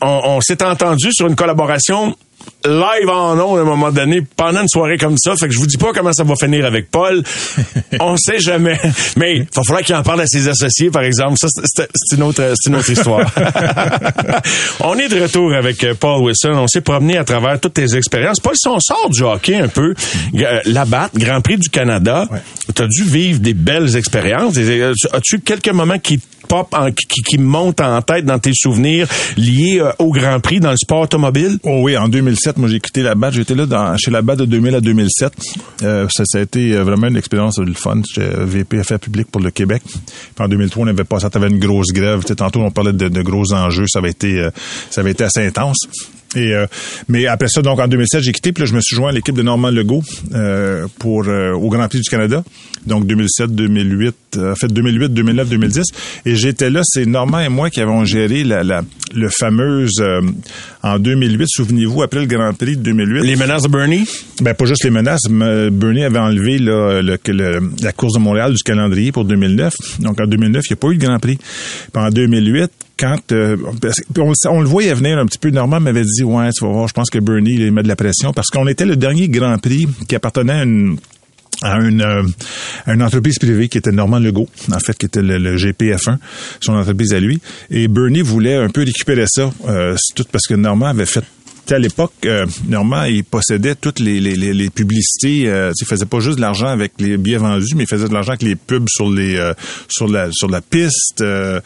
on, 0.00 0.20
on 0.24 0.40
s'est 0.40 0.62
entendu 0.62 1.12
sur 1.12 1.26
une 1.26 1.36
collaboration 1.36 2.16
live 2.68 3.08
en 3.08 3.38
ondes 3.38 3.58
à 3.58 3.62
un 3.62 3.64
moment 3.64 3.90
donné 3.90 4.22
pendant 4.36 4.60
une 4.62 4.68
soirée 4.68 4.98
comme 4.98 5.16
ça. 5.18 5.34
Fait 5.36 5.48
que 5.48 5.54
je 5.54 5.58
vous 5.58 5.66
dis 5.66 5.76
pas 5.78 5.92
comment 5.94 6.12
ça 6.12 6.24
va 6.24 6.34
finir 6.36 6.64
avec 6.66 6.90
Paul. 6.90 7.22
on 8.00 8.16
sait 8.16 8.38
jamais. 8.38 8.78
Mais 9.16 9.36
il 9.38 9.42
va 9.54 9.62
falloir 9.64 9.82
qu'il 9.82 9.94
en 9.94 10.02
parle 10.02 10.20
à 10.22 10.26
ses 10.26 10.48
associés, 10.48 10.90
par 10.90 11.02
exemple. 11.02 11.36
Ça, 11.38 11.48
c'est- 11.64 11.88
une 12.16 12.22
autre, 12.22 12.52
c'est 12.60 12.70
une 12.70 12.76
autre 12.76 12.90
histoire. 12.90 13.30
on 14.80 14.94
est 14.98 15.08
de 15.08 15.20
retour 15.20 15.52
avec 15.54 15.82
euh, 15.84 15.94
Paul 15.98 16.22
Wilson. 16.22 16.52
On 16.54 16.66
s'est 16.66 16.80
promené 16.80 17.16
à 17.18 17.24
travers 17.24 17.58
toutes 17.60 17.74
tes 17.74 17.96
expériences. 17.96 18.40
Paul, 18.40 18.54
si 18.56 18.68
on 18.68 18.78
sort 18.80 19.08
du 19.10 19.22
hockey 19.22 19.56
un 19.56 19.68
peu, 19.68 19.94
euh, 20.34 20.60
la 20.64 20.84
batte, 20.84 21.12
Grand 21.16 21.40
Prix 21.40 21.58
du 21.58 21.68
Canada, 21.68 22.28
tu 22.74 22.82
as 22.82 22.86
dû 22.86 23.02
vivre 23.04 23.40
des 23.40 23.54
belles 23.54 23.96
expériences. 23.96 24.54
Euh, 24.56 24.92
As-tu 25.12 25.40
quelques 25.40 25.68
moments 25.72 25.98
qui 25.98 26.20
pop, 26.48 26.68
en- 26.74 26.90
qui, 26.92 27.38
montent 27.38 27.80
en 27.80 28.00
tête 28.02 28.24
dans 28.24 28.38
tes 28.38 28.52
souvenirs 28.54 29.06
liés 29.36 29.82
au 29.98 30.10
Grand 30.12 30.40
Prix 30.40 30.60
dans 30.60 30.70
le 30.70 30.76
sport 30.76 31.00
automobile? 31.02 31.58
Oh 31.62 31.80
oui, 31.82 31.96
en 31.96 32.08
2007, 32.08 32.57
moi 32.58 32.68
j'ai 32.68 32.80
quitté 32.80 33.02
la 33.02 33.14
BAT. 33.14 33.30
J'étais 33.30 33.54
là 33.54 33.96
chez 33.96 34.10
la 34.10 34.22
BAT 34.22 34.36
de 34.36 34.44
2000 34.44 34.74
à 34.74 34.80
2007. 34.80 35.32
Euh, 35.82 36.06
ça, 36.10 36.24
a 36.38 36.40
été 36.40 36.74
euh, 36.74 36.82
vraiment 36.82 37.06
une 37.06 37.16
expérience 37.16 37.58
euh, 37.58 37.64
le 37.64 37.74
fun. 37.74 38.00
J'étais 38.14 38.28
VP 38.44 38.80
Affaires 38.80 39.00
publiques 39.00 39.30
pour 39.30 39.40
le 39.40 39.50
Québec. 39.50 39.82
Puis 39.84 40.44
en 40.44 40.48
2003, 40.48 40.84
on 40.84 40.86
avait 40.88 41.04
pas 41.04 41.20
ça. 41.20 41.30
avait 41.32 41.48
une 41.48 41.58
grosse 41.58 41.92
grève. 41.92 42.24
Tantôt, 42.24 42.60
on 42.60 42.70
parlait 42.70 42.92
de, 42.92 43.22
gros 43.22 43.52
enjeux. 43.52 43.86
Ça 43.86 44.00
avait 44.00 44.10
été 44.10 45.24
assez 45.24 45.46
intense. 45.46 45.78
Et 46.36 46.52
euh, 46.54 46.66
mais 47.08 47.26
après 47.26 47.48
ça, 47.48 47.62
donc 47.62 47.78
en 47.80 47.88
2007, 47.88 48.22
j'ai 48.22 48.32
quitté. 48.32 48.52
Puis 48.52 48.62
là, 48.62 48.66
je 48.66 48.74
me 48.74 48.80
suis 48.80 48.94
joint 48.94 49.08
à 49.08 49.12
l'équipe 49.12 49.34
de 49.34 49.42
Normand 49.42 49.70
Legault 49.70 50.02
euh, 50.34 50.86
pour 50.98 51.24
euh, 51.26 51.52
au 51.52 51.70
Grand 51.70 51.88
Prix 51.88 52.00
du 52.00 52.10
Canada. 52.10 52.44
Donc 52.86 53.06
2007, 53.06 53.50
2008, 53.54 54.14
euh, 54.36 54.52
en 54.52 54.54
fait 54.54 54.68
2008, 54.68 55.08
2009, 55.14 55.48
2010. 55.48 55.82
Et 56.26 56.36
j'étais 56.36 56.68
là. 56.70 56.80
C'est 56.84 57.06
Normand 57.06 57.40
et 57.40 57.48
moi 57.48 57.70
qui 57.70 57.80
avons 57.80 58.04
géré 58.04 58.44
la, 58.44 58.62
la 58.62 58.82
le 59.14 59.28
fameuse 59.30 59.94
euh, 60.00 60.20
en 60.82 60.98
2008. 60.98 61.46
Souvenez-vous 61.48 62.02
après 62.02 62.20
le 62.20 62.26
Grand 62.26 62.52
Prix 62.52 62.76
de 62.76 62.82
2008. 62.82 63.22
Les 63.22 63.36
menaces 63.36 63.62
de 63.62 63.68
Bernie? 63.68 64.06
Ben 64.42 64.52
pas 64.54 64.66
juste 64.66 64.84
les 64.84 64.90
menaces. 64.90 65.22
Bernie 65.30 66.04
avait 66.04 66.18
enlevé 66.18 66.58
là, 66.58 67.00
le, 67.00 67.18
le- 67.26 67.70
la 67.82 67.92
course 67.92 68.14
de 68.14 68.18
Montréal 68.18 68.52
du 68.52 68.62
calendrier 68.62 69.12
pour 69.12 69.24
2009. 69.24 69.72
Donc 70.00 70.20
en 70.20 70.26
2009, 70.26 70.62
il 70.68 70.72
n'y 70.72 70.74
a 70.74 70.76
pas 70.76 70.88
eu 70.88 70.96
de 70.98 71.04
Grand 71.06 71.18
Prix. 71.18 71.38
Puis 71.38 72.02
en 72.02 72.10
2008, 72.10 72.70
quand 72.98 73.32
euh, 73.32 73.56
on, 74.48 74.60
le 74.60 74.68
voyait 74.68 74.94
venir 74.94 75.18
un 75.18 75.26
petit 75.26 75.38
peu. 75.38 75.50
Normand 75.50 75.80
m'avait 75.80 76.04
dit 76.04 76.24
ouais, 76.24 76.50
tu 76.52 76.64
vas 76.64 76.70
voir, 76.70 76.88
je 76.88 76.94
pense 76.94 77.10
que 77.10 77.18
Bernie 77.18 77.54
il 77.54 77.72
met 77.72 77.82
de 77.82 77.88
la 77.88 77.96
pression 77.96 78.32
parce 78.32 78.48
qu'on 78.48 78.66
était 78.66 78.84
le 78.84 78.96
dernier 78.96 79.28
Grand 79.28 79.58
Prix 79.58 79.86
qui 80.08 80.14
appartenait 80.14 80.52
à 80.52 80.64
une 80.64 80.98
à 81.62 81.80
une, 81.80 82.02
euh, 82.02 82.22
une 82.86 83.02
entreprise 83.02 83.38
privée 83.38 83.68
qui 83.68 83.78
était 83.78 83.90
Normand 83.90 84.20
Legault, 84.20 84.48
en 84.72 84.78
fait, 84.78 84.96
qui 84.96 85.06
était 85.06 85.22
le, 85.22 85.38
le 85.38 85.56
GPF1, 85.56 86.18
son 86.60 86.74
entreprise 86.74 87.12
à 87.14 87.20
lui. 87.20 87.40
Et 87.70 87.88
Bernie 87.88 88.22
voulait 88.22 88.54
un 88.54 88.68
peu 88.68 88.84
récupérer 88.84 89.24
ça, 89.26 89.50
euh, 89.66 89.96
tout 90.14 90.24
parce 90.30 90.46
que 90.46 90.54
Normand 90.54 90.86
avait 90.86 91.06
fait 91.06 91.24
à 91.74 91.78
l'époque, 91.78 92.12
euh, 92.24 92.46
Normand, 92.68 93.04
il 93.04 93.24
possédait 93.24 93.74
toutes 93.74 94.00
les, 94.00 94.20
les, 94.20 94.34
les, 94.36 94.52
les 94.52 94.70
publicités. 94.70 95.48
Euh, 95.48 95.72
il 95.80 95.86
faisait 95.86 96.06
pas 96.06 96.20
juste 96.20 96.36
de 96.36 96.40
l'argent 96.40 96.66
avec 96.68 96.92
les 96.98 97.16
billets 97.16 97.36
vendus, 97.38 97.74
mais 97.76 97.84
il 97.84 97.88
faisait 97.88 98.08
de 98.08 98.12
l'argent 98.14 98.30
avec 98.30 98.42
les 98.42 98.56
pubs 98.56 98.86
sur 98.88 99.10
les 99.10 99.36
euh, 99.36 99.52
sur 99.88 100.08
la 100.08 100.28
sur 100.32 100.48
la 100.48 100.60
piste. 100.60 101.20
euh. 101.20 101.60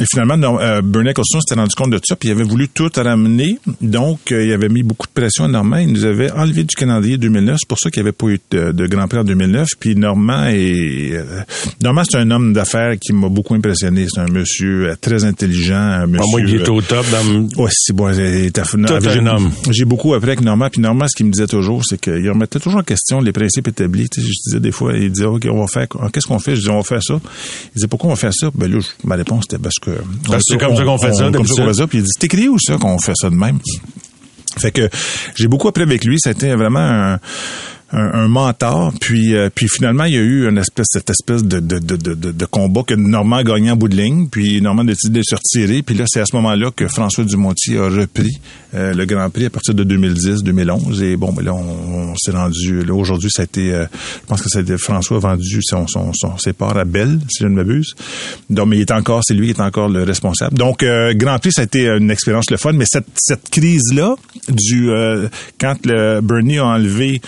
et 0.00 0.04
finalement, 0.10 0.36
Nor- 0.36 0.60
euh, 0.60 0.80
Bernie 0.82 1.12
Coston 1.14 1.40
s'était 1.40 1.60
rendu 1.60 1.74
compte 1.74 1.90
de 1.90 2.00
ça, 2.06 2.16
puis 2.16 2.28
il 2.28 2.32
avait 2.32 2.44
voulu 2.44 2.68
tout 2.68 2.90
ramener. 2.96 3.58
Donc, 3.80 4.20
il 4.30 4.52
avait 4.52 4.68
mis 4.68 4.82
beaucoup 4.82 5.06
de 5.06 5.12
pression 5.12 5.44
à 5.44 5.48
Normand. 5.48 5.78
Il 5.78 5.92
nous 5.92 6.04
avait 6.04 6.30
enlevé 6.32 6.64
du 6.64 6.74
calendrier 6.74 7.18
2009. 7.18 7.56
C'est 7.60 7.68
pour 7.68 7.78
ça 7.78 7.90
qu'il 7.90 8.02
n'y 8.02 8.08
avait 8.08 8.12
pas 8.16 8.26
eu 8.28 8.38
de, 8.50 8.72
de 8.72 8.86
Grand 8.86 9.06
Prix 9.08 9.18
en 9.20 9.24
2009. 9.24 9.68
Puis 9.78 9.94
Normand 9.96 10.44
est 10.46 11.12
Normand, 11.82 12.02
c'est 12.08 12.18
un 12.18 12.30
homme 12.30 12.52
d'affaires 12.52 12.94
qui 12.98 13.12
m'a 13.12 13.28
beaucoup 13.28 13.54
impressionné. 13.54 14.06
C'est 14.12 14.20
un 14.20 14.28
monsieur 14.32 14.94
très 15.00 15.24
intelligent, 15.24 15.74
un 15.76 16.06
monsieur. 16.06 16.22
Ah, 16.24 16.30
moi, 16.30 16.40
il 16.40 16.54
est 16.56 16.68
au 16.68 16.80
top 16.80 17.04
dans... 17.10 17.62
Ouais, 17.62 17.70
c'est 17.72 17.94
bon. 17.94 18.10
il 18.12 18.20
est 18.20 18.58
j'ai- 19.70 19.84
beaucoup 19.84 20.14
appris 20.14 20.30
avec 20.30 20.40
Normand. 20.40 20.68
Puis 20.70 20.80
Normand, 20.80 21.06
ce 21.08 21.16
qu'il 21.16 21.26
me 21.26 21.30
disait 21.32 21.46
toujours, 21.46 21.84
c'est 21.84 22.00
qu'il 22.00 22.28
remettait 22.28 22.58
toujours 22.58 22.80
en 22.80 22.84
question 22.84 23.20
les 23.20 23.32
principes 23.32 23.68
établis. 23.68 24.08
Tu 24.08 24.20
sais, 24.20 24.26
je 24.26 24.32
disais 24.48 24.60
des 24.60 24.72
fois, 24.72 24.92
il 24.94 25.10
disait, 25.12 25.26
OK, 25.26 25.46
on 25.50 25.60
va 25.60 25.66
faire, 25.66 25.88
quoi? 25.88 26.08
qu'est-ce 26.12 26.26
qu'on 26.26 26.38
fait? 26.38 26.54
Je 26.54 26.60
disais, 26.60 26.70
on 26.70 26.78
va 26.78 26.82
faire 26.82 27.02
ça. 27.02 27.20
Il 27.22 27.74
disait, 27.76 27.86
pourquoi 27.88 28.10
on 28.10 28.14
va 28.14 28.16
faire 28.18 28.34
ça? 28.34 28.50
Ben 28.54 28.70
là, 28.70 28.78
ma 29.04 29.16
réponse 29.16 29.44
était 29.44 29.58
parce 29.58 29.78
que. 29.80 29.90
Parce 30.26 30.38
que 30.38 30.52
c'est 30.52 30.58
comme 30.58 30.76
ça 30.76 30.84
qu'on 30.84 30.98
fait 30.98 31.12
ça, 31.14 31.30
Comme 31.30 31.46
ça 31.46 31.54
qu'on 31.54 31.66
fait 31.68 31.74
ça. 31.74 31.86
Puis 31.86 31.98
il 31.98 32.04
dit, 32.04 32.10
c'est 32.18 32.24
écrit 32.24 32.48
où 32.48 32.58
ça 32.58 32.76
qu'on 32.76 32.98
fait 32.98 33.14
ça 33.14 33.30
de 33.30 33.34
même? 33.36 33.58
Fait 34.58 34.70
que 34.70 34.88
j'ai 35.34 35.48
beaucoup 35.48 35.68
appris 35.68 35.82
avec 35.82 36.04
lui. 36.04 36.16
C'était 36.20 36.54
vraiment 36.54 36.78
un, 36.80 37.18
un, 37.92 38.24
un 38.24 38.28
mentor. 38.28 38.92
Puis, 39.00 39.34
euh, 39.34 39.50
puis 39.54 39.68
finalement, 39.68 40.04
il 40.04 40.14
y 40.14 40.16
a 40.16 40.20
eu 40.20 40.48
une 40.48 40.58
espèce, 40.58 40.86
cette 40.90 41.10
espèce 41.10 41.44
de, 41.44 41.60
de, 41.60 41.78
de, 41.78 41.96
de, 41.96 42.14
de- 42.14 42.46
combat 42.46 42.82
que 42.86 42.94
Normand 42.94 43.42
gagné 43.42 43.70
en 43.70 43.76
bout 43.76 43.88
de 43.88 43.96
ligne. 43.96 44.28
Puis 44.28 44.60
Normand 44.60 44.82
a 44.82 44.86
décidé 44.86 45.20
de 45.20 45.24
se 45.24 45.34
retirer. 45.34 45.82
Puis 45.82 45.94
là, 45.94 46.04
c'est 46.06 46.20
à 46.20 46.26
ce 46.26 46.34
moment-là 46.36 46.70
que 46.74 46.88
François 46.88 47.24
Dumontier 47.24 47.78
a 47.78 47.88
repris 47.88 48.40
euh, 48.74 48.94
le 48.94 49.04
Grand 49.04 49.30
Prix 49.30 49.46
à 49.46 49.50
partir 49.50 49.74
de 49.74 49.84
2010-2011. 49.84 51.02
Et 51.02 51.16
bon, 51.16 51.32
ben 51.32 51.44
là, 51.44 51.54
on, 51.54 52.14
s'est 52.16 52.32
rendu. 52.32 52.84
Là, 52.84 52.94
aujourd'hui, 52.94 53.30
ça 53.30 53.42
a 53.42 53.44
été, 53.44 53.72
euh, 53.72 53.84
je 54.22 54.26
pense 54.26 54.42
que 54.42 54.58
été 54.58 54.78
François 54.78 55.18
vendu 55.18 55.60
son, 55.62 55.86
son, 55.86 56.12
son, 56.12 56.38
ses 56.38 56.52
parts 56.52 56.76
à 56.76 56.84
Belle, 56.84 57.18
si 57.28 57.42
je 57.42 57.48
ne 57.48 57.54
m'abuse. 57.54 57.94
Donc, 58.50 58.68
mais 58.68 58.76
il 58.76 58.80
est 58.82 58.92
encore, 58.92 59.22
c'est 59.24 59.34
lui 59.34 59.46
qui 59.52 59.60
est 59.60 59.62
encore 59.62 59.88
le 59.88 60.02
responsable. 60.04 60.56
Donc, 60.56 60.82
euh, 60.82 61.12
Grand 61.14 61.38
Prix, 61.38 61.52
ça 61.52 61.62
a 61.62 61.64
été 61.64 61.86
une 61.86 62.10
expérience 62.10 62.50
le 62.50 62.56
fun. 62.56 62.72
Mais 62.72 62.86
cette, 62.86 63.06
cette 63.14 63.48
crise-là, 63.50 64.14
du 64.48 64.90
euh, 64.90 65.28
quand 65.58 65.76
le 65.84 66.20
Bernie 66.20 66.58
a 66.58 66.66
enlevé 66.66 67.20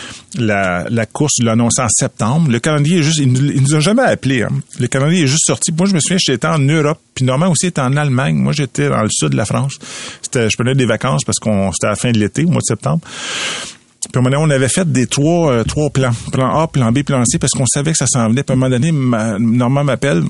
la, 0.47 0.87
course, 1.07 1.35
il 1.39 1.45
l'a 1.45 1.55
en 1.83 1.89
septembre. 1.89 2.51
Le 2.51 2.59
calendrier 2.59 2.99
est 2.99 3.03
juste, 3.03 3.19
il, 3.19 3.37
il 3.55 3.63
nous 3.63 3.75
a 3.75 3.81
jamais 3.81 4.03
appelé. 4.03 4.43
Hein. 4.43 4.51
Le 4.79 4.87
calendrier 4.87 5.25
est 5.25 5.29
juste 5.29 5.47
sorti. 5.47 5.73
Moi, 5.73 5.87
je 5.87 5.95
me 5.95 6.01
souviens, 6.01 6.19
j'étais 6.19 6.47
en 6.47 6.59
Europe, 6.59 6.99
puis 7.15 7.25
Normand 7.25 7.49
aussi 7.51 7.67
était 7.67 7.81
en 7.81 7.97
Allemagne. 7.97 8.37
Moi, 8.37 8.53
j'étais 8.53 8.89
dans 8.89 9.03
le 9.03 9.09
sud 9.11 9.31
de 9.31 9.37
la 9.37 9.45
France. 9.45 9.79
Je 10.35 10.55
prenais 10.57 10.75
des 10.75 10.87
vacances 10.87 11.25
parce 11.25 11.39
qu'on 11.39 11.71
c'était 11.73 11.87
à 11.87 11.91
la 11.91 11.97
fin 11.97 12.13
de 12.13 12.19
l'été, 12.19 12.45
au 12.45 12.49
mois 12.49 12.61
de 12.61 12.67
septembre. 12.67 13.01
Puis 13.03 14.11
à 14.15 14.19
un 14.19 14.23
moment 14.23 14.37
donné, 14.39 14.53
on 14.53 14.55
avait 14.55 14.69
fait 14.69 14.91
des 14.91 15.07
trois, 15.07 15.51
euh, 15.51 15.65
plans. 15.93 16.13
Plan 16.33 16.61
A, 16.61 16.69
plan 16.69 16.93
B, 16.93 17.03
plan 17.03 17.25
C, 17.25 17.39
parce 17.39 17.53
qu'on 17.53 17.67
savait 17.67 17.91
que 17.93 17.99
ça 17.99 18.07
s'en 18.07 18.29
venait. 18.29 18.43
Puis 18.45 18.53
à 18.53 18.55
un 18.55 18.57
moment 18.57 18.71
donné, 18.71 18.93
ma- 18.93 19.39
Normand 19.39 19.83
m'appelle. 19.85 20.23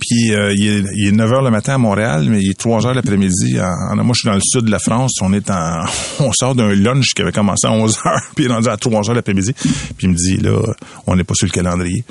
Puis 0.00 0.34
euh, 0.34 0.54
il, 0.54 0.66
est, 0.66 0.84
il 0.96 1.08
est 1.08 1.12
9 1.12 1.30
h 1.30 1.44
le 1.44 1.50
matin 1.50 1.74
à 1.74 1.78
Montréal, 1.78 2.26
mais 2.30 2.40
il 2.40 2.50
est 2.50 2.58
3 2.58 2.80
h 2.80 2.94
l'après-midi. 2.94 3.60
En, 3.60 3.98
en- 3.98 4.04
moi, 4.04 4.14
je 4.14 4.20
suis 4.20 4.26
dans 4.28 4.34
le 4.34 4.40
sud 4.42 4.62
de 4.64 4.70
la 4.70 4.78
France. 4.78 5.12
On 5.20 5.32
est 5.34 5.50
en, 5.50 5.84
on 6.20 6.32
sort 6.32 6.54
d'un 6.54 6.74
lunch 6.74 7.08
qui 7.14 7.20
avait 7.20 7.32
commencé 7.32 7.66
à 7.66 7.72
11 7.72 7.94
h 7.98 8.20
puis 8.34 8.44
il 8.44 8.50
est 8.50 8.54
rendu 8.54 8.68
à 8.68 8.76
3 8.78 9.02
h 9.02 9.12
l'après-midi. 9.14 9.52
Puis 9.52 10.06
il 10.06 10.10
me 10.10 10.14
dit, 10.14 10.38
là, 10.38 10.58
on 11.06 11.14
n'est 11.14 11.24
pas 11.24 11.34
sur 11.34 11.46
le 11.46 11.52
calendrier 11.52 12.04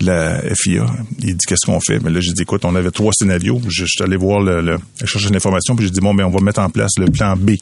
de 0.00 0.06
la 0.06 0.40
FIA. 0.56 0.86
Il 1.20 1.36
dit, 1.36 1.46
qu'est-ce 1.46 1.64
qu'on 1.64 1.78
fait? 1.80 2.00
Mais 2.00 2.10
là, 2.10 2.18
j'ai 2.20 2.32
dit, 2.32 2.42
écoute, 2.42 2.64
on 2.64 2.74
avait 2.74 2.90
trois 2.90 3.12
scénarios. 3.12 3.60
Je, 3.68 3.84
suis 3.86 4.02
allé 4.02 4.16
voir 4.16 4.40
le, 4.40 4.60
le 4.60 4.78
chercher 5.04 5.30
l'information, 5.30 5.76
puis 5.76 5.86
j'ai 5.86 5.92
dit, 5.92 6.00
bon, 6.00 6.14
ben, 6.14 6.24
on 6.24 6.30
va 6.30 6.40
mettre 6.40 6.60
en 6.60 6.70
place 6.70 6.92
le 6.98 7.06
plan 7.06 7.36
B. 7.36 7.52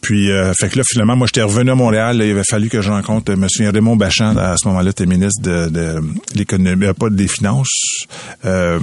Puis, 0.00 0.30
euh, 0.30 0.52
fait 0.58 0.68
que 0.68 0.78
là, 0.78 0.82
finalement, 0.86 1.16
moi, 1.16 1.26
j'étais 1.26 1.42
revenu 1.42 1.70
à 1.70 1.74
Montréal. 1.74 2.16
là, 2.18 2.24
il 2.24 2.30
avait 2.32 2.42
fallu 2.48 2.68
que 2.68 2.80
je 2.80 2.90
rencontre 2.90 3.32
euh, 3.32 3.34
M. 3.36 3.70
Raymond 3.72 3.96
Bachand. 3.96 4.36
À 4.36 4.56
ce 4.56 4.66
moment-là, 4.68 4.90
était 4.90 5.06
ministre 5.06 5.42
de, 5.42 5.68
de 5.68 6.00
l'économie, 6.34 6.86
euh, 6.86 6.92
pas 6.94 7.10
des 7.10 7.28
finances. 7.28 7.68
Euh, 8.44 8.78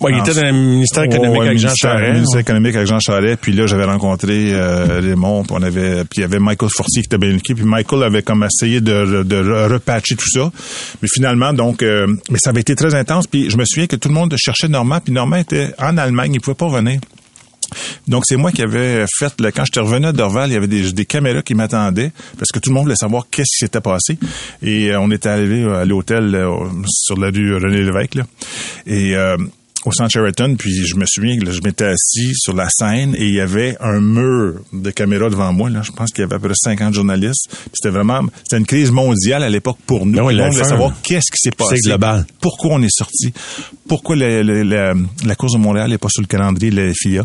Ouais, 0.00 0.10
il 0.12 0.16
en- 0.20 0.24
était 0.24 0.34
dans 0.34 0.46
le 0.46 0.52
ministère 0.52 1.04
économique 1.04 1.38
Ouais, 1.40 1.46
avec 1.46 1.58
Jean 1.58 1.72
Charest. 1.76 2.12
ministère 2.14 2.40
économique 2.40 2.74
avec 2.74 2.88
Jean 2.88 2.98
Charest. 3.00 3.38
Puis 3.40 3.52
là, 3.52 3.66
j'avais 3.66 3.84
rencontré 3.84 4.50
euh, 4.52 5.00
Raymond. 5.00 5.44
Puis 5.44 5.52
on 5.58 5.62
avait, 5.62 6.04
puis 6.04 6.18
il 6.18 6.20
y 6.22 6.24
avait 6.24 6.40
Michael 6.40 6.68
Fortier 6.74 7.02
qui 7.02 7.06
était 7.06 7.18
bien 7.18 7.30
équipe. 7.36 7.56
Puis 7.56 7.64
Michael 7.66 8.02
avait 8.02 8.22
comme 8.22 8.42
essayé 8.44 8.80
de, 8.80 9.22
de, 9.22 9.36
re- 9.42 9.72
repatcher 9.72 10.16
tout 10.16 10.28
ça. 10.28 10.50
Mais 11.00 11.08
finalement, 11.12 11.52
donc, 11.52 11.82
euh, 11.82 12.06
mais 12.30 12.38
ça 12.42 12.50
avait 12.50 12.60
été 12.62 12.74
très 12.74 12.94
intense. 12.94 13.26
Puis 13.28 13.50
je 13.50 13.56
me 13.56 13.64
souviens 13.64 13.86
que 13.86 13.96
tout 13.96 14.08
le 14.08 14.14
monde 14.14 14.34
cherchait 14.36 14.68
Normand. 14.68 14.98
Puis 15.00 15.12
Normand 15.12 15.36
était 15.36 15.70
en 15.78 15.96
Allemagne. 15.96 16.32
Il 16.34 16.40
pouvait 16.40 16.54
pas 16.56 16.66
revenir. 16.66 17.00
Donc, 18.08 18.24
c'est 18.26 18.36
moi 18.36 18.52
qui 18.52 18.62
avais 18.62 19.04
fait, 19.18 19.34
quand 19.54 19.64
j'étais 19.64 19.80
revenu 19.80 20.06
à 20.06 20.12
Dorval, 20.12 20.50
il 20.50 20.54
y 20.54 20.56
avait 20.56 20.66
des, 20.66 21.04
caméras 21.04 21.42
qui 21.42 21.54
m'attendaient 21.54 22.12
parce 22.38 22.50
que 22.52 22.58
tout 22.58 22.70
le 22.70 22.74
monde 22.74 22.84
voulait 22.84 22.96
savoir 22.96 23.26
qu'est-ce 23.30 23.56
qui 23.56 23.64
s'était 23.64 23.80
passé. 23.80 24.18
Et 24.62 24.90
euh, 24.90 25.00
on 25.00 25.10
était 25.10 25.28
arrivé 25.28 25.62
euh, 25.62 25.82
à 25.82 25.84
l'hôtel 25.84 26.34
euh, 26.34 26.50
sur 26.88 27.18
la 27.18 27.28
rue 27.28 27.54
René 27.56 27.82
Lévesque. 27.82 28.18
Et 28.86 29.14
au 29.84 29.92
centre 29.92 30.10
Sheraton, 30.10 30.56
puis 30.56 30.86
je 30.86 30.96
me 30.96 31.04
souviens 31.06 31.38
que 31.38 31.44
là, 31.44 31.52
je 31.52 31.60
m'étais 31.62 31.84
assis 31.84 32.32
sur 32.34 32.54
la 32.54 32.68
scène 32.70 33.14
et 33.18 33.26
il 33.26 33.34
y 33.34 33.40
avait 33.40 33.76
un 33.80 34.00
mur 34.00 34.54
de 34.72 34.90
caméras 34.90 35.28
devant 35.30 35.52
moi. 35.52 35.68
Là. 35.70 35.82
Je 35.82 35.92
pense 35.92 36.10
qu'il 36.10 36.22
y 36.22 36.24
avait 36.24 36.36
à 36.36 36.38
peu 36.38 36.48
près 36.48 36.56
50 36.56 36.94
journalistes. 36.94 37.48
C'était 37.72 37.90
vraiment, 37.90 38.22
c'était 38.44 38.58
une 38.58 38.66
crise 38.66 38.90
mondiale 38.90 39.42
à 39.42 39.48
l'époque 39.50 39.78
pour 39.86 40.06
nous. 40.06 40.14
Ben 40.16 40.22
oui, 40.24 40.36
monde 40.36 40.50
voulait 40.52 40.62
F1, 40.64 40.68
savoir 40.68 40.92
qu'est-ce 41.02 41.30
qui 41.30 41.38
s'est 41.38 41.50
passé. 41.50 41.76
global. 41.84 42.24
Pourquoi 42.40 42.72
on 42.74 42.82
est 42.82 42.88
sorti. 42.96 43.32
Pourquoi 43.88 44.16
la, 44.16 44.42
la- 44.42 44.64
la- 44.64 44.94
la 45.26 45.34
course 45.34 45.52
de 45.52 45.58
Montréal 45.58 45.90
n'est 45.90 45.98
pas 45.98 46.08
sur 46.08 46.22
le 46.22 46.26
calendrier 46.26 46.70
de 46.72 46.80
la 46.80 46.92
FIA. 46.94 47.24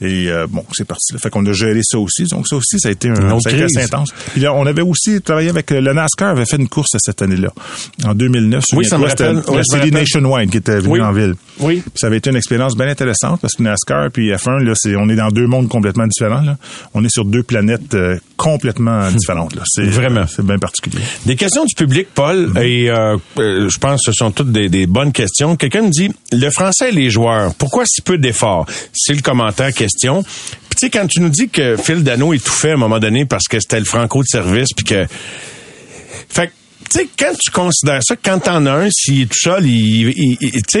Et 0.00 0.28
euh, 0.30 0.46
bon, 0.48 0.64
c'est 0.72 0.84
parti. 0.86 1.12
là. 1.12 1.18
Fait 1.20 1.30
qu'on 1.30 1.44
a 1.46 1.52
géré 1.52 1.80
ça 1.84 1.98
aussi. 1.98 2.24
Donc 2.24 2.48
ça 2.48 2.56
aussi, 2.56 2.80
ça 2.80 2.88
a 2.88 2.92
été 2.92 3.08
un 3.08 3.14
Une 3.14 3.32
autre 3.32 3.46
assez 3.48 3.56
crise. 3.58 3.76
intense. 3.78 4.10
Puis 4.32 4.40
là, 4.40 4.52
on 4.54 4.66
avait 4.66 4.82
aussi 4.82 5.20
travaillé 5.20 5.50
avec 5.50 5.70
euh, 5.70 5.80
le 5.80 5.92
NASCAR 5.92 6.30
avait 6.30 6.46
fait 6.46 6.56
une 6.56 6.68
course 6.68 6.90
cette 6.98 7.22
année-là, 7.22 7.50
en 8.04 8.14
2009. 8.14 8.64
Oui, 8.74 8.84
ça 8.84 8.98
me 8.98 9.06
rappelle. 9.06 9.42
La 9.54 9.62
série. 9.62 9.90
Nationwide 9.92 10.50
qui 10.50 10.56
était 10.56 10.78
venue 10.80 10.94
Oui. 10.94 11.00
en 11.00 11.12
ville. 11.12 11.34
Oui. 11.60 11.81
Puis 11.82 11.92
ça 11.96 12.06
avait 12.06 12.18
été 12.18 12.30
une 12.30 12.36
expérience 12.36 12.76
bien 12.76 12.88
intéressante 12.88 13.40
parce 13.40 13.54
que 13.54 13.62
NASCAR 13.62 14.10
puis 14.10 14.30
F1, 14.30 14.62
là, 14.64 14.72
c'est, 14.74 14.96
on 14.96 15.08
est 15.08 15.16
dans 15.16 15.28
deux 15.28 15.46
mondes 15.46 15.68
complètement 15.68 16.06
différents. 16.06 16.42
Là. 16.42 16.56
On 16.94 17.04
est 17.04 17.12
sur 17.12 17.24
deux 17.24 17.42
planètes 17.42 17.94
euh, 17.94 18.18
complètement 18.36 19.10
différentes. 19.10 19.54
Là. 19.54 19.62
C'est, 19.66 19.84
Vraiment. 19.84 20.26
C'est 20.26 20.44
bien 20.44 20.58
particulier. 20.58 21.00
Des 21.26 21.36
questions 21.36 21.64
du 21.64 21.74
public, 21.74 22.08
Paul, 22.14 22.52
et 22.60 22.90
euh, 22.90 23.16
euh, 23.38 23.68
je 23.68 23.78
pense 23.78 24.04
que 24.04 24.12
ce 24.12 24.16
sont 24.16 24.30
toutes 24.30 24.52
des, 24.52 24.68
des 24.68 24.86
bonnes 24.86 25.12
questions. 25.12 25.56
Quelqu'un 25.56 25.82
me 25.82 25.90
dit, 25.90 26.10
le 26.32 26.50
français 26.50 26.90
et 26.90 26.92
les 26.92 27.10
joueurs, 27.10 27.54
pourquoi 27.54 27.84
si 27.86 28.02
peu 28.02 28.18
d'efforts? 28.18 28.66
C'est 28.92 29.14
le 29.14 29.22
commentaire 29.22 29.72
question. 29.72 30.22
Puis 30.22 30.76
tu 30.76 30.86
sais, 30.86 30.90
quand 30.90 31.06
tu 31.06 31.20
nous 31.20 31.28
dis 31.28 31.48
que 31.48 31.76
Phil 31.76 32.02
Dano 32.02 32.32
étouffait 32.32 32.70
à 32.70 32.74
un 32.74 32.78
moment 32.78 32.98
donné 32.98 33.24
parce 33.24 33.44
que 33.48 33.60
c'était 33.60 33.78
le 33.78 33.84
franco 33.84 34.22
de 34.22 34.28
service, 34.28 34.68
puis 34.74 34.84
que... 34.84 35.06
Fait 36.28 36.48
que, 36.48 36.52
tu 36.92 36.98
sais, 37.00 37.08
quand 37.18 37.32
tu 37.40 37.50
considères 37.50 38.00
ça, 38.02 38.14
quand 38.22 38.38
t'en 38.40 38.66
as 38.66 38.72
un, 38.72 38.88
s'il 38.90 39.22
est 39.22 39.26
tout 39.26 39.38
seul, 39.40 39.64
il, 39.66 40.08
il- 40.16 40.36
il- 40.40 40.62
tu 40.62 40.78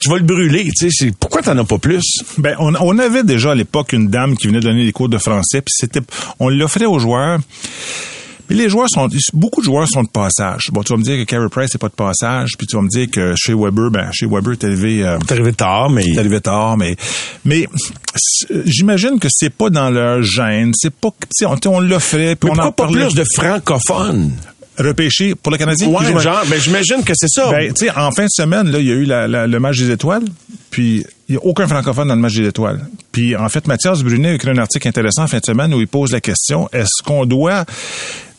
tu, 0.00 0.08
vas 0.10 0.16
le 0.16 0.24
brûler, 0.24 0.68
tu 0.76 0.90
sais. 0.90 1.12
Pourquoi 1.20 1.42
t'en 1.42 1.56
as 1.56 1.64
pas 1.64 1.78
plus? 1.78 2.02
Ben, 2.38 2.56
on, 2.58 2.74
on 2.74 2.98
avait 2.98 3.22
déjà 3.22 3.52
à 3.52 3.54
l'époque 3.54 3.92
une 3.92 4.08
dame 4.08 4.36
qui 4.36 4.48
venait 4.48 4.58
donner 4.60 4.84
des 4.84 4.90
cours 4.92 5.08
de 5.08 5.18
français, 5.18 5.60
puis 5.60 5.72
c'était, 5.76 6.00
on 6.40 6.48
l'offrait 6.48 6.86
aux 6.86 6.98
joueurs. 6.98 7.38
Mais 8.50 8.56
les 8.56 8.68
joueurs 8.68 8.88
sont, 8.90 9.08
beaucoup 9.32 9.60
de 9.60 9.64
joueurs 9.66 9.86
sont 9.88 10.02
de 10.02 10.08
passage. 10.08 10.62
Bon, 10.72 10.82
tu 10.82 10.92
vas 10.92 10.98
me 10.98 11.04
dire 11.04 11.16
que 11.16 11.22
Carey 11.22 11.46
Price 11.48 11.68
c'est 11.70 11.80
pas 11.80 11.88
de 11.88 11.94
passage, 11.94 12.50
puis 12.58 12.66
tu 12.66 12.74
vas 12.74 12.82
me 12.82 12.88
dire 12.88 13.08
que 13.10 13.32
chez 13.36 13.54
Weber, 13.54 13.90
ben, 13.92 14.10
chez 14.12 14.26
Weber 14.26 14.52
est 14.54 14.64
arrivé, 14.64 15.04
euh, 15.04 15.18
T'es 15.24 15.34
arrivé 15.34 15.52
tard, 15.52 15.88
mais... 15.88 16.04
est 16.04 16.18
arrivé 16.18 16.40
tard, 16.40 16.76
mais, 16.76 16.96
mais 17.44 17.68
j'imagine 18.66 19.18
que 19.20 19.28
c'est 19.30 19.54
pas 19.54 19.70
dans 19.70 19.88
leur 19.90 20.22
gêne, 20.22 20.72
c'est 20.74 20.92
pas, 20.92 21.10
tu 21.20 21.26
sais, 21.30 21.46
on, 21.46 21.56
on 21.66 21.80
l'offrait, 21.80 22.34
puis 22.34 22.50
on 22.50 22.54
en 22.54 22.56
pourquoi 22.56 22.72
pas 22.72 22.82
parlait. 22.86 23.06
plus 23.06 23.14
de 23.14 23.24
francophones? 23.36 24.32
Repêché 24.78 25.34
pour 25.34 25.52
le 25.52 25.58
Canadien. 25.58 25.86
qui 25.88 25.94
Ouais, 25.94 26.12
joue 26.12 26.18
genre, 26.18 26.42
ben 26.48 26.60
j'imagine 26.60 27.02
que 27.04 27.12
c'est 27.14 27.28
ça. 27.28 27.50
ben, 27.50 27.72
tu 27.72 27.86
sais, 27.86 27.90
en 27.90 28.10
fin 28.10 28.24
de 28.24 28.30
semaine, 28.30 28.70
là, 28.70 28.78
il 28.78 28.86
y 28.86 28.90
a 28.90 28.94
eu 28.94 29.04
la- 29.04 29.28
la- 29.28 29.46
le 29.46 29.60
match 29.60 29.78
des 29.78 29.90
étoiles, 29.90 30.24
puis 30.70 31.04
il 31.28 31.32
n'y 31.32 31.36
a 31.36 31.44
aucun 31.44 31.66
francophone 31.68 32.08
dans 32.08 32.14
le 32.14 32.20
match 32.20 32.34
des 32.34 32.46
étoiles. 32.48 32.80
Puis, 33.12 33.36
en 33.36 33.48
fait, 33.48 33.66
Mathias 33.66 34.02
Brunet 34.02 34.30
a 34.30 34.34
écrit 34.34 34.50
un 34.50 34.58
article 34.58 34.88
intéressant 34.88 35.24
en 35.24 35.26
fin 35.28 35.38
de 35.38 35.44
semaine 35.44 35.72
où 35.74 35.80
il 35.80 35.88
pose 35.88 36.12
la 36.12 36.20
question, 36.20 36.68
est-ce 36.72 37.02
qu'on 37.04 37.26
doit... 37.26 37.64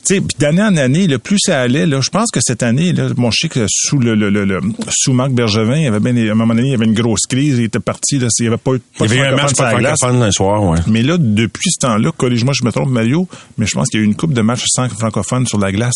Tu 0.05 0.15
sais, 0.15 0.21
puis 0.21 0.35
d'année 0.37 0.61
en 0.61 0.75
année, 0.75 1.07
le 1.07 1.17
plus 1.17 1.37
ça 1.39 1.61
allait, 1.61 1.85
là, 1.85 2.01
je 2.01 2.09
pense 2.09 2.29
que 2.29 2.39
cette 2.41 2.61
année, 2.61 2.91
là, 2.91 3.07
bon, 3.15 3.31
je 3.31 3.37
sais 3.43 3.49
que 3.49 3.65
sous 3.69 3.99
le, 3.99 4.15
le, 4.15 4.29
le, 4.29 4.43
le- 4.43 4.59
sous 4.89 5.13
Marc 5.13 5.31
Bergevin, 5.31 5.77
il 5.77 5.83
y 5.83 5.87
avait 5.87 5.99
bien, 6.01 6.15
à 6.27 6.31
un 6.31 6.35
moment 6.35 6.53
donné, 6.53 6.67
il 6.67 6.71
y 6.71 6.75
avait 6.75 6.85
une 6.85 6.93
grosse 6.93 7.21
crise, 7.27 7.57
il 7.57 7.63
était 7.65 7.79
parti, 7.79 8.19
là, 8.19 8.27
il 8.39 8.41
n'y 8.41 8.47
avait 8.47 8.57
pas, 8.57 8.73
eu- 8.73 8.79
pas 8.97 9.05
Il 9.05 9.05
y 9.05 9.07
de 9.07 9.13
avait 9.13 9.29
eu 9.29 9.33
un 9.33 9.35
match 9.37 9.55
pas 9.55 9.65
un 10.27 10.31
soir, 10.31 10.63
ouais. 10.63 10.79
Mais 10.87 11.03
là, 11.03 11.17
depuis 11.17 11.71
ce 11.71 11.79
temps-là, 11.87 12.11
corrige-moi, 12.17 12.53
je 12.53 12.65
me 12.65 12.71
trompe, 12.71 12.89
Mario, 12.89 13.27
mais 13.57 13.65
je 13.65 13.73
pense 13.75 13.87
qu'il 13.87 13.99
y 14.01 14.03
a 14.03 14.05
eu 14.05 14.07
une 14.07 14.15
coupe 14.15 14.33
de 14.33 14.41
matchs 14.41 14.65
sans 14.67 14.89
francophones 14.89 15.47
sur 15.47 15.57
la 15.59 15.71
glace. 15.71 15.95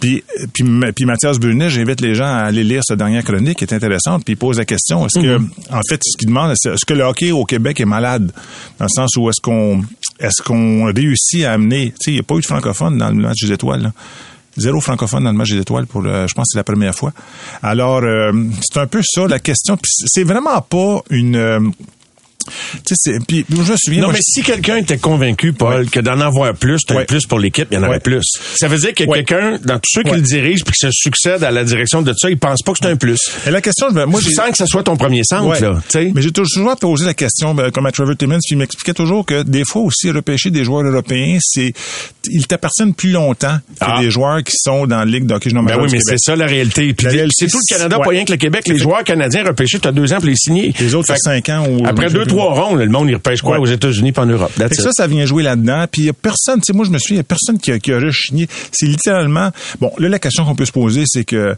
Puis, 0.00 0.22
puis, 0.52 0.64
puis 0.94 1.04
Mathias 1.04 1.38
Brunet, 1.40 1.70
j'invite 1.70 2.00
les 2.00 2.14
gens 2.14 2.26
à 2.26 2.38
aller 2.44 2.62
lire 2.62 2.82
sa 2.84 2.94
dernière 2.94 3.24
chronique, 3.24 3.58
qui 3.58 3.64
est 3.64 3.72
intéressante, 3.74 4.24
puis 4.24 4.34
il 4.34 4.36
pose 4.36 4.58
la 4.58 4.64
question, 4.64 5.04
est-ce 5.06 5.18
que, 5.20 5.36
en 5.72 5.80
fait, 5.88 6.00
ce 6.04 6.16
qu'il 6.16 6.28
demande, 6.28 6.52
c'est 6.56 6.70
est-ce 6.72 6.84
que 6.84 6.94
le 6.94 7.02
hockey 7.02 7.32
au 7.32 7.44
Québec 7.44 7.80
est 7.80 7.84
malade? 7.84 8.30
Dans 8.78 8.84
le 8.84 8.90
sens 8.90 9.16
où 9.16 9.28
est-ce 9.28 9.40
qu'on, 9.40 9.82
est-ce 10.20 10.42
qu'on 10.42 10.84
réussit 10.92 11.44
à 11.44 11.52
amener, 11.52 11.90
tu 11.90 11.96
sais, 12.00 12.10
il 12.10 12.14
n'y 12.14 12.20
a 12.20 12.22
pas 12.22 12.34
eu 12.36 12.40
de 12.40 12.46
francophones 12.46 12.98
dans 12.98 13.08
le 13.08 13.14
match 13.14 13.40
des 13.42 13.52
étoiles, 13.52 13.82
là. 13.82 13.92
Zéro 14.56 14.80
francophone 14.80 15.22
dans 15.22 15.30
le 15.30 15.36
match 15.38 15.50
des 15.52 15.58
étoiles 15.60 15.86
pour, 15.86 16.02
le- 16.02 16.26
je 16.26 16.34
pense 16.34 16.46
que 16.46 16.52
c'est 16.54 16.58
la 16.58 16.64
première 16.64 16.92
fois. 16.92 17.12
Alors, 17.62 18.00
euh, 18.02 18.32
c'est 18.60 18.80
un 18.80 18.88
peu 18.88 19.00
ça 19.04 19.28
la 19.28 19.38
question. 19.38 19.78
C'est 19.84 20.24
vraiment 20.24 20.60
pas 20.62 21.00
une, 21.10 21.72
puis 23.26 23.44
je 23.50 23.56
me 23.72 23.76
souviens. 23.76 24.00
Non, 24.02 24.06
moi, 24.08 24.14
mais 24.14 24.20
si 24.22 24.42
quelqu'un 24.42 24.76
était 24.76 24.98
convaincu, 24.98 25.52
Paul, 25.52 25.88
que 25.90 26.00
d'en 26.00 26.20
avoir 26.20 26.54
plus, 26.54 26.80
t'as 26.86 26.94
Ouais. 26.96 27.02
un 27.02 27.04
plus 27.06 27.26
pour 27.26 27.38
l'équipe, 27.38 27.68
il 27.70 27.74
y 27.74 27.78
en 27.78 27.88
Ouais. 27.88 28.00
plus. 28.00 28.24
Ça 28.56 28.68
veut 28.68 28.78
dire 28.78 28.94
que 28.94 29.04
quelqu'un, 29.04 29.58
dans 29.64 29.76
tous 29.78 29.90
ceux 29.94 30.02
qui 30.02 30.12
le 30.12 30.20
dirigent 30.20 30.64
puis 30.64 30.72
qui 30.78 30.86
se 30.86 30.90
succèdent 30.92 31.44
à 31.44 31.50
la 31.50 31.64
direction 31.64 32.02
de 32.02 32.12
ça, 32.16 32.28
il 32.30 32.38
pense 32.38 32.62
pas 32.62 32.72
que 32.72 32.78
c'est 32.82 32.88
un 32.90 32.96
plus. 32.96 33.18
Et 33.46 33.50
la 33.50 33.60
question, 33.60 33.88
je- 33.94 34.04
moi, 34.04 34.20
j'ai 34.22 34.32
sens 34.32 34.50
que 34.50 34.56
ça 34.56 34.66
soit 34.66 34.82
ton 34.82 34.96
premier 34.96 35.22
centre, 35.24 35.60
là, 35.60 35.80
tu 35.84 35.90
sais? 35.90 36.12
Mais 36.14 36.22
j'ai 36.22 36.32
toujours 36.32 36.74
posé 36.76 37.04
la 37.06 37.14
question, 37.14 37.54
ben, 37.54 37.70
comme 37.70 37.86
à 37.86 37.92
Trevor 37.92 38.16
Timmons, 38.16 38.38
puis 38.44 38.54
il 38.54 38.58
m'expliquait 38.58 38.94
toujours 38.94 39.24
que 39.24 39.42
des 39.42 39.64
fois 39.64 39.82
aussi 39.82 40.10
repêcher 40.10 40.50
des 40.50 40.64
joueurs 40.64 40.84
européens, 40.84 41.38
c'est 41.40 41.72
ils 42.30 42.46
t'appartiennent 42.46 42.94
plus 42.94 43.10
longtemps 43.10 43.56
que 43.80 43.86
Ah. 43.86 44.00
des 44.00 44.10
joueurs 44.10 44.42
qui 44.42 44.54
sont 44.56 44.86
dans 44.86 44.98
la 44.98 45.04
Ligue 45.04 45.24
d'hockey 45.26 45.48
junior 45.50 45.64
Ben 45.64 45.78
oui, 45.80 45.88
mais 45.92 45.98
c'est 46.02 46.18
ça 46.18 46.36
la 46.36 46.46
réalité. 46.46 46.92
Puis 46.92 47.06
c'est 47.32 47.46
tout 47.46 47.58
le 47.58 47.74
Canada, 47.74 47.98
pas 48.02 48.10
rien 48.10 48.24
que 48.24 48.32
le 48.32 48.36
Québec. 48.36 48.66
Les 48.68 48.76
joueurs 48.78 49.02
canadiens 49.04 49.44
repêchés, 49.44 49.78
t'as 49.78 49.92
deux 49.92 50.12
ans 50.12 50.16
pour 50.18 50.26
les 50.26 50.36
signer. 50.36 50.74
Les 50.78 50.94
autres, 50.94 51.14
cinq 51.16 51.48
ans 51.48 51.66
ou 51.68 51.86
Après 51.86 52.10
deux, 52.10 52.24
trois 52.38 52.64
ronds, 52.64 52.74
le 52.74 52.88
monde, 52.88 53.08
il 53.08 53.14
repêche 53.14 53.42
quoi 53.42 53.58
aux 53.58 53.66
États-Unis 53.66 54.12
pas 54.12 54.22
en 54.22 54.26
Europe? 54.26 54.52
Fait 54.52 54.74
ça, 54.74 54.90
ça 54.92 55.06
vient 55.06 55.26
jouer 55.26 55.42
là-dedans. 55.42 55.86
Puis 55.90 56.02
il 56.02 56.04
y 56.06 56.10
a 56.10 56.12
personne, 56.12 56.60
tu 56.60 56.66
sais, 56.66 56.72
moi, 56.72 56.84
je 56.84 56.90
me 56.90 56.98
souviens, 56.98 57.16
il 57.16 57.18
y 57.18 57.20
a 57.20 57.24
personne 57.24 57.58
qui 57.58 57.72
a, 57.72 57.78
qui 57.78 57.92
a 57.92 57.98
rechigné. 57.98 58.48
C'est 58.72 58.86
littéralement, 58.86 59.50
bon, 59.80 59.92
là, 59.98 60.08
la 60.08 60.18
question 60.18 60.44
qu'on 60.44 60.54
peut 60.54 60.64
se 60.64 60.72
poser, 60.72 61.04
c'est 61.06 61.24
que, 61.24 61.56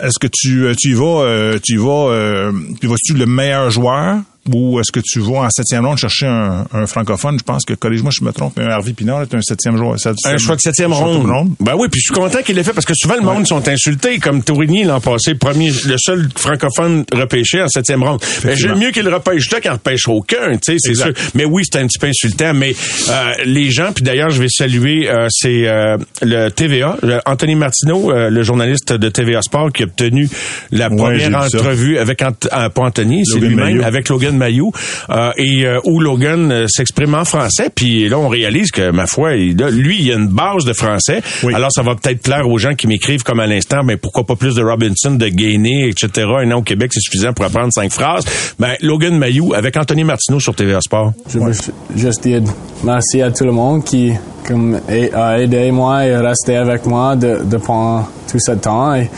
est-ce 0.00 0.18
que 0.18 0.26
tu, 0.26 0.66
tu 0.78 0.90
y 0.90 0.94
vas, 0.94 1.22
euh, 1.24 1.58
tu 1.62 1.74
y 1.74 1.76
vas, 1.76 2.10
euh, 2.10 2.52
tu 2.80 2.86
vas-tu 2.86 3.14
le 3.14 3.26
meilleur 3.26 3.70
joueur? 3.70 4.18
Ou 4.52 4.80
est-ce 4.80 4.90
que 4.90 5.00
tu 5.00 5.20
vas 5.20 5.40
en 5.40 5.50
septième 5.50 5.86
ronde 5.86 5.98
chercher 5.98 6.26
un, 6.26 6.66
un 6.72 6.86
francophone? 6.86 7.38
Je 7.38 7.44
pense 7.44 7.64
que, 7.64 7.74
collège 7.74 8.02
moi 8.02 8.10
je 8.16 8.24
me 8.24 8.32
trompe, 8.32 8.54
mais 8.56 8.64
un 8.64 8.70
Harvey 8.70 8.92
Pinard 8.92 9.22
est 9.22 9.34
un 9.34 9.40
septième 9.40 9.76
joueur. 9.76 9.96
Un 10.24 10.38
choix 10.38 10.56
de 10.56 10.60
septième 10.60 10.92
ronde. 10.92 11.54
Ben 11.60 11.74
oui, 11.76 11.88
puis 11.90 12.00
je 12.00 12.12
suis 12.12 12.20
content 12.20 12.42
qu'il 12.42 12.56
l'ait 12.56 12.64
fait 12.64 12.72
parce 12.72 12.86
que 12.86 12.94
souvent 12.94 13.14
le 13.14 13.22
monde 13.22 13.46
sont 13.46 13.66
insultés, 13.68 14.18
comme 14.18 14.42
Tourigny 14.42 14.84
l'an 14.84 15.00
passé, 15.00 15.34
premier, 15.34 15.70
le 15.86 15.96
seul 15.98 16.28
francophone 16.34 17.04
repêché 17.12 17.62
en 17.62 17.68
septième 17.68 18.02
ronde. 18.02 18.20
Mais 18.44 18.56
j'aime 18.56 18.78
mieux 18.78 18.90
qu'il 18.90 19.08
repêche 19.08 19.50
là 19.50 19.60
qu'il 19.60 19.70
repêche 19.70 20.08
aucun, 20.08 20.52
tu 20.52 20.72
sais, 20.72 20.76
c'est 20.78 20.94
sûr. 20.94 21.12
Mais 21.34 21.44
oui, 21.44 21.62
c'est 21.64 21.78
un 21.78 21.86
petit 21.86 21.98
peu 21.98 22.08
insultant, 22.08 22.52
mais 22.54 22.74
euh, 23.08 23.32
les 23.44 23.70
gens, 23.70 23.92
puis 23.92 24.02
d'ailleurs, 24.04 24.30
je 24.30 24.40
vais 24.40 24.48
saluer, 24.48 25.08
euh, 25.08 25.26
c'est 25.30 25.68
euh, 25.68 25.96
le 26.22 26.48
TVA, 26.50 26.96
Anthony 27.26 27.54
Martineau, 27.54 28.10
euh, 28.10 28.30
le 28.30 28.42
journaliste 28.42 28.92
de 28.92 29.08
TVA 29.08 29.42
Sport, 29.42 29.72
qui 29.72 29.82
a 29.82 29.86
obtenu 29.86 30.28
la 30.70 30.90
première 30.90 31.34
entrevue 31.34 31.98
avec, 31.98 32.22
Ant 32.22 32.32
pas 32.40 32.82
Anthony, 32.82 33.24
c'est 33.24 33.38
lui-même, 33.38 33.82
avec 33.82 34.08
Logan 34.08 34.31
Maillot 34.36 34.72
euh, 35.10 35.30
et 35.36 35.66
euh, 35.66 35.78
où 35.84 36.00
Logan 36.00 36.50
euh, 36.50 36.66
s'exprime 36.68 37.14
en 37.14 37.24
français. 37.24 37.70
Puis 37.74 38.08
là, 38.08 38.18
on 38.18 38.28
réalise 38.28 38.70
que, 38.70 38.90
ma 38.90 39.06
foi, 39.06 39.34
il, 39.34 39.56
lui, 39.56 40.00
il 40.00 40.12
a 40.12 40.14
une 40.14 40.28
base 40.28 40.64
de 40.64 40.72
français. 40.72 41.22
Alors, 41.54 41.70
ça 41.72 41.82
va 41.82 41.94
peut-être 41.94 42.22
plaire 42.22 42.48
aux 42.48 42.58
gens 42.58 42.74
qui 42.74 42.86
m'écrivent 42.86 43.22
comme 43.22 43.40
à 43.40 43.46
l'instant, 43.46 43.82
mais 43.84 43.96
pourquoi 43.96 44.24
pas 44.24 44.36
plus 44.36 44.54
de 44.54 44.62
Robinson, 44.62 45.12
de 45.12 45.28
Gainé, 45.28 45.88
etc. 45.88 46.26
Un 46.42 46.50
an 46.52 46.58
au 46.58 46.62
Québec, 46.62 46.90
c'est 46.92 47.00
suffisant 47.00 47.32
pour 47.32 47.44
apprendre 47.44 47.72
cinq 47.72 47.92
phrases. 47.92 48.24
Ben, 48.58 48.74
Logan 48.80 49.16
Mayou 49.16 49.54
avec 49.54 49.76
Anthony 49.76 50.04
Martineau 50.04 50.40
sur 50.40 50.54
TVA 50.54 50.80
Sport. 50.80 51.12
Je 51.28 51.38
veux 51.38 51.52
juste 51.96 52.22
dire 52.22 52.42
merci 52.84 53.22
à 53.22 53.30
tout 53.30 53.44
le 53.44 53.52
monde 53.52 53.84
qui 53.84 54.12
comme, 54.46 54.80
a 55.14 55.40
aidé 55.40 55.70
moi 55.70 56.04
et 56.04 56.16
resté 56.16 56.56
avec 56.56 56.86
moi 56.86 57.16
de, 57.16 57.44
de 57.44 57.56
pendant 57.56 58.06
tout 58.30 58.38
ce 58.38 58.52
temps. 58.52 58.94
Et 58.94 59.08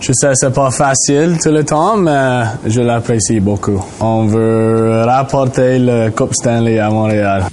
je 0.00 0.12
sais 0.12 0.32
c'est 0.34 0.52
pas 0.52 0.70
facile 0.70 1.38
tout 1.42 1.50
le 1.50 1.64
temps, 1.64 1.96
mais 1.96 2.42
je 2.66 2.80
l'apprécie 2.80 3.40
beaucoup. 3.40 3.82
On 4.00 4.26
veut 4.26 4.55
rapporter 5.04 5.78
le 5.78 6.10
Coupe 6.10 6.34
Stanley 6.34 6.78
à 6.78 6.90
Montréal. 6.90 7.44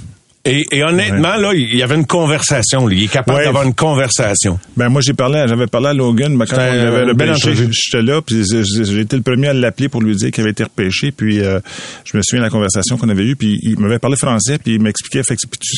Et, 0.46 0.62
et, 0.72 0.84
honnêtement, 0.84 1.36
là, 1.36 1.52
il 1.54 1.74
y 1.74 1.82
avait 1.82 1.94
une 1.94 2.04
conversation. 2.04 2.90
Il 2.90 3.04
est 3.04 3.08
capable 3.08 3.42
d'avoir 3.42 3.64
une 3.64 3.72
conversation. 3.72 4.58
Ben 4.76 4.90
moi, 4.90 5.00
j'ai 5.00 5.14
parlé, 5.14 5.42
j'avais 5.48 5.66
parlé 5.66 5.88
à 5.88 5.94
Logan, 5.94 6.36
mais 6.36 6.44
quand 6.44 6.56
on 6.56 6.60
avait 6.60 7.04
repêché, 7.04 7.54
j'étais 7.70 8.02
là, 8.02 8.20
puis 8.20 8.44
j'ai 8.44 9.00
été 9.00 9.16
le 9.16 9.22
premier 9.22 9.48
à 9.48 9.54
l'appeler 9.54 9.88
pour 9.88 10.02
lui 10.02 10.14
dire 10.14 10.30
qu'il 10.30 10.42
avait 10.42 10.50
été 10.50 10.64
repêché. 10.64 11.12
Puis 11.12 11.40
euh, 11.40 11.60
je 12.04 12.14
me 12.14 12.22
souviens 12.22 12.40
de 12.40 12.44
la 12.44 12.50
conversation 12.50 12.98
qu'on 12.98 13.08
avait 13.08 13.24
eue, 13.24 13.36
puis 13.36 13.58
il 13.62 13.78
m'avait 13.78 13.98
parlé 13.98 14.16
français, 14.16 14.58
puis 14.58 14.74
il 14.74 14.82
m'expliquait. 14.82 15.22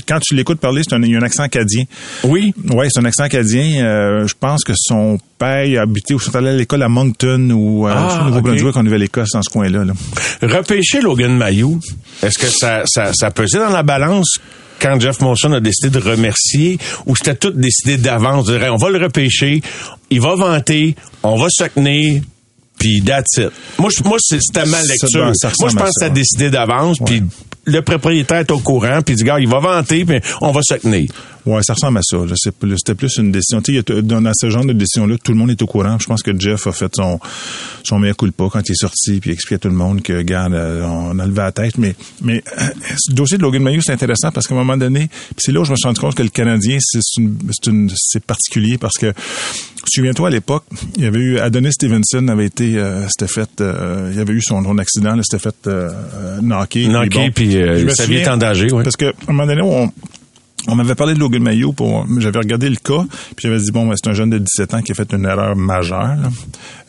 quand 0.08 0.18
tu 0.18 0.34
l'écoutes 0.34 0.58
parler, 0.58 0.82
c'est 0.82 0.96
un, 0.96 1.02
il 1.02 1.12
y 1.12 1.14
a 1.14 1.20
un 1.20 1.22
accent 1.22 1.44
acadien. 1.44 1.84
Oui. 2.24 2.52
Ouais, 2.72 2.88
c'est 2.90 2.98
un 2.98 3.04
accent 3.04 3.22
acadien. 3.22 3.84
Euh, 3.84 4.26
je 4.26 4.34
pense 4.38 4.64
que 4.64 4.72
son 4.74 5.18
père 5.38 5.82
habitait 5.82 6.14
ou 6.14 6.18
sont 6.18 6.34
allés 6.34 6.50
à 6.50 6.52
l'école 6.52 6.82
à 6.82 6.88
Moncton 6.88 7.50
ou 7.50 7.86
euh, 7.86 7.92
ah, 7.94 8.20
au 8.20 8.24
Nouveau-Brunswick, 8.26 8.68
okay. 8.68 8.78
on 8.82 8.86
avait 8.86 8.98
l'Écosse 8.98 9.30
dans 9.32 9.42
ce 9.42 9.50
coin-là. 9.50 9.84
Là. 9.84 9.92
Repêcher 10.42 11.00
Logan 11.00 11.36
Mayou, 11.36 11.80
est-ce 12.22 12.38
que 12.38 12.46
ça, 12.46 12.82
ça, 12.86 13.12
ça 13.14 13.30
pesait 13.30 13.58
dans 13.58 13.70
la 13.70 13.82
balance 13.82 14.38
quand 14.80 15.00
Jeff 15.00 15.20
Monson 15.20 15.52
a 15.52 15.60
décidé 15.60 15.90
de 15.90 15.98
remercier, 15.98 16.78
ou 17.06 17.16
c'était 17.16 17.34
tout 17.34 17.50
décidé 17.50 17.96
d'avance, 17.96 18.48
on 18.48 18.76
va 18.76 18.90
le 18.90 18.98
repêcher, 18.98 19.62
il 20.10 20.20
va 20.20 20.34
vanter, 20.34 20.94
on 21.22 21.36
va 21.36 21.46
se 21.50 21.64
tenir, 21.64 22.22
puis 22.78 23.02
that's 23.02 23.38
it. 23.38 23.50
Moi, 23.78 23.90
moi 24.04 24.18
c'était 24.20 24.66
ma 24.66 24.82
lecture. 24.82 25.32
moi, 25.60 25.70
je 25.70 25.76
pense 25.76 25.88
que 25.88 25.90
c'était 25.98 26.10
décidé 26.12 26.50
d'avance, 26.50 26.98
puis 27.04 27.22
le 27.64 27.82
propriétaire 27.82 28.38
est 28.38 28.50
au 28.50 28.58
courant, 28.58 29.00
puis 29.02 29.14
il 29.14 29.16
dit, 29.16 29.24
gars, 29.24 29.38
il 29.40 29.48
va 29.48 29.60
vanter, 29.60 30.04
puis 30.04 30.20
on 30.40 30.52
va 30.52 30.60
se 30.62 30.74
tenir. 30.74 31.10
Ouais, 31.46 31.62
ça 31.62 31.74
ressemble 31.74 31.98
à 31.98 32.02
ça. 32.02 32.18
C'était 32.34 32.94
plus 32.94 33.16
une 33.18 33.30
décision. 33.30 33.62
Tu 33.62 33.76
sais, 33.76 34.02
dans 34.02 34.32
ce 34.34 34.50
genre 34.50 34.64
de 34.64 34.72
décision-là, 34.72 35.16
tout 35.22 35.32
le 35.32 35.38
monde 35.38 35.50
est 35.50 35.62
au 35.62 35.66
courant. 35.66 35.96
Je 35.98 36.06
pense 36.06 36.22
que 36.22 36.38
Jeff 36.38 36.66
a 36.66 36.72
fait 36.72 36.92
son 36.94 37.20
son 37.84 38.00
meilleur 38.00 38.16
coup 38.16 38.26
de 38.26 38.32
pas 38.32 38.48
quand 38.50 38.68
il 38.68 38.72
est 38.72 38.80
sorti, 38.80 39.20
puis 39.20 39.30
il 39.30 39.34
expliqué 39.34 39.54
à 39.54 39.58
tout 39.58 39.68
le 39.68 39.74
monde 39.74 40.02
que, 40.02 40.12
regarde, 40.12 40.54
euh, 40.54 40.82
on 40.84 41.18
a 41.18 41.26
levé 41.26 41.36
la 41.36 41.52
tête. 41.52 41.78
Mais, 41.78 41.94
mais 42.20 42.42
ce 42.98 43.12
dossier 43.12 43.38
de 43.38 43.42
Logan 43.42 43.62
Mayou, 43.62 43.80
c'est 43.80 43.92
intéressant 43.92 44.32
parce 44.32 44.48
qu'à 44.48 44.54
un 44.54 44.58
moment 44.58 44.76
donné, 44.76 45.08
c'est 45.36 45.52
là 45.52 45.60
où 45.60 45.64
je 45.64 45.70
me 45.70 45.76
suis 45.76 45.86
rendu 45.86 46.00
compte 46.00 46.16
que 46.16 46.22
le 46.22 46.30
Canadien, 46.30 46.78
c'est 46.80 47.00
une, 47.18 47.38
une 47.66 47.90
c'est 47.96 48.24
particulier 48.24 48.76
parce 48.76 48.98
que 48.98 49.12
souviens-toi 49.86 50.28
à 50.28 50.30
l'époque, 50.30 50.64
il 50.96 51.04
y 51.04 51.06
avait 51.06 51.18
eu 51.18 51.38
Adonis 51.38 51.72
Stevenson 51.72 52.26
avait 52.28 52.46
été, 52.46 52.76
euh, 52.76 53.06
c'était 53.08 53.32
fait, 53.32 53.60
euh, 53.60 54.10
il 54.12 54.20
avait 54.20 54.32
eu 54.32 54.42
son, 54.42 54.62
son 54.62 54.78
accident, 54.78 55.16
c'était 55.22 55.42
fait 55.42 55.56
euh, 55.66 55.90
knocker. 56.40 56.88
Knocker, 56.88 57.30
puis, 57.30 57.56
bon, 57.56 57.84
puis 57.86 57.94
sa 57.94 58.06
vie 58.06 58.16
est 58.16 58.28
en 58.28 58.36
danger. 58.36 58.72
Ouais. 58.72 58.82
Parce 58.82 58.96
que 58.96 59.06
à 59.06 59.12
un 59.28 59.32
moment 59.32 59.46
donné, 59.46 59.62
on, 59.62 59.92
on 60.68 60.74
m'avait 60.74 60.94
parlé 60.94 61.14
de 61.14 61.18
Logan 61.18 61.42
Mayo 61.42 61.72
pour 61.72 62.06
j'avais 62.18 62.38
regardé 62.38 62.68
le 62.68 62.76
cas 62.76 63.04
puis 63.36 63.48
j'avais 63.48 63.58
dit 63.58 63.70
bon 63.70 63.86
ben, 63.86 63.94
c'est 63.96 64.10
un 64.10 64.14
jeune 64.14 64.30
de 64.30 64.38
17 64.38 64.74
ans 64.74 64.82
qui 64.82 64.92
a 64.92 64.94
fait 64.94 65.12
une 65.12 65.24
erreur 65.24 65.56
majeure 65.56 66.16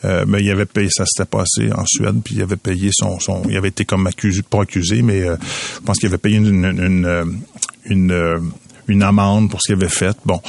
euh, 0.04 0.24
mais 0.26 0.42
il 0.42 0.50
avait 0.50 0.66
payé 0.66 0.88
ça 0.90 1.04
s'était 1.06 1.28
passé 1.28 1.70
en 1.72 1.84
Suède 1.86 2.20
puis 2.24 2.36
il 2.36 2.42
avait 2.42 2.56
payé 2.56 2.90
son 2.92 3.18
son 3.20 3.42
il 3.48 3.56
avait 3.56 3.68
été 3.68 3.84
comme 3.84 4.06
accusé 4.06 4.42
pas 4.42 4.62
accusé 4.62 5.02
mais 5.02 5.22
euh, 5.22 5.36
je 5.76 5.80
pense 5.80 5.98
qu'il 5.98 6.08
avait 6.08 6.18
payé 6.18 6.36
une 6.36 6.64
une, 6.64 6.80
une, 6.80 7.38
une 7.86 8.50
une 8.88 9.02
amende 9.02 9.50
pour 9.50 9.60
ce 9.60 9.68
qu'il 9.68 9.82
avait 9.82 9.92
fait. 9.92 10.16
Bon. 10.24 10.40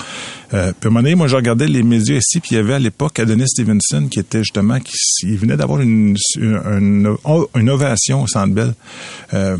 Euh, 0.53 0.71
puis 0.79 0.87
à 0.87 0.87
un 0.87 0.89
moment 0.89 1.03
donné, 1.03 1.15
moi, 1.15 1.27
je 1.27 1.35
regardais 1.35 1.67
les 1.67 1.83
médias 1.83 2.15
ici, 2.15 2.39
puis 2.39 2.51
il 2.51 2.55
y 2.55 2.57
avait 2.57 2.73
à 2.73 2.79
l'époque 2.79 3.19
Adonis 3.19 3.47
Stevenson 3.47 4.07
qui 4.09 4.19
était 4.19 4.39
justement, 4.39 4.79
qui 4.79 4.93
il 5.23 5.37
venait 5.37 5.57
d'avoir 5.57 5.81
une, 5.81 6.15
une, 6.37 7.15
une, 7.55 7.69
ovation 7.69 8.23
au 8.23 8.27
Centre 8.27 8.53
Bell. 8.53 8.73
Euh, 9.33 9.57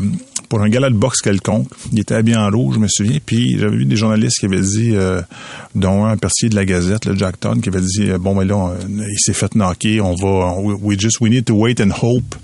pour 0.50 0.60
un 0.60 0.68
gala 0.68 0.90
de 0.90 0.96
boxe 0.96 1.22
quelconque. 1.22 1.68
Il 1.92 2.00
était 2.00 2.16
habillé 2.16 2.36
en 2.36 2.50
rouge, 2.50 2.74
je 2.74 2.80
me 2.80 2.88
souviens. 2.88 3.18
Puis 3.24 3.56
j'avais 3.56 3.76
vu 3.76 3.84
des 3.86 3.96
journalistes 3.96 4.40
qui 4.40 4.46
avaient 4.46 4.60
dit, 4.60 4.90
euh, 4.94 5.22
dont 5.76 6.04
un 6.04 6.16
percier 6.18 6.50
de 6.50 6.56
la 6.56 6.66
Gazette, 6.66 7.06
le 7.06 7.16
Jack 7.16 7.36
qui 7.62 7.68
avait 7.68 7.80
dit, 7.80 8.10
bon, 8.18 8.34
mais 8.34 8.44
là, 8.44 8.74
il 8.88 9.18
s'est 9.18 9.32
fait 9.32 9.54
knocker, 9.54 10.00
on 10.02 10.14
va, 10.16 10.56
we 10.58 10.98
just, 10.98 11.20
we 11.20 11.30
need 11.30 11.44
to 11.44 11.54
wait 11.54 11.80
and 11.80 11.92
hope. 12.02 12.34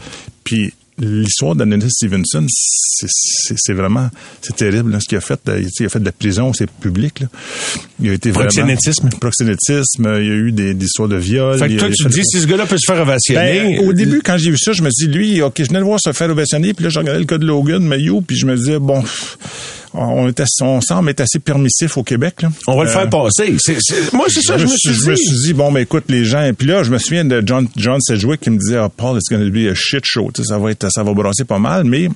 Puis 0.44 0.72
l'histoire 0.98 1.54
d'Adonis 1.54 1.90
Stevenson, 1.90 2.46
c'est 2.48 3.72
vraiment, 3.72 4.08
c'est 4.40 4.56
terrible 4.56 4.92
là, 4.92 5.00
ce 5.00 5.06
qu'il 5.06 5.18
a 5.18 5.20
fait. 5.20 5.40
Il 5.46 5.86
a 5.86 5.88
fait 5.88 6.00
de 6.00 6.04
la 6.04 6.12
prison, 6.12 6.52
c'est 6.52 6.70
public. 6.70 7.20
Là. 7.20 7.26
Il 8.00 8.10
a 8.10 8.12
été 8.14 8.32
proxénétisme. 8.32 9.08
Vraiment, 9.08 9.18
proxénétisme. 9.18 10.16
Il 10.20 10.26
y 10.26 10.30
a 10.30 10.34
eu 10.34 10.52
des, 10.52 10.74
des 10.74 10.86
histoires 10.86 11.08
de 11.08 11.16
viol. 11.16 11.58
Fait 11.58 11.68
que 11.68 11.78
toi, 11.78 11.88
tu 11.90 12.04
te 12.04 12.08
dis, 12.08 12.22
si 12.24 12.40
ce 12.40 12.46
gars-là 12.46 12.66
peut 12.66 12.78
se 12.78 12.86
faire 12.86 13.00
ovationner. 13.00 13.76
Ben, 13.76 13.88
au 13.88 13.92
début, 13.92 14.22
quand 14.22 14.38
j'ai 14.38 14.50
vu 14.50 14.58
ça, 14.58 14.72
je 14.72 14.82
me 14.82 14.90
dit, 14.90 15.06
lui, 15.06 15.42
OK, 15.42 15.54
je 15.58 15.64
venais 15.64 15.80
le 15.80 15.84
voir 15.84 15.98
se 16.00 16.12
faire 16.12 16.30
ovationner, 16.30 16.74
puis 16.74 16.84
là, 16.84 16.90
j'ai 16.90 17.00
regardé 17.00 17.20
le 17.20 17.26
cas 17.26 17.38
de 17.38 17.46
Logan, 17.46 17.82
Mayo, 17.82 18.20
puis 18.20 18.36
je 18.36 18.46
me 18.46 18.56
disais, 18.56 18.78
bon, 18.78 19.02
on, 19.96 20.28
est 20.28 20.40
assez, 20.40 20.62
on 20.62 20.80
semble 20.80 21.10
être 21.10 21.20
assez 21.20 21.38
permissif 21.38 21.96
au 21.96 22.02
Québec. 22.02 22.42
Là. 22.42 22.50
On 22.66 22.76
va 22.76 22.84
le 22.84 22.90
faire 22.90 23.08
passer. 23.08 23.56
Moi, 24.12 24.26
c'est 24.28 24.42
ça, 24.42 24.58
je, 24.58 24.64
me 24.64 24.68
suis, 24.68 24.90
dit. 24.90 25.00
Je 25.04 25.10
me 25.10 25.16
suis 25.16 25.36
dit, 25.44 25.52
bon, 25.52 25.70
mais 25.70 25.82
écoute, 25.82 26.04
les 26.08 26.24
gens. 26.24 26.50
Puis 26.56 26.68
là, 26.68 26.82
je 26.82 26.90
me 26.90 26.98
souviens 26.98 27.24
de 27.24 27.42
John, 27.44 27.68
John 27.76 28.00
Sedgwick 28.00 28.40
qui 28.40 28.50
me 28.50 28.58
disait, 28.58 28.78
oh, 28.78 28.88
Paul, 28.88 29.16
it's 29.16 29.28
going 29.28 29.44
to 29.44 29.50
be 29.50 29.70
a 29.70 29.74
shit 29.74 30.04
show. 30.04 30.30
ça 30.42 30.58
va 30.58 30.70
être, 30.70 30.90
ça 30.90 31.02
va 31.02 31.12
brasser 31.12 31.44
pas 31.44 31.58
mal, 31.58 31.84
mais 31.84 32.08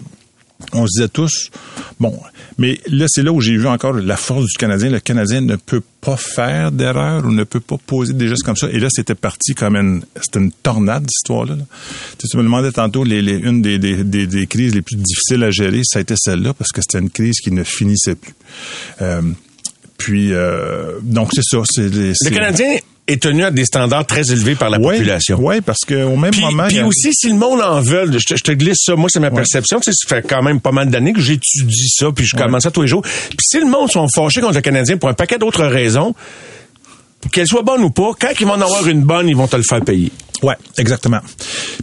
on 0.73 0.87
se 0.87 0.99
disait 0.99 1.09
tous, 1.09 1.51
bon, 1.99 2.19
mais 2.59 2.79
là, 2.87 3.07
c'est 3.09 3.23
là 3.23 3.33
où 3.33 3.41
j'ai 3.41 3.57
vu 3.57 3.67
encore 3.67 3.95
la 3.95 4.17
force 4.17 4.45
du 4.45 4.57
Canadien. 4.59 4.91
Le 4.91 5.01
Canadien 5.01 5.41
ne 5.41 5.57
peut 5.57 5.83
pas 6.01 6.17
faire 6.17 6.73
d'erreur 6.73 7.25
ou 7.25 7.33
ne 7.33 7.45
peut 7.45 7.61
pas 7.61 7.77
poser 7.79 8.13
des 8.13 8.29
gestes 8.29 8.43
comme 8.43 8.57
ça. 8.57 8.69
Et 8.71 8.79
là, 8.79 8.89
c'était 8.91 9.15
parti 9.15 9.55
comme 9.55 9.77
une, 9.77 10.03
c'était 10.21 10.41
une 10.41 10.53
tornade, 10.53 11.03
cette 11.05 11.23
histoire-là. 11.23 11.57
Tu, 12.19 12.37
me 12.37 12.43
demandais 12.43 12.73
tantôt, 12.73 13.05
une 13.05 13.63
des, 13.63 13.79
des, 13.79 14.05
des, 14.05 14.27
des, 14.27 14.47
crises 14.47 14.75
les 14.75 14.83
plus 14.83 14.97
difficiles 14.97 15.43
à 15.43 15.51
gérer, 15.51 15.81
ça 15.85 15.99
a 15.99 16.03
été 16.03 16.15
celle-là, 16.17 16.55
parce 16.55 16.73
que 16.73 16.81
c'était 16.83 16.99
une 16.99 17.11
crise 17.11 17.41
qui 17.41 17.51
ne 17.51 17.65
finissait 17.65 18.15
plus. 18.15 18.35
Euh, 19.01 19.23
puis, 19.97 20.33
euh, 20.33 20.99
donc, 21.03 21.31
c'est 21.35 21.43
ça. 21.43 21.59
C'est, 21.65 21.89
le 21.89 22.31
Canadien 22.31 22.77
est 23.13 23.23
tenu 23.23 23.45
à 23.45 23.51
des 23.51 23.65
standards 23.65 24.07
très 24.07 24.31
élevés 24.33 24.55
par 24.55 24.71
la 24.71 24.79
population. 24.79 25.39
Oui, 25.41 25.61
parce 25.61 25.81
qu'au 25.87 26.17
même 26.17 26.31
puis, 26.31 26.41
moment... 26.41 26.69
Puis 26.69 26.83
aussi, 26.83 27.13
si 27.13 27.29
le 27.29 27.37
monde 27.37 27.61
en 27.61 27.81
veut, 27.81 28.11
je 28.13 28.25
te, 28.25 28.37
je 28.37 28.43
te 28.43 28.53
glisse 28.53 28.79
ça, 28.85 28.97
moi, 28.97 29.09
c'est 29.13 29.21
ma 29.21 29.31
perception, 29.31 29.81
tu 29.81 29.93
sais, 29.93 29.97
ça 29.97 30.17
fait 30.17 30.27
quand 30.27 30.43
même 30.43 30.61
pas 30.61 30.73
mal 30.73 30.91
d'années 30.91 31.13
que 31.13 31.21
j'étudie 31.21 31.89
ça, 31.89 32.07
puis 32.15 32.25
je 32.25 32.37
commence 32.37 32.63
ça 32.63 32.71
tous 32.71 32.83
les 32.83 32.89
jours. 32.89 33.03
Puis 33.03 33.39
si 33.41 33.59
le 33.59 33.67
monde 33.67 33.91
sont 33.91 34.07
fâchés 34.15 34.41
contre 34.41 34.55
le 34.55 34.61
Canadien 34.61 34.97
pour 34.97 35.09
un 35.09 35.15
paquet 35.15 35.39
d'autres 35.39 35.65
raisons, 35.65 36.15
qu'elle 37.33 37.47
soit 37.47 37.63
bonne 37.63 37.83
ou 37.83 37.91
pas, 37.91 38.11
quand 38.19 38.31
ils 38.39 38.47
vont 38.47 38.55
en 38.55 38.61
avoir 38.61 38.87
une 38.87 39.03
bonne, 39.03 39.29
ils 39.29 39.37
vont 39.37 39.49
te 39.49 39.57
le 39.57 39.63
faire 39.63 39.83
payer. 39.83 40.11
Ouais, 40.43 40.55
exactement. 40.78 41.20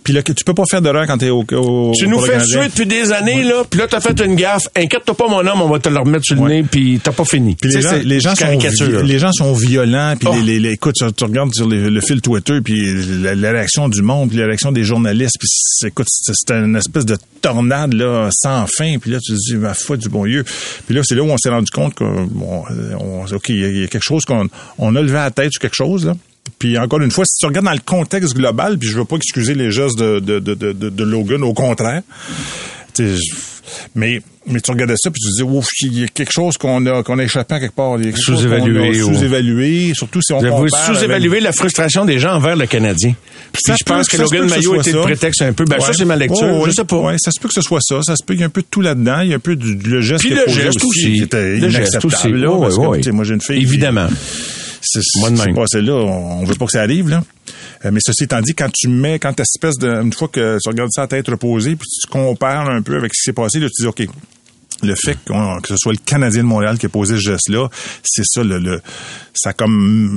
Puis 0.03 0.14
là, 0.14 0.24
tu 0.24 0.43
peux 0.43 0.53
pas 0.53 0.64
faire 0.70 0.82
d'erreur 0.82 1.05
quand 1.05 1.18
t'es 1.18 1.30
au, 1.30 1.45
au 1.51 1.91
Tu 1.95 2.08
nous 2.08 2.20
fais 2.20 2.39
suer 2.39 2.68
depuis 2.68 2.86
des 2.86 3.12
années, 3.12 3.38
ouais. 3.38 3.43
là, 3.43 3.64
puis 3.70 3.80
là, 3.80 3.88
t'as 3.88 3.99
fait 3.99 4.20
une 4.22 4.36
gaffe. 4.36 4.64
Inquiète-toi 4.76 5.16
pas, 5.16 5.28
mon 5.28 5.45
homme, 5.45 5.62
on 5.62 5.70
va 5.70 5.80
te 5.80 5.89
le 5.89 5.99
remettre 5.99 6.26
sur 6.26 6.36
le 6.36 6.41
ouais. 6.41 6.49
nez, 6.49 6.64
puis 6.64 6.99
t'as 7.01 7.12
pas 7.12 7.26
fini. 7.26 7.55
Puis 7.55 7.72
les, 7.72 7.82
gens, 7.82 7.91
les, 8.03 8.20
gens 8.20 8.36
sont 8.36 8.60
les 9.03 9.20
gens 9.20 9.32
sont 9.32 9.53
violents, 9.53 10.16
puis 10.20 10.30
oh. 10.32 10.36
les, 10.43 10.60
les, 10.60 10.72
écoute, 10.72 10.95
tu, 10.95 11.24
regardes 11.24 11.53
sur 11.53 11.68
le 11.68 12.01
fil 12.01 12.22
Twitter, 12.22 12.62
puis 12.62 12.93
la, 13.22 13.36
la, 13.36 13.51
réaction 13.51 13.89
du 13.89 14.01
monde, 14.01 14.30
puis 14.30 14.38
la 14.38 14.45
réaction 14.45 14.72
des 14.72 14.84
journalistes, 14.84 15.38
puis 15.39 15.49
écoute, 15.88 16.08
c'est 16.10 16.51
une 16.51 16.76
espèce 16.76 17.05
de 17.05 17.18
tornade, 17.41 17.93
là, 17.93 18.30
sans 18.32 18.66
fin, 18.68 18.97
puis 18.99 19.12
là, 19.12 19.20
tu 19.20 19.34
te 19.34 19.38
dis, 19.38 19.55
ma 19.55 19.74
foi 19.74 19.97
du 19.97 20.10
bon 20.10 20.26
Dieu. 20.26 20.43
Puis 20.86 20.95
là, 20.95 21.01
c'est 21.03 21.16
là 21.16 21.24
où 21.24 21.30
on 21.30 21.38
s'est 21.38 21.49
rendu 21.49 21.72
compte 21.72 21.95
que, 21.95 22.03
bon, 22.03 22.64
on, 22.99 23.26
OK, 23.26 23.49
il 23.49 23.82
y, 23.82 23.84
a 23.84 23.88
quelque 23.88 24.03
chose 24.03 24.24
qu'on 24.26 24.47
on 24.78 24.95
a 24.95 25.01
levé 25.01 25.14
la 25.14 25.32
tête 25.32 25.51
sur 25.51 25.62
quelque 25.62 25.76
chose, 25.76 26.05
là. 26.05 26.16
Puis 26.60 26.78
encore 26.78 27.02
une 27.02 27.12
fois, 27.12 27.26
si 27.26 27.38
tu 27.39 27.45
regardes 27.45 27.66
dans 27.66 27.72
le 27.74 27.80
contexte 27.86 28.34
global, 28.36 28.78
puis 28.78 28.89
je 28.89 28.98
veux 28.98 29.06
pas 29.06 29.16
excuser 29.18 29.54
les 29.56 29.72
gestes 29.72 29.98
de, 29.98 30.20
de, 30.20 30.39
de, 30.39 30.54
de, 30.54 30.72
de 30.89 31.04
Logan, 31.04 31.43
au 31.43 31.54
contraire, 31.54 32.02
je- 32.98 33.14
mais, 33.95 34.22
mais 34.48 34.60
tu 34.62 34.72
regardais 34.72 34.95
ça 34.98 35.12
puis 35.12 35.20
tu 35.22 35.30
te 35.30 35.36
dis, 35.36 35.43
ouf, 35.43 35.68
il 35.82 36.00
y 36.00 36.04
a 36.04 36.08
quelque 36.08 36.32
chose 36.32 36.58
qu'on 36.58 36.86
a, 36.86 37.04
qu'on 37.04 37.20
a 37.20 37.24
échappé 37.24 37.56
à 37.56 37.60
quelque 37.60 37.76
part. 37.76 37.98
Il 38.00 38.06
y 38.06 38.08
a 38.08 38.12
quelque 38.12 38.24
chose 38.24 38.43
qu'on 38.45 38.52
a 38.52 38.60
Sous-évalué 38.60 39.04
ou- 39.04 39.14
Sous-évalué, 39.14 39.91
surtout 39.93 40.22
si 40.22 40.34
on 40.34 40.39
Vous 40.39 40.64
compare 40.64 40.86
sous-évaluer 40.95 41.32
avec- 41.32 41.43
la 41.43 41.52
frustration 41.52 42.06
des 42.06 42.18
gens 42.18 42.32
envers 42.34 42.56
le 42.56 42.65
Canadien. 42.65 43.14
Puis 43.52 43.61
Ça 43.65 43.76
je 43.78 43.84
pense 43.84 44.07
que- 44.07 44.18
Logan 44.18 44.49
Mayo 44.49 44.80
était 44.80 44.94
le 44.94 45.02
prétexte 45.02 45.41
un 45.41 45.53
peu. 45.53 45.65
Ben 45.65 45.80
ça, 45.80 45.91
c'est 45.94 46.06
ma 46.06 46.15
lecture. 46.15 46.40
Oh, 46.49 46.61
Je 46.64 46.69
oui. 46.69 46.74
sais 46.76 46.86
pas. 46.86 46.98
Ouais, 46.98 47.15
ça 47.19 47.32
se 47.32 47.40
peut 47.40 47.49
que 47.49 47.53
ce 47.53 47.61
soit 47.61 47.82
ça. 47.82 48.02
Ça 48.02 48.15
se 48.15 48.24
peut 48.24 48.34
qu'il 48.34 48.41
y 48.41 48.44
ait 48.44 48.48
un 48.48 48.49
peu 48.49 48.61
de 48.61 48.68
tout 48.69 48.82
là-dedans. 48.82 49.19
Il 49.22 49.30
y 49.30 49.34
a 49.34 49.36
un 49.36 49.40
peu 49.40 49.56
du, 49.56 49.76
le 49.76 50.02
geste 50.02 50.22
Puis 50.24 50.34
le 50.34 50.48
geste 50.52 50.84
aussi. 50.84 51.14
qui 51.14 51.22
était 51.24 51.57
Le 51.57 51.69
geste 51.69 52.03
aussi. 52.06 52.32
là, 52.32 52.52
Ouais, 52.52 52.61
parce 52.61 52.76
que, 52.78 52.82
ouais. 52.82 52.98
tu 52.99 53.03
sais, 53.03 53.11
moi, 53.11 53.26
j'ai 53.26 53.34
une 53.34 53.41
fille. 53.41 53.57
Évidemment. 53.61 54.07
C'est 54.91 55.30
même. 55.31 55.55
passé 55.55 55.81
là. 55.81 55.93
On, 55.93 56.43
veut 56.45 56.55
pas 56.55 56.65
que 56.65 56.72
ça 56.72 56.81
arrive, 56.81 57.09
là. 57.09 57.23
Euh, 57.85 57.91
mais 57.91 57.99
ceci 58.03 58.23
étant 58.26 58.41
dit, 58.41 58.53
quand 58.55 58.69
tu 58.73 58.88
mets, 58.88 59.19
quand 59.19 59.39
espèce 59.39 59.77
de, 59.77 59.88
une 59.89 60.14
fois 60.14 60.27
que 60.27 60.57
tu 60.61 60.69
regardes 60.69 60.91
ça 60.91 61.03
à 61.03 61.07
tête 61.07 61.27
reposée, 61.27 61.76
puis 61.76 61.88
tu 62.01 62.07
compares 62.07 62.69
un 62.69 62.81
peu 62.81 62.95
avec 62.97 63.14
ce 63.14 63.22
qui 63.22 63.26
s'est 63.26 63.34
passé, 63.34 63.59
là, 63.59 63.68
tu 63.68 63.81
dis, 63.84 63.88
OK, 63.88 64.03
le 64.84 64.93
fait 64.95 65.18
que 65.26 65.68
ce 65.68 65.76
soit 65.77 65.91
le 65.93 65.97
Canadien 66.05 66.43
de 66.43 66.47
Montréal 66.47 66.77
qui 66.77 66.85
a 66.85 66.89
posé 66.89 67.15
ce 67.15 67.22
geste-là, 67.22 67.68
c'est 68.03 68.23
ça, 68.26 68.43
le, 68.43 68.59
le- 68.59 68.81
ça 69.34 69.49
a 69.49 69.53
comme 69.53 69.73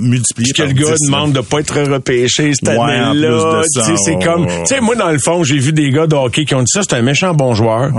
multiplié 0.08 0.52
Puis 0.52 0.62
que 0.62 0.68
le 0.68 0.74
gars 0.74 0.84
10, 0.84 0.90
là. 0.90 0.96
demande 1.06 1.32
de 1.32 1.40
pas 1.40 1.60
être 1.60 1.80
repêché 1.80 2.52
cette 2.52 2.68
Ouais, 2.68 2.74
année-là. 2.78 3.62
c'est 4.04 4.14
ouais, 4.16 4.24
comme, 4.24 4.44
ouais. 4.46 4.60
tu 4.64 4.74
sais, 4.74 4.80
moi 4.82 4.96
dans 4.96 5.10
le 5.10 5.18
fond, 5.18 5.44
j'ai 5.44 5.58
vu 5.58 5.72
des 5.72 5.90
gars 5.90 6.06
de 6.06 6.14
hockey 6.14 6.44
qui 6.44 6.54
ont 6.54 6.60
dit 6.62 6.70
ça, 6.72 6.82
c'est 6.82 6.94
un 6.94 7.00
méchant 7.02 7.32
bon 7.32 7.54
joueur. 7.54 7.90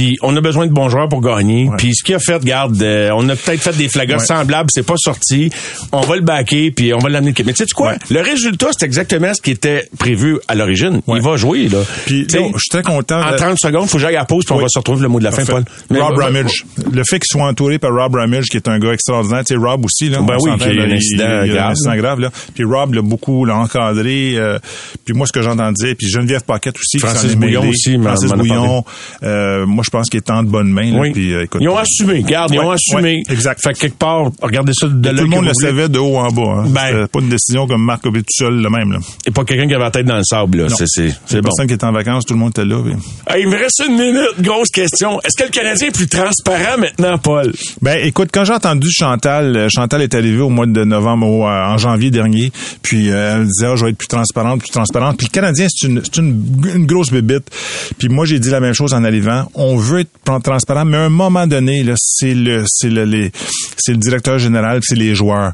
Puis 0.00 0.16
on 0.22 0.34
a 0.34 0.40
besoin 0.40 0.66
de 0.66 0.72
bons 0.72 0.88
joueurs 0.88 1.10
pour 1.10 1.20
gagner. 1.20 1.68
Puis 1.76 1.94
ce 1.94 2.02
qu'il 2.02 2.14
a 2.14 2.18
fait, 2.18 2.36
regarde, 2.36 2.80
euh, 2.80 3.10
on 3.14 3.28
a 3.28 3.36
peut-être 3.36 3.60
fait 3.60 3.76
des 3.76 3.86
flagas 3.90 4.16
Ouais. 4.16 4.24
semblables, 4.24 4.70
c'est 4.72 4.82
pas 4.86 4.94
sorti. 4.96 5.50
On 5.92 6.00
va 6.00 6.16
le 6.16 6.22
backer, 6.22 6.70
puis 6.70 6.94
on 6.94 6.98
va 6.98 7.10
l'amener. 7.10 7.34
Mais 7.44 7.52
tu 7.52 7.64
sais 7.64 7.66
quoi? 7.74 7.90
Ouais. 7.90 7.98
Le 8.10 8.20
résultat, 8.22 8.68
c'est 8.72 8.86
exactement 8.86 9.34
ce 9.34 9.42
qui 9.42 9.50
était 9.50 9.90
prévu 9.98 10.38
à 10.48 10.54
l'origine. 10.54 11.02
Ouais. 11.06 11.18
Il 11.18 11.22
va 11.22 11.36
jouer 11.36 11.68
là. 11.68 11.80
Puis, 12.06 12.26
je 12.30 12.38
suis 12.38 12.70
très 12.70 12.82
content. 12.82 13.20
En 13.20 13.32
de- 13.32 13.36
30 13.36 13.58
secondes, 13.58 13.88
faut 13.90 13.98
que 13.98 14.02
j'aille 14.02 14.16
à 14.16 14.24
pause, 14.24 14.46
puis 14.46 14.54
on 14.54 14.58
va 14.58 14.68
se 14.70 14.78
retrouver 14.78 15.02
le 15.02 15.08
mot 15.08 15.18
de 15.18 15.24
la 15.24 15.32
fin. 15.32 15.44
Paul. 15.44 15.64
Mais- 15.90 16.00
Rob 16.00 16.16
Ramage. 16.18 16.64
Le 16.90 17.02
fait 17.04 17.18
qu'il 17.18 17.28
soit 17.30 17.46
entouré 17.46 17.78
par 17.78 17.90
Rob 17.92 18.14
Ramage, 18.14 18.46
qui 18.46 18.56
est 18.56 18.68
un 18.68 18.78
gars 18.78 18.92
extraordinaire. 18.94 19.44
Tu 19.44 19.52
sais, 19.54 19.60
Rob 19.60 19.84
aussi, 19.84 20.08
là. 20.08 20.20
Ben 20.22 20.36
oui, 20.40 20.50
qu'il 20.56 20.76
y 20.76 20.78
a 20.80 20.82
un 20.82 20.86
il- 20.86 20.92
incident 20.94 21.42
il 21.44 21.52
grave, 21.52 21.66
un 21.66 21.70
incident 21.72 21.90
là. 21.90 21.96
grave, 21.98 22.20
là. 22.20 22.30
Puis 22.54 22.64
Rob 22.64 22.94
l'a 22.94 23.02
beaucoup 23.02 23.44
l'a 23.44 23.56
encadré. 23.56 24.36
euh, 24.36 24.58
puis 25.04 25.12
moi, 25.14 25.26
ce 25.26 25.32
que 25.32 25.42
j'entends 25.42 25.72
dire, 25.72 25.94
puis 25.98 26.08
Geneviève 26.08 26.42
Paquette 26.44 26.76
aussi, 26.78 26.98
Francis 26.98 27.34
Bouillon 27.36 27.60
mêlé. 27.60 27.72
aussi, 27.72 27.98
Francis 28.02 28.30
Bouillon. 28.32 28.82
euh, 29.24 29.66
moi, 29.66 29.84
je 29.90 29.98
pense 29.98 30.08
qu'il 30.08 30.18
est 30.18 30.30
en 30.30 30.44
de 30.44 30.48
bonnes 30.48 30.70
mains. 30.70 30.92
là. 30.92 31.00
Oui. 31.00 31.10
Puis, 31.12 31.34
euh, 31.34 31.42
écoute, 31.42 31.60
ils 31.60 31.68
ont 31.68 31.76
assumé, 31.76 32.22
garde, 32.22 32.52
ils 32.52 32.60
Ouais, 32.60 32.64
ont 32.64 32.70
assumé. 32.70 33.02
ouais, 33.26 33.32
exact. 33.32 33.60
Fait 33.60 33.72
que 33.72 33.78
quelque 33.80 33.98
part, 33.98 34.30
regardez 34.40 34.72
ça 34.72 34.86
de 34.86 34.92
tout 34.92 35.00
l'œil 35.02 35.24
le 35.24 35.26
monde 35.30 35.46
le 35.46 35.54
savait 35.54 35.88
de 35.88 35.98
haut 35.98 36.16
en 36.16 36.28
bas. 36.30 36.62
Hein. 36.64 36.64
Ben- 36.68 37.06
pas 37.08 37.18
une 37.20 37.28
décision 37.28 37.66
comme 37.66 37.82
Marc 37.84 38.02
pris 38.02 38.12
tout 38.12 38.24
seul, 38.30 38.54
le 38.62 38.70
même. 38.70 38.92
Là. 38.92 38.98
Et 39.26 39.30
pas 39.32 39.44
quelqu'un 39.44 39.66
qui 39.66 39.74
avait 39.74 39.82
la 39.84 39.90
tête 39.90 40.06
dans 40.06 40.16
le 40.16 40.22
sable, 40.24 40.58
là. 40.62 40.68
C'est, 40.68 40.84
c'est, 40.86 41.12
c'est 41.26 41.36
bon. 41.38 41.48
personne 41.48 41.66
qui 41.66 41.74
était 41.74 41.84
en 41.84 41.92
vacances, 41.92 42.24
tout 42.24 42.34
le 42.34 42.38
monde 42.40 42.50
était 42.50 42.64
là. 42.64 42.80
puis- 42.84 42.94
Ah, 43.26 43.38
il 43.38 43.48
me 43.48 43.56
reste 43.56 43.82
une 43.86 43.94
minute. 43.96 44.40
Grosse 44.40 44.68
question. 44.70 45.20
Est-ce 45.22 45.36
que 45.36 45.44
le 45.48 45.50
Canadien 45.52 45.88
est 45.88 45.94
plus 45.94 46.06
transparent 46.08 46.78
maintenant, 46.78 47.18
Paul? 47.18 47.52
Ben, 47.82 47.98
écoute, 48.04 48.28
quand 48.32 48.44
j'ai 48.44 48.52
entendu 48.52 48.88
Chantal, 48.92 49.56
euh, 49.56 49.68
Chantal 49.68 50.02
est 50.02 50.14
arrivée 50.14 50.40
au 50.42 50.50
mois 50.50 50.66
de 50.66 50.84
novembre, 50.84 51.26
au, 51.26 51.46
euh, 51.46 51.64
en 51.66 51.78
janvier 51.78 52.10
dernier, 52.10 52.52
puis 52.82 53.10
euh, 53.10 53.34
elle 53.34 53.40
me 53.40 53.44
disait, 53.46 53.66
Ah, 53.66 53.76
je 53.76 53.84
vais 53.84 53.90
être 53.90 53.98
plus 53.98 54.08
transparente, 54.08 54.60
plus 54.60 54.70
transparente. 54.70 55.16
Puis 55.18 55.26
le 55.26 55.32
Canadien, 55.32 55.66
c'est 55.68 55.86
une, 55.88 56.00
c'est 56.04 56.16
une, 56.20 56.44
une 56.74 56.86
grosse 56.86 57.10
bébite. 57.10 57.50
Puis 57.98 58.08
moi, 58.08 58.24
j'ai 58.26 58.38
dit 58.38 58.50
la 58.50 58.60
même 58.60 58.74
chose 58.74 58.92
en 58.94 59.02
arrivant. 59.04 59.50
On 59.54 59.69
veut 59.76 60.00
être 60.00 60.10
tran- 60.24 60.40
transparent, 60.40 60.84
mais 60.84 60.96
à 60.96 61.04
un 61.04 61.08
moment 61.08 61.46
donné, 61.46 61.84
c'est 61.96 62.34
le, 62.34 62.64
c'est 62.66 62.90
le, 62.90 63.30
c'est 63.76 63.92
le 63.92 63.98
directeur 63.98 64.38
général, 64.38 64.80
c'est 64.82 64.94
les 64.96 65.14
joueurs 65.14 65.52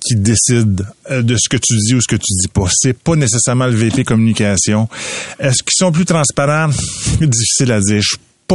qui 0.00 0.16
décident 0.16 0.84
euh, 1.10 1.22
de 1.22 1.36
ce 1.36 1.48
que 1.48 1.56
tu 1.56 1.76
dis 1.78 1.94
ou 1.94 2.00
ce 2.00 2.08
que 2.08 2.16
tu 2.16 2.32
dis 2.40 2.48
pas. 2.48 2.66
C'est 2.72 2.96
pas 2.98 3.16
nécessairement 3.16 3.66
le 3.66 3.74
VP 3.74 4.04
communication. 4.04 4.88
Est-ce 5.38 5.62
qu'ils 5.62 5.76
sont 5.78 5.92
plus 5.92 6.04
transparents? 6.04 6.70
Difficile 7.20 7.72
à 7.72 7.80
dire. 7.80 8.02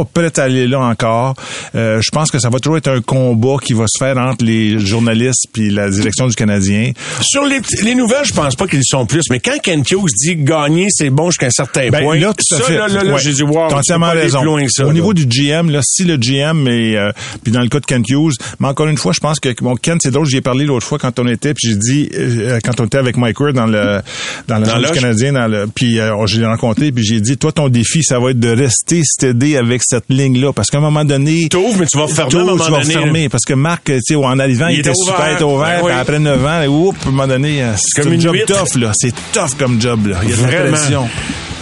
Pas 0.04 0.22
prêt 0.28 0.38
à 0.40 0.44
aller 0.44 0.66
là 0.66 0.80
encore. 0.80 1.34
Euh, 1.74 2.00
je 2.00 2.10
pense 2.10 2.30
que 2.30 2.38
ça 2.38 2.48
va 2.50 2.58
toujours 2.58 2.76
être 2.78 2.88
un 2.88 3.00
combat 3.00 3.56
qui 3.62 3.72
va 3.72 3.84
se 3.88 3.98
faire 3.98 4.16
entre 4.18 4.44
les 4.44 4.78
journalistes 4.78 5.46
puis 5.52 5.70
la 5.70 5.90
direction 5.90 6.26
du 6.26 6.34
Canadien. 6.34 6.92
Sur 7.22 7.44
les, 7.44 7.60
les 7.82 7.94
nouvelles, 7.94 8.24
je 8.24 8.32
pense 8.32 8.54
pas 8.56 8.66
qu'ils 8.66 8.84
sont 8.84 9.06
plus. 9.06 9.24
Mais 9.30 9.40
quand 9.40 9.58
Ken 9.62 9.80
Hughes 9.80 10.10
dit 10.24 10.36
gagner, 10.36 10.86
c'est 10.90 11.10
bon 11.10 11.30
jusqu'à 11.30 11.46
un 11.46 11.50
certain 11.50 11.88
Ben, 11.90 12.02
point. 12.02 12.18
là, 12.18 12.32
tout 12.32 12.44
ça, 12.56 12.62
fait. 12.62 12.76
là, 12.76 12.88
là, 12.88 13.02
là, 13.04 13.14
Ouais. 13.14 13.20
j'ai 13.22 13.32
dit, 13.32 13.42
wow, 13.42 13.68
T'as 13.68 13.76
entièrement 13.78 14.10
raison. 14.10 14.38
plus 14.40 14.46
loin 14.46 14.64
que 14.64 14.70
ça. 14.70 14.84
Au 14.84 14.88
là. 14.88 14.92
niveau 14.94 15.14
du 15.14 15.26
GM, 15.26 15.70
là, 15.70 15.80
si 15.82 16.04
le 16.04 16.16
GM 16.16 16.66
est, 16.68 16.96
euh, 16.96 17.10
puis 17.42 17.52
dans 17.52 17.60
le 17.60 17.68
cas 17.68 17.80
de 17.80 17.86
Kent 17.86 18.08
Hughes, 18.10 18.34
mais 18.60 18.68
encore 18.68 18.86
une 18.88 18.96
fois, 18.98 19.12
je 19.12 19.20
pense 19.20 19.40
que 19.40 19.48
bon, 19.62 19.74
Kent, 19.76 20.00
c'est 20.02 20.10
drôle, 20.10 20.26
j'y 20.26 20.36
ai 20.36 20.40
parlé 20.40 20.64
l'autre 20.64 20.86
fois 20.86 20.98
quand 20.98 21.18
on 21.18 21.26
était, 21.26 21.54
puis 21.54 21.68
j'ai 21.70 21.76
dit, 21.76 22.08
euh, 22.14 22.58
quand 22.64 22.80
on 22.80 22.86
était 22.86 22.98
avec 22.98 23.16
Mike 23.16 23.38
Ward 23.40 23.54
dans 23.54 23.66
le 23.66 24.00
dans 24.48 24.58
le 24.58 24.66
Dans. 24.66 24.90
Canadien, 24.92 25.32
dans 25.32 25.46
le, 25.46 25.66
puis 25.66 25.98
euh, 26.00 26.26
je 26.26 26.40
l'ai 26.40 26.46
rencontré, 26.46 26.92
puis 26.92 27.04
j'ai 27.04 27.20
dit, 27.20 27.36
toi, 27.36 27.52
ton 27.52 27.68
défi, 27.68 28.02
ça 28.02 28.18
va 28.18 28.30
être 28.30 28.40
de 28.40 28.50
rester 28.50 29.02
stédé 29.04 29.56
avec 29.56 29.82
cette 29.90 30.04
ligne-là, 30.08 30.52
parce 30.52 30.68
qu'à 30.68 30.78
un 30.78 30.82
moment 30.82 31.04
donné, 31.04 31.48
T'ouvres, 31.48 31.78
mais 31.80 31.86
tu 31.86 31.98
vas 31.98 32.06
fermer 32.08 32.22
à 32.22 32.26
un 32.26 32.28
Tôt, 32.28 32.46
moment 32.46 32.64
tu 32.64 32.70
vas 32.70 32.80
fermer 32.82 33.28
parce 33.28 33.44
que 33.44 33.54
Marc, 33.54 33.84
tu 33.86 33.98
sais, 34.00 34.14
en 34.16 34.38
arrivant, 34.38 34.68
Il 34.68 34.76
il, 34.76 34.80
était 34.80 34.90
ouvert. 34.90 35.16
super 35.36 35.48
ouvert, 35.48 35.80
Ben 35.82 35.86
oui. 35.86 35.92
après 35.92 36.18
9 36.18 36.44
ans, 36.46 36.66
oups, 36.66 36.98
à 37.04 37.08
un 37.08 37.10
moment 37.12 37.26
donné, 37.26 37.62
euh, 37.62 37.72
c'est 37.76 38.02
Comme 38.02 38.12
un 38.12 38.14
une 38.14 38.20
job 38.20 38.34
huître. 38.34 38.46
tough, 38.64 38.80
là. 38.80 38.92
C'est 38.94 39.12
tough 39.32 39.56
comme 39.58 39.80
job, 39.80 40.06
là. 40.06 40.18
Il 40.22 40.30
y 40.30 40.32
a 40.32 40.36
de 40.36 40.42
la 40.52 40.70
pression. 40.72 41.08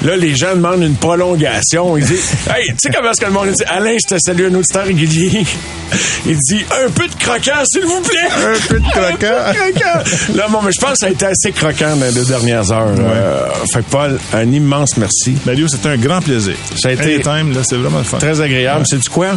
Là, 0.02 0.16
les 0.16 0.36
gens 0.36 0.54
demandent 0.54 0.82
une 0.82 0.94
prolongation. 0.94 1.96
Ils 1.96 2.04
disent, 2.04 2.30
hey, 2.54 2.66
tu 2.68 2.74
sais 2.82 2.90
comment 2.94 3.10
est-ce 3.10 3.20
que 3.20 3.26
le 3.26 3.32
monde 3.32 3.48
dit, 3.50 3.64
Alain, 3.66 3.96
je 4.00 4.14
te 4.14 4.20
salue 4.20 4.46
un 4.50 4.54
auditeur 4.54 4.84
régulier. 4.84 5.44
Il 6.26 6.36
dit, 6.38 6.64
un 6.84 6.90
peu 6.90 7.06
de 7.08 7.14
croquant, 7.14 7.62
s'il 7.64 7.84
vous 7.84 8.00
plaît. 8.00 8.28
Un 8.36 8.68
peu 8.68 8.78
de 8.80 8.88
croquant. 8.88 8.98
Un 9.46 9.52
peu 9.54 9.72
de 9.72 9.78
croquant. 9.78 10.36
Là, 10.36 10.46
bon, 10.50 10.58
mais 10.62 10.70
je 10.72 10.80
pense 10.80 10.92
que 10.92 10.98
ça 10.98 11.06
a 11.06 11.10
été 11.10 11.26
assez 11.26 11.50
croquant 11.52 11.96
dans 11.96 12.06
les 12.06 12.12
deux 12.12 12.24
dernières 12.26 12.70
heures. 12.70 12.92
Euh, 12.96 13.48
fait 13.72 13.80
que 13.80 13.90
Paul, 13.90 14.18
un 14.34 14.52
immense 14.52 14.96
merci. 14.98 15.36
Mario, 15.46 15.66
c'était 15.68 15.88
un 15.88 15.96
grand 15.96 16.20
plaisir. 16.20 16.54
Ça 16.76 16.90
a 16.90 16.92
été- 16.92 17.18
là, 17.22 17.42
c'est 17.64 17.76
vraiment 17.76 17.98
le 17.98 18.04
fun. 18.04 18.18
Très 18.18 18.40
agréable. 18.40 18.84
C'est 18.86 18.98
du 18.98 19.08
quoi? 19.08 19.28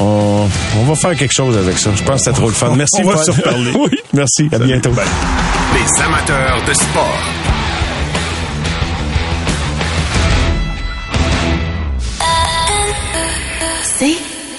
On, 0.00 0.48
on 0.78 0.82
va 0.84 0.94
faire 0.96 1.14
quelque 1.16 1.32
chose 1.32 1.56
avec 1.56 1.78
ça. 1.78 1.90
Je 1.96 2.02
pense 2.02 2.16
que 2.16 2.24
c'était 2.24 2.36
trop 2.36 2.48
le 2.48 2.54
fun. 2.54 2.74
Merci, 2.76 3.00
On 3.02 3.06
va 3.08 3.14
Paul. 3.14 3.24
se 3.24 3.30
reparler. 3.30 3.70
oui, 3.78 3.98
merci. 4.12 4.48
À 4.52 4.58
bientôt. 4.58 4.90
Les 4.90 6.02
amateurs 6.02 6.60
de 6.66 6.74
sport. 6.74 7.18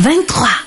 23. 0.06 0.65